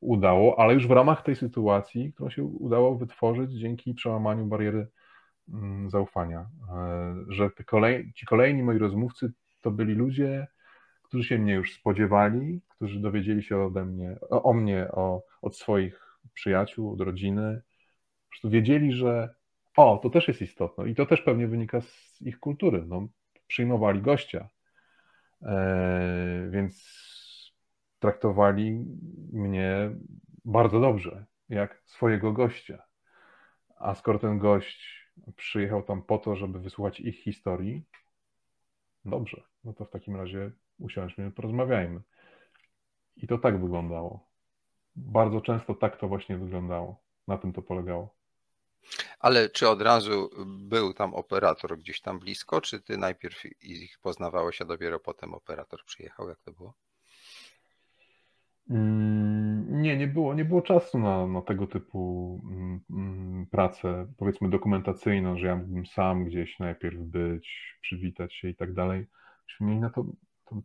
udało, 0.00 0.58
ale 0.58 0.74
już 0.74 0.86
w 0.86 0.90
ramach 0.90 1.22
tej 1.22 1.36
sytuacji, 1.36 2.12
którą 2.12 2.30
się 2.30 2.44
udało 2.44 2.94
wytworzyć 2.94 3.52
dzięki 3.52 3.94
przełamaniu 3.94 4.46
bariery 4.46 4.88
mm, 5.48 5.90
zaufania. 5.90 6.46
Że 7.28 7.50
kolej, 7.50 8.12
ci 8.14 8.26
kolejni 8.26 8.62
moi 8.62 8.78
rozmówcy 8.78 9.32
to 9.60 9.70
byli 9.70 9.94
ludzie, 9.94 10.46
którzy 11.02 11.28
się 11.28 11.38
mnie 11.38 11.54
już 11.54 11.74
spodziewali, 11.74 12.60
którzy 12.68 13.00
dowiedzieli 13.00 13.42
się 13.42 13.58
ode 13.58 13.84
mnie, 13.84 14.16
o, 14.30 14.42
o 14.42 14.52
mnie 14.52 14.88
o, 14.92 15.22
od 15.42 15.56
swoich 15.56 16.18
przyjaciół, 16.34 16.92
od 16.92 17.00
rodziny. 17.00 17.62
Po 18.24 18.28
prostu 18.30 18.50
wiedzieli, 18.50 18.92
że 18.92 19.34
o, 19.76 20.00
to 20.02 20.10
też 20.10 20.28
jest 20.28 20.42
istotne 20.42 20.90
i 20.90 20.94
to 20.94 21.06
też 21.06 21.22
pewnie 21.22 21.48
wynika 21.48 21.80
z 21.80 22.22
ich 22.22 22.40
kultury. 22.40 22.84
No, 22.86 23.08
przyjmowali 23.46 24.02
gościa, 24.02 24.40
e, 24.40 24.53
więc 26.50 26.94
traktowali 27.98 28.84
mnie 29.32 29.90
bardzo 30.44 30.80
dobrze, 30.80 31.24
jak 31.48 31.82
swojego 31.84 32.32
gościa. 32.32 32.82
A 33.76 33.94
skoro 33.94 34.18
ten 34.18 34.38
gość 34.38 35.10
przyjechał 35.36 35.82
tam 35.82 36.02
po 36.02 36.18
to, 36.18 36.36
żeby 36.36 36.58
wysłuchać 36.58 37.00
ich 37.00 37.22
historii, 37.22 37.84
dobrze, 39.04 39.42
no 39.64 39.72
to 39.72 39.84
w 39.84 39.90
takim 39.90 40.16
razie 40.16 40.50
usiądźmy, 40.78 41.30
porozmawiajmy. 41.30 42.00
I 43.16 43.26
to 43.26 43.38
tak 43.38 43.60
wyglądało. 43.60 44.28
Bardzo 44.96 45.40
często 45.40 45.74
tak 45.74 45.96
to 45.96 46.08
właśnie 46.08 46.38
wyglądało. 46.38 47.02
Na 47.28 47.38
tym 47.38 47.52
to 47.52 47.62
polegało. 47.62 48.14
Ale 49.18 49.48
czy 49.48 49.68
od 49.68 49.82
razu 49.82 50.30
był 50.46 50.94
tam 50.94 51.14
operator 51.14 51.78
gdzieś 51.78 52.00
tam 52.00 52.18
blisko, 52.18 52.60
czy 52.60 52.80
ty 52.80 52.98
najpierw 52.98 53.42
ich 53.62 53.98
poznawałeś, 54.02 54.62
a 54.62 54.64
dopiero 54.64 55.00
potem 55.00 55.34
operator 55.34 55.84
przyjechał? 55.84 56.28
Jak 56.28 56.38
to 56.40 56.52
było? 56.52 56.74
Mm, 58.70 59.82
nie, 59.82 59.96
nie 59.96 60.06
było, 60.06 60.34
nie 60.34 60.44
było 60.44 60.62
czasu 60.62 60.98
na, 60.98 61.26
na 61.26 61.42
tego 61.42 61.66
typu 61.66 62.40
mm, 62.50 62.80
mm, 62.90 63.46
pracę, 63.46 64.06
powiedzmy 64.16 64.50
dokumentacyjną, 64.50 65.38
że 65.38 65.46
ja 65.46 65.56
mógłbym 65.56 65.86
sam 65.86 66.24
gdzieś 66.24 66.58
najpierw 66.58 66.98
być, 66.98 67.76
przywitać 67.80 68.34
się 68.34 68.48
i 68.48 68.54
tak 68.54 68.74
dalej. 68.74 69.06
Myśmy 69.48 69.66
mieli 69.66 69.80
na 69.80 69.90
to 69.90 70.04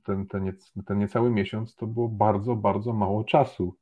ten, 0.05 0.27
ten, 0.27 0.53
ten 0.85 0.97
niecały 0.97 1.29
miesiąc 1.29 1.75
to 1.75 1.87
było 1.87 2.09
bardzo, 2.09 2.55
bardzo 2.55 2.93
mało 2.93 3.23
czasu. 3.23 3.75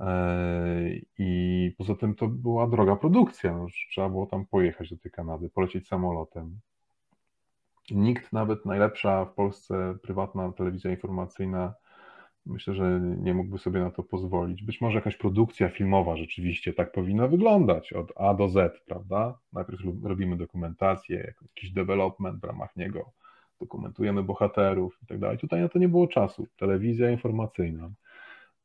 E, 0.00 0.90
I 1.18 1.74
poza 1.78 1.94
tym 1.94 2.14
to 2.14 2.28
była 2.28 2.66
droga 2.66 2.96
produkcja. 2.96 3.56
No, 3.56 3.66
trzeba 3.90 4.08
było 4.08 4.26
tam 4.26 4.46
pojechać 4.46 4.90
do 4.90 4.98
tej 4.98 5.12
Kanady, 5.12 5.50
polecieć 5.50 5.88
samolotem. 5.88 6.60
Nikt, 7.90 8.32
nawet 8.32 8.66
najlepsza 8.66 9.24
w 9.24 9.34
Polsce 9.34 9.94
prywatna 10.02 10.52
telewizja 10.52 10.90
informacyjna, 10.90 11.74
myślę, 12.46 12.74
że 12.74 13.00
nie 13.00 13.34
mógłby 13.34 13.58
sobie 13.58 13.80
na 13.80 13.90
to 13.90 14.02
pozwolić. 14.02 14.62
Być 14.62 14.80
może 14.80 14.98
jakaś 14.98 15.16
produkcja 15.16 15.68
filmowa 15.68 16.16
rzeczywiście 16.16 16.72
tak 16.72 16.92
powinna 16.92 17.28
wyglądać 17.28 17.92
od 17.92 18.12
A 18.16 18.34
do 18.34 18.48
Z, 18.48 18.84
prawda? 18.86 19.38
Najpierw 19.52 19.80
robimy 20.02 20.36
dokumentację, 20.36 21.34
jakiś 21.42 21.70
development 21.70 22.40
w 22.40 22.44
ramach 22.44 22.76
niego 22.76 23.12
dokumentujemy 23.60 24.22
bohaterów 24.22 24.98
i 25.02 25.06
tak 25.06 25.18
dalej. 25.18 25.38
Tutaj 25.38 25.60
na 25.60 25.68
to 25.68 25.78
nie 25.78 25.88
było 25.88 26.06
czasu. 26.08 26.46
Telewizja 26.56 27.10
informacyjna. 27.10 27.90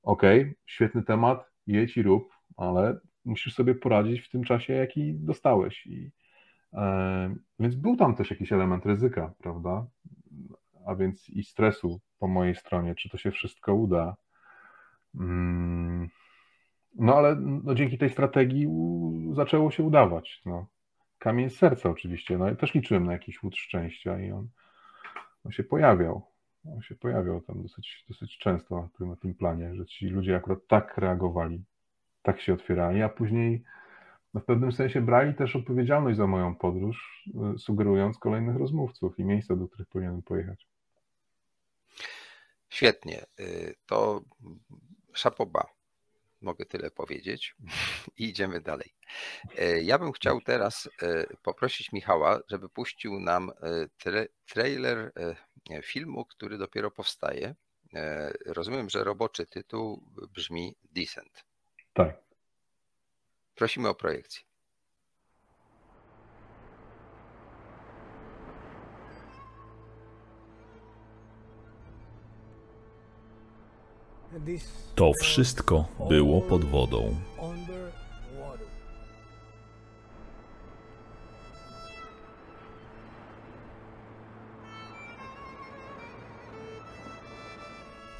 Okej, 0.05 0.41
okay, 0.41 0.55
świetny 0.65 1.03
temat, 1.03 1.51
jedź 1.67 1.97
i 1.97 2.03
rób, 2.03 2.33
ale 2.57 2.99
musisz 3.25 3.53
sobie 3.53 3.75
poradzić 3.75 4.21
w 4.21 4.29
tym 4.29 4.43
czasie, 4.43 4.73
jaki 4.73 5.13
dostałeś. 5.13 5.87
I, 5.87 6.11
e, 6.73 7.35
więc 7.59 7.75
był 7.75 7.95
tam 7.95 8.15
też 8.15 8.31
jakiś 8.31 8.51
element 8.51 8.85
ryzyka, 8.85 9.33
prawda? 9.37 9.87
A 10.87 10.95
więc 10.95 11.29
i 11.29 11.43
stresu 11.43 11.99
po 12.19 12.27
mojej 12.27 12.55
stronie, 12.55 12.95
czy 12.95 13.09
to 13.09 13.17
się 13.17 13.31
wszystko 13.31 13.75
uda. 13.75 14.15
Mm, 15.15 16.09
no 16.95 17.15
ale 17.15 17.35
no, 17.35 17.75
dzięki 17.75 17.97
tej 17.97 18.09
strategii 18.09 18.67
u, 18.67 19.33
zaczęło 19.33 19.71
się 19.71 19.83
udawać. 19.83 20.41
No. 20.45 20.67
Kamień 21.19 21.49
z 21.49 21.57
serca 21.57 21.89
oczywiście. 21.89 22.37
No, 22.37 22.47
ja 22.47 22.55
też 22.55 22.73
liczyłem 22.73 23.05
na 23.05 23.13
jakiś 23.13 23.43
łód 23.43 23.55
szczęścia 23.55 24.19
i 24.19 24.31
on, 24.31 24.47
on 25.45 25.51
się 25.51 25.63
pojawiał. 25.63 26.34
On 26.73 26.81
się 26.81 26.95
pojawiał 26.95 27.41
tam 27.41 27.61
dosyć, 27.61 28.05
dosyć 28.07 28.37
często 28.37 28.89
na 28.99 29.15
tym, 29.15 29.33
planie, 29.33 29.75
że 29.75 29.85
ci 29.85 30.07
ludzie 30.07 30.35
akurat 30.35 30.59
tak 30.67 30.97
reagowali, 30.97 31.63
tak 32.21 32.41
się 32.41 32.53
otwierali, 32.53 33.01
a 33.01 33.09
później 33.09 33.63
no 34.33 34.41
w 34.41 34.45
pewnym 34.45 34.71
sensie 34.71 35.01
brali 35.01 35.33
też 35.33 35.55
odpowiedzialność 35.55 36.17
za 36.17 36.27
moją 36.27 36.55
podróż, 36.55 37.25
y, 37.55 37.59
sugerując 37.59 38.17
kolejnych 38.17 38.55
rozmówców 38.55 39.19
i 39.19 39.25
miejsca, 39.25 39.55
do 39.55 39.67
których 39.67 39.87
powinienem 39.87 40.21
pojechać. 40.21 40.67
Świetnie. 42.69 43.25
Y, 43.39 43.75
to 43.85 44.21
szapoba 45.13 45.65
mogę 46.41 46.65
tyle 46.65 46.91
powiedzieć. 46.91 47.55
I 48.19 48.29
idziemy 48.29 48.61
dalej. 48.61 48.93
E, 49.57 49.81
ja 49.81 49.99
bym 49.99 50.11
chciał 50.11 50.41
teraz 50.41 50.89
poprosić 51.41 51.91
Michała, 51.91 52.39
żeby 52.49 52.69
puścił 52.69 53.19
nam 53.19 53.51
tra 53.97 54.21
trailer 54.45 55.11
filmu, 55.81 56.25
który 56.25 56.57
dopiero 56.57 56.91
powstaje. 56.91 57.55
Rozumiem, 58.45 58.89
że 58.89 59.03
roboczy 59.03 59.45
tytuł 59.45 60.01
brzmi 60.33 60.75
Descent. 60.91 61.45
Tak. 61.93 62.17
Prosimy 63.55 63.89
o 63.89 63.95
projekcję. 63.95 64.43
To 74.95 75.11
wszystko 75.21 75.87
było 76.09 76.41
pod 76.41 76.65
wodą. 76.65 77.15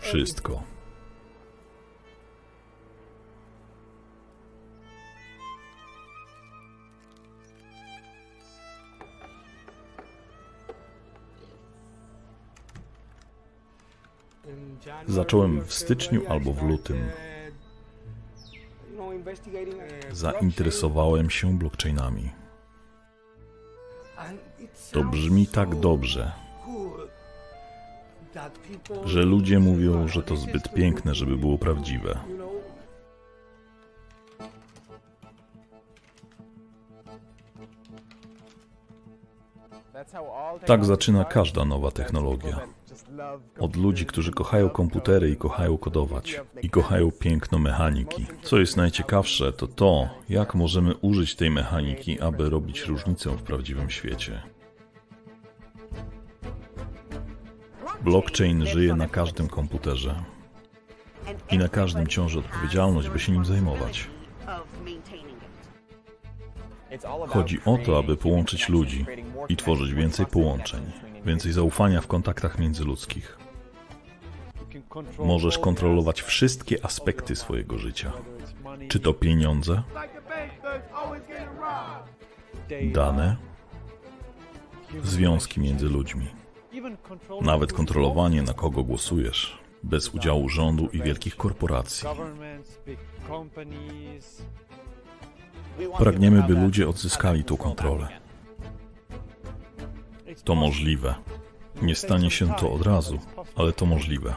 Wszystko. 0.06 0.64
Zacząłem 15.08 15.62
w 15.66 15.74
styczniu 15.74 16.22
albo 16.30 16.54
w 16.54 16.64
lutym. 16.64 16.98
Zainteresowałem 20.12 21.30
się 21.30 21.58
blockchainami. 21.58 22.32
To 24.92 25.04
brzmi 25.04 25.48
tak 25.48 25.76
dobrze, 25.76 26.32
że 29.06 29.24
ludzie 29.24 29.60
mówią, 29.60 30.08
że 30.08 30.24
to 30.24 30.36
zbyt 30.36 30.74
piękne, 30.74 31.16
żeby 31.16 31.38
było 31.38 31.58
prawdziwe. 31.58 32.20
Tak 40.66 40.86
zaczyna 40.86 41.26
każda 41.26 41.66
nowa 41.66 41.92
technologia. 41.92 42.60
Od 43.60 43.76
ludzi, 43.76 44.06
którzy 44.06 44.32
kochają 44.32 44.70
komputery 44.70 45.30
i 45.30 45.36
kochają 45.36 45.78
kodować, 45.78 46.42
i 46.62 46.70
kochają 46.70 47.12
piękno 47.12 47.60
mechaniki. 47.60 48.26
Co 48.44 48.60
jest 48.60 48.78
najciekawsze, 48.78 49.54
to 49.54 49.68
to, 49.68 50.10
jak 50.30 50.56
możemy 50.56 50.96
użyć 50.96 51.36
tej 51.36 51.50
mechaniki, 51.50 52.22
aby 52.22 52.50
robić 52.50 52.86
różnicę 52.86 53.30
w 53.30 53.44
prawdziwym 53.44 53.90
świecie. 53.90 54.55
Blockchain 58.06 58.66
żyje 58.66 58.96
na 58.96 59.08
każdym 59.08 59.48
komputerze 59.48 60.24
i 61.52 61.58
na 61.58 61.70
każdym 61.70 62.08
ciąży 62.08 62.40
odpowiedzialność, 62.40 63.10
by 63.10 63.20
się 63.20 63.32
nim 63.32 63.46
zajmować. 63.46 64.08
Chodzi 67.28 67.60
o 67.66 67.78
to, 67.78 67.98
aby 67.98 68.18
połączyć 68.18 68.70
ludzi 68.70 69.06
i 69.50 69.56
tworzyć 69.56 69.94
więcej 69.94 70.26
połączeń, 70.26 70.92
więcej 71.26 71.52
zaufania 71.52 72.02
w 72.02 72.08
kontaktach 72.08 72.60
międzyludzkich. 72.60 73.38
Możesz 75.20 75.60
kontrolować 75.60 76.22
wszystkie 76.22 76.86
aspekty 76.86 77.36
swojego 77.36 77.78
życia. 77.78 78.12
Czy 78.88 79.00
to 79.00 79.14
pieniądze, 79.14 79.84
dane, 82.94 83.36
związki 85.04 85.60
między 85.60 85.90
ludźmi, 85.90 86.28
nawet 87.42 87.74
kontrolowanie, 87.74 88.42
na 88.42 88.54
kogo 88.54 88.84
głosujesz, 88.84 89.58
bez 89.84 90.10
udziału 90.10 90.50
rządu 90.50 90.90
i 90.94 91.02
wielkich 91.02 91.36
korporacji. 91.36 92.08
Pragniemy, 95.98 96.44
by 96.44 96.54
ludzie 96.54 96.90
odzyskali 96.90 97.44
tą 97.44 97.58
kontrolę. 97.58 98.08
To 100.44 100.56
możliwe. 100.56 101.16
Nie 101.82 101.96
stanie 101.96 102.32
się 102.32 102.54
to 102.54 102.74
od 102.74 102.82
razu, 102.82 103.20
ale 103.56 103.74
to 103.74 103.86
możliwe. 103.86 104.36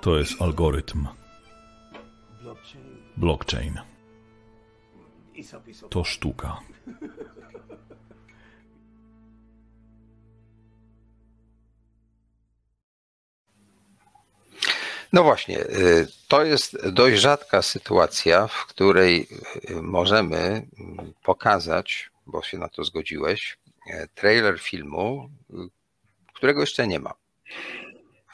To 0.00 0.18
jest 0.18 0.42
algorytm. 0.42 1.06
Blockchain. 3.16 3.80
To 5.90 6.04
sztuka. 6.04 6.60
No 15.14 15.22
właśnie, 15.22 15.60
y, 15.60 16.06
to 16.28 16.44
jest 16.44 16.88
dość 16.88 17.20
rzadka 17.20 17.62
sytuacja, 17.62 18.46
w 18.46 18.66
której 18.66 19.28
y, 19.70 19.82
możemy 19.82 20.36
mm, 20.38 21.12
pokazać, 21.22 22.10
bo 22.26 22.42
się 22.42 22.58
na 22.58 22.68
to 22.68 22.84
zgodziłeś, 22.84 23.58
e, 23.90 24.08
trailer 24.08 24.60
filmu, 24.60 25.30
y, 25.50 25.54
którego 26.34 26.60
jeszcze 26.60 26.86
nie 26.86 27.00
ma. 27.00 27.14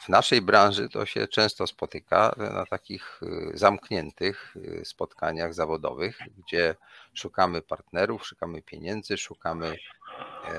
W 0.01 0.09
naszej 0.09 0.41
branży 0.41 0.89
to 0.89 1.05
się 1.05 1.27
często 1.27 1.67
spotyka 1.67 2.35
na 2.37 2.65
takich 2.65 3.21
zamkniętych 3.53 4.55
spotkaniach 4.83 5.53
zawodowych, 5.53 6.17
gdzie 6.37 6.75
szukamy 7.13 7.61
partnerów, 7.61 8.27
szukamy 8.27 8.61
pieniędzy, 8.61 9.17
szukamy 9.17 9.67
e, 9.67 10.55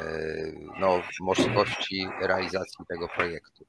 no, 0.81 1.03
możliwości 1.21 2.09
realizacji 2.21 2.87
tego 2.89 3.09
projektu. 3.09 3.67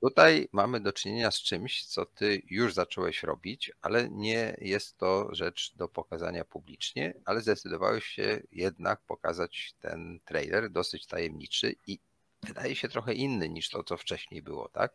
Tutaj 0.00 0.48
mamy 0.52 0.80
do 0.80 0.92
czynienia 0.92 1.30
z 1.30 1.42
czymś, 1.42 1.84
co 1.84 2.06
ty 2.06 2.42
już 2.50 2.74
zacząłeś 2.74 3.22
robić, 3.22 3.72
ale 3.82 4.10
nie 4.10 4.56
jest 4.60 4.96
to 4.96 5.28
rzecz 5.34 5.72
do 5.76 5.88
pokazania 5.88 6.44
publicznie, 6.44 7.14
ale 7.24 7.40
zdecydowałeś 7.40 8.04
się 8.04 8.42
jednak 8.52 9.00
pokazać 9.00 9.74
ten 9.80 10.20
trailer, 10.24 10.70
dosyć 10.70 11.06
tajemniczy 11.06 11.74
i 11.86 11.98
wydaje 12.42 12.76
się 12.76 12.88
trochę 12.88 13.14
inny 13.14 13.48
niż 13.48 13.70
to, 13.70 13.84
co 13.84 13.96
wcześniej 13.96 14.42
było, 14.42 14.68
tak? 14.68 14.92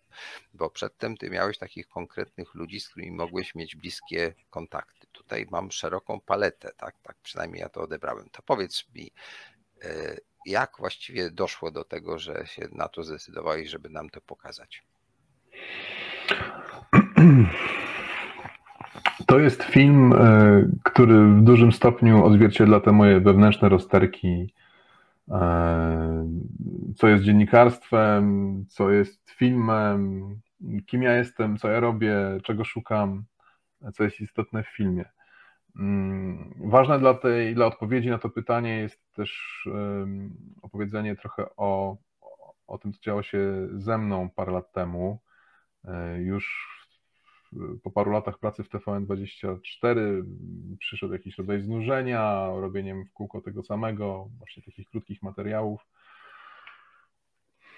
Bo 0.53 0.69
przedtem 0.69 1.17
ty 1.17 1.29
miałeś 1.29 1.57
takich 1.57 1.87
konkretnych 1.87 2.55
ludzi, 2.55 2.79
z 2.79 2.89
którymi 2.89 3.11
mogłeś 3.11 3.55
mieć 3.55 3.75
bliskie 3.75 4.33
kontakty. 4.49 5.07
Tutaj 5.11 5.47
mam 5.51 5.71
szeroką 5.71 6.19
paletę, 6.21 6.71
tak? 6.77 6.95
Tak 7.03 7.17
przynajmniej 7.23 7.61
ja 7.61 7.69
to 7.69 7.81
odebrałem. 7.81 8.29
To 8.29 8.41
powiedz 8.41 8.85
mi, 8.95 9.11
e, 9.83 10.17
jak 10.45 10.77
właściwie 10.77 11.31
doszło 11.31 11.71
do 11.71 11.83
tego, 11.83 12.19
że 12.19 12.47
się 12.47 12.67
na 12.71 12.87
to 12.87 13.03
zdecydowałeś, 13.03 13.69
żeby 13.69 13.89
nam 13.89 14.09
to 14.09 14.21
pokazać? 14.21 14.83
To 19.27 19.39
jest 19.39 19.63
film, 19.63 20.13
e, 20.13 20.65
który 20.83 21.25
w 21.25 21.41
dużym 21.43 21.71
stopniu 21.71 22.25
odzwierciedla 22.25 22.79
te 22.79 22.91
moje 22.91 23.19
wewnętrzne 23.19 23.69
rozterki, 23.69 24.53
e, 25.31 26.27
co 26.95 27.07
jest 27.07 27.23
dziennikarstwem, 27.23 28.65
co 28.69 28.89
jest 28.89 29.29
filmem, 29.29 30.21
kim 30.85 31.03
ja 31.03 31.17
jestem, 31.17 31.57
co 31.57 31.69
ja 31.69 31.79
robię, 31.79 32.15
czego 32.43 32.63
szukam, 32.63 33.23
co 33.93 34.03
jest 34.03 34.21
istotne 34.21 34.63
w 34.63 34.67
filmie. 34.67 35.05
Mm, 35.79 36.53
ważne 36.65 36.99
dla 36.99 37.13
tej, 37.13 37.55
dla 37.55 37.65
odpowiedzi 37.65 38.09
na 38.09 38.17
to 38.17 38.29
pytanie 38.29 38.77
jest 38.79 39.13
też 39.13 39.61
opowiedzenie 40.61 41.15
trochę 41.15 41.45
o, 41.57 41.97
o 42.67 42.77
tym, 42.77 42.93
co 42.93 42.99
działo 43.01 43.23
się 43.23 43.67
ze 43.73 43.97
mną 43.97 44.29
parę 44.29 44.51
lat 44.51 44.71
temu. 44.71 45.19
E, 45.85 46.21
już 46.21 46.71
po 47.83 47.91
paru 47.91 48.11
latach 48.11 48.39
pracy 48.39 48.63
w 48.63 48.69
TVN24 48.69 50.23
przyszedł 50.79 51.13
jakiś 51.13 51.37
rodzaj 51.37 51.61
znużenia 51.61 52.47
robieniem 52.55 53.05
w 53.05 53.13
kółko 53.13 53.41
tego 53.41 53.63
samego, 53.63 54.29
właśnie 54.37 54.63
takich 54.63 54.89
krótkich 54.89 55.23
materiałów. 55.23 55.81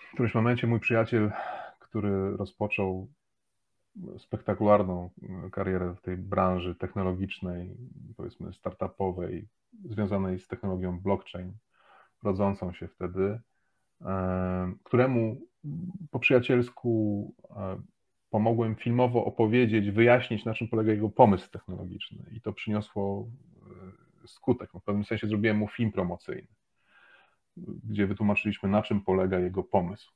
W 0.10 0.14
którymś 0.14 0.36
momencie 0.36 0.68
mój 0.68 0.80
przyjaciel, 0.80 1.32
który 1.80 2.38
rozpoczął 2.38 3.08
spektakularną 4.18 5.10
karierę 5.52 5.96
w 5.96 6.02
tej 6.02 6.18
branży 6.18 6.76
technologicznej, 6.76 7.78
powiedzmy 8.18 8.54
startupowej, 8.54 9.48
związanej 9.86 10.40
z 10.40 10.48
technologią 10.48 11.00
blockchain, 11.00 11.54
rodzącą 12.24 12.74
się 12.74 12.88
wtedy, 12.88 13.40
e, 14.02 14.74
któremu 14.84 15.42
po 16.12 16.20
przyjacielsku 16.20 17.34
e, 17.56 17.82
pomogłem 18.34 18.76
filmowo 18.76 19.26
opowiedzieć, 19.26 19.92
wyjaśnić, 19.92 20.46
na 20.46 20.54
czym 20.54 20.68
polega 20.68 20.92
jego 20.92 21.10
pomysł 21.10 21.52
technologiczny. 21.52 22.26
I 22.32 22.42
to 22.42 22.54
przyniosło 22.54 23.28
e, 24.24 24.28
skutek. 24.28 24.72
W 24.74 24.84
pewnym 24.84 25.06
sensie 25.06 25.28
zrobiłem 25.28 25.58
mu 25.58 25.68
film 25.68 25.92
promocyjny, 25.92 26.48
gdzie 27.58 28.08
wytłumaczyliśmy, 28.08 28.70
na 28.70 28.82
czym 28.82 29.02
polega 29.02 29.40
jego 29.40 29.64
pomysł. 29.64 30.12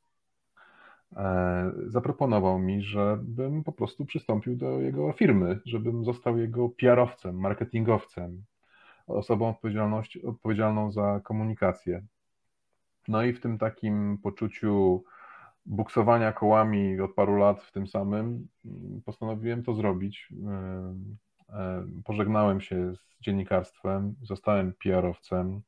E, 1.15 1.72
zaproponował 1.88 2.60
mi, 2.60 2.81
żebym 2.81 3.64
po 3.64 3.72
prostu 3.72 4.06
przystąpił 4.06 4.56
do 4.56 4.81
jego 4.81 5.11
firmy, 5.11 5.60
żebym 5.65 6.06
został 6.06 6.38
jego 6.38 6.69
PR-owcem, 6.69 7.39
marketingowcem, 7.39 8.44
osobą 9.07 9.56
odpowiedzialną 10.23 10.91
za 10.91 11.22
komunikację. 11.23 12.02
No 13.07 13.23
i 13.23 13.34
w 13.34 13.39
tym 13.39 13.57
takim 13.57 14.18
poczuciu 14.23 15.03
buksowania 15.68 16.31
kołami 16.31 17.02
od 17.02 17.14
paru 17.14 17.35
lat 17.35 17.64
w 17.64 17.72
tym 17.72 17.88
samym 17.88 18.48
postanowiłem 19.06 19.64
to 19.64 19.73
zrobić. 19.73 20.30
E, 20.48 20.95
e, 21.49 21.85
pożegnałem 22.06 22.61
się 22.61 22.95
z 22.95 23.22
dziennikarstwem, 23.22 24.15
zostałem 24.22 24.73
PR-owcem 24.84 25.61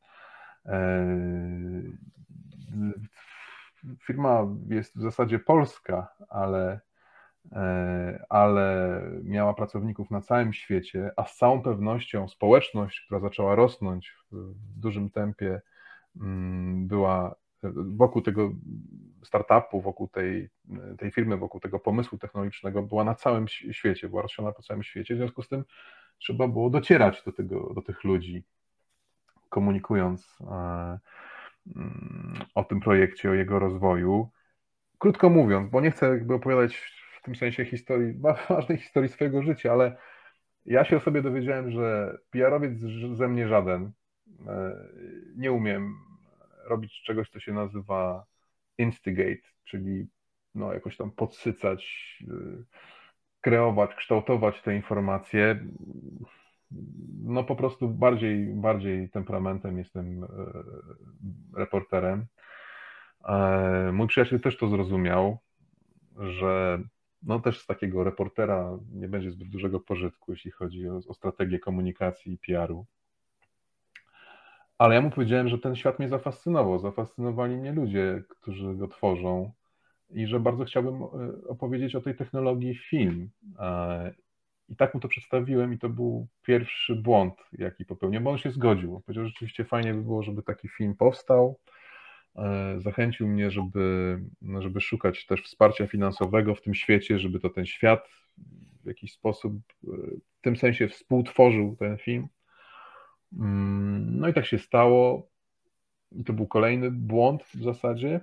firma 4.08 4.48
jest 4.70 4.98
w 4.98 5.02
zasadzie 5.02 5.40
polska, 5.40 6.08
ale, 6.30 6.80
e, 7.52 8.26
ale 8.30 9.02
miała 9.24 9.54
pracowników 9.54 10.12
na 10.12 10.22
całym 10.22 10.54
świecie, 10.54 11.12
a 11.18 11.26
z 11.26 11.38
całą 11.38 11.62
pewnością 11.62 12.28
społeczność, 12.28 13.02
która 13.06 13.20
zaczęła 13.20 13.56
rosnąć 13.56 14.16
w 14.32 14.54
dużym 14.80 15.10
tempie, 15.10 15.62
mm, 16.22 16.88
była 16.88 17.36
wokół 17.74 18.22
tego 18.22 18.52
startupu, 19.24 19.82
wokół 19.82 20.08
tej, 20.08 20.50
tej 20.98 21.12
firmy, 21.12 21.38
wokół 21.38 21.62
tego 21.62 21.80
pomysłu 21.80 22.18
technologicznego, 22.18 22.84
była 22.84 23.04
na 23.04 23.16
całym 23.16 23.48
świecie, 23.48 24.10
była 24.10 24.22
rozsiana 24.22 24.52
po 24.52 24.62
całym 24.62 24.84
świecie. 24.84 25.16
W 25.16 25.18
związku 25.18 25.42
z 25.44 25.48
tym 25.48 25.64
trzeba 26.20 26.48
było 26.48 26.70
docierać 26.70 27.24
do, 27.24 27.32
tego, 27.32 27.74
do 27.74 27.82
tych 27.82 28.04
ludzi, 28.04 28.44
komunikując 29.50 30.38
e, 30.42 31.00
o 32.56 32.64
tym 32.64 32.80
projekcie, 32.80 33.30
o 33.30 33.34
jego 33.34 33.60
rozwoju. 33.60 34.30
Krótko 34.98 35.30
mówiąc, 35.30 35.72
bo 35.72 35.82
nie 35.82 35.92
chcę 35.92 36.10
jakby 36.10 36.34
opowiadać 36.34 36.76
w 37.20 37.22
tym 37.22 37.36
sensie 37.36 37.66
historii, 37.66 38.14
ważnej 38.50 38.78
historii 38.78 39.10
swojego 39.10 39.44
życia, 39.44 39.72
ale 39.72 39.98
ja 40.66 40.86
się 40.86 40.98
o 40.98 41.00
sobie 41.00 41.22
dowiedziałem, 41.22 41.72
że 41.72 42.18
PR-owiec 42.32 42.80
ze 43.14 43.28
mnie 43.28 43.48
żaden. 43.48 43.92
E, 44.48 44.76
nie 45.36 45.52
umiem 45.52 45.96
robić 46.66 47.02
czegoś, 47.04 47.30
co 47.30 47.40
się 47.40 47.54
nazywa 47.54 48.26
instigate, 48.80 49.50
czyli 49.64 50.08
no, 50.56 50.74
jakoś 50.74 50.98
tam 50.98 51.12
podsycać, 51.12 51.84
e, 52.28 52.64
kreować, 53.42 53.96
kształtować 53.96 54.62
te 54.62 54.76
informacje 54.76 55.60
no 57.24 57.44
po 57.44 57.56
prostu 57.56 57.90
bardziej, 57.90 58.46
bardziej 58.46 59.10
temperamentem 59.10 59.78
jestem 59.78 60.24
e, 60.24 60.28
reporterem. 61.56 62.26
E, 63.26 63.92
mój 63.94 64.08
przyjaciel 64.08 64.40
też 64.40 64.58
to 64.58 64.68
zrozumiał, 64.68 65.38
że 66.18 66.84
no 67.24 67.40
też 67.40 67.60
z 67.60 67.66
takiego 67.66 68.04
reportera 68.04 68.78
nie 68.94 69.08
będzie 69.08 69.32
zbyt 69.32 69.50
dużego 69.50 69.80
pożytku, 69.80 70.32
jeśli 70.32 70.52
chodzi 70.52 70.90
o, 70.90 71.00
o 71.08 71.14
strategię 71.14 71.60
komunikacji 71.60 72.34
i 72.34 72.38
PR-u. 72.38 72.86
Ale 74.80 74.96
ja 74.96 75.02
mu 75.02 75.10
powiedziałem, 75.12 75.50
że 75.50 75.60
ten 75.60 75.76
świat 75.76 76.00
mnie 76.00 76.10
zafascynował. 76.10 76.80
Zafascynowali 76.80 77.58
mnie 77.58 77.74
ludzie, 77.74 78.24
którzy 78.30 78.76
go 78.76 78.88
tworzą 78.88 79.52
i 80.10 80.28
że 80.28 80.40
bardzo 80.40 80.66
chciałbym 80.66 81.04
e, 81.04 81.08
opowiedzieć 81.48 81.96
o 81.96 82.02
tej 82.02 82.16
technologii 82.16 82.76
film 82.76 83.30
i 84.70 84.76
tak 84.76 84.94
mu 84.94 85.00
to 85.00 85.08
przedstawiłem 85.08 85.74
i 85.74 85.78
to 85.78 85.90
był 85.90 86.28
pierwszy 86.44 86.96
błąd, 86.96 87.34
jaki 87.52 87.86
popełniłem, 87.86 88.24
bo 88.24 88.32
on 88.32 88.38
się 88.38 88.52
zgodził. 88.52 89.02
Powiedział, 89.06 89.24
że 89.24 89.30
rzeczywiście 89.30 89.66
fajnie 89.66 89.94
by 89.94 90.02
było, 90.02 90.24
żeby 90.24 90.44
taki 90.44 90.68
film 90.68 90.96
powstał. 90.96 91.60
E, 92.36 92.76
zachęcił 92.78 93.28
mnie, 93.28 93.52
żeby, 93.52 94.20
żeby 94.60 94.82
szukać 94.82 95.26
też 95.26 95.44
wsparcia 95.44 95.88
finansowego 95.88 96.56
w 96.56 96.62
tym 96.62 96.76
świecie, 96.76 97.20
żeby 97.20 97.40
to 97.40 97.50
ten 97.50 97.66
świat 97.66 98.10
w 98.84 98.88
jakiś 98.88 99.14
sposób 99.14 99.54
e, 99.54 99.88
w 100.38 100.42
tym 100.42 100.58
sensie 100.58 100.88
współtworzył 100.88 101.76
ten 101.80 101.98
film. 101.98 102.28
Mm, 103.38 104.20
no 104.20 104.28
i 104.28 104.34
tak 104.34 104.46
się 104.46 104.60
stało. 104.60 105.30
To 106.26 106.34
był 106.34 106.48
kolejny 106.48 106.92
błąd 106.92 107.44
w 107.44 107.64
zasadzie 107.64 108.22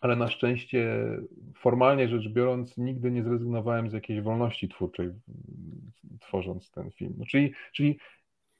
ale 0.00 0.16
na 0.16 0.28
szczęście, 0.28 1.06
formalnie 1.54 2.08
rzecz 2.08 2.28
biorąc, 2.28 2.76
nigdy 2.76 3.10
nie 3.10 3.22
zrezygnowałem 3.22 3.90
z 3.90 3.92
jakiejś 3.92 4.20
wolności 4.20 4.68
twórczej, 4.68 5.10
tworząc 6.20 6.70
ten 6.70 6.90
film. 6.90 7.14
No, 7.18 7.24
czyli, 7.26 7.52
czyli 7.72 7.98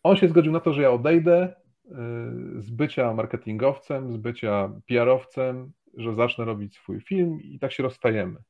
on 0.02 0.16
się 0.16 0.28
zgodził 0.28 0.52
na 0.52 0.60
to, 0.60 0.72
że 0.72 0.82
ja 0.82 0.90
odejdę, 0.90 1.54
z 2.56 2.70
bycia 2.70 3.14
marketingowcem, 3.14 4.12
z 4.12 4.16
bycia 4.16 4.72
PR-owcem, 4.86 5.72
że 5.96 6.14
zacznę 6.14 6.44
robić 6.44 6.76
swój 6.76 7.00
film 7.00 7.40
i 7.42 7.58
tak 7.58 7.72
się 7.72 7.82
rozstajemy. 7.82 8.42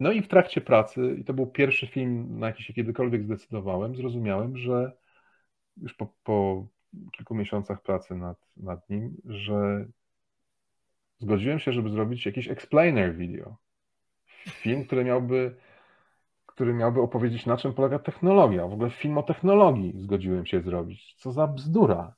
No 0.00 0.12
i 0.12 0.22
w 0.22 0.28
trakcie 0.28 0.60
pracy, 0.60 1.16
i 1.20 1.24
to 1.24 1.34
był 1.34 1.46
pierwszy 1.46 1.86
film, 1.86 2.38
na 2.38 2.46
jaki 2.46 2.62
się 2.62 2.74
kiedykolwiek 2.74 3.24
zdecydowałem, 3.24 3.96
zrozumiałem, 3.96 4.56
że 4.56 4.92
już 5.76 5.94
po, 5.94 6.06
po 6.22 6.66
kilku 7.16 7.34
miesiącach 7.34 7.82
pracy 7.82 8.14
nad, 8.14 8.38
nad 8.56 8.90
nim, 8.90 9.16
że 9.24 9.86
zgodziłem 11.18 11.58
się, 11.58 11.72
żeby 11.72 11.90
zrobić 11.90 12.26
jakiś 12.26 12.48
explainer 12.48 13.16
video. 13.16 13.56
Film, 14.48 14.84
który 14.84 15.04
miałby, 15.04 15.56
który 16.46 16.74
miałby 16.74 17.00
opowiedzieć, 17.00 17.46
na 17.46 17.56
czym 17.56 17.74
polega 17.74 17.98
technologia. 17.98 18.66
W 18.66 18.72
ogóle 18.72 18.90
film 18.90 19.18
o 19.18 19.22
technologii 19.22 19.92
zgodziłem 19.96 20.46
się 20.46 20.60
zrobić. 20.60 21.14
Co 21.18 21.32
za 21.32 21.46
bzdura. 21.46 22.14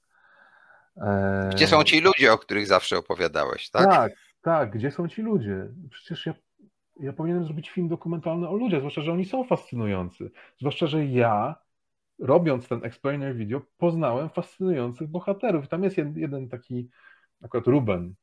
Gdzie 1.50 1.66
są 1.66 1.84
ci 1.84 2.00
ludzie, 2.00 2.32
o 2.32 2.38
których 2.38 2.66
zawsze 2.66 2.98
opowiadałeś, 2.98 3.70
tak? 3.70 3.84
Tak, 3.84 4.12
tak, 4.42 4.70
gdzie 4.70 4.90
są 4.90 5.08
ci 5.08 5.22
ludzie? 5.22 5.68
Przecież 5.90 6.26
ja, 6.26 6.34
ja 6.98 7.12
powinienem 7.12 7.44
zrobić 7.44 7.70
film 7.70 7.88
dokumentalny 7.88 8.48
o 8.48 8.56
ludziach, 8.56 8.80
zwłaszcza, 8.80 9.02
że 9.02 9.12
oni 9.12 9.24
są 9.24 9.44
fascynujący. 9.44 10.30
Zwłaszcza, 10.58 10.86
że 10.86 11.06
ja, 11.06 11.54
robiąc 12.18 12.68
ten 12.68 12.84
explainer 12.84 13.36
video, 13.36 13.60
poznałem 13.76 14.28
fascynujących 14.28 15.08
bohaterów. 15.08 15.68
Tam 15.68 15.84
jest 15.84 15.96
jeden, 16.14 16.48
taki, 16.48 16.88
akurat 17.42 17.66
Ruben, 17.66 18.14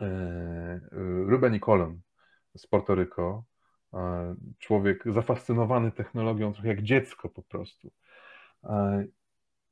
e, 0.00 0.80
Ruben 1.26 1.54
i 1.54 1.60
Colin 1.60 2.00
z 2.56 2.66
Porto 2.66 2.94
Rico. 2.94 3.44
E, 3.94 4.34
człowiek 4.58 5.04
zafascynowany 5.12 5.92
technologią, 5.92 6.52
trochę 6.52 6.68
jak 6.68 6.82
dziecko 6.82 7.28
po 7.28 7.42
prostu. 7.42 7.92
E, 8.64 9.04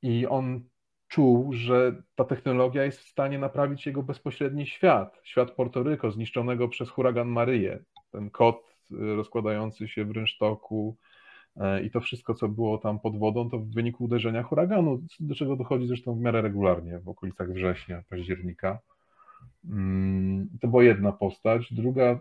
I 0.02 0.26
on 0.26 0.64
czuł, 1.08 1.52
że 1.52 2.02
ta 2.14 2.24
technologia 2.24 2.84
jest 2.84 2.98
w 2.98 3.08
stanie 3.08 3.38
naprawić 3.38 3.86
jego 3.86 4.02
bezpośredni 4.02 4.66
świat, 4.66 5.20
świat 5.22 5.50
Portoryko, 5.50 6.10
zniszczonego 6.10 6.68
przez 6.68 6.90
huragan 6.90 7.28
Maryję. 7.28 7.84
Ten 8.12 8.30
kot 8.30 8.76
y, 8.92 9.16
rozkładający 9.16 9.88
się 9.88 10.04
w 10.04 10.10
rynsztoku 10.10 10.96
e, 11.56 11.82
i 11.82 11.90
to 11.90 12.00
wszystko, 12.00 12.34
co 12.34 12.48
było 12.48 12.78
tam 12.78 13.00
pod 13.00 13.18
wodą, 13.18 13.50
to 13.50 13.58
w 13.58 13.74
wyniku 13.74 14.04
uderzenia 14.04 14.42
huraganu, 14.42 15.02
do 15.20 15.34
czego 15.34 15.56
dochodzi 15.56 15.86
zresztą 15.86 16.14
w 16.14 16.20
miarę 16.20 16.42
regularnie 16.42 16.98
w 16.98 17.08
okolicach 17.08 17.52
września, 17.52 18.02
października. 18.10 18.78
Mm, 19.64 20.48
to 20.60 20.68
była 20.68 20.82
jedna 20.82 21.12
postać. 21.12 21.74
Druga 21.74 22.12
y, 22.12 22.18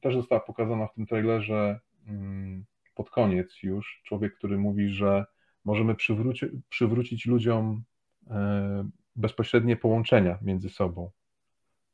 też 0.00 0.14
została 0.14 0.40
pokazana 0.40 0.86
w 0.86 0.94
tym 0.94 1.06
trailerze 1.06 1.80
mm, 2.06 2.64
pod 2.94 3.10
koniec 3.10 3.62
już. 3.62 4.02
Człowiek, 4.04 4.34
który 4.34 4.58
mówi, 4.58 4.88
że 4.88 5.24
możemy 5.64 5.94
przywróci, 5.94 6.46
przywrócić 6.68 7.26
ludziom 7.26 7.82
E, 8.30 8.88
bezpośrednie 9.16 9.76
połączenia 9.76 10.38
między 10.42 10.68
sobą. 10.68 11.10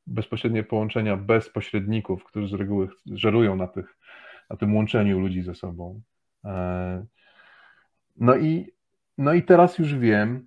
Bezpośrednie 0.07 0.65
połączenia 0.65 1.17
bez 1.17 1.51
pośredników, 1.51 2.25
którzy 2.25 2.49
z 2.49 2.53
reguły 2.53 2.89
żerują 3.07 3.57
na, 3.57 3.67
tych, 3.67 3.97
na 4.51 4.57
tym 4.57 4.77
łączeniu 4.77 5.21
ludzi 5.21 5.43
ze 5.43 5.55
sobą. 5.55 6.01
E, 6.45 7.05
no 8.17 8.37
i, 8.37 8.73
no 9.19 9.33
i 9.33 9.43
teraz 9.43 9.79
już 9.79 9.95
wiem, 9.95 10.47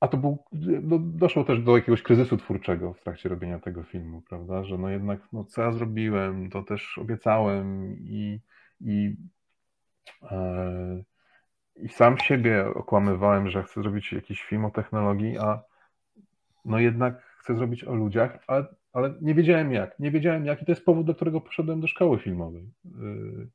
a 0.00 0.08
to 0.08 0.16
był, 0.16 0.44
no 0.82 0.98
doszło 0.98 1.44
też 1.44 1.62
do 1.62 1.76
jakiegoś 1.76 2.02
kryzysu 2.02 2.36
twórczego 2.36 2.94
w 2.94 3.00
trakcie 3.00 3.28
robienia 3.28 3.58
tego 3.58 3.82
filmu, 3.82 4.22
prawda, 4.28 4.64
że 4.64 4.78
no 4.78 4.88
jednak, 4.88 5.20
no 5.32 5.44
co 5.44 5.62
ja 5.62 5.72
zrobiłem, 5.72 6.50
to 6.50 6.62
też 6.62 6.98
obiecałem 6.98 7.96
i, 7.98 8.40
i 8.80 9.16
e, 10.22 11.04
i 11.76 11.88
sam 11.88 12.18
siebie 12.18 12.66
okłamywałem, 12.74 13.50
że 13.50 13.62
chcę 13.62 13.82
zrobić 13.82 14.12
jakiś 14.12 14.42
film 14.42 14.64
o 14.64 14.70
technologii, 14.70 15.38
a 15.38 15.62
no 16.64 16.78
jednak 16.78 17.33
chcę 17.44 17.54
zrobić 17.54 17.84
o 17.84 17.94
ludziach, 17.94 18.38
ale, 18.46 18.66
ale 18.92 19.14
nie 19.20 19.34
wiedziałem 19.34 19.72
jak. 19.72 19.98
Nie 19.98 20.10
wiedziałem 20.10 20.46
jak 20.46 20.62
i 20.62 20.64
to 20.64 20.72
jest 20.72 20.84
powód, 20.84 21.06
dla 21.06 21.14
którego 21.14 21.40
poszedłem 21.40 21.80
do 21.80 21.86
szkoły 21.86 22.18
filmowej, 22.18 22.70
yy, 22.84 23.48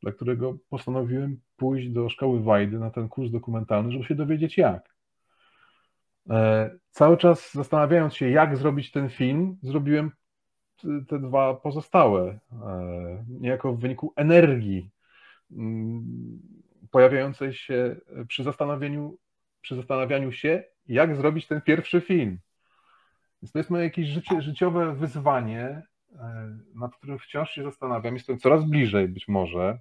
dla 0.00 0.12
którego 0.12 0.58
postanowiłem 0.68 1.40
pójść 1.56 1.88
do 1.88 2.08
szkoły 2.08 2.42
Wajdy 2.42 2.78
na 2.78 2.90
ten 2.90 3.08
kurs 3.08 3.30
dokumentalny, 3.30 3.92
żeby 3.92 4.04
się 4.04 4.14
dowiedzieć 4.14 4.58
jak. 4.58 4.94
E, 6.30 6.70
cały 6.90 7.16
czas 7.16 7.52
zastanawiając 7.54 8.14
się, 8.14 8.30
jak 8.30 8.56
zrobić 8.56 8.90
ten 8.90 9.08
film, 9.08 9.56
zrobiłem 9.62 10.10
te 11.08 11.18
dwa 11.18 11.54
pozostałe. 11.54 12.38
E, 12.52 13.24
niejako 13.28 13.72
w 13.72 13.80
wyniku 13.80 14.12
energii 14.16 14.90
mm, 15.50 16.38
pojawiającej 16.90 17.54
się 17.54 17.96
przy 18.28 18.42
zastanowieniu, 18.42 19.18
przy 19.60 19.76
zastanawianiu 19.76 20.32
się, 20.32 20.64
jak 20.86 21.16
zrobić 21.16 21.46
ten 21.46 21.60
pierwszy 21.60 22.00
film. 22.00 22.38
Więc 23.44 23.52
to 23.52 23.58
jest 23.58 23.70
moje 23.70 23.84
jakieś 23.84 24.08
życie, 24.08 24.42
życiowe 24.42 24.94
wyzwanie, 24.94 25.82
e, 26.18 26.58
nad 26.74 26.96
którym 26.96 27.18
wciąż 27.18 27.50
się 27.50 27.62
zastanawiam. 27.62 28.14
Jestem 28.14 28.38
coraz 28.38 28.64
bliżej 28.64 29.08
być 29.08 29.28
może. 29.28 29.78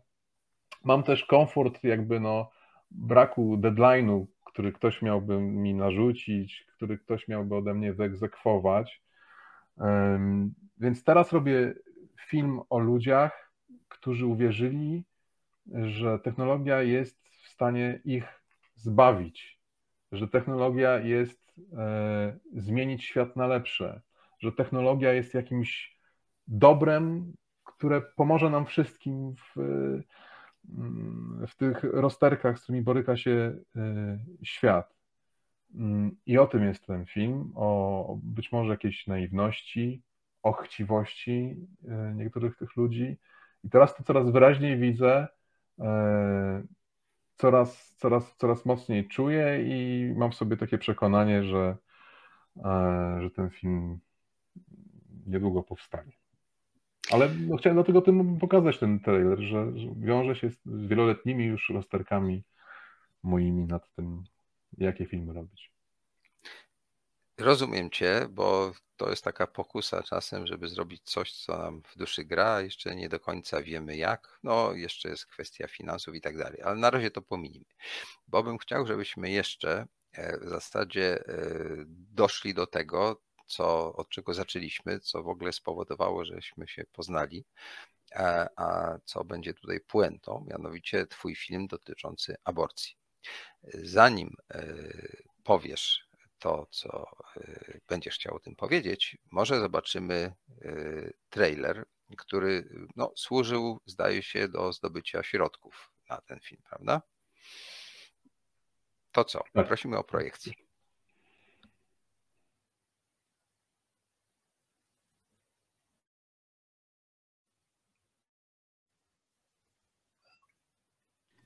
Mam 0.84 1.04
też 1.04 1.26
komfort 1.26 1.84
jakby 1.84 2.20
no 2.20 2.50
braku 2.92 3.58
deadline'u, 3.58 4.26
który 4.46 4.72
ktoś 4.72 5.02
miałby 5.02 5.42
mi 5.42 5.74
narzucić, 5.74 6.66
który 6.76 6.98
ktoś 6.98 7.28
miałby 7.28 7.56
ode 7.56 7.74
mnie 7.74 7.94
wyegzekwować. 7.94 9.04
Więc 10.78 11.04
teraz 11.04 11.32
robię 11.32 11.74
film 12.28 12.60
o 12.70 12.80
ludziach, 12.80 13.52
którzy 13.90 14.26
uwierzyli, 14.26 15.04
że 15.74 16.20
technologia 16.20 16.82
jest 16.82 17.30
w 17.44 17.48
stanie 17.48 18.00
ich 18.06 18.42
zbawić, 18.76 19.60
że 20.12 20.28
technologia 20.28 21.00
jest 21.00 21.43
zmienić 22.54 23.04
świat 23.04 23.36
na 23.36 23.48
lepsze, 23.48 24.02
że 24.40 24.52
technologia 24.52 25.14
jest 25.14 25.34
jakimś 25.34 26.00
dobrem, 26.48 27.34
które 27.64 28.02
pomoże 28.02 28.50
nam 28.50 28.66
wszystkim 28.66 29.36
w, 29.36 29.58
mm, 30.70 31.46
w 31.48 31.56
tych 31.56 31.84
rozterkach, 31.84 32.60
z 32.60 32.64
którymi 32.64 32.84
boryka 32.84 33.18
się 33.18 33.56
e, 33.76 34.20
świat. 34.44 34.96
Mm, 35.76 36.18
I 36.26 36.38
o 36.38 36.48
tym 36.48 36.64
jest 36.64 36.86
ten 36.86 37.06
film, 37.06 37.52
o 37.56 38.18
być 38.24 38.52
może 38.52 38.72
jakiejś 38.72 39.08
naiwności, 39.08 40.02
o 40.44 40.54
chciwości 40.54 41.56
e, 41.88 42.14
niektórych 42.16 42.58
tych 42.58 42.76
ludzi. 42.76 43.18
I 43.64 43.70
teraz 43.70 43.96
to 43.96 44.04
coraz 44.04 44.30
wyraźniej 44.32 44.78
widzę, 44.78 45.28
E, 45.80 46.64
coraz, 47.36 47.96
coraz, 47.98 48.36
coraz 48.38 48.66
mocniej 48.66 49.08
czuję 49.08 49.64
i 49.64 50.14
mam 50.18 50.34
sobie 50.34 50.58
takie 50.58 50.78
przekonanie, 50.78 51.44
że, 51.44 51.78
e, 52.58 53.20
że 53.22 53.32
ten 53.32 53.50
film 53.50 54.00
niedługo 55.28 55.64
powstanie. 55.64 56.12
Ale 57.12 57.30
no, 57.48 57.58
chciałem 57.58 57.76
dlatego 57.76 58.02
tym 58.02 58.40
pokazać 58.40 58.80
ten 58.80 59.00
trailer, 59.00 59.40
że, 59.40 59.78
że 59.78 59.88
wiąże 59.96 60.36
się 60.36 60.50
z 60.50 60.88
wieloletnimi 60.88 61.46
już 61.46 61.70
rozterkami 61.70 62.44
moimi 63.24 63.66
nad 63.66 63.96
tym, 63.96 64.24
jakie 64.78 65.06
filmy 65.06 65.34
robić. 65.34 65.73
Rozumiem 67.38 67.90
Cię, 67.90 68.28
bo 68.30 68.74
to 68.98 69.10
jest 69.10 69.24
taka 69.24 69.48
pokusa 69.48 70.04
czasem, 70.04 70.48
żeby 70.48 70.68
zrobić 70.68 71.02
coś, 71.04 71.34
co 71.34 71.58
nam 71.58 71.82
w 71.82 71.98
duszy 71.98 72.26
gra, 72.26 72.62
jeszcze 72.62 72.96
nie 72.96 73.10
do 73.10 73.20
końca 73.20 73.62
wiemy 73.62 73.98
jak. 73.98 74.40
No, 74.44 74.74
jeszcze 74.74 75.10
jest 75.10 75.26
kwestia 75.26 75.68
finansów 75.68 76.16
i 76.16 76.22
tak 76.22 76.38
dalej, 76.38 76.62
ale 76.62 76.76
na 76.76 76.90
razie 76.90 77.12
to 77.12 77.22
pominimy. 77.22 77.66
Bo 78.28 78.44
bym 78.44 78.58
chciał, 78.58 78.88
żebyśmy 78.88 79.32
jeszcze 79.32 79.86
e, 80.12 80.40
w 80.40 80.50
zasadzie 80.50 81.28
e, 81.28 81.46
doszli 81.88 82.54
do 82.54 82.68
tego, 82.68 83.22
co, 83.46 83.94
od 83.96 84.10
czego 84.10 84.34
zaczęliśmy, 84.34 85.00
co 85.00 85.24
w 85.24 85.28
ogóle 85.28 85.54
spowodowało, 85.54 86.26
żeśmy 86.26 86.68
się 86.68 86.84
poznali, 86.92 87.46
a, 88.16 88.48
a 88.56 88.98
co 89.06 89.24
będzie 89.24 89.54
tutaj 89.54 89.80
puentą, 89.80 90.46
mianowicie 90.50 91.08
Twój 91.08 91.36
film 91.36 91.68
dotyczący 91.68 92.36
aborcji. 92.44 92.96
Zanim 93.74 94.36
e, 94.52 94.64
powiesz, 95.44 96.13
to, 96.44 96.68
co 96.72 97.08
y, 97.38 97.82
będziesz 97.88 98.16
chciał 98.16 98.36
o 98.36 98.40
tym 98.40 98.56
powiedzieć, 98.56 99.18
może 99.32 99.60
zobaczymy 99.60 100.34
y, 100.62 101.14
trailer, 101.30 101.86
który 102.18 102.70
no, 102.96 103.14
służył, 103.16 103.80
zdaje 103.86 104.24
się, 104.24 104.48
do 104.48 104.74
zdobycia 104.74 105.24
środków 105.24 105.92
na 106.10 106.22
ten 106.22 106.40
film, 106.40 106.62
prawda? 106.70 107.02
To 109.12 109.24
co? 109.26 109.44
Tak. 109.54 109.68
Prosimy 109.68 109.98
o 109.98 110.04
projekcję. 110.04 110.54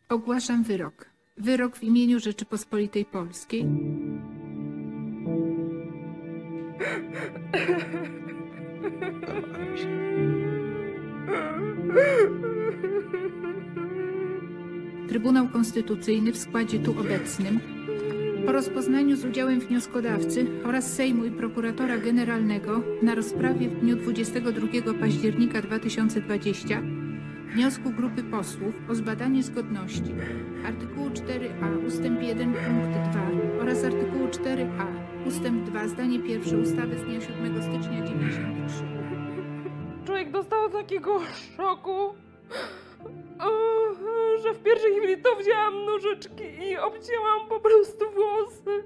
Ogłaszam 0.10 0.64
wyrok. 0.64 1.10
Wyrok 1.38 1.78
w 1.78 1.84
imieniu 1.84 2.20
Rzeczypospolitej 2.20 3.06
Polskiej. 3.06 3.66
Trybunał 15.10 15.48
Konstytucyjny 15.48 16.32
w 16.32 16.38
składzie 16.38 16.80
tu 16.80 17.00
obecnym 17.00 17.60
po 18.48 18.52
rozpoznaniu 18.52 19.16
z 19.16 19.26
udziałem 19.26 19.60
wnioskodawcy 19.60 20.46
oraz 20.66 20.94
Sejmu 20.94 21.26
i 21.26 21.32
prokuratora 21.32 21.98
generalnego 21.98 22.82
na 23.02 23.16
rozprawie 23.16 23.70
w 23.70 23.80
dniu 23.80 23.96
22 23.96 24.94
października 25.00 25.62
2020 25.62 26.82
wniosku 27.54 27.92
grupy 27.92 28.24
posłów 28.24 28.76
o 28.90 28.96
zbadanie 28.96 29.44
zgodności 29.44 30.16
artykułu 30.66 31.10
4a 31.10 31.86
ust. 31.88 32.04
1 32.22 32.54
punkt 32.54 33.12
2 33.12 33.62
oraz 33.62 33.84
artykułu 33.84 34.28
4a 34.28 35.07
ust. 35.28 35.42
2 35.42 35.88
zdanie 35.88 36.20
pierwsze 36.20 36.58
ustawy 36.58 36.98
z 36.98 37.04
dnia 37.04 37.22
7 37.22 37.64
stycznia 37.64 38.02
93 38.06 38.84
Człowiek 40.06 40.32
dostał 40.32 40.70
takiego 40.70 41.20
szoku, 41.58 42.14
o, 43.40 43.50
że 44.44 44.54
w 44.54 44.64
pierwszej 44.64 44.98
chwili 44.98 45.22
to 45.22 45.36
wzięłam 45.36 45.86
nożyczki 45.86 46.44
i 46.44 46.78
obcięłam 46.78 47.48
po 47.50 47.60
prostu 47.60 48.12
włosy. 48.12 48.84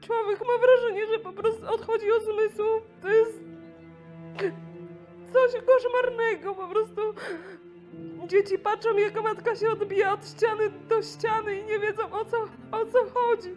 Człowiek 0.00 0.40
ma 0.40 0.58
wrażenie, 0.60 1.06
że 1.06 1.18
po 1.18 1.32
prostu 1.32 1.66
odchodzi 1.74 2.12
od 2.12 2.22
zmysłu. 2.22 2.66
To 3.02 3.08
jest 3.08 3.40
coś 5.32 5.62
koszmarnego, 5.62 6.54
po 6.54 6.68
prostu. 6.68 7.00
Dzieci 8.28 8.58
patrzą, 8.58 8.88
jak 8.98 9.22
matka 9.22 9.56
się 9.56 9.68
odbija 9.70 10.12
od 10.12 10.28
ściany 10.28 10.70
do 10.88 11.02
ściany 11.02 11.56
i 11.56 11.64
nie 11.64 11.78
wiedzą 11.78 12.02
o 12.10 12.24
co, 12.24 12.36
o 12.72 12.86
co 12.86 12.98
chodzi. 13.14 13.48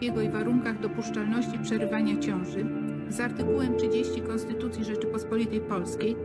jego 0.00 0.20
i 0.20 0.28
warunkach 0.28 0.80
dopuszczalności 0.80 1.58
przerywania 1.62 2.18
ciąży 2.18 2.66
z 3.08 3.20
artykułem 3.20 3.76
30 3.76 4.22
Konstytucji 4.22 4.84
Rzeczypospolitej 4.84 5.60
Polskiej 5.60 6.16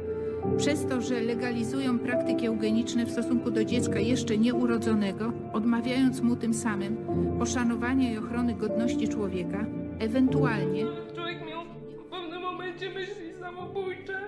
przez 0.57 0.85
to, 0.85 1.01
że 1.01 1.21
legalizują 1.21 1.99
praktyki 1.99 2.45
eugeniczne 2.47 3.05
w 3.05 3.11
stosunku 3.11 3.51
do 3.51 3.65
dziecka 3.65 3.99
jeszcze 3.99 4.37
nieurodzonego, 4.37 5.31
odmawiając 5.53 6.21
mu 6.21 6.35
tym 6.35 6.53
samym 6.53 6.97
poszanowania 7.39 8.11
i 8.11 8.17
ochrony 8.17 8.53
godności 8.53 9.07
człowieka, 9.07 9.65
ewentualnie 9.99 10.85
Człowiek 11.15 11.45
miał 11.47 11.63
w 11.65 12.09
pewnym 12.09 12.41
momencie 12.41 12.89
myśli 12.89 13.33
samobójcze. 13.39 14.21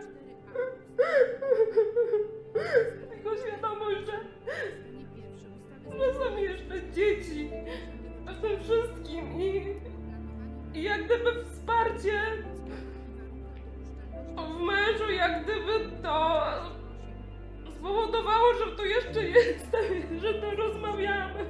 Tylko 3.10 3.38
świadomość, 3.38 3.98
że, 4.06 4.20
że 5.98 6.14
są 6.14 6.38
jeszcze 6.38 6.92
dzieci 6.92 7.50
w 8.26 8.42
tym 8.42 8.64
wszystkim 8.64 9.42
i, 9.42 9.76
i 10.74 10.84
jak 10.84 11.06
gdyby 11.06 11.44
wsparcie 11.46 12.22
w 14.36 14.60
mężu, 14.60 15.12
jak 15.12 15.44
gdyby 15.44 16.02
to 16.02 16.44
spowodowało, 17.80 18.54
że 18.54 18.76
tu 18.76 18.86
jeszcze 18.86 19.24
jestem, 19.24 20.20
że 20.20 20.34
tu 20.34 20.56
rozmawiamy. 20.56 21.46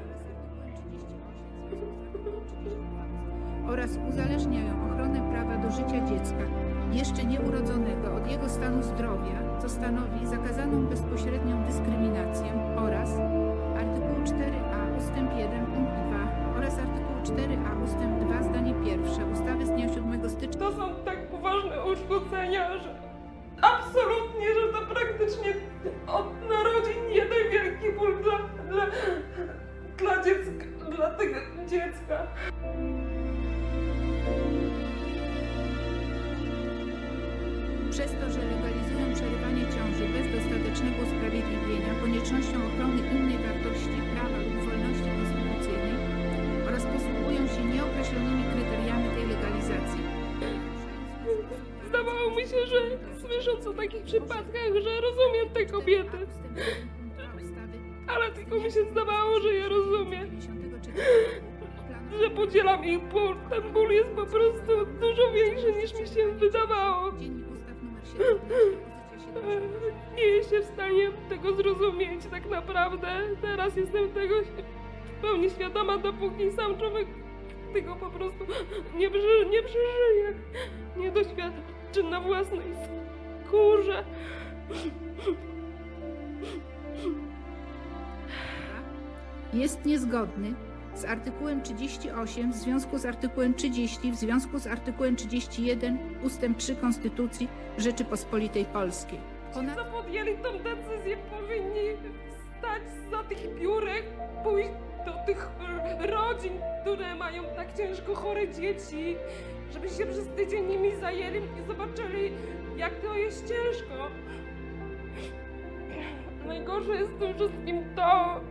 oraz 3.68 3.98
uzależniają 4.10 4.92
ochronę 4.92 5.30
prawa 5.32 5.58
do 5.58 5.72
życia 5.72 6.06
dziecka 6.06 6.67
jeszcze 6.94 7.26
nieurodzonego 7.26 8.16
od 8.16 8.32
jego 8.32 8.50
stanu 8.50 8.84
zdrowia, 8.84 9.60
co 9.62 9.70
stanowi 9.70 10.28
zakazaną 10.28 10.86
bezpośrednią 10.86 11.64
dyskryminację 11.64 12.74
oraz 12.78 13.10
artykuł 13.78 14.24
4a 14.24 14.98
ust. 14.98 15.12
1 15.38 15.66
punkt 15.66 15.92
2 15.92 16.58
oraz 16.58 16.74
artykuł 16.74 17.16
4a 17.24 17.84
ust. 17.84 17.98
2 18.28 18.44
zdanie 18.44 18.74
pierwsze 18.86 19.26
ustawy 19.34 19.66
z 19.66 19.70
dnia 19.70 19.90
7 19.94 20.30
stycznia 20.30 20.60
To 20.60 20.72
są 20.72 20.96
tak 21.06 21.28
poważne 21.28 21.86
uszkodzenia, 21.86 22.78
że 22.78 22.96
absolutnie, 23.62 24.48
że 24.54 24.74
to 24.74 24.96
praktycznie 24.96 25.54
od 26.08 26.50
narodzin 26.50 27.10
jeden 27.10 27.52
wielki 27.52 28.00
ból 28.00 28.24
dla, 28.24 28.40
dla, 28.70 28.86
dla 29.98 30.24
dziecka, 30.24 30.66
dla 30.96 31.10
tego 31.12 31.40
dziecka. 31.68 32.28
Przez 37.98 38.12
to, 38.12 38.30
że 38.30 38.42
legalizują 38.54 39.06
przerywanie 39.16 39.64
ciąży 39.76 40.06
bez 40.16 40.26
dostatecznego 40.36 40.98
usprawiedliwienia 41.06 41.92
koniecznością 42.02 42.58
ochrony 42.68 43.02
innej 43.16 43.38
wartości 43.48 43.98
prawa 44.14 44.38
lub 44.46 44.58
wolności 44.68 45.10
konstytucyjnej 45.18 45.98
oraz 46.68 46.84
posługują 46.94 47.42
się 47.54 47.62
nieokreślonymi 47.74 48.44
kryteriami 48.54 49.10
tej 49.16 49.26
legalizacji. 49.34 50.02
Zdawało 51.88 52.32
mi 52.38 52.44
się, 52.52 52.60
że 52.72 52.80
słysząc 53.22 53.68
o 53.68 53.74
takich 53.74 54.04
przypadkach, 54.04 54.72
że 54.84 55.02
rozumiem 55.08 55.48
te 55.54 55.66
kobiety. 55.66 56.18
Ale 58.08 58.32
tylko 58.32 58.56
mi 58.56 58.72
się 58.72 58.84
zdawało, 58.92 59.40
że 59.40 59.54
je 59.54 59.70
rozumiem. 59.70 60.28
Że 62.22 62.30
podzielam 62.30 62.86
ich 62.86 63.04
ból. 63.04 63.36
Ten 63.50 63.74
ból 63.74 63.90
jest 63.92 64.10
po 64.10 64.26
prostu 64.26 64.86
dużo 65.02 65.32
większy 65.32 65.72
niż 65.72 66.00
mi 66.00 66.08
się 66.08 66.32
wydawało. 66.32 67.12
Nie 70.16 70.24
jestem 70.24 70.62
w 70.62 70.66
stanie 70.66 71.12
tego 71.30 71.56
zrozumieć 71.56 72.26
tak 72.32 72.50
naprawdę. 72.50 73.08
Teraz 73.42 73.76
jestem 73.76 74.10
tego 74.10 74.36
w 74.42 75.22
pełni 75.22 75.50
świadoma, 75.50 75.98
dopóki 75.98 76.52
sam 76.52 76.78
człowiek 76.78 77.08
tego 77.74 77.96
po 77.96 78.10
prostu 78.10 78.46
nie, 78.98 79.10
przeży, 79.10 79.46
nie 79.50 79.64
przeżyje, 79.64 80.34
nie 80.98 81.12
doświadczy 81.12 82.04
na 82.04 82.22
własnej 82.22 82.68
skórze. 83.46 84.04
jest 89.54 89.86
niezgodny 89.86 90.54
z 90.98 91.06
artykułem 91.06 91.62
38 91.62 92.52
w 92.52 92.56
związku 92.56 92.98
z 92.98 93.06
artykułem 93.06 93.54
30 93.54 94.12
w 94.12 94.16
związku 94.16 94.60
z 94.60 94.68
artykułem 94.68 95.16
31 95.16 95.98
ustęp 96.24 96.58
3 96.58 96.76
Konstytucji 96.76 97.48
Rzeczypospolitej 97.78 98.66
Polskiej. 98.66 99.20
Ci, 99.54 99.60
co 99.76 99.86
podjęli 99.86 100.38
tą 100.38 100.50
decyzję, 100.58 101.18
powinni 101.18 101.98
stać 102.60 102.82
za 103.12 103.24
tych 103.24 103.60
biurek, 103.60 104.04
pójść 104.44 104.70
do 105.06 105.14
tych 105.26 105.50
rodzin, 106.00 106.54
które 106.82 107.16
mają 107.16 107.44
tak 107.56 107.78
ciężko 107.78 108.16
chore 108.16 108.48
dzieci, 108.54 109.16
żeby 109.74 109.90
się 109.90 110.06
przez 110.06 110.28
tydzień 110.28 110.66
nimi 110.66 110.96
zajęli 110.96 111.38
i 111.38 111.68
zobaczyli, 111.68 112.32
jak 112.78 112.96
to 112.96 113.14
jest 113.14 113.48
ciężko. 113.48 114.08
Najgorsze 116.48 116.96
jest 116.96 117.12
w 117.12 117.20
tym 117.20 117.34
wszystkim 117.36 117.84
to, 117.96 118.42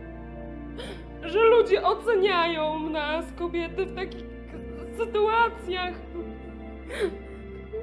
że 1.27 1.43
ludzie 1.43 1.83
oceniają 1.83 2.89
nas, 2.89 3.25
kobiety, 3.37 3.85
w 3.85 3.95
takich 3.95 4.25
sytuacjach. 4.97 5.93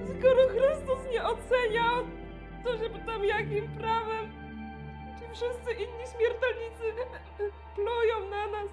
Skoro 0.04 0.48
Chrystus 0.48 0.98
nie 1.12 1.24
ocenia, 1.24 1.90
to 2.64 2.78
się 2.78 2.90
pytam, 2.90 3.24
jakim 3.24 3.68
prawem 3.68 4.32
ci 5.18 5.24
wszyscy 5.32 5.72
inni 5.72 6.04
śmiertelnicy 6.16 6.82
plują 7.74 8.30
na 8.30 8.46
nas 8.46 8.68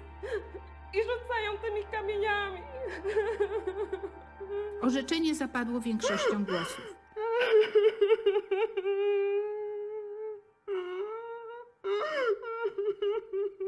i 0.94 0.98
rzucają 1.02 1.58
tymi 1.62 1.84
kamieniami. 1.92 2.60
Orzeczenie 4.82 5.34
zapadło 5.34 5.80
większością 5.80 6.44
głosów. 6.44 6.94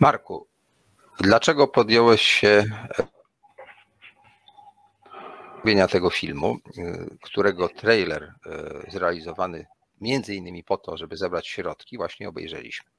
Marku, 0.00 0.46
dlaczego 1.20 1.68
podjąłeś 1.68 2.22
się 2.22 2.64
robienia 5.58 5.88
tego 5.88 6.10
filmu, 6.10 6.56
y, 6.78 7.16
którego 7.22 7.68
trailer 7.68 8.22
y, 8.22 8.90
zrealizowany 8.90 9.66
między 10.00 10.34
innymi 10.34 10.64
po 10.64 10.76
to, 10.76 10.96
żeby 10.96 11.16
zebrać 11.16 11.48
środki, 11.48 11.96
właśnie 11.96 12.28
obejrzeliśmy? 12.28 12.90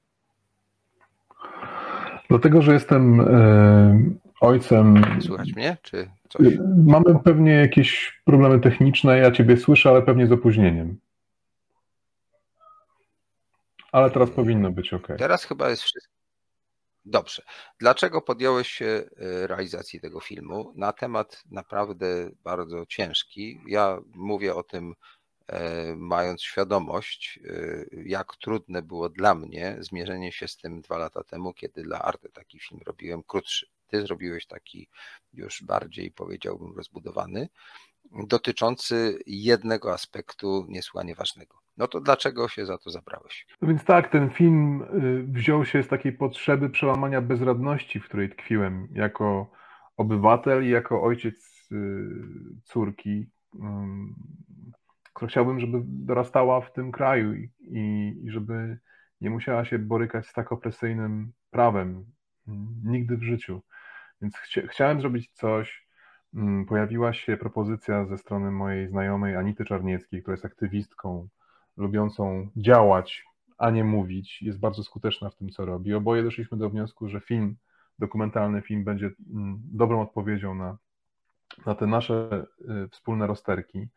Dlatego, 2.30 2.62
że 2.62 2.74
jestem 2.74 3.22
e, 3.22 4.00
ojcem. 4.42 5.04
Słychać 5.22 5.56
mnie, 5.56 5.78
czy 5.82 6.10
coś? 6.30 6.48
Mamy 6.86 7.20
pewnie 7.24 7.52
jakieś 7.52 8.22
problemy 8.26 8.60
techniczne. 8.60 9.18
Ja 9.18 9.32
Ciebie 9.32 9.58
słyszę, 9.58 9.90
ale 9.90 10.02
pewnie 10.02 10.28
z 10.28 10.32
opóźnieniem. 10.32 10.98
Ale 13.92 14.12
teraz 14.12 14.30
powinno 14.30 14.72
być 14.72 14.94
ok. 14.94 15.08
Teraz 15.18 15.44
chyba 15.44 15.70
jest 15.70 15.84
wszystko. 15.84 16.21
Dobrze. 17.06 17.44
Dlaczego 17.80 18.22
podjąłeś 18.22 18.68
się 18.72 18.86
e, 18.86 19.48
realizacji 19.48 20.02
tego 20.02 20.20
filmu? 20.20 20.74
Na 20.76 20.94
temat 20.94 21.44
naprawdę 21.52 22.30
bardzo 22.44 22.86
ciężki. 22.86 23.62
Ja 23.68 24.00
mówię 24.16 24.56
o 24.56 24.64
tym, 24.64 24.96
e, 25.48 25.96
mając 25.96 26.42
świadomość, 26.44 27.40
e, 27.46 27.86
jak 28.06 28.36
trudne 28.36 28.82
było 28.82 29.10
dla 29.10 29.36
mnie 29.36 29.78
zmierzenie 29.80 30.32
się 30.32 30.48
z 30.48 30.58
tym 30.58 30.82
dwa 30.82 30.98
lata 30.98 31.24
temu, 31.24 31.54
kiedy 31.54 31.84
dla 31.84 32.02
Arte 32.02 32.30
taki 32.30 32.60
film 32.60 32.82
robiłem 32.86 33.24
krótszy. 33.24 33.68
Ty 33.88 34.02
zrobiłeś 34.02 34.46
taki 34.46 34.88
już 35.34 35.64
bardziej, 35.64 36.12
powiedziałbym, 36.12 36.78
rozbudowany, 36.78 37.50
dotyczący 38.12 39.20
jednego 39.26 39.94
aspektu 39.94 40.66
niesłychanie 40.70 41.16
ważnego. 41.16 41.61
No 41.78 41.88
to 41.88 42.02
dlaczego 42.02 42.48
się 42.48 42.66
za 42.66 42.78
to 42.78 42.90
zabrałeś? 42.90 43.48
No 43.62 43.68
więc 43.68 43.84
tak, 43.84 44.12
ten 44.12 44.30
film 44.30 44.82
y, 44.82 45.24
wziął 45.24 45.66
się 45.66 45.84
z 45.84 45.88
takiej 45.88 46.14
potrzeby 46.14 46.70
przełamania 46.70 47.22
bezradności, 47.22 48.00
w 48.00 48.06
której 48.06 48.30
tkwiłem 48.30 48.88
jako 48.92 49.52
obywatel 49.98 50.66
i 50.66 50.70
jako 50.70 51.04
ojciec 51.04 51.68
y, 51.72 51.76
córki, 52.64 53.30
która 55.14 55.30
chciałbym, 55.30 55.60
żeby 55.60 55.82
dorastała 55.86 56.62
w 56.62 56.74
tym 56.74 56.92
kraju 56.92 57.34
i, 57.34 57.50
i 58.24 58.32
żeby 58.32 58.78
nie 59.22 59.30
musiała 59.30 59.66
się 59.66 59.80
borykać 59.80 60.28
z 60.28 60.34
tak 60.34 60.52
opresyjnym 60.52 61.32
prawem 61.52 62.06
nigdy 62.84 63.18
w 63.18 63.24
życiu. 63.24 63.62
Więc 64.22 64.38
chcia, 64.38 64.62
chciałem 64.68 65.02
zrobić 65.02 65.32
coś. 65.32 65.88
Pojawiła 66.68 67.14
się 67.14 67.38
propozycja 67.38 68.06
ze 68.06 68.18
strony 68.18 68.52
mojej 68.52 68.88
znajomej 68.88 69.36
Anity 69.36 69.66
Czarnieckiej, 69.66 70.22
która 70.22 70.34
jest 70.34 70.46
aktywistką 70.46 71.28
lubiącą 71.78 72.48
działać, 72.56 73.26
a 73.58 73.70
nie 73.70 73.84
mówić, 73.84 74.42
jest 74.42 74.60
bardzo 74.60 74.84
skuteczna 74.84 75.30
w 75.30 75.36
tym, 75.36 75.50
co 75.50 75.66
robi. 75.66 75.94
Oboje 75.94 76.24
doszliśmy 76.24 76.58
do 76.58 76.70
wniosku, 76.70 77.10
że 77.10 77.20
film, 77.20 77.56
dokumentalny 78.00 78.62
film 78.62 78.84
będzie 78.84 79.12
mm, 79.34 79.62
dobrą 79.64 80.02
odpowiedzią 80.02 80.56
na, 80.56 80.78
na 81.66 81.76
te 81.76 81.88
nasze 81.88 82.46
y, 82.86 82.88
wspólne 82.88 83.28
rozterki. 83.28 83.88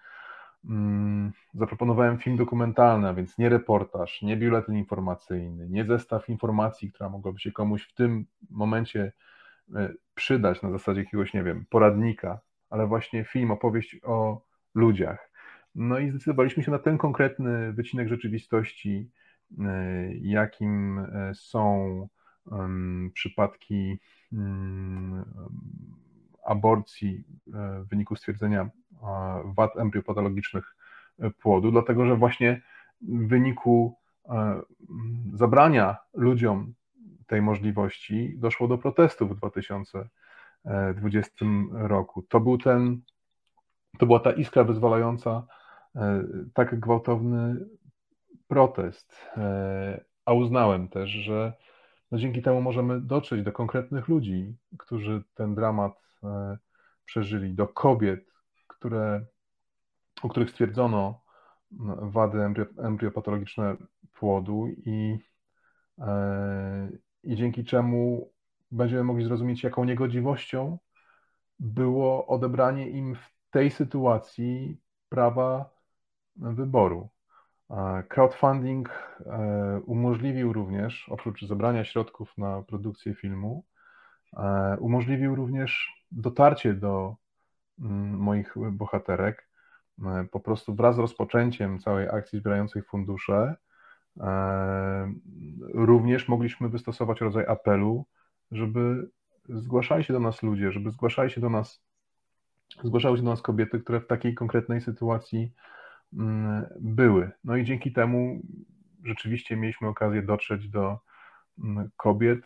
Mm, 0.64 1.32
zaproponowałem 1.55 2.18
film 2.18 2.36
dokumentalny, 2.36 3.09
a 3.09 3.14
więc 3.14 3.38
nie 3.38 3.48
reportaż, 3.48 4.22
nie 4.22 4.36
biuletyn 4.36 4.76
informacyjny, 4.76 5.68
nie 5.68 5.84
zestaw 5.84 6.28
informacji, 6.28 6.92
która 6.92 7.09
mogłaby 7.09 7.40
się 7.40 7.52
komuś 7.52 7.88
w 7.88 7.94
tym 7.94 8.26
momencie 8.51 9.12
y, 9.68 9.96
przydać 10.14 10.62
na 10.62 10.70
zasadzie 10.70 11.01
jakiegoś, 11.01 11.34
nie 11.34 11.42
wiem, 11.42 11.66
poradnika, 11.70 12.40
ale 12.70 12.86
właśnie 12.86 13.24
film, 13.24 13.51
opowieść 13.51 13.96
o 14.02 14.40
ludziach. 14.74 15.34
No 15.74 15.98
i 15.98 16.10
zdecydowaliśmy 16.10 16.62
się 16.62 16.70
na 16.70 16.78
ten 16.78 16.98
konkretny 16.98 17.72
wycinek 17.72 18.09
rzeczywistości, 18.09 19.10
e, 19.59 20.14
jakim 20.14 20.98
e, 20.98 21.32
są 21.34 22.09
przypadki 23.14 23.98
mm, 24.32 25.24
aborcji 26.44 27.24
e, 27.55 27.80
w 27.80 27.88
wyniku 27.88 28.16
stwierdzenia 28.16 28.70
wad 29.56 29.76
embryopatologicznych 29.76 30.76
płodu, 31.38 31.70
dlatego 31.70 32.06
że 32.06 32.16
właśnie 32.16 32.62
w 33.01 33.28
wyniku 33.28 33.98
zabrania 35.32 35.96
ludziom 36.14 36.74
tej 37.26 37.42
możliwości 37.42 38.34
doszło 38.36 38.68
do 38.68 38.78
protestów 38.78 39.30
w 39.30 39.34
2020 39.34 41.44
roku. 41.72 42.22
To 42.22 42.40
był 42.40 42.59
ten, 42.59 43.01
to 43.98 44.06
była 44.06 44.20
ta 44.20 44.32
iskra 44.32 44.64
wyzwalająca 44.64 45.30
E, 45.38 45.64
tak 46.54 46.80
gwałtowny 46.80 47.56
protest. 48.48 49.16
E, 49.36 50.04
a 50.24 50.32
uznałem 50.32 50.88
też, 50.88 51.10
że 51.10 51.52
no 52.10 52.18
dzięki 52.18 52.42
temu 52.42 52.60
możemy 52.62 53.00
dotrzeć 53.00 53.42
do 53.42 53.52
konkretnych 53.52 54.08
ludzi, 54.08 54.56
którzy 54.78 55.22
ten 55.34 55.54
dramat 55.54 55.92
e, 56.24 56.58
przeżyli, 57.04 57.54
do 57.54 57.68
kobiet, 57.68 58.24
które, 58.66 59.26
u 60.22 60.28
których 60.28 60.50
stwierdzono 60.50 61.20
no, 61.70 61.96
wady 62.10 62.38
embriopatologiczne 62.78 63.76
płodu 64.12 64.66
i, 64.68 65.18
i 67.22 67.36
dzięki 67.36 67.64
czemu 67.64 68.30
będziemy 68.70 69.04
mogli 69.04 69.24
zrozumieć, 69.24 69.62
jaką 69.62 69.84
niegodziwością 69.84 70.78
było 71.58 72.26
odebranie 72.26 72.90
im 72.90 73.14
w 73.14 73.50
tej 73.50 73.70
sytuacji 73.70 74.80
prawa 75.08 75.73
wyboru. 76.36 77.09
Crowdfunding 78.09 78.89
e, 79.27 79.81
umożliwił 79.86 80.52
również, 80.52 81.09
oprócz 81.09 81.47
zebrania 81.47 81.85
środków 81.85 82.39
na 82.39 82.62
produkcję 82.62 83.15
filmu, 83.15 83.65
e, 84.36 84.77
umożliwił 84.81 85.35
również 85.35 85.93
dotarcie 86.12 86.74
do 86.74 87.15
mm, 87.81 88.19
moich 88.19 88.55
bohaterek. 88.73 89.48
E, 90.05 90.27
po 90.31 90.40
prostu 90.40 90.74
wraz 90.74 90.97
z 90.97 90.98
rozpoczęciem 90.98 91.78
całej 91.78 92.09
akcji 92.09 92.39
zbierającej 92.39 92.82
fundusze, 92.82 93.56
również 95.74 96.28
mogliśmy 96.28 96.69
wystosować 96.69 97.20
rodzaj 97.20 97.47
apelu, 97.47 98.06
żeby 98.51 99.11
zgłaszali 99.48 100.05
się 100.05 100.12
do 100.12 100.20
nas 100.20 100.43
ludzie, 100.43 100.73
żeby 100.73 100.90
zgłaszali 100.90 101.31
się 101.31 101.40
do 101.40 101.51
nas, 101.51 101.82
zgłaszały 102.85 103.16
się 103.16 103.23
do 103.23 103.31
nas 103.31 103.43
kobiety, 103.43 103.81
które 103.81 104.01
w 104.01 104.06
takiej 104.06 104.35
konkretnej 104.35 104.81
sytuacji 104.81 105.52
były. 106.81 107.31
No 107.45 107.57
i 107.57 107.65
dzięki 107.65 107.93
temu 107.93 108.43
rzeczywiście 109.05 109.57
mieliśmy 109.57 109.89
okazję 109.89 110.23
dotrzeć 110.23 110.69
do 110.69 110.99
mm, 111.65 111.91
kobiet, 111.97 112.41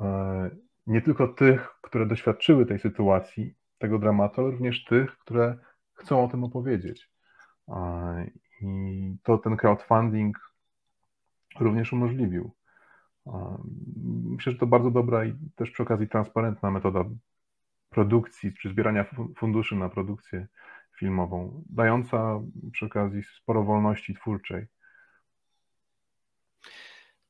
e, 0.00 0.50
nie 0.86 1.02
tylko 1.02 1.28
tych, 1.28 1.68
które 1.82 2.06
doświadczyły 2.06 2.66
tej 2.66 2.78
sytuacji, 2.78 3.54
tego 3.78 3.98
dramatu, 3.98 4.40
ale 4.40 4.50
również 4.50 4.84
tych, 4.84 5.18
które 5.18 5.58
chcą 5.94 6.24
o 6.24 6.28
tym 6.28 6.44
opowiedzieć. 6.44 7.10
E, 7.68 8.30
I 8.62 9.16
to 9.22 9.38
ten 9.38 9.56
crowdfunding 9.56 10.52
również 11.60 11.92
umożliwił. 11.92 12.50
E, 13.26 13.58
myślę, 14.24 14.52
że 14.52 14.58
to 14.58 14.66
bardzo 14.66 14.90
dobra 14.90 15.24
i 15.24 15.34
też 15.56 15.70
przy 15.70 15.82
okazji 15.82 16.08
transparentna 16.08 16.70
metoda 16.70 17.04
produkcji, 17.90 18.54
czy 18.54 18.68
zbierania 18.68 19.04
funduszy 19.36 19.76
na 19.76 19.88
produkcję 19.88 20.46
filmową, 20.98 21.62
dająca 21.70 22.40
przy 22.72 22.86
okazji 22.86 23.22
sporo 23.42 23.64
wolności 23.64 24.14
twórczej. 24.14 24.66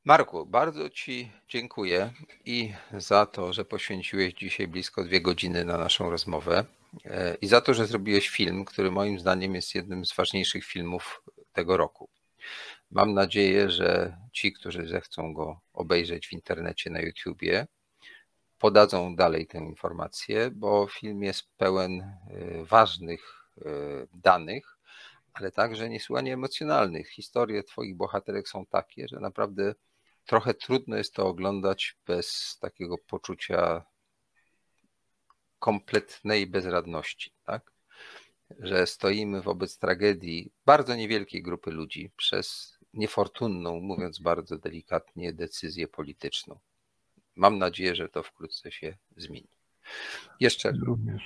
Marku, 0.04 0.46
bardzo 0.46 0.90
Ci 0.90 1.32
dziękuję 1.48 2.12
i 2.44 2.72
za 2.92 3.26
to, 3.26 3.52
że 3.52 3.64
poświęciłeś 3.64 4.34
dzisiaj 4.34 4.68
blisko 4.68 5.04
dwie 5.04 5.20
godziny 5.20 5.64
na 5.64 5.78
naszą 5.78 6.10
rozmowę 6.10 6.64
e, 7.04 7.34
i 7.34 7.46
za 7.46 7.60
to, 7.60 7.74
że 7.74 7.86
zrobiłeś 7.86 8.28
film, 8.28 8.64
który 8.64 8.90
moim 8.90 9.18
zdaniem 9.20 9.54
jest 9.54 9.74
jednym 9.74 10.04
z 10.04 10.14
ważniejszych 10.14 10.64
filmów 10.64 11.22
tego 11.52 11.76
roku. 11.76 12.08
Mam 12.90 13.14
nadzieję, 13.14 13.70
że 13.70 14.16
ci, 14.32 14.52
którzy 14.52 14.86
zechcą 14.86 15.34
go 15.34 15.60
obejrzeć 15.72 16.28
w 16.28 16.32
internecie 16.32 16.90
na 16.90 17.00
YouTubie, 17.00 17.66
podadzą 18.58 19.16
dalej 19.16 19.46
tę 19.46 19.58
informację, 19.58 20.50
bo 20.50 20.86
film 20.86 21.22
jest 21.22 21.42
pełen 21.56 22.00
e, 22.00 22.64
ważnych 22.64 23.45
danych, 24.14 24.78
ale 25.32 25.52
także 25.52 25.88
niesłychanie 25.88 26.34
emocjonalnych. 26.34 27.10
Historie 27.10 27.62
Twoich 27.62 27.96
bohaterek 27.96 28.48
są 28.48 28.66
takie, 28.66 29.08
że 29.08 29.20
naprawdę 29.20 29.74
trochę 30.24 30.54
trudno 30.54 30.96
jest 30.96 31.14
to 31.14 31.26
oglądać 31.26 31.96
bez 32.06 32.58
takiego 32.60 32.98
poczucia 32.98 33.84
kompletnej 35.58 36.46
bezradności, 36.46 37.32
tak? 37.44 37.72
Że 38.58 38.86
stoimy 38.86 39.42
wobec 39.42 39.78
tragedii 39.78 40.52
bardzo 40.66 40.96
niewielkiej 40.96 41.42
grupy 41.42 41.70
ludzi 41.70 42.10
przez 42.16 42.78
niefortunną, 42.94 43.80
mówiąc 43.80 44.18
bardzo 44.18 44.58
delikatnie, 44.58 45.32
decyzję 45.32 45.88
polityczną. 45.88 46.58
Mam 47.36 47.58
nadzieję, 47.58 47.94
że 47.94 48.08
to 48.08 48.22
wkrótce 48.22 48.72
się 48.72 48.96
zmieni. 49.16 49.48
Jeszcze. 50.40 50.72
Również. 50.86 51.22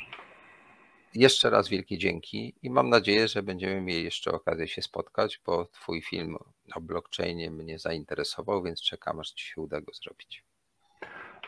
Jeszcze 1.14 1.50
raz 1.50 1.68
wielkie 1.68 1.98
dzięki 1.98 2.54
i 2.62 2.70
mam 2.70 2.88
nadzieję, 2.88 3.28
że 3.28 3.42
będziemy 3.42 3.80
mieli 3.80 4.04
jeszcze 4.04 4.32
okazję 4.32 4.68
się 4.68 4.82
spotkać, 4.82 5.40
bo 5.46 5.64
Twój 5.64 6.02
film 6.02 6.36
o 6.74 6.80
blockchainie 6.80 7.50
mnie 7.50 7.78
zainteresował, 7.78 8.62
więc 8.62 8.82
czekam, 8.82 9.20
aż 9.20 9.30
Ci 9.30 9.46
się 9.46 9.60
uda 9.60 9.80
go 9.80 9.92
zrobić. 9.92 10.44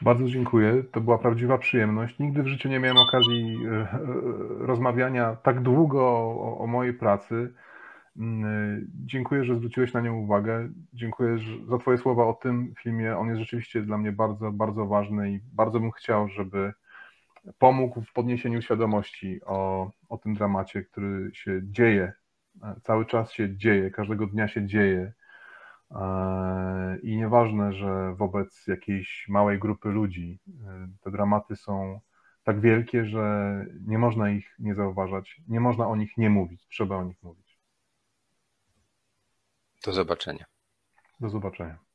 Bardzo 0.01 0.29
dziękuję. 0.29 0.85
To 0.93 1.01
była 1.01 1.19
prawdziwa 1.19 1.59
przyjemność. 1.59 2.19
Nigdy 2.19 2.43
w 2.43 2.47
życiu 2.47 2.69
nie 2.69 2.81
miałem 2.81 2.99
okazji 2.99 3.59
e, 3.67 3.71
e, 3.71 3.99
rozmawiania 4.67 5.37
tak 5.37 5.63
długo 5.63 6.03
o, 6.03 6.59
o 6.59 6.67
mojej 6.67 6.95
pracy. 6.95 7.55
Mm, 8.17 8.91
dziękuję, 9.07 9.45
że 9.45 9.57
zwróciłeś 9.57 9.93
na 9.93 10.01
nią 10.01 10.15
uwagę. 10.15 10.69
Dziękuję 10.93 11.39
za 11.69 11.79
Twoje 11.79 11.99
słowa 11.99 12.27
o 12.27 12.33
tym 12.33 12.75
filmie. 12.83 13.17
On 13.17 13.29
jest 13.29 13.41
rzeczywiście 13.41 13.83
dla 13.83 13.99
mnie 13.99 14.13
bardzo, 14.13 14.53
bardzo 14.53 14.87
ważny 14.87 15.33
i 15.33 15.41
bardzo 15.53 15.81
bym 15.81 15.91
chciał, 15.91 16.29
żeby 16.29 16.73
pomógł 17.59 18.03
w 18.03 18.13
podniesieniu 18.13 18.63
świadomości 18.63 19.41
o, 19.45 19.91
o 20.09 20.19
tym 20.19 20.35
dramacie, 20.35 20.83
który 20.83 21.31
się 21.35 21.61
dzieje, 21.65 22.13
cały 22.83 23.07
czas 23.07 23.33
się 23.33 23.57
dzieje, 23.57 23.91
każdego 23.91 24.27
dnia 24.27 24.49
się 24.49 24.67
dzieje. 24.67 25.13
E, 25.91 26.99
I 27.03 27.17
nie, 27.17 27.29
ważne, 27.29 27.73
że 27.73 28.15
wobec 28.15 28.67
jakiejś 28.67 29.27
małej 29.29 29.59
grupy 29.59 29.89
ludzi 29.89 30.39
y, 30.49 30.53
te 31.01 31.11
dramaty 31.11 31.57
są 31.57 32.01
tak 32.45 32.61
wielkie, 32.61 33.05
że 33.05 33.57
nie 33.87 33.99
można 33.99 34.31
ich 34.31 34.55
nie 34.59 34.75
zauważać, 34.75 35.41
nie 35.49 35.61
można 35.61 35.89
o 35.89 35.97
nich 35.97 36.17
nie 36.17 36.31
mówić, 36.31 36.67
trzeba 36.67 36.97
o 36.97 37.05
nich 37.05 37.23
mówić. 37.23 37.59
Do 39.85 39.93
zobaczenia. 39.93 40.45
Do 41.21 41.29
zobaczenia. 41.29 41.79